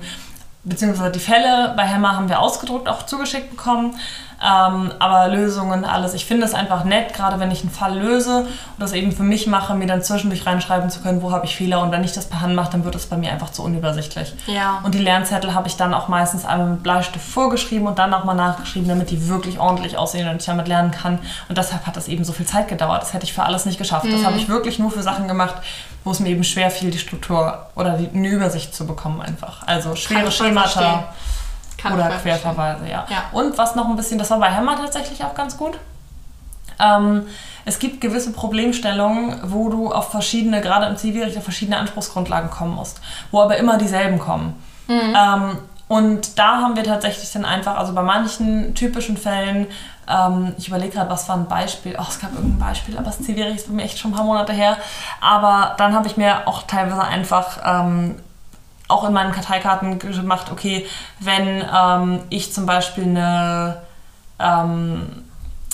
beziehungsweise 0.68 1.12
die 1.12 1.20
Fälle 1.20 1.74
bei 1.76 1.88
Hammer 1.88 2.16
haben 2.16 2.30
wir 2.30 2.40
ausgedruckt, 2.40 2.88
auch 2.90 3.06
zugeschickt 3.06 3.50
bekommen. 3.52 3.96
Ähm, 4.40 4.92
aber 5.00 5.30
Lösungen, 5.30 5.84
alles. 5.84 6.14
Ich 6.14 6.26
finde 6.26 6.46
es 6.46 6.54
einfach 6.54 6.84
nett, 6.84 7.14
gerade 7.16 7.40
wenn 7.40 7.50
ich 7.50 7.62
einen 7.62 7.72
Fall 7.72 7.98
löse 7.98 8.42
und 8.42 8.48
das 8.78 8.94
eben 8.94 9.12
für 9.12 9.24
mich 9.24 9.48
mache, 9.48 9.74
mir 9.74 9.88
dann 9.88 10.04
zwischendurch 10.04 10.46
reinschreiben 10.46 10.92
zu 10.92 11.02
können, 11.02 11.24
wo 11.24 11.32
habe 11.32 11.46
ich 11.46 11.56
Fehler. 11.56 11.82
Und 11.82 11.92
wenn 11.92 12.04
ich 12.04 12.12
das 12.12 12.28
per 12.28 12.42
Hand 12.42 12.54
mache, 12.54 12.72
dann 12.72 12.86
wird 12.86 12.94
es 12.94 13.08
bei 13.08 13.18
mir 13.18 13.32
einfach 13.32 13.50
zu 13.52 13.64
unübersichtlich. 13.64 14.36
Ja. 14.46 14.80
Und 14.84 14.94
die 14.94 15.00
Lernzettel 15.00 15.56
habe 15.56 15.68
ich 15.68 15.76
dann 15.76 15.92
auch 15.92 16.08
meistens 16.08 16.46
einmal 16.46 16.70
mit 16.70 16.84
Bleistift 16.84 17.26
vorgeschrieben 17.26 17.88
und 17.88 17.98
dann 17.98 18.12
nochmal 18.12 18.36
nachgeschrieben, 18.36 18.88
damit 18.88 19.10
die 19.10 19.28
wirklich 19.28 19.60
ordentlich 19.60 19.98
aussehen 19.98 20.30
und 20.30 20.38
ich 20.38 20.46
damit 20.46 20.68
lernen 20.68 20.92
kann. 20.92 21.18
Und 21.50 21.58
deshalb 21.58 21.88
hat 21.88 21.98
das 21.98 22.08
eben 22.08 22.24
so 22.24 22.32
viel 22.32 22.46
Zeit 22.46 22.68
gedauert. 22.68 23.02
Das 23.02 23.14
hätte 23.14 23.26
ich 23.26 23.34
für 23.34 23.44
alles 23.44 23.66
nicht 23.66 23.80
geschafft. 23.80 24.06
Das 24.12 24.24
habe 24.24 24.38
ich 24.38 24.48
wirklich 24.48 24.78
nur 24.78 24.92
für 24.92 25.02
Sachen 25.02 25.28
gemacht, 25.28 25.56
wo 26.08 26.12
es 26.12 26.22
mir 26.22 26.30
eben 26.30 26.46
schwer 26.46 26.72
fiel, 26.72 26.90
die 26.90 27.00
Struktur 27.00 27.68
oder 27.76 27.98
die, 27.98 28.08
eine 28.08 28.30
Übersicht 28.30 28.74
zu 28.74 28.88
bekommen 28.88 29.20
einfach. 29.20 29.68
Also 29.68 29.94
schwere 29.98 30.32
Schemata. 30.32 31.14
Oder. 31.94 32.18
Querverweise, 32.22 32.86
ja. 32.90 33.06
Ja. 33.10 33.26
Und 33.34 33.58
was 33.58 33.76
noch 33.76 33.90
ein 33.90 33.98
bisschen, 33.98 34.18
das 34.18 34.32
war 34.32 34.40
bei 34.40 34.50
Hammer 34.50 34.78
tatsächlich 34.78 35.24
auch 35.26 35.36
ganz 35.36 35.58
gut. 35.58 35.78
Ähm, 36.80 37.28
es 37.66 37.78
gibt 37.78 38.00
gewisse 38.00 38.32
Problemstellungen, 38.32 39.42
wo 39.44 39.68
du 39.68 39.92
auf 39.92 40.10
verschiedene, 40.10 40.62
gerade 40.62 40.86
im 40.86 40.96
Zivilrecht, 40.96 41.38
auf 41.38 41.44
verschiedene 41.44 41.78
Anspruchsgrundlagen 41.78 42.50
kommen 42.50 42.74
musst, 42.74 43.02
wo 43.32 43.42
aber 43.42 43.58
immer 43.58 43.78
dieselben 43.78 44.18
kommen. 44.18 44.56
Ähm, 44.90 45.58
und 45.90 46.40
da 46.40 46.62
haben 46.62 46.78
wir 46.78 46.86
tatsächlich 46.86 47.30
dann 47.34 47.44
einfach, 47.44 47.78
also 47.78 47.94
bei 47.94 48.02
manchen 48.02 48.74
typischen 48.76 49.18
Fällen, 49.18 49.68
ähm, 50.10 50.54
ich 50.58 50.68
überlege 50.68 50.94
gerade, 50.94 51.10
was 51.10 51.28
war 51.28 51.36
ein 51.36 51.48
Beispiel, 51.48 51.96
oh, 52.00 52.06
es 52.08 52.20
gab 52.20 52.34
irgendein 52.34 52.60
Beispiel, 52.60 52.96
aber 52.96 53.06
das 53.06 53.22
Zivilrecht 53.22 53.58
ist 53.58 53.68
bei 53.68 53.74
mir 53.74 53.84
echt 53.84 54.00
schon 54.00 54.12
ein 54.12 54.16
paar 54.16 54.26
Monate 54.26 54.54
her. 54.54 54.78
Aber 55.22 55.76
dann 55.78 55.94
habe 55.94 56.08
ich 56.08 56.18
mir 56.18 56.48
auch 56.48 56.64
teilweise 56.64 57.04
einfach 57.04 57.60
ähm, 57.66 58.16
auch 58.88 59.04
in 59.04 59.14
meinen 59.14 59.32
Karteikarten 59.32 60.00
gemacht, 60.00 60.48
okay, 60.52 60.86
wenn 61.20 61.64
ähm, 61.76 62.20
ich 62.30 62.54
zum 62.54 62.66
Beispiel 62.66 63.04
eine, 63.04 63.82
ähm, 64.40 65.24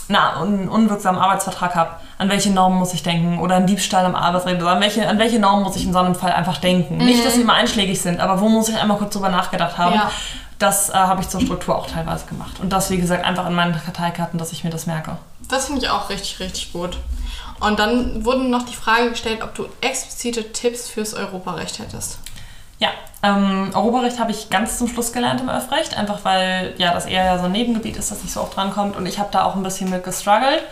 na, 0.08 0.42
einen 0.42 0.68
unwirksamen 0.68 1.22
Arbeitsvertrag 1.22 1.76
habe, 1.76 1.92
an 2.18 2.30
welche 2.30 2.52
Normen 2.52 2.80
muss 2.80 2.94
ich 2.94 3.04
denken? 3.04 3.40
Oder 3.40 3.56
ein 3.56 3.68
Diebstahl 3.68 4.06
am 4.06 4.16
Arbeitsrecht, 4.16 4.62
oder 4.62 4.72
an 4.72 4.82
welche, 4.82 5.08
an 5.08 5.20
welche 5.20 5.40
Normen 5.40 5.64
muss 5.64 5.76
ich 5.76 5.86
in 5.86 5.94
so 5.94 6.00
einem 6.00 6.16
Fall 6.16 6.32
einfach 6.32 6.58
denken? 6.58 6.98
Nicht, 6.98 7.26
dass 7.26 7.36
sie 7.36 7.42
immer 7.42 7.54
einschlägig 7.54 8.02
sind, 8.02 8.20
aber 8.20 8.40
wo 8.40 8.50
muss 8.50 8.70
ich 8.70 8.78
einmal 8.78 8.98
kurz 8.98 9.14
drüber 9.14 9.30
nachgedacht 9.30 9.78
haben? 9.78 9.96
Ja. 9.96 10.12
Das 10.60 10.90
äh, 10.90 10.94
habe 10.94 11.22
ich 11.22 11.30
zur 11.30 11.42
Struktur 11.42 11.76
auch 11.76 11.88
teilweise 11.88 12.26
gemacht. 12.26 12.60
Und 12.60 12.72
das, 12.72 12.90
wie 12.90 12.98
gesagt, 12.98 13.26
einfach 13.26 13.48
in 13.48 13.56
meinen 13.56 13.74
Karteikarten, 13.74 14.38
dass 14.38 14.52
ich 14.52 14.64
mir 14.64 14.70
das 14.70 14.86
merke. 14.86 15.18
Das 15.50 15.66
finde 15.68 15.82
ich 15.82 15.90
auch 15.90 16.10
richtig, 16.10 16.40
richtig 16.40 16.74
gut. 16.74 16.98
Und 17.60 17.80
dann 17.80 18.26
wurde 18.26 18.44
noch 18.44 18.64
die 18.64 18.76
Frage 18.76 19.10
gestellt, 19.12 19.42
ob 19.42 19.56
du 19.56 19.68
explizite 19.82 20.52
Tipps 20.52 20.90
fürs 20.90 21.14
Europarecht 21.14 21.80
hättest. 21.80 22.20
Ja, 22.80 22.90
ähm, 23.22 23.72
Europarecht 23.74 24.20
habe 24.20 24.32
ich 24.32 24.50
ganz 24.50 24.78
zum 24.78 24.88
Schluss 24.88 25.14
gelernt 25.14 25.40
im 25.40 25.50
Öffrecht, 25.50 25.98
einfach 25.98 26.26
weil 26.26 26.74
ja 26.78 26.94
das 26.94 27.06
eher 27.06 27.24
ja 27.24 27.40
so 27.40 27.46
ein 27.46 27.52
Nebengebiet 27.54 27.96
ist, 27.96 28.12
das 28.12 28.22
nicht 28.22 28.34
so 28.34 28.42
oft 28.42 28.58
drankommt 28.58 28.98
und 28.98 29.06
ich 29.06 29.20
habe 29.20 29.30
da 29.32 29.46
auch 29.46 29.56
ein 29.56 29.64
bisschen 29.64 29.90
mit 29.90 30.04
gestruggelt. 30.04 30.64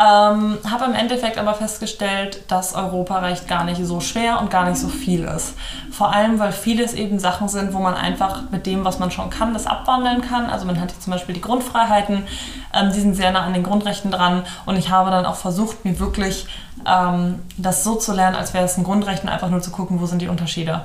Ähm, 0.00 0.58
habe 0.70 0.84
im 0.84 0.94
Endeffekt 0.94 1.38
aber 1.38 1.54
festgestellt, 1.54 2.44
dass 2.46 2.74
Europarecht 2.74 3.48
gar 3.48 3.64
nicht 3.64 3.84
so 3.84 3.98
schwer 3.98 4.40
und 4.40 4.48
gar 4.48 4.68
nicht 4.68 4.78
so 4.78 4.86
viel 4.86 5.24
ist. 5.24 5.54
Vor 5.90 6.12
allem, 6.12 6.38
weil 6.38 6.52
vieles 6.52 6.94
eben 6.94 7.18
Sachen 7.18 7.48
sind, 7.48 7.72
wo 7.74 7.80
man 7.80 7.94
einfach 7.94 8.42
mit 8.52 8.66
dem, 8.66 8.84
was 8.84 9.00
man 9.00 9.10
schon 9.10 9.28
kann, 9.28 9.54
das 9.54 9.66
abwandeln 9.66 10.20
kann. 10.20 10.50
Also 10.50 10.66
man 10.66 10.80
hat 10.80 10.92
hier 10.92 11.00
zum 11.00 11.12
Beispiel 11.12 11.34
die 11.34 11.40
Grundfreiheiten, 11.40 12.28
ähm, 12.72 12.92
die 12.92 13.00
sind 13.00 13.14
sehr 13.14 13.32
nah 13.32 13.40
an 13.40 13.54
den 13.54 13.64
Grundrechten 13.64 14.12
dran 14.12 14.44
und 14.66 14.76
ich 14.76 14.90
habe 14.90 15.10
dann 15.10 15.26
auch 15.26 15.34
versucht, 15.34 15.84
mir 15.84 15.98
wirklich 15.98 16.46
ähm, 16.86 17.40
das 17.56 17.82
so 17.82 17.96
zu 17.96 18.12
lernen, 18.12 18.36
als 18.36 18.54
wäre 18.54 18.66
es 18.66 18.78
ein 18.78 18.84
Grundrecht 18.84 19.24
und 19.24 19.28
einfach 19.28 19.50
nur 19.50 19.62
zu 19.62 19.72
gucken, 19.72 20.00
wo 20.00 20.06
sind 20.06 20.22
die 20.22 20.28
Unterschiede. 20.28 20.82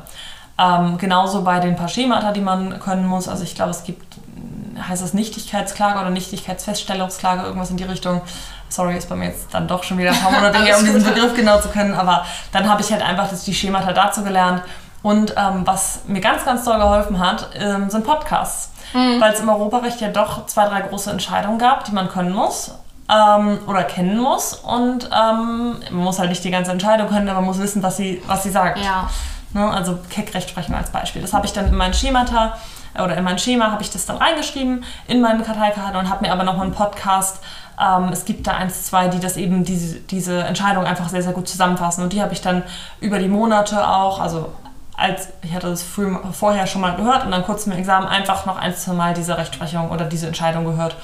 Ähm, 0.58 0.98
genauso 0.98 1.44
bei 1.44 1.60
den 1.60 1.76
paar 1.76 1.88
Schemata, 1.88 2.32
die 2.32 2.42
man 2.42 2.80
können 2.80 3.06
muss. 3.06 3.28
Also 3.28 3.44
ich 3.44 3.54
glaube, 3.54 3.72
es 3.72 3.84
gibt, 3.84 4.18
heißt 4.88 5.04
das 5.04 5.14
Nichtigkeitsklage 5.14 6.00
oder 6.00 6.10
Nichtigkeitsfeststellungsklage, 6.10 7.44
irgendwas 7.44 7.70
in 7.70 7.78
die 7.78 7.84
Richtung. 7.84 8.22
Sorry, 8.74 8.98
ist 8.98 9.08
bei 9.08 9.16
mir 9.16 9.28
jetzt 9.28 9.54
dann 9.54 9.68
doch 9.68 9.84
schon 9.84 9.98
wieder 9.98 10.12
ein 10.12 10.20
paar 10.20 10.32
Monate 10.32 10.58
her, 10.64 10.78
um 10.78 10.86
diesen 10.86 11.04
Begriff 11.04 11.36
genau 11.36 11.60
zu 11.60 11.70
können. 11.70 11.94
Aber 11.94 12.26
dann 12.52 12.68
habe 12.68 12.82
ich 12.82 12.92
halt 12.92 13.04
einfach 13.04 13.30
das, 13.30 13.44
die 13.44 13.54
Schemata 13.54 13.94
dazu 13.94 14.24
gelernt. 14.24 14.64
Und 15.04 15.36
ähm, 15.38 15.62
was 15.66 16.02
mir 16.08 16.22
ganz, 16.22 16.46
ganz 16.46 16.64
doll 16.64 16.78
geholfen 16.78 17.20
hat, 17.20 17.50
ähm, 17.56 17.90
sind 17.90 18.06
Podcasts. 18.06 18.72
Weil 18.94 19.34
es 19.34 19.40
im 19.40 19.50
Europarecht 19.50 20.02
ja 20.02 20.10
doch 20.10 20.46
zwei, 20.46 20.68
drei 20.68 20.82
große 20.82 21.10
Entscheidungen 21.10 21.58
gab, 21.58 21.84
die 21.86 21.92
man 21.94 22.10
können 22.10 22.32
muss 22.32 22.76
ähm, 23.10 23.60
oder 23.68 23.84
kennen 23.84 24.20
muss. 24.20 24.54
Und 24.54 25.06
ähm, 25.06 25.80
man 25.92 26.04
muss 26.04 26.20
halt 26.20 26.30
nicht 26.30 26.44
die 26.44 26.52
ganze 26.52 26.72
Entscheidung 26.72 27.08
können, 27.08 27.28
aber 27.28 27.42
man 27.42 27.48
muss 27.48 27.60
wissen, 27.60 27.82
was 27.84 27.98
sie, 27.98 28.22
was 28.28 28.44
sie 28.44 28.52
sagt. 28.52 28.80
Ja. 28.80 29.10
Ne, 29.54 29.70
also 29.70 30.00
Keckrechtsprechung 30.10 30.76
als 30.76 30.90
Beispiel. 30.90 31.22
Das 31.22 31.34
habe 31.34 31.46
ich 31.46 31.54
dann 31.54 31.68
in 31.68 31.76
mein 31.76 31.94
Schemata 31.94 32.58
oder 32.96 33.18
in 33.18 33.24
mein 33.24 33.40
Schema 33.40 33.72
habe 33.72 33.82
ich 33.82 33.90
das 33.90 34.06
dann 34.06 34.18
reingeschrieben 34.18 34.84
in 35.08 35.22
meine 35.22 35.44
Karteikarte 35.44 35.98
und 35.98 36.10
habe 36.10 36.26
mir 36.26 36.32
aber 36.32 36.44
nochmal 36.44 36.66
einen 36.66 36.76
Podcast. 36.76 37.40
Ähm, 37.80 38.10
es 38.12 38.26
gibt 38.26 38.48
da 38.48 38.52
eins, 38.54 38.84
zwei, 38.84 39.08
die 39.08 39.20
das 39.20 39.38
eben 39.38 39.64
diese, 39.64 40.00
diese 40.00 40.44
Entscheidung 40.44 40.86
einfach 40.86 41.10
sehr, 41.10 41.24
sehr 41.24 41.34
gut 41.34 41.48
zusammenfassen. 41.48 42.04
Und 42.04 42.14
die 42.14 42.22
habe 42.22 42.34
ich 42.34 42.42
dann 42.42 42.64
über 43.00 43.20
die 43.20 43.28
Monate 43.28 43.88
auch, 43.88 44.20
also 44.20 44.52
als 44.96 45.30
ich 45.42 45.54
hatte 45.54 45.68
das 45.68 45.82
früh, 45.82 46.16
vorher 46.32 46.68
schon 46.68 46.82
mal 46.82 46.96
gehört 46.96 47.26
und 47.26 47.32
dann 47.32 47.44
kurz 47.44 47.66
im 47.66 47.74
Examen 47.74 48.08
einfach 48.08 48.46
noch 48.46 48.58
ein, 48.58 48.76
zwei 48.76 48.94
Mal 48.94 49.14
diese 49.14 49.38
Rechtsprechung 49.38 49.90
oder 49.90 50.06
diese 50.06 50.28
Entscheidung 50.28 50.66
gehört. 50.66 50.96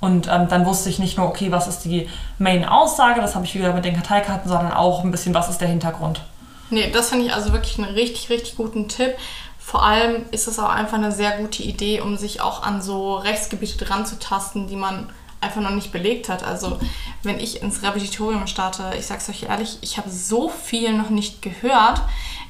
Und 0.00 0.28
ähm, 0.28 0.48
dann 0.48 0.66
wusste 0.66 0.90
ich 0.90 0.98
nicht 0.98 1.16
nur, 1.16 1.26
okay, 1.26 1.52
was 1.52 1.68
ist 1.68 1.84
die 1.84 2.08
Main-Aussage, 2.38 3.20
das 3.20 3.34
habe 3.34 3.44
ich 3.46 3.54
wieder 3.54 3.72
mit 3.72 3.84
den 3.84 3.94
Karteikarten, 3.94 4.48
sondern 4.48 4.72
auch 4.72 5.04
ein 5.04 5.10
bisschen, 5.10 5.32
was 5.32 5.48
ist 5.48 5.60
der 5.60 5.68
Hintergrund. 5.68 6.20
Nee, 6.68 6.90
das 6.90 7.08
finde 7.08 7.26
ich 7.26 7.32
also 7.32 7.52
wirklich 7.52 7.78
einen 7.78 7.94
richtig, 7.94 8.28
richtig 8.28 8.56
guten 8.56 8.88
Tipp. 8.88 9.14
Vor 9.58 9.84
allem 9.84 10.26
ist 10.32 10.48
es 10.48 10.58
auch 10.58 10.68
einfach 10.68 10.98
eine 10.98 11.12
sehr 11.12 11.38
gute 11.38 11.62
Idee, 11.62 12.00
um 12.00 12.16
sich 12.16 12.40
auch 12.40 12.62
an 12.62 12.82
so 12.82 13.16
Rechtsgebiete 13.16 13.84
dran 13.84 14.06
zu 14.06 14.18
tasten, 14.18 14.66
die 14.68 14.76
man 14.76 15.08
einfach 15.46 15.62
noch 15.62 15.70
nicht 15.70 15.92
belegt 15.92 16.28
hat. 16.28 16.42
Also 16.42 16.78
wenn 17.22 17.40
ich 17.40 17.62
ins 17.62 17.82
Repetitorium 17.82 18.46
starte, 18.46 18.92
ich 18.98 19.06
sag's 19.06 19.28
euch 19.28 19.44
ehrlich, 19.44 19.78
ich 19.80 19.96
habe 19.98 20.10
so 20.10 20.48
viel 20.48 20.92
noch 20.92 21.10
nicht 21.10 21.42
gehört. 21.42 22.02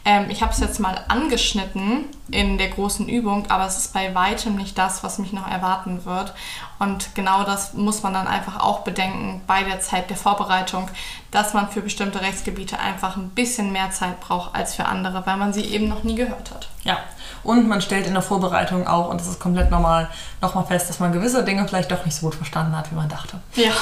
Ähm, 0.04 0.30
ich 0.30 0.40
habe 0.40 0.52
es 0.52 0.60
jetzt 0.60 0.78
mal 0.78 1.04
angeschnitten 1.08 2.04
in 2.30 2.58
der 2.58 2.68
großen 2.68 3.08
Übung, 3.08 3.50
aber 3.50 3.66
es 3.66 3.76
ist 3.76 3.92
bei 3.92 4.14
weitem 4.14 4.54
nicht 4.54 4.78
das, 4.78 5.02
was 5.02 5.18
mich 5.18 5.32
noch 5.32 5.50
erwarten 5.50 6.04
wird. 6.04 6.32
Und 6.78 7.14
genau 7.16 7.42
das 7.42 7.74
muss 7.74 8.04
man 8.04 8.14
dann 8.14 8.28
einfach 8.28 8.60
auch 8.60 8.80
bedenken 8.80 9.42
bei 9.48 9.64
der 9.64 9.80
Zeit 9.80 10.08
der 10.08 10.16
Vorbereitung, 10.16 10.88
dass 11.32 11.54
man 11.54 11.68
für 11.68 11.80
bestimmte 11.80 12.20
Rechtsgebiete 12.20 12.78
einfach 12.78 13.16
ein 13.16 13.30
bisschen 13.30 13.72
mehr 13.72 13.90
Zeit 13.90 14.20
braucht 14.20 14.54
als 14.54 14.76
für 14.76 14.86
andere, 14.86 15.26
weil 15.26 15.38
man 15.38 15.52
sie 15.52 15.64
eben 15.64 15.88
noch 15.88 16.04
nie 16.04 16.14
gehört 16.14 16.52
hat. 16.52 16.68
Ja, 16.84 16.98
und 17.46 17.68
man 17.68 17.80
stellt 17.80 18.06
in 18.06 18.12
der 18.12 18.22
Vorbereitung 18.22 18.86
auch, 18.86 19.08
und 19.08 19.20
das 19.20 19.28
ist 19.28 19.40
komplett 19.40 19.70
normal, 19.70 20.08
nochmal 20.42 20.64
fest, 20.66 20.88
dass 20.90 21.00
man 21.00 21.12
gewisse 21.12 21.44
Dinge 21.44 21.66
vielleicht 21.66 21.90
doch 21.90 22.04
nicht 22.04 22.14
so 22.16 22.26
gut 22.26 22.34
verstanden 22.34 22.76
hat, 22.76 22.90
wie 22.90 22.94
man 22.96 23.08
dachte. 23.08 23.38
Ja, 23.54 23.72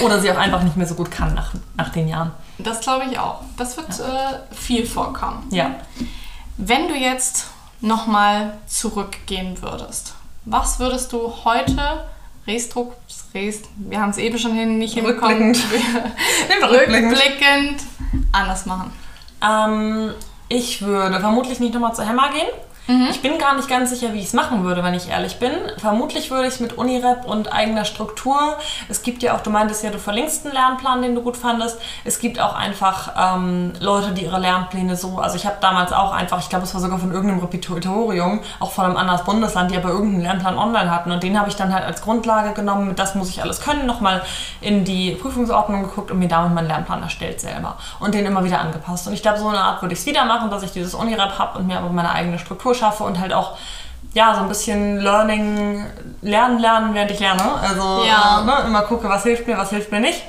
Oder 0.00 0.20
sie 0.20 0.30
auch 0.30 0.36
einfach 0.38 0.62
nicht 0.62 0.76
mehr 0.76 0.86
so 0.86 0.94
gut 0.94 1.10
kann 1.10 1.34
nach, 1.34 1.52
nach 1.76 1.90
den 1.90 2.08
Jahren. 2.08 2.32
das 2.58 2.80
glaube 2.80 3.04
ich 3.10 3.18
auch. 3.18 3.40
Das 3.56 3.76
wird 3.76 3.88
äh, 4.00 4.54
viel 4.54 4.86
vorkommen. 4.86 5.46
Ja. 5.50 5.70
Wenn 6.56 6.88
du 6.88 6.94
jetzt 6.94 7.46
nochmal 7.80 8.54
zurückgehen 8.66 9.60
würdest, 9.62 10.14
was 10.44 10.78
würdest 10.78 11.12
du 11.12 11.32
heute 11.44 12.04
Restrukt, 12.46 12.96
Rest, 13.34 13.66
wir 13.76 14.00
haben 14.00 14.10
es 14.10 14.18
eben 14.18 14.36
schon 14.38 14.52
hin, 14.52 14.78
nicht 14.78 14.94
hinbekommen, 14.94 15.54
Rückblickend. 16.62 17.12
rückblickend 17.12 17.82
anders 18.32 18.66
machen? 18.66 18.92
Ähm, 19.42 20.12
ich 20.48 20.82
würde 20.82 21.18
vermutlich 21.20 21.60
nicht 21.60 21.72
nochmal 21.72 21.94
zur 21.94 22.06
Hammer 22.06 22.30
gehen. 22.30 22.48
Ich 22.88 23.22
bin 23.22 23.38
gar 23.38 23.54
nicht 23.54 23.68
ganz 23.68 23.90
sicher, 23.90 24.12
wie 24.12 24.18
ich 24.18 24.26
es 24.26 24.32
machen 24.32 24.64
würde, 24.64 24.82
wenn 24.82 24.94
ich 24.94 25.08
ehrlich 25.08 25.38
bin. 25.38 25.52
Vermutlich 25.78 26.32
würde 26.32 26.48
ich 26.48 26.54
es 26.54 26.60
mit 26.60 26.72
Unirep 26.72 27.24
und 27.26 27.52
eigener 27.52 27.84
Struktur. 27.84 28.56
Es 28.88 29.02
gibt 29.02 29.22
ja 29.22 29.36
auch, 29.36 29.40
du 29.40 29.50
meintest 29.50 29.84
ja, 29.84 29.90
du 29.90 30.00
verlinkst 30.00 30.44
einen 30.44 30.54
Lernplan, 30.54 31.00
den 31.00 31.14
du 31.14 31.22
gut 31.22 31.36
fandest. 31.36 31.80
Es 32.04 32.18
gibt 32.18 32.40
auch 32.40 32.56
einfach 32.56 33.36
ähm, 33.36 33.72
Leute, 33.78 34.10
die 34.10 34.24
ihre 34.24 34.40
Lernpläne 34.40 34.96
so, 34.96 35.18
also 35.18 35.36
ich 35.36 35.46
habe 35.46 35.58
damals 35.60 35.92
auch 35.92 36.10
einfach, 36.10 36.40
ich 36.40 36.48
glaube, 36.48 36.64
es 36.64 36.74
war 36.74 36.80
sogar 36.80 36.98
von 36.98 37.12
irgendeinem 37.12 37.38
Repetitorium, 37.38 38.40
auch 38.58 38.72
von 38.72 38.86
einem 38.86 38.96
anderen 38.96 39.24
Bundesland, 39.24 39.70
die 39.70 39.76
aber 39.76 39.90
irgendeinen 39.90 40.22
Lernplan 40.22 40.58
online 40.58 40.90
hatten. 40.90 41.12
Und 41.12 41.22
den 41.22 41.38
habe 41.38 41.48
ich 41.48 41.54
dann 41.54 41.72
halt 41.72 41.84
als 41.84 42.02
Grundlage 42.02 42.52
genommen, 42.52 42.96
das 42.96 43.14
muss 43.14 43.28
ich 43.28 43.42
alles 43.42 43.60
können, 43.60 43.86
nochmal 43.86 44.22
in 44.60 44.84
die 44.84 45.12
Prüfungsordnung 45.12 45.84
geguckt 45.84 46.10
und 46.10 46.18
mir 46.18 46.28
damit 46.28 46.52
meinen 46.52 46.66
Lernplan 46.66 47.04
erstellt 47.04 47.40
selber. 47.40 47.76
Und 48.00 48.14
den 48.14 48.26
immer 48.26 48.42
wieder 48.42 48.60
angepasst. 48.60 49.06
Und 49.06 49.12
ich 49.12 49.22
glaube, 49.22 49.38
so 49.38 49.46
eine 49.46 49.60
Art 49.60 49.82
würde 49.82 49.92
ich 49.92 50.00
es 50.00 50.06
wieder 50.06 50.24
machen, 50.24 50.50
dass 50.50 50.64
ich 50.64 50.72
dieses 50.72 50.94
Unirep 50.94 51.38
habe 51.38 51.60
und 51.60 51.68
mir 51.68 51.78
aber 51.78 51.88
meine 51.90 52.10
eigene 52.10 52.40
Struktur 52.40 52.71
schaffe 52.74 53.04
und 53.04 53.18
halt 53.20 53.32
auch 53.32 53.56
ja, 54.14 54.34
so 54.34 54.40
ein 54.42 54.48
bisschen 54.48 54.98
Learning, 54.98 55.86
lernen, 56.20 56.58
lernen, 56.58 56.94
während 56.94 57.10
ich 57.10 57.20
lerne. 57.20 57.54
Also 57.62 58.04
Ja. 58.04 58.40
äh, 58.40 58.44
ne, 58.44 58.66
immer 58.66 58.82
gucke, 58.82 59.08
was 59.08 59.22
hilft 59.22 59.46
mir, 59.46 59.56
was 59.56 59.70
hilft 59.70 59.90
mir 59.90 60.00
nicht. 60.00 60.22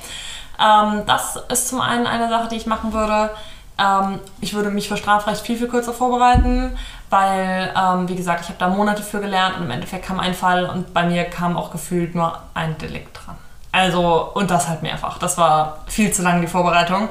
Ähm, 0.60 1.04
das 1.06 1.38
ist 1.50 1.68
zum 1.68 1.82
einen 1.82 2.08
eine 2.08 2.30
Sache, 2.30 2.48
die 2.50 2.56
ich 2.56 2.66
machen 2.66 2.94
würde. 2.94 3.32
Ähm, 3.78 4.20
ich 4.40 4.54
würde 4.54 4.70
mich 4.70 4.88
für 4.88 4.96
Strafrecht 4.96 5.42
viel, 5.42 5.58
viel 5.58 5.68
kürzer 5.68 5.94
vorbereiten, 5.94 6.78
weil, 7.10 7.74
ähm, 7.76 8.08
wie 8.08 8.16
gesagt, 8.16 8.42
ich 8.42 8.48
habe 8.50 8.60
da 8.60 8.70
Monate 8.70 9.02
für 9.02 9.20
gelernt 9.20 9.58
und 9.58 9.64
im 9.64 9.72
Endeffekt 9.72 10.06
kam 10.06 10.20
ein 10.20 10.34
Fall 10.36 10.66
und 10.66 10.94
bei 10.94 11.04
mir 11.04 11.26
kam 11.26 11.58
auch 11.58 11.72
gefühlt 11.72 12.16
nur 12.16 12.38
ein 12.54 12.78
Delikt 12.78 13.18
dran. 13.26 13.36
Also, 13.72 14.32
und 14.36 14.52
das 14.52 14.68
halt 14.70 14.84
mehrfach. 14.84 15.18
Das 15.18 15.38
war 15.38 15.80
viel 15.88 16.12
zu 16.14 16.22
lang 16.22 16.40
die 16.42 16.48
Vorbereitung. 16.48 17.10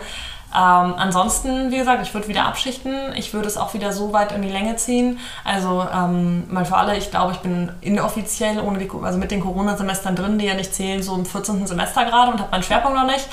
Ähm, 0.54 0.94
ansonsten, 0.96 1.70
wie 1.70 1.78
gesagt, 1.78 2.02
ich 2.02 2.12
würde 2.12 2.28
wieder 2.28 2.44
abschichten. 2.44 3.12
Ich 3.14 3.32
würde 3.32 3.48
es 3.48 3.56
auch 3.56 3.72
wieder 3.74 3.92
so 3.92 4.12
weit 4.12 4.32
in 4.32 4.42
die 4.42 4.50
Länge 4.50 4.76
ziehen. 4.76 5.18
Also 5.44 5.86
ähm, 5.92 6.44
mal 6.52 6.64
für 6.64 6.76
alle, 6.76 6.96
ich 6.96 7.10
glaube, 7.10 7.32
ich 7.32 7.38
bin 7.38 7.72
inoffiziell 7.80 8.60
ohne 8.60 8.78
die, 8.78 8.90
also 9.02 9.18
mit 9.18 9.30
den 9.30 9.40
Corona-Semestern 9.40 10.14
drin, 10.14 10.38
die 10.38 10.46
ja 10.46 10.54
nicht 10.54 10.74
zählen, 10.74 11.02
so 11.02 11.14
im 11.14 11.24
14. 11.24 11.66
Semester 11.66 12.04
gerade 12.04 12.32
und 12.32 12.38
habe 12.38 12.50
meinen 12.50 12.62
Schwerpunkt 12.62 12.96
noch 12.96 13.06
nicht. 13.06 13.26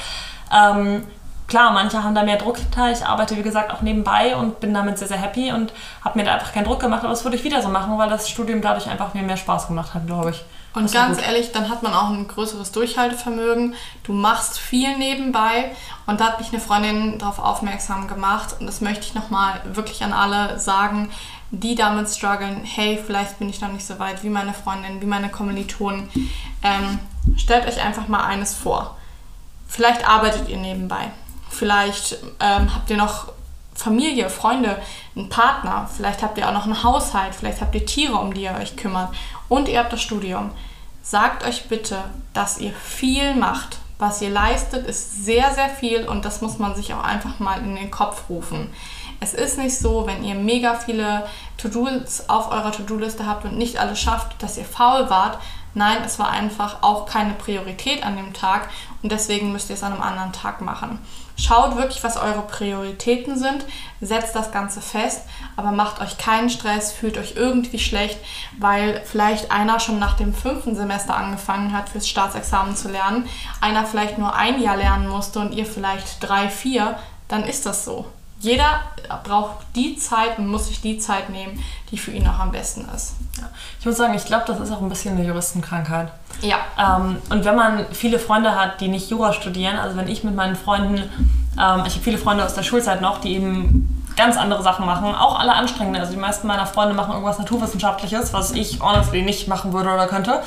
Ähm, 0.54 1.04
klar, 1.48 1.72
manche 1.72 2.04
haben 2.04 2.16
da 2.16 2.24
mehr 2.24 2.38
Druck 2.38 2.58
hinter. 2.58 2.90
Ich 2.92 3.06
arbeite, 3.06 3.36
wie 3.36 3.42
gesagt, 3.42 3.74
auch 3.74 3.82
nebenbei 3.82 4.36
und 4.38 4.62
bin 4.62 4.74
damit 4.74 4.98
sehr, 4.98 5.10
sehr 5.10 5.22
happy 5.22 5.52
und 5.52 5.74
habe 6.06 6.18
mir 6.18 6.26
da 6.26 6.36
einfach 6.36 6.54
keinen 6.54 6.66
Druck 6.66 6.80
gemacht. 6.80 7.02
Aber 7.02 7.10
das 7.10 7.26
würde 7.26 7.36
ich 7.36 7.44
wieder 7.44 7.62
so 7.62 7.68
machen, 7.68 7.98
weil 7.98 8.10
das 8.10 8.30
Studium 8.30 8.62
dadurch 8.62 8.90
einfach 8.90 9.14
mir 9.14 9.24
mehr 9.24 9.38
Spaß 9.38 9.68
gemacht 9.68 9.94
hat, 9.94 10.08
glaube 10.08 10.30
ich. 10.30 10.46
Und 10.74 10.92
ganz 10.92 11.20
ehrlich, 11.22 11.52
dann 11.52 11.68
hat 11.68 11.82
man 11.82 11.94
auch 11.94 12.10
ein 12.10 12.28
größeres 12.28 12.72
Durchhaltevermögen. 12.72 13.74
Du 14.04 14.14
machst 14.14 14.60
viel 14.60 14.98
nebenbei. 14.98 15.72
Und 16.06 16.20
da 16.20 16.26
hat 16.26 16.40
mich 16.40 16.50
eine 16.50 16.62
Freundin 16.62 17.18
darauf 17.18 17.40
aufmerksam 17.40 18.08
gemacht. 18.08 18.56
Und 18.60 18.68
das 18.68 18.80
möchte 18.82 19.06
ich 19.06 19.16
nochmal 19.16 19.62
wirklich 19.74 20.04
an 20.04 20.14
alle 20.14 20.60
sagen, 20.60 21.10
die 21.52 21.74
damit 21.74 22.08
strugglen. 22.08 22.64
Hey, 22.64 23.02
vielleicht 23.04 23.40
bin 23.40 23.50
ich 23.50 23.62
noch 23.62 23.72
nicht 23.72 23.86
so 23.86 23.98
weit 23.98 24.24
wie 24.24 24.30
meine 24.30 24.54
Freundin, 24.54 25.02
wie 25.02 25.08
meine 25.08 25.30
Kommilitonen. 25.30 26.10
Ähm, 26.62 27.00
stellt 27.36 27.68
euch 27.68 27.84
einfach 27.84 28.08
mal 28.08 28.24
eines 28.24 28.56
vor. 28.56 28.96
Vielleicht 29.68 30.08
arbeitet 30.08 30.50
ihr 30.50 30.58
nebenbei. 30.58 31.12
Vielleicht 31.50 32.18
ähm, 32.40 32.74
habt 32.74 32.92
ihr 32.92 32.98
noch 32.98 33.34
Familie, 33.74 34.30
Freunde, 34.30 34.78
einen 35.16 35.30
Partner, 35.30 35.90
vielleicht 35.96 36.22
habt 36.22 36.38
ihr 36.38 36.48
auch 36.48 36.54
noch 36.54 36.66
einen 36.66 36.84
Haushalt, 36.84 37.34
vielleicht 37.34 37.62
habt 37.62 37.74
ihr 37.76 37.86
Tiere, 37.86 38.16
um 38.16 38.34
die 38.34 38.42
ihr 38.44 38.56
euch 38.60 38.76
kümmert 38.76 39.10
und 39.50 39.68
ihr 39.68 39.80
habt 39.80 39.92
das 39.92 40.02
Studium. 40.02 40.52
Sagt 41.02 41.44
euch 41.44 41.68
bitte, 41.68 42.04
dass 42.34 42.60
ihr 42.60 42.72
viel 42.72 43.36
macht. 43.36 43.80
Was 43.98 44.22
ihr 44.22 44.30
leistet, 44.30 44.88
ist 44.88 45.26
sehr, 45.26 45.52
sehr 45.54 45.68
viel 45.68 46.08
und 46.08 46.24
das 46.24 46.40
muss 46.42 46.58
man 46.58 46.74
sich 46.74 46.94
auch 46.94 47.04
einfach 47.04 47.40
mal 47.40 47.60
in 47.60 47.76
den 47.76 47.92
Kopf 47.92 48.30
rufen. 48.30 48.70
Es 49.20 49.34
ist 49.34 49.58
nicht 49.58 49.78
so, 49.78 50.08
wenn 50.08 50.24
ihr 50.24 50.36
mega 50.36 50.76
viele 50.76 51.28
To-Dos 51.58 52.30
auf 52.30 52.52
eurer 52.52 52.72
To-Do-Liste 52.72 53.26
habt 53.26 53.44
und 53.44 53.58
nicht 53.58 53.78
alles 53.78 54.00
schafft, 54.00 54.42
dass 54.42 54.58
ihr 54.58 54.64
faul 54.64 55.10
wart. 55.10 55.40
Nein, 55.74 55.98
es 56.06 56.18
war 56.18 56.30
einfach 56.30 56.82
auch 56.82 57.06
keine 57.06 57.34
Priorität 57.34 58.04
an 58.04 58.16
dem 58.16 58.34
Tag 58.34 58.70
und 59.04 59.12
deswegen 59.12 59.52
müsst 59.52 59.70
ihr 59.70 59.76
es 59.76 59.84
an 59.84 59.92
einem 59.92 60.02
anderen 60.02 60.32
Tag 60.32 60.62
machen. 60.62 61.00
Schaut 61.40 61.78
wirklich, 61.78 62.04
was 62.04 62.18
eure 62.18 62.42
Prioritäten 62.42 63.38
sind, 63.38 63.64
setzt 64.02 64.36
das 64.36 64.52
Ganze 64.52 64.82
fest, 64.82 65.22
aber 65.56 65.72
macht 65.72 66.02
euch 66.02 66.18
keinen 66.18 66.50
Stress, 66.50 66.92
fühlt 66.92 67.18
euch 67.18 67.36
irgendwie 67.38 67.80
schlecht, 67.80 68.20
weil 68.58 69.02
vielleicht 69.06 69.50
einer 69.50 69.80
schon 69.80 70.00
nach 70.00 70.18
dem 70.18 70.34
fünften 70.34 70.76
Semester 70.76 71.16
angefangen 71.16 71.72
hat, 71.72 71.88
fürs 71.88 72.10
Staatsexamen 72.10 72.76
zu 72.76 72.90
lernen, 72.90 73.26
einer 73.62 73.86
vielleicht 73.86 74.18
nur 74.18 74.36
ein 74.36 74.62
Jahr 74.62 74.76
lernen 74.76 75.08
musste 75.08 75.40
und 75.40 75.54
ihr 75.54 75.66
vielleicht 75.66 76.22
drei, 76.22 76.50
vier, 76.50 77.00
dann 77.30 77.46
ist 77.46 77.66
das 77.66 77.86
so. 77.86 78.06
Jeder 78.40 78.80
braucht 79.24 79.66
die 79.76 79.98
Zeit 79.98 80.38
und 80.38 80.48
muss 80.48 80.68
sich 80.68 80.80
die 80.82 80.98
Zeit 80.98 81.30
nehmen, 81.30 81.62
die 81.92 81.98
für 81.98 82.12
ihn 82.12 82.26
auch 82.26 82.40
am 82.40 82.52
besten 82.52 82.88
ist. 82.96 83.16
Ja. 83.38 83.50
Ich 83.80 83.86
muss 83.86 83.98
sagen, 83.98 84.14
ich 84.14 84.26
glaube, 84.26 84.46
das 84.48 84.60
ist 84.60 84.72
auch 84.72 84.82
ein 84.82 84.88
bisschen 84.88 85.18
eine 85.18 85.28
Juristenkrankheit. 85.28 86.10
Ja. 86.42 86.58
Ähm, 86.78 87.18
und 87.30 87.44
wenn 87.44 87.56
man 87.56 87.86
viele 87.92 88.18
Freunde 88.18 88.56
hat, 88.56 88.80
die 88.80 88.88
nicht 88.88 89.10
Jura 89.10 89.34
studieren, 89.34 89.78
also 89.78 89.98
wenn 89.98 90.08
ich 90.08 90.24
mit 90.24 90.36
meinen 90.36 90.56
Freunden, 90.56 90.98
ähm, 90.98 91.84
ich 91.86 91.94
habe 91.94 92.04
viele 92.04 92.18
Freunde 92.18 92.46
aus 92.46 92.54
der 92.54 92.64
Schulzeit 92.64 93.02
noch, 93.02 93.20
die 93.20 93.36
eben 93.36 94.06
ganz 94.16 94.38
andere 94.38 94.64
Sachen 94.64 94.86
machen, 94.86 95.16
auch 95.16 95.38
alle 95.40 95.54
anstrengende. 95.54 96.00
Also 96.00 96.14
die 96.14 96.20
meisten 96.20 96.48
meiner 96.48 96.66
Freunde 96.66 96.94
machen 96.94 97.12
irgendwas 97.12 97.40
Naturwissenschaftliches, 97.40 98.32
was 98.34 98.52
ich 98.52 98.80
honestly 98.82 99.22
nicht 99.22 99.48
machen 99.48 99.74
würde 99.74 99.90
oder 99.90 100.08
könnte, 100.08 100.42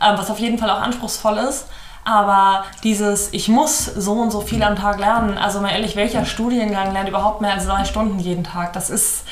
ähm, 0.00 0.16
was 0.16 0.30
auf 0.30 0.38
jeden 0.38 0.58
Fall 0.58 0.70
auch 0.70 0.80
anspruchsvoll 0.80 1.38
ist. 1.38 1.66
Aber 2.04 2.64
dieses, 2.82 3.32
ich 3.32 3.48
muss 3.48 3.84
so 3.86 4.12
und 4.12 4.30
so 4.30 4.40
viel 4.40 4.62
am 4.62 4.76
Tag 4.76 4.98
lernen, 4.98 5.38
also 5.38 5.60
mal 5.60 5.70
ehrlich, 5.70 5.96
welcher 5.96 6.24
Studiengang 6.26 6.92
lernt 6.92 7.08
überhaupt 7.08 7.40
mehr 7.40 7.54
als 7.54 7.66
drei 7.66 7.84
Stunden 7.84 8.18
jeden 8.18 8.44
Tag? 8.44 8.74
Das 8.74 8.90
ist, 8.90 9.24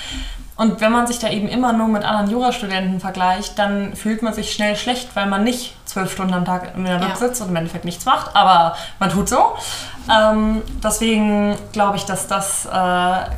und 0.57 0.81
wenn 0.81 0.91
man 0.91 1.07
sich 1.07 1.18
da 1.18 1.29
eben 1.29 1.49
immer 1.49 1.75
nur 1.75 1.89
mit 1.89 2.03
anderen 2.03 2.31
Jurastudenten 2.31 2.99
vergleicht, 2.99 3.59
dann 3.59 3.95
fühlt 3.95 4.23
man 4.23 4.33
sich 4.33 4.53
schnell 4.53 4.77
schlecht, 4.77 5.14
weil 5.14 5.27
man 5.27 5.45
nicht 5.45 5.75
zwölf 5.85 6.11
Stunden 6.11 6.33
am 6.33 6.47
Tag 6.47 6.75
in 6.75 6.85
der 6.85 6.99
Lok 6.99 7.11
ja. 7.11 7.16
sitzt 7.16 7.43
und 7.43 7.49
im 7.49 7.57
Endeffekt 7.57 7.85
nichts 7.85 8.07
macht, 8.07 8.35
aber 8.35 8.75
man 8.99 9.11
tut 9.11 9.29
so. 9.29 9.55
Ähm, 10.11 10.62
deswegen 10.83 11.57
glaube 11.73 11.97
ich, 11.97 12.05
dass 12.05 12.27
das 12.27 12.64
äh, 12.66 12.70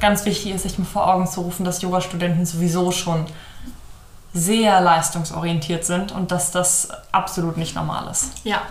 ganz 0.00 0.24
wichtig 0.24 0.52
ist, 0.52 0.62
sich 0.62 0.78
mal 0.78 0.84
vor 0.84 1.12
Augen 1.12 1.26
zu 1.26 1.40
rufen, 1.40 1.64
dass 1.64 1.82
Jurastudenten 1.82 2.46
sowieso 2.46 2.92
schon 2.92 3.26
sehr 4.32 4.80
leistungsorientiert 4.80 5.84
sind 5.84 6.12
und 6.12 6.32
dass 6.32 6.50
das 6.50 6.88
absolut 7.12 7.56
nicht 7.56 7.76
normal 7.76 8.08
ist. 8.10 8.32
Ja, 8.44 8.62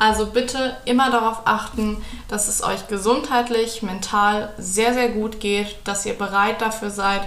also 0.00 0.24
bitte 0.24 0.74
immer 0.86 1.10
darauf 1.10 1.42
achten, 1.44 2.02
dass 2.26 2.48
es 2.48 2.64
euch 2.64 2.88
gesundheitlich, 2.88 3.82
mental 3.82 4.50
sehr, 4.56 4.94
sehr 4.94 5.10
gut 5.10 5.40
geht, 5.40 5.76
dass 5.84 6.06
ihr 6.06 6.16
bereit 6.16 6.62
dafür 6.62 6.88
seid. 6.90 7.20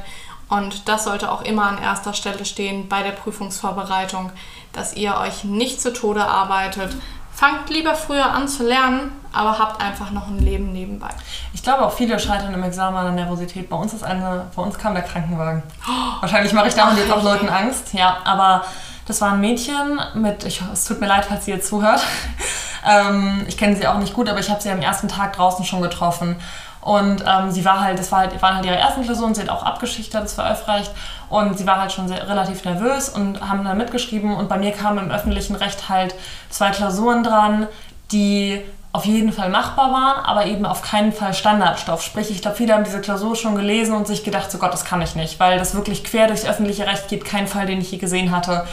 Und 0.49 0.89
das 0.89 1.03
sollte 1.03 1.31
auch 1.31 1.43
immer 1.43 1.65
an 1.67 1.77
erster 1.77 2.15
Stelle 2.15 2.45
stehen 2.45 2.89
bei 2.89 3.03
der 3.03 3.11
Prüfungsvorbereitung, 3.11 4.31
dass 4.71 4.95
ihr 4.95 5.15
euch 5.17 5.43
nicht 5.43 5.81
zu 5.81 5.93
Tode 5.93 6.25
arbeitet. 6.25 6.95
Fangt 7.31 7.69
lieber 7.69 7.93
früher 7.93 8.31
an 8.31 8.47
zu 8.47 8.67
lernen, 8.67 9.11
aber 9.31 9.59
habt 9.59 9.79
einfach 9.79 10.09
noch 10.09 10.27
ein 10.27 10.39
Leben 10.39 10.73
nebenbei. 10.73 11.09
Ich 11.53 11.61
glaube 11.61 11.85
auch 11.85 11.93
viele 11.93 12.19
scheitern 12.19 12.55
im 12.55 12.63
Examen 12.63 12.97
an 12.97 13.05
der 13.05 13.25
Nervosität. 13.25 13.69
Bei 13.69 13.75
uns 13.75 13.93
ist 13.93 14.03
eine, 14.03 14.47
bei 14.55 14.63
uns 14.63 14.79
kam 14.79 14.95
der 14.95 15.03
Krankenwagen. 15.03 15.61
Oh, 15.87 16.21
Wahrscheinlich 16.21 16.53
mache 16.53 16.69
ich 16.69 16.73
damit 16.73 16.97
jetzt 16.97 17.11
auch 17.11 17.23
Leuten 17.23 17.49
Angst. 17.49 17.93
Ja, 17.93 18.17
aber 18.23 18.63
das 19.05 19.21
war 19.21 19.33
ein 19.33 19.41
Mädchen 19.41 19.99
mit, 20.13 20.45
ich, 20.45 20.61
es 20.71 20.85
tut 20.85 21.01
mir 21.01 21.07
leid, 21.07 21.25
falls 21.25 21.45
sie 21.45 21.51
jetzt 21.51 21.67
zuhört. 21.67 22.01
ähm, 22.87 23.43
ich 23.47 23.57
kenne 23.57 23.75
sie 23.75 23.87
auch 23.87 23.97
nicht 23.97 24.13
gut, 24.13 24.29
aber 24.29 24.39
ich 24.39 24.49
habe 24.49 24.61
sie 24.61 24.69
am 24.69 24.81
ersten 24.81 25.07
Tag 25.07 25.33
draußen 25.35 25.65
schon 25.65 25.81
getroffen. 25.81 26.35
Und 26.81 27.23
ähm, 27.25 27.49
sie 27.49 27.63
war 27.63 27.79
halt, 27.79 27.97
das 27.97 28.11
war 28.11 28.19
halt, 28.19 28.41
waren 28.41 28.55
halt 28.55 28.65
ihre 28.65 28.75
ersten 28.75 29.03
Klausuren, 29.03 29.33
sie 29.33 29.41
hat 29.41 29.49
auch 29.49 29.63
abgeschichtet, 29.63 30.21
das 30.21 30.33
veröffentlicht. 30.33 30.91
Und 31.29 31.57
sie 31.57 31.65
war 31.65 31.79
halt 31.79 31.91
schon 31.91 32.07
sehr, 32.07 32.27
relativ 32.27 32.65
nervös 32.65 33.09
und 33.09 33.41
haben 33.41 33.63
dann 33.63 33.77
mitgeschrieben. 33.77 34.35
Und 34.35 34.49
bei 34.49 34.57
mir 34.57 34.71
kamen 34.71 35.05
im 35.05 35.11
öffentlichen 35.11 35.55
Recht 35.55 35.87
halt 35.89 36.13
zwei 36.49 36.71
Klausuren 36.71 37.23
dran, 37.23 37.67
die 38.11 38.61
auf 38.93 39.05
jeden 39.05 39.33
Fall 39.33 39.49
machbar 39.49 39.91
waren, 39.91 40.23
aber 40.23 40.45
eben 40.45 40.67
auf 40.67 40.83
keinen 40.83 41.11
Fall 41.11 41.33
Standardstoff. 41.33 42.03
Sprich, 42.03 42.29
ich 42.29 42.43
glaube, 42.43 42.57
viele 42.57 42.75
haben 42.75 42.83
diese 42.83 43.01
Klausur 43.01 43.35
schon 43.35 43.55
gelesen 43.55 43.95
und 43.95 44.05
sich 44.05 44.23
gedacht, 44.23 44.51
so 44.51 44.59
Gott, 44.59 44.71
das 44.71 44.85
kann 44.85 45.01
ich 45.01 45.15
nicht, 45.15 45.39
weil 45.39 45.57
das 45.57 45.73
wirklich 45.73 46.03
quer 46.03 46.27
durchs 46.27 46.45
öffentliche 46.45 46.85
Recht 46.85 47.07
geht, 47.07 47.25
kein 47.25 47.47
Fall, 47.47 47.65
den 47.65 47.81
ich 47.81 47.91
je 47.91 47.97
gesehen 47.97 48.29
hatte. 48.29 48.67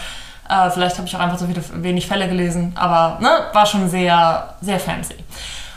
Äh, 0.51 0.71
vielleicht 0.71 0.97
habe 0.97 1.07
ich 1.07 1.15
auch 1.15 1.21
einfach 1.21 1.39
so 1.39 1.47
viele, 1.47 1.63
wenig 1.83 2.07
Fälle 2.07 2.29
gelesen, 2.29 2.73
aber 2.75 3.19
ne, 3.21 3.31
war 3.53 3.67
schon 3.67 3.89
sehr, 3.89 4.55
sehr 4.61 4.81
fancy. 4.81 5.15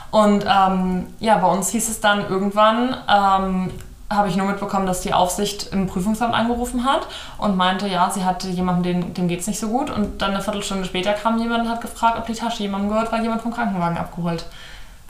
Und 0.09 0.45
ähm, 0.47 1.07
ja, 1.19 1.37
bei 1.37 1.47
uns 1.47 1.69
hieß 1.69 1.89
es 1.89 1.99
dann 1.99 2.27
irgendwann, 2.27 2.95
ähm, 3.07 3.71
habe 4.09 4.27
ich 4.29 4.35
nur 4.35 4.45
mitbekommen, 4.47 4.85
dass 4.85 5.01
die 5.01 5.13
Aufsicht 5.13 5.71
im 5.71 5.87
Prüfungsamt 5.87 6.33
angerufen 6.33 6.85
hat 6.85 7.07
und 7.37 7.57
meinte, 7.57 7.87
ja, 7.87 8.09
sie 8.09 8.23
hatte 8.23 8.47
jemanden, 8.47 8.83
dem, 8.83 9.13
dem 9.13 9.27
geht 9.27 9.39
es 9.39 9.47
nicht 9.47 9.59
so 9.59 9.69
gut. 9.69 9.89
Und 9.89 10.21
dann 10.21 10.31
eine 10.31 10.41
Viertelstunde 10.41 10.85
später 10.85 11.13
kam 11.13 11.39
jemand 11.39 11.65
und 11.65 11.69
hat 11.69 11.81
gefragt, 11.81 12.17
ob 12.17 12.27
die 12.27 12.33
Tasche 12.33 12.63
jemandem 12.63 12.89
gehört, 12.89 13.11
weil 13.11 13.23
jemand 13.23 13.41
vom 13.41 13.53
Krankenwagen 13.53 13.97
abgeholt 13.97 14.45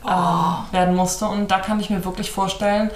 oh. 0.04 0.08
ähm, 0.08 0.72
werden 0.72 0.94
musste. 0.94 1.26
Und 1.26 1.50
da 1.50 1.58
kann 1.58 1.80
ich 1.80 1.90
mir 1.90 2.04
wirklich 2.04 2.30
vorstellen, 2.30 2.90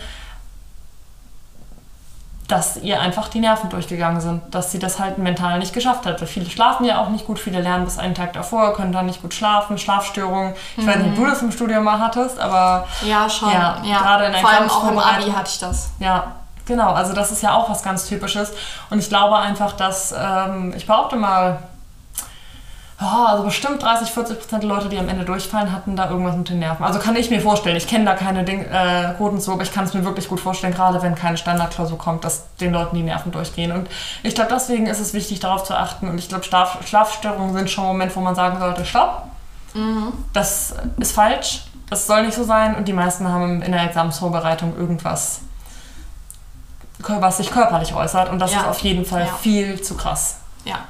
dass 2.48 2.78
ihr 2.78 2.98
einfach 2.98 3.28
die 3.28 3.40
Nerven 3.40 3.68
durchgegangen 3.68 4.22
sind, 4.22 4.54
dass 4.54 4.72
sie 4.72 4.78
das 4.78 4.98
halt 4.98 5.18
mental 5.18 5.58
nicht 5.58 5.74
geschafft 5.74 6.06
hat. 6.06 6.18
Weil 6.18 6.26
viele 6.26 6.48
schlafen 6.48 6.86
ja 6.86 6.98
auch 6.98 7.10
nicht 7.10 7.26
gut, 7.26 7.38
viele 7.38 7.60
lernen 7.60 7.84
bis 7.84 7.98
einen 7.98 8.14
Tag 8.14 8.32
davor, 8.32 8.72
können 8.72 8.90
dann 8.90 9.04
nicht 9.04 9.20
gut 9.20 9.34
schlafen, 9.34 9.76
Schlafstörungen. 9.76 10.54
Ich 10.76 10.82
mhm. 10.82 10.88
weiß 10.88 10.96
nicht, 10.96 11.10
ob 11.10 11.16
du 11.16 11.26
das 11.26 11.42
im 11.42 11.52
Studium 11.52 11.84
mal 11.84 11.98
hattest, 11.98 12.40
aber 12.40 12.88
ja, 13.02 13.28
schon. 13.28 13.50
Ja, 13.50 13.76
ja. 13.84 13.98
gerade 13.98 14.24
in 14.24 14.32
der 14.32 14.40
Vor 14.40 14.50
allem 14.50 14.70
auch 14.70 14.90
im 14.90 14.98
Abi 14.98 15.30
hatte 15.30 15.50
ich 15.50 15.58
das. 15.58 15.90
Ja, 15.98 16.32
genau. 16.64 16.92
Also 16.94 17.12
das 17.12 17.30
ist 17.30 17.42
ja 17.42 17.54
auch 17.54 17.68
was 17.68 17.82
ganz 17.82 18.08
Typisches. 18.08 18.52
Und 18.88 18.98
ich 18.98 19.10
glaube 19.10 19.36
einfach, 19.36 19.72
dass 19.72 20.14
ähm, 20.18 20.72
ich 20.74 20.86
behaupte 20.86 21.16
mal, 21.16 21.58
oh, 23.00 23.26
also 23.26 23.44
bestimmt 23.44 23.82
30, 23.82 24.10
40 24.10 24.38
Prozent 24.40 24.62
der 24.62 24.68
Leute, 24.68 24.88
die 24.88 24.98
am 24.98 25.08
Ende 25.08 25.24
durchfallen, 25.24 25.72
hatten 25.72 25.96
da 25.96 26.10
irgendwas 26.10 26.36
mit 26.36 26.48
den 26.48 26.58
Nerven. 26.58 26.84
Also 26.84 26.98
kann 26.98 27.16
ich 27.16 27.30
mir 27.30 27.40
vorstellen, 27.40 27.76
ich 27.76 27.86
kenne 27.86 28.04
da 28.04 28.14
keine 28.14 28.44
Ding, 28.44 28.64
äh, 28.64 29.14
Quoten 29.16 29.40
zu, 29.40 29.52
aber 29.52 29.62
ich 29.62 29.72
kann 29.72 29.84
es 29.84 29.94
mir 29.94 30.04
wirklich 30.04 30.28
gut 30.28 30.40
vorstellen, 30.40 30.74
gerade 30.74 31.00
wenn 31.02 31.14
keine 31.14 31.36
Standardklausur 31.36 31.98
kommt, 31.98 32.24
dass 32.24 32.54
den 32.56 32.72
Leuten 32.72 32.96
die 32.96 33.02
Nerven 33.02 33.32
durchgehen. 33.32 33.72
Und 33.72 33.88
ich 34.22 34.34
glaube, 34.34 34.50
deswegen 34.52 34.86
ist 34.86 35.00
es 35.00 35.14
wichtig, 35.14 35.40
darauf 35.40 35.64
zu 35.64 35.74
achten. 35.74 36.08
Und 36.08 36.18
ich 36.18 36.28
glaube, 36.28 36.44
Schlaf 36.44 36.78
Schlafstörungen 36.86 37.54
sind 37.54 37.70
schon 37.70 37.84
ein 37.84 37.88
Moment, 37.88 38.16
wo 38.16 38.20
man 38.20 38.34
sagen 38.34 38.58
sollte, 38.58 38.84
stopp, 38.84 39.24
mhm. 39.74 40.12
das 40.32 40.74
ist 40.98 41.12
falsch, 41.12 41.64
das 41.88 42.06
soll 42.06 42.24
nicht 42.24 42.34
so 42.34 42.44
sein. 42.44 42.74
Und 42.74 42.88
die 42.88 42.92
meisten 42.92 43.28
haben 43.28 43.62
in 43.62 43.72
der 43.72 43.84
Examensvorbereitung 43.84 44.76
irgendwas 44.76 45.42
was 47.06 47.36
sich 47.36 47.50
körperlich 47.50 47.94
äußert 47.94 48.28
und 48.30 48.38
das 48.38 48.52
ja. 48.52 48.60
ist 48.60 48.66
auf 48.66 48.80
jeden 48.80 49.04
Fall 49.04 49.26
ja. 49.26 49.32
viel 49.40 49.80
zu 49.80 49.96
krass. 49.96 50.38
Ja, 50.64 50.80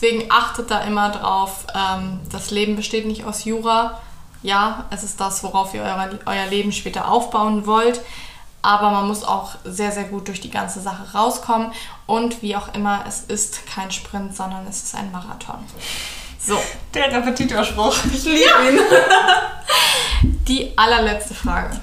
deswegen 0.00 0.30
achtet 0.30 0.70
da 0.70 0.80
immer 0.80 1.10
drauf, 1.10 1.66
ähm, 1.74 2.20
das 2.30 2.50
Leben 2.50 2.76
besteht 2.76 3.06
nicht 3.06 3.24
aus 3.24 3.44
Jura. 3.44 4.00
Ja, 4.42 4.86
es 4.90 5.02
ist 5.02 5.20
das, 5.20 5.42
worauf 5.42 5.74
ihr 5.74 5.82
euer, 5.82 6.10
euer 6.24 6.46
Leben 6.46 6.72
später 6.72 7.10
aufbauen 7.10 7.66
wollt. 7.66 8.00
Aber 8.62 8.90
man 8.90 9.08
muss 9.08 9.24
auch 9.24 9.52
sehr, 9.64 9.92
sehr 9.92 10.04
gut 10.04 10.28
durch 10.28 10.40
die 10.40 10.50
ganze 10.50 10.80
Sache 10.80 11.12
rauskommen. 11.14 11.72
Und 12.06 12.42
wie 12.42 12.56
auch 12.56 12.74
immer, 12.74 13.04
es 13.06 13.20
ist 13.22 13.66
kein 13.66 13.90
Sprint, 13.90 14.36
sondern 14.36 14.66
es 14.66 14.82
ist 14.82 14.94
ein 14.94 15.10
Marathon. 15.12 15.64
So. 16.38 16.58
Der 16.94 17.12
Repetitorspruch. 17.12 17.96
Ich 18.12 18.24
liebe 18.24 18.40
ja. 18.40 18.70
ihn. 18.70 18.80
Die 20.48 20.76
allerletzte 20.76 21.34
Frage. 21.34 21.78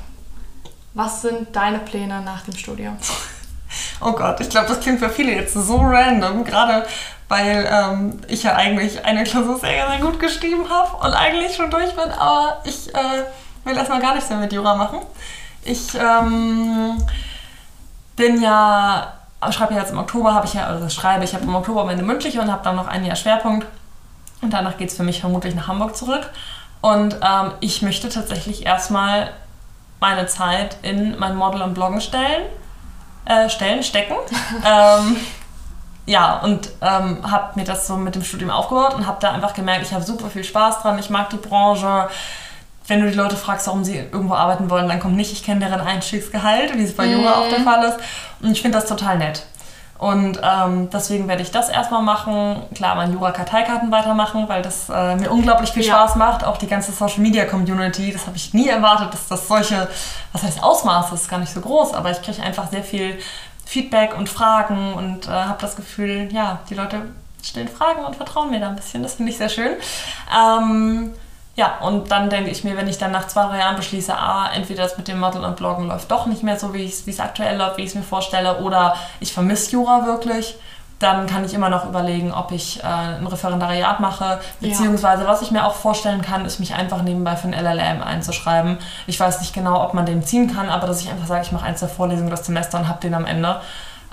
Was 0.93 1.21
sind 1.21 1.55
deine 1.55 1.79
Pläne 1.79 2.21
nach 2.21 2.41
dem 2.41 2.55
Studium? 2.55 2.97
Oh 4.01 4.13
Gott, 4.13 4.39
ich 4.39 4.49
glaube, 4.49 4.67
das 4.67 4.79
klingt 4.79 4.99
für 4.99 5.09
viele 5.09 5.33
jetzt 5.33 5.53
so 5.53 5.77
random, 5.77 6.43
gerade 6.43 6.87
weil 7.27 7.67
ähm, 7.71 8.21
ich 8.27 8.43
ja 8.43 8.55
eigentlich 8.55 9.03
eine 9.03 9.23
Klausur 9.23 9.59
sehr, 9.59 9.89
sehr 9.89 9.99
gut 9.99 10.19
geschrieben 10.19 10.69
habe 10.69 11.05
und 11.05 11.13
eigentlich 11.13 11.55
schon 11.55 11.69
durch 11.69 11.93
bin, 11.95 12.09
aber 12.11 12.61
ich 12.63 12.93
äh, 12.93 13.23
will 13.65 13.75
erstmal 13.75 13.99
gar 13.99 14.15
nichts 14.15 14.29
mehr 14.29 14.39
mit 14.39 14.53
Jura 14.53 14.75
machen. 14.75 14.99
Ich 15.63 15.93
ähm, 15.95 16.97
bin 18.15 18.41
ja, 18.41 19.13
schreibe 19.49 19.73
ja 19.73 19.81
jetzt 19.81 19.91
im 19.91 19.97
Oktober, 19.97 20.33
habe 20.33 20.45
ich 20.45 20.53
ja, 20.53 20.67
also 20.67 20.87
schreibe, 20.89 21.25
ich 21.25 21.33
habe 21.33 21.43
im 21.43 21.55
Oktober 21.55 21.83
meine 21.83 22.03
mündliche 22.03 22.39
und 22.39 22.51
habe 22.51 22.63
dann 22.63 22.77
noch 22.77 22.87
ein 22.87 23.03
Jahr 23.03 23.17
Schwerpunkt 23.17 23.67
und 24.41 24.53
danach 24.53 24.77
geht 24.77 24.89
es 24.89 24.97
für 24.97 25.03
mich 25.03 25.19
vermutlich 25.19 25.55
nach 25.55 25.67
Hamburg 25.67 25.95
zurück. 25.95 26.29
Und 26.81 27.15
ähm, 27.15 27.51
ich 27.59 27.81
möchte 27.81 28.07
tatsächlich 28.07 28.65
erstmal 28.65 29.31
meine 29.99 30.27
Zeit 30.27 30.77
in 30.83 31.17
mein 31.17 31.35
Model 31.35 31.61
und 31.63 31.73
Bloggen 31.73 32.01
stellen, 32.01 32.43
äh, 33.25 33.49
stellen, 33.49 33.83
stecken. 33.83 34.15
ähm, 34.65 35.17
ja, 36.07 36.39
und 36.39 36.69
ähm, 36.81 37.19
habe 37.29 37.51
mir 37.55 37.65
das 37.65 37.85
so 37.85 37.97
mit 37.97 38.15
dem 38.15 38.23
Studium 38.23 38.49
aufgebaut 38.49 38.95
und 38.95 39.05
habe 39.05 39.17
da 39.19 39.31
einfach 39.31 39.53
gemerkt, 39.53 39.85
ich 39.85 39.93
habe 39.93 40.03
super 40.03 40.29
viel 40.29 40.43
Spaß 40.43 40.81
dran, 40.81 40.97
ich 40.97 41.09
mag 41.09 41.29
die 41.29 41.37
Branche. 41.37 42.07
Wenn 42.87 43.01
du 43.01 43.11
die 43.11 43.17
Leute 43.17 43.35
fragst, 43.35 43.67
warum 43.67 43.83
sie 43.83 43.97
irgendwo 43.97 44.33
arbeiten 44.33 44.69
wollen, 44.69 44.87
dann 44.87 45.01
kommt 45.01 45.17
nicht, 45.17 45.33
ich 45.33 45.43
kenne 45.43 45.59
deren 45.59 45.81
Einstiegsgehalt, 45.81 46.77
wie 46.77 46.83
es 46.83 46.95
bei 46.95 47.05
Jura 47.05 47.19
mhm. 47.19 47.27
auch 47.27 47.49
der 47.49 47.59
Fall 47.59 47.83
ist. 47.83 47.97
Und 48.41 48.53
ich 48.53 48.61
finde 48.61 48.77
das 48.77 48.87
total 48.87 49.17
nett. 49.17 49.43
Und 49.97 50.39
ähm, 50.43 50.89
deswegen 50.91 51.27
werde 51.27 51.41
ich 51.41 51.51
das 51.51 51.69
erstmal 51.69 52.03
machen. 52.03 52.61
Klar, 52.75 52.95
mein 52.95 53.11
Jura-Karteikarten 53.11 53.91
weitermachen, 53.91 54.47
weil 54.47 54.61
das 54.61 54.89
äh, 54.89 55.15
mir 55.15 55.31
unglaublich 55.31 55.71
viel 55.71 55.83
Spaß 55.83 56.11
ja. 56.11 56.17
macht. 56.17 56.45
Auch 56.45 56.57
die 56.57 56.67
ganze 56.67 56.91
Social-Media-Community, 56.91 58.13
das 58.13 58.27
habe 58.27 58.37
ich 58.37 58.53
nie 58.53 58.69
erwartet, 58.69 59.11
dass 59.11 59.27
das 59.27 59.47
solche, 59.47 59.89
was 60.31 60.43
heißt 60.43 60.63
Ausmaß, 60.63 61.09
das 61.09 61.23
ist 61.23 61.29
gar 61.29 61.39
nicht 61.39 61.51
so 61.51 61.61
groß, 61.61 61.95
aber 61.95 62.11
ich 62.11 62.21
kriege 62.21 62.41
einfach 62.43 62.69
sehr 62.69 62.83
viel 62.83 63.17
Feedback 63.67 64.17
und 64.17 64.29
Fragen 64.29 64.93
und 64.93 65.27
äh, 65.27 65.31
habe 65.31 65.61
das 65.61 65.75
Gefühl, 65.75 66.29
ja, 66.31 66.59
die 66.69 66.73
Leute 66.73 67.01
stellen 67.43 67.67
Fragen 67.67 68.05
und 68.05 68.15
vertrauen 68.15 68.49
mir 68.49 68.59
da 68.59 68.69
ein 68.69 68.75
bisschen. 68.77 69.03
Das 69.03 69.15
finde 69.15 69.31
ich 69.31 69.37
sehr 69.37 69.49
schön. 69.49 69.71
Ähm, 70.33 71.13
ja, 71.55 71.79
und 71.79 72.11
dann 72.11 72.29
denke 72.29 72.49
ich 72.49 72.63
mir, 72.63 72.77
wenn 72.77 72.87
ich 72.87 72.97
dann 72.97 73.11
nach 73.11 73.27
zwei, 73.27 73.47
drei 73.47 73.59
Jahren 73.59 73.75
beschließe, 73.75 74.15
ah, 74.15 74.49
entweder 74.53 74.83
das 74.83 74.97
mit 74.97 75.07
dem 75.07 75.19
Model 75.19 75.43
und 75.43 75.57
Bloggen 75.57 75.87
läuft 75.87 76.09
doch 76.11 76.27
nicht 76.27 76.43
mehr 76.43 76.57
so, 76.57 76.73
wie 76.73 76.85
es 76.85 77.19
aktuell 77.19 77.57
läuft, 77.57 77.77
wie 77.77 77.81
ich 77.81 77.89
es 77.89 77.95
mir 77.95 78.03
vorstelle, 78.03 78.59
oder 78.59 78.95
ich 79.19 79.33
vermisse 79.33 79.71
Jura 79.71 80.05
wirklich, 80.05 80.55
dann 80.99 81.27
kann 81.27 81.45
ich 81.45 81.53
immer 81.53 81.69
noch 81.69 81.85
überlegen, 81.87 82.31
ob 82.31 82.51
ich 82.51 82.83
äh, 82.83 82.87
ein 82.87 83.27
Referendariat 83.27 83.99
mache, 83.99 84.39
beziehungsweise 84.59 85.23
ja. 85.23 85.29
was 85.29 85.41
ich 85.41 85.51
mir 85.51 85.65
auch 85.65 85.75
vorstellen 85.75 86.21
kann, 86.21 86.45
ist 86.45 86.59
mich 86.59 86.73
einfach 86.73 87.03
nebenbei 87.03 87.35
für 87.35 87.47
ein 87.47 87.53
LLM 87.53 88.01
einzuschreiben. 88.01 88.77
Ich 89.05 89.19
weiß 89.19 89.39
nicht 89.41 89.53
genau, 89.53 89.83
ob 89.83 89.93
man 89.93 90.05
den 90.05 90.23
ziehen 90.23 90.53
kann, 90.53 90.69
aber 90.69 90.87
dass 90.87 91.01
ich 91.01 91.09
einfach 91.09 91.27
sage, 91.27 91.43
ich 91.43 91.51
mache 91.51 91.65
eins 91.65 91.81
der 91.81 91.89
Vorlesungen 91.89 92.31
das 92.31 92.45
Semester 92.45 92.79
und 92.79 92.87
habe 92.87 92.99
den 92.99 93.13
am 93.13 93.25
Ende. 93.25 93.61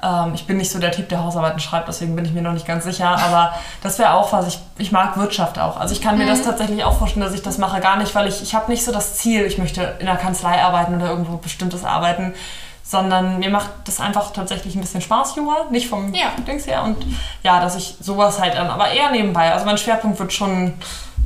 Ähm, 0.04 0.34
ich 0.34 0.46
bin 0.46 0.58
nicht 0.58 0.70
so 0.70 0.78
der 0.78 0.92
Typ, 0.92 1.08
der 1.08 1.24
Hausarbeiten 1.24 1.60
schreibt, 1.60 1.88
deswegen 1.88 2.14
bin 2.14 2.24
ich 2.24 2.32
mir 2.32 2.42
noch 2.42 2.52
nicht 2.52 2.66
ganz 2.66 2.84
sicher. 2.84 3.08
Aber 3.08 3.54
das 3.82 3.98
wäre 3.98 4.12
auch 4.12 4.32
was. 4.32 4.46
Ich, 4.46 4.58
ich 4.76 4.92
mag 4.92 5.16
Wirtschaft 5.16 5.58
auch. 5.58 5.78
Also 5.78 5.94
ich 5.94 6.02
kann 6.02 6.18
mir 6.18 6.26
das 6.26 6.40
mhm. 6.40 6.44
tatsächlich 6.44 6.84
auch 6.84 6.98
vorstellen, 6.98 7.24
dass 7.24 7.34
ich 7.34 7.42
das 7.42 7.58
mache. 7.58 7.80
Gar 7.80 7.96
nicht, 7.96 8.14
weil 8.14 8.28
ich, 8.28 8.42
ich 8.42 8.54
habe 8.54 8.70
nicht 8.70 8.84
so 8.84 8.92
das 8.92 9.14
Ziel, 9.14 9.42
ich 9.46 9.56
möchte 9.56 9.96
in 9.98 10.06
der 10.06 10.16
Kanzlei 10.16 10.62
arbeiten 10.62 10.96
oder 10.96 11.06
irgendwo 11.08 11.38
bestimmtes 11.38 11.84
arbeiten. 11.84 12.34
Sondern 12.86 13.38
mir 13.38 13.48
macht 13.48 13.70
das 13.84 13.98
einfach 13.98 14.32
tatsächlich 14.32 14.74
ein 14.74 14.82
bisschen 14.82 15.00
Spaß, 15.00 15.36
Jura. 15.36 15.64
Nicht 15.70 15.88
vom 15.88 16.12
ja. 16.12 16.32
Dings 16.46 16.66
her. 16.66 16.82
Und 16.82 16.98
ja, 17.42 17.60
dass 17.60 17.76
ich 17.76 17.96
sowas 17.98 18.38
halt 18.38 18.56
an. 18.56 18.68
Aber 18.68 18.90
eher 18.90 19.10
nebenbei. 19.10 19.52
Also 19.52 19.64
mein 19.64 19.78
Schwerpunkt 19.78 20.18
wird 20.18 20.32
schon 20.32 20.74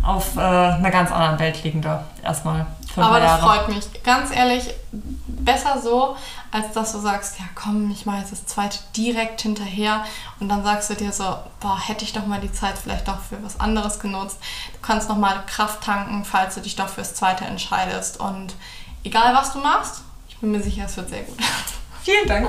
auf 0.06 0.36
äh, 0.36 0.40
einer 0.40 0.90
ganz 0.90 1.10
anderen 1.10 1.38
Welt 1.38 1.62
liegender. 1.64 2.04
Erstmal. 2.22 2.66
Aber 2.96 3.20
das 3.20 3.40
Jahre. 3.40 3.42
freut 3.42 3.68
mich. 3.68 3.84
Ganz 4.02 4.34
ehrlich, 4.34 4.74
besser 4.92 5.80
so, 5.80 6.16
als 6.50 6.72
dass 6.72 6.92
du 6.92 6.98
sagst, 6.98 7.38
ja 7.38 7.44
komm, 7.54 7.90
ich 7.90 8.06
mache 8.06 8.18
jetzt 8.18 8.32
das 8.32 8.46
zweite 8.46 8.78
direkt 8.96 9.40
hinterher 9.42 10.04
und 10.40 10.48
dann 10.48 10.64
sagst 10.64 10.90
du 10.90 10.94
dir 10.94 11.12
so, 11.12 11.24
boah, 11.60 11.78
hätte 11.78 12.04
ich 12.04 12.12
doch 12.12 12.26
mal 12.26 12.40
die 12.40 12.52
Zeit 12.52 12.76
vielleicht 12.78 13.08
doch 13.08 13.20
für 13.20 13.42
was 13.42 13.60
anderes 13.60 14.00
genutzt. 14.00 14.38
Du 14.72 14.78
kannst 14.80 15.08
noch 15.08 15.16
mal 15.16 15.42
Kraft 15.46 15.82
tanken, 15.82 16.24
falls 16.24 16.54
du 16.54 16.60
dich 16.60 16.76
doch 16.76 16.88
fürs 16.88 17.14
zweite 17.14 17.44
entscheidest 17.44 18.18
und 18.18 18.54
egal 19.04 19.34
was 19.34 19.52
du 19.52 19.58
machst, 19.58 20.02
ich 20.38 20.42
bin 20.42 20.52
mir 20.52 20.62
sicher, 20.62 20.84
es 20.84 20.96
wird 20.96 21.08
sehr 21.08 21.22
gut. 21.24 21.36
Vielen 22.04 22.28
Dank. 22.28 22.48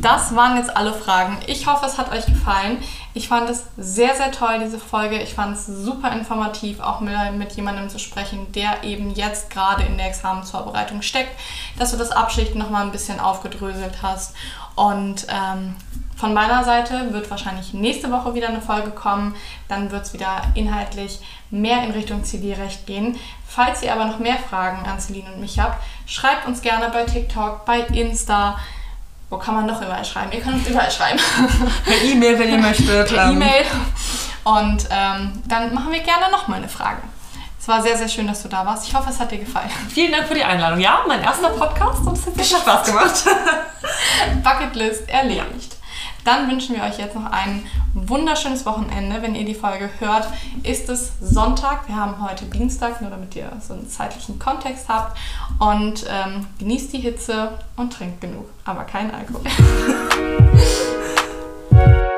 Das 0.00 0.32
waren 0.36 0.56
jetzt 0.56 0.76
alle 0.76 0.94
Fragen. 0.94 1.38
Ich 1.48 1.66
hoffe, 1.66 1.86
es 1.86 1.98
hat 1.98 2.12
euch 2.12 2.24
gefallen. 2.24 2.78
Ich 3.18 3.26
fand 3.26 3.50
es 3.50 3.64
sehr, 3.76 4.14
sehr 4.14 4.30
toll, 4.30 4.60
diese 4.62 4.78
Folge. 4.78 5.20
Ich 5.20 5.34
fand 5.34 5.56
es 5.56 5.66
super 5.66 6.12
informativ, 6.12 6.78
auch 6.78 7.00
mit, 7.00 7.16
mit 7.36 7.50
jemandem 7.50 7.88
zu 7.88 7.98
sprechen, 7.98 8.52
der 8.52 8.84
eben 8.84 9.10
jetzt 9.10 9.50
gerade 9.50 9.82
in 9.82 9.96
der 9.96 10.06
Examensvorbereitung 10.06 11.02
steckt, 11.02 11.32
dass 11.80 11.90
du 11.90 11.96
das 11.96 12.12
Abschichten 12.12 12.60
nochmal 12.60 12.84
ein 12.84 12.92
bisschen 12.92 13.18
aufgedröselt 13.18 14.02
hast. 14.02 14.36
Und 14.76 15.26
ähm, 15.30 15.74
von 16.16 16.32
meiner 16.32 16.62
Seite 16.62 17.12
wird 17.12 17.28
wahrscheinlich 17.28 17.74
nächste 17.74 18.12
Woche 18.12 18.34
wieder 18.34 18.50
eine 18.50 18.60
Folge 18.60 18.92
kommen. 18.92 19.34
Dann 19.66 19.90
wird 19.90 20.04
es 20.04 20.12
wieder 20.12 20.42
inhaltlich 20.54 21.18
mehr 21.50 21.82
in 21.82 21.90
Richtung 21.90 22.22
Zivilrecht 22.22 22.86
gehen. 22.86 23.18
Falls 23.48 23.82
ihr 23.82 23.92
aber 23.92 24.04
noch 24.04 24.20
mehr 24.20 24.36
Fragen 24.36 24.86
an 24.86 25.00
Celine 25.00 25.32
und 25.32 25.40
mich 25.40 25.58
habt, 25.58 25.82
schreibt 26.06 26.46
uns 26.46 26.60
gerne 26.60 26.88
bei 26.90 27.02
TikTok, 27.02 27.64
bei 27.64 27.80
Insta. 27.80 28.60
Wo 29.30 29.36
kann 29.36 29.54
man 29.54 29.66
noch 29.66 29.80
überall 29.82 30.04
schreiben? 30.04 30.32
Ihr 30.32 30.40
könnt 30.40 30.56
uns 30.56 30.68
überall 30.68 30.90
schreiben. 30.90 31.18
Per 31.84 32.02
E-Mail, 32.02 32.38
wenn 32.38 32.50
ihr 32.50 32.58
möchtet. 32.58 33.08
Per 33.08 33.30
E-Mail. 33.30 33.64
Und 34.44 34.88
ähm, 34.90 35.42
dann 35.46 35.74
machen 35.74 35.92
wir 35.92 36.00
gerne 36.00 36.30
noch 36.30 36.48
mal 36.48 36.56
eine 36.56 36.68
Frage. 36.68 37.02
Es 37.60 37.68
war 37.68 37.82
sehr, 37.82 37.98
sehr 37.98 38.08
schön, 38.08 38.26
dass 38.26 38.42
du 38.42 38.48
da 38.48 38.64
warst. 38.64 38.88
Ich 38.88 38.94
hoffe, 38.94 39.10
es 39.10 39.20
hat 39.20 39.30
dir 39.30 39.38
gefallen. 39.38 39.68
Vielen 39.90 40.12
Dank 40.12 40.26
für 40.26 40.34
die 40.34 40.44
Einladung. 40.44 40.80
Ja, 40.80 41.00
mein 41.06 41.22
erster 41.22 41.50
Podcast 41.50 42.06
und 42.06 42.16
es 42.16 42.26
hat 42.26 42.34
sehr 42.36 42.58
Spaß 42.58 42.86
gemacht. 42.86 43.24
Bucketlist 44.42 45.06
erledigt. 45.08 45.76
Dann 46.28 46.50
wünschen 46.50 46.76
wir 46.76 46.82
euch 46.82 46.98
jetzt 46.98 47.14
noch 47.14 47.24
ein 47.24 47.62
wunderschönes 47.94 48.66
Wochenende. 48.66 49.22
Wenn 49.22 49.34
ihr 49.34 49.46
die 49.46 49.54
Folge 49.54 49.88
hört, 49.98 50.28
ist 50.62 50.90
es 50.90 51.12
Sonntag. 51.22 51.88
Wir 51.88 51.96
haben 51.96 52.20
heute 52.20 52.44
Dienstag, 52.44 53.00
nur 53.00 53.08
damit 53.08 53.34
ihr 53.34 53.50
so 53.66 53.72
einen 53.72 53.88
zeitlichen 53.88 54.38
Kontext 54.38 54.90
habt. 54.90 55.16
Und 55.58 56.04
ähm, 56.06 56.46
genießt 56.58 56.92
die 56.92 56.98
Hitze 56.98 57.52
und 57.76 57.94
trinkt 57.94 58.20
genug, 58.20 58.44
aber 58.66 58.84
kein 58.84 59.10
Alkohol. 59.10 59.40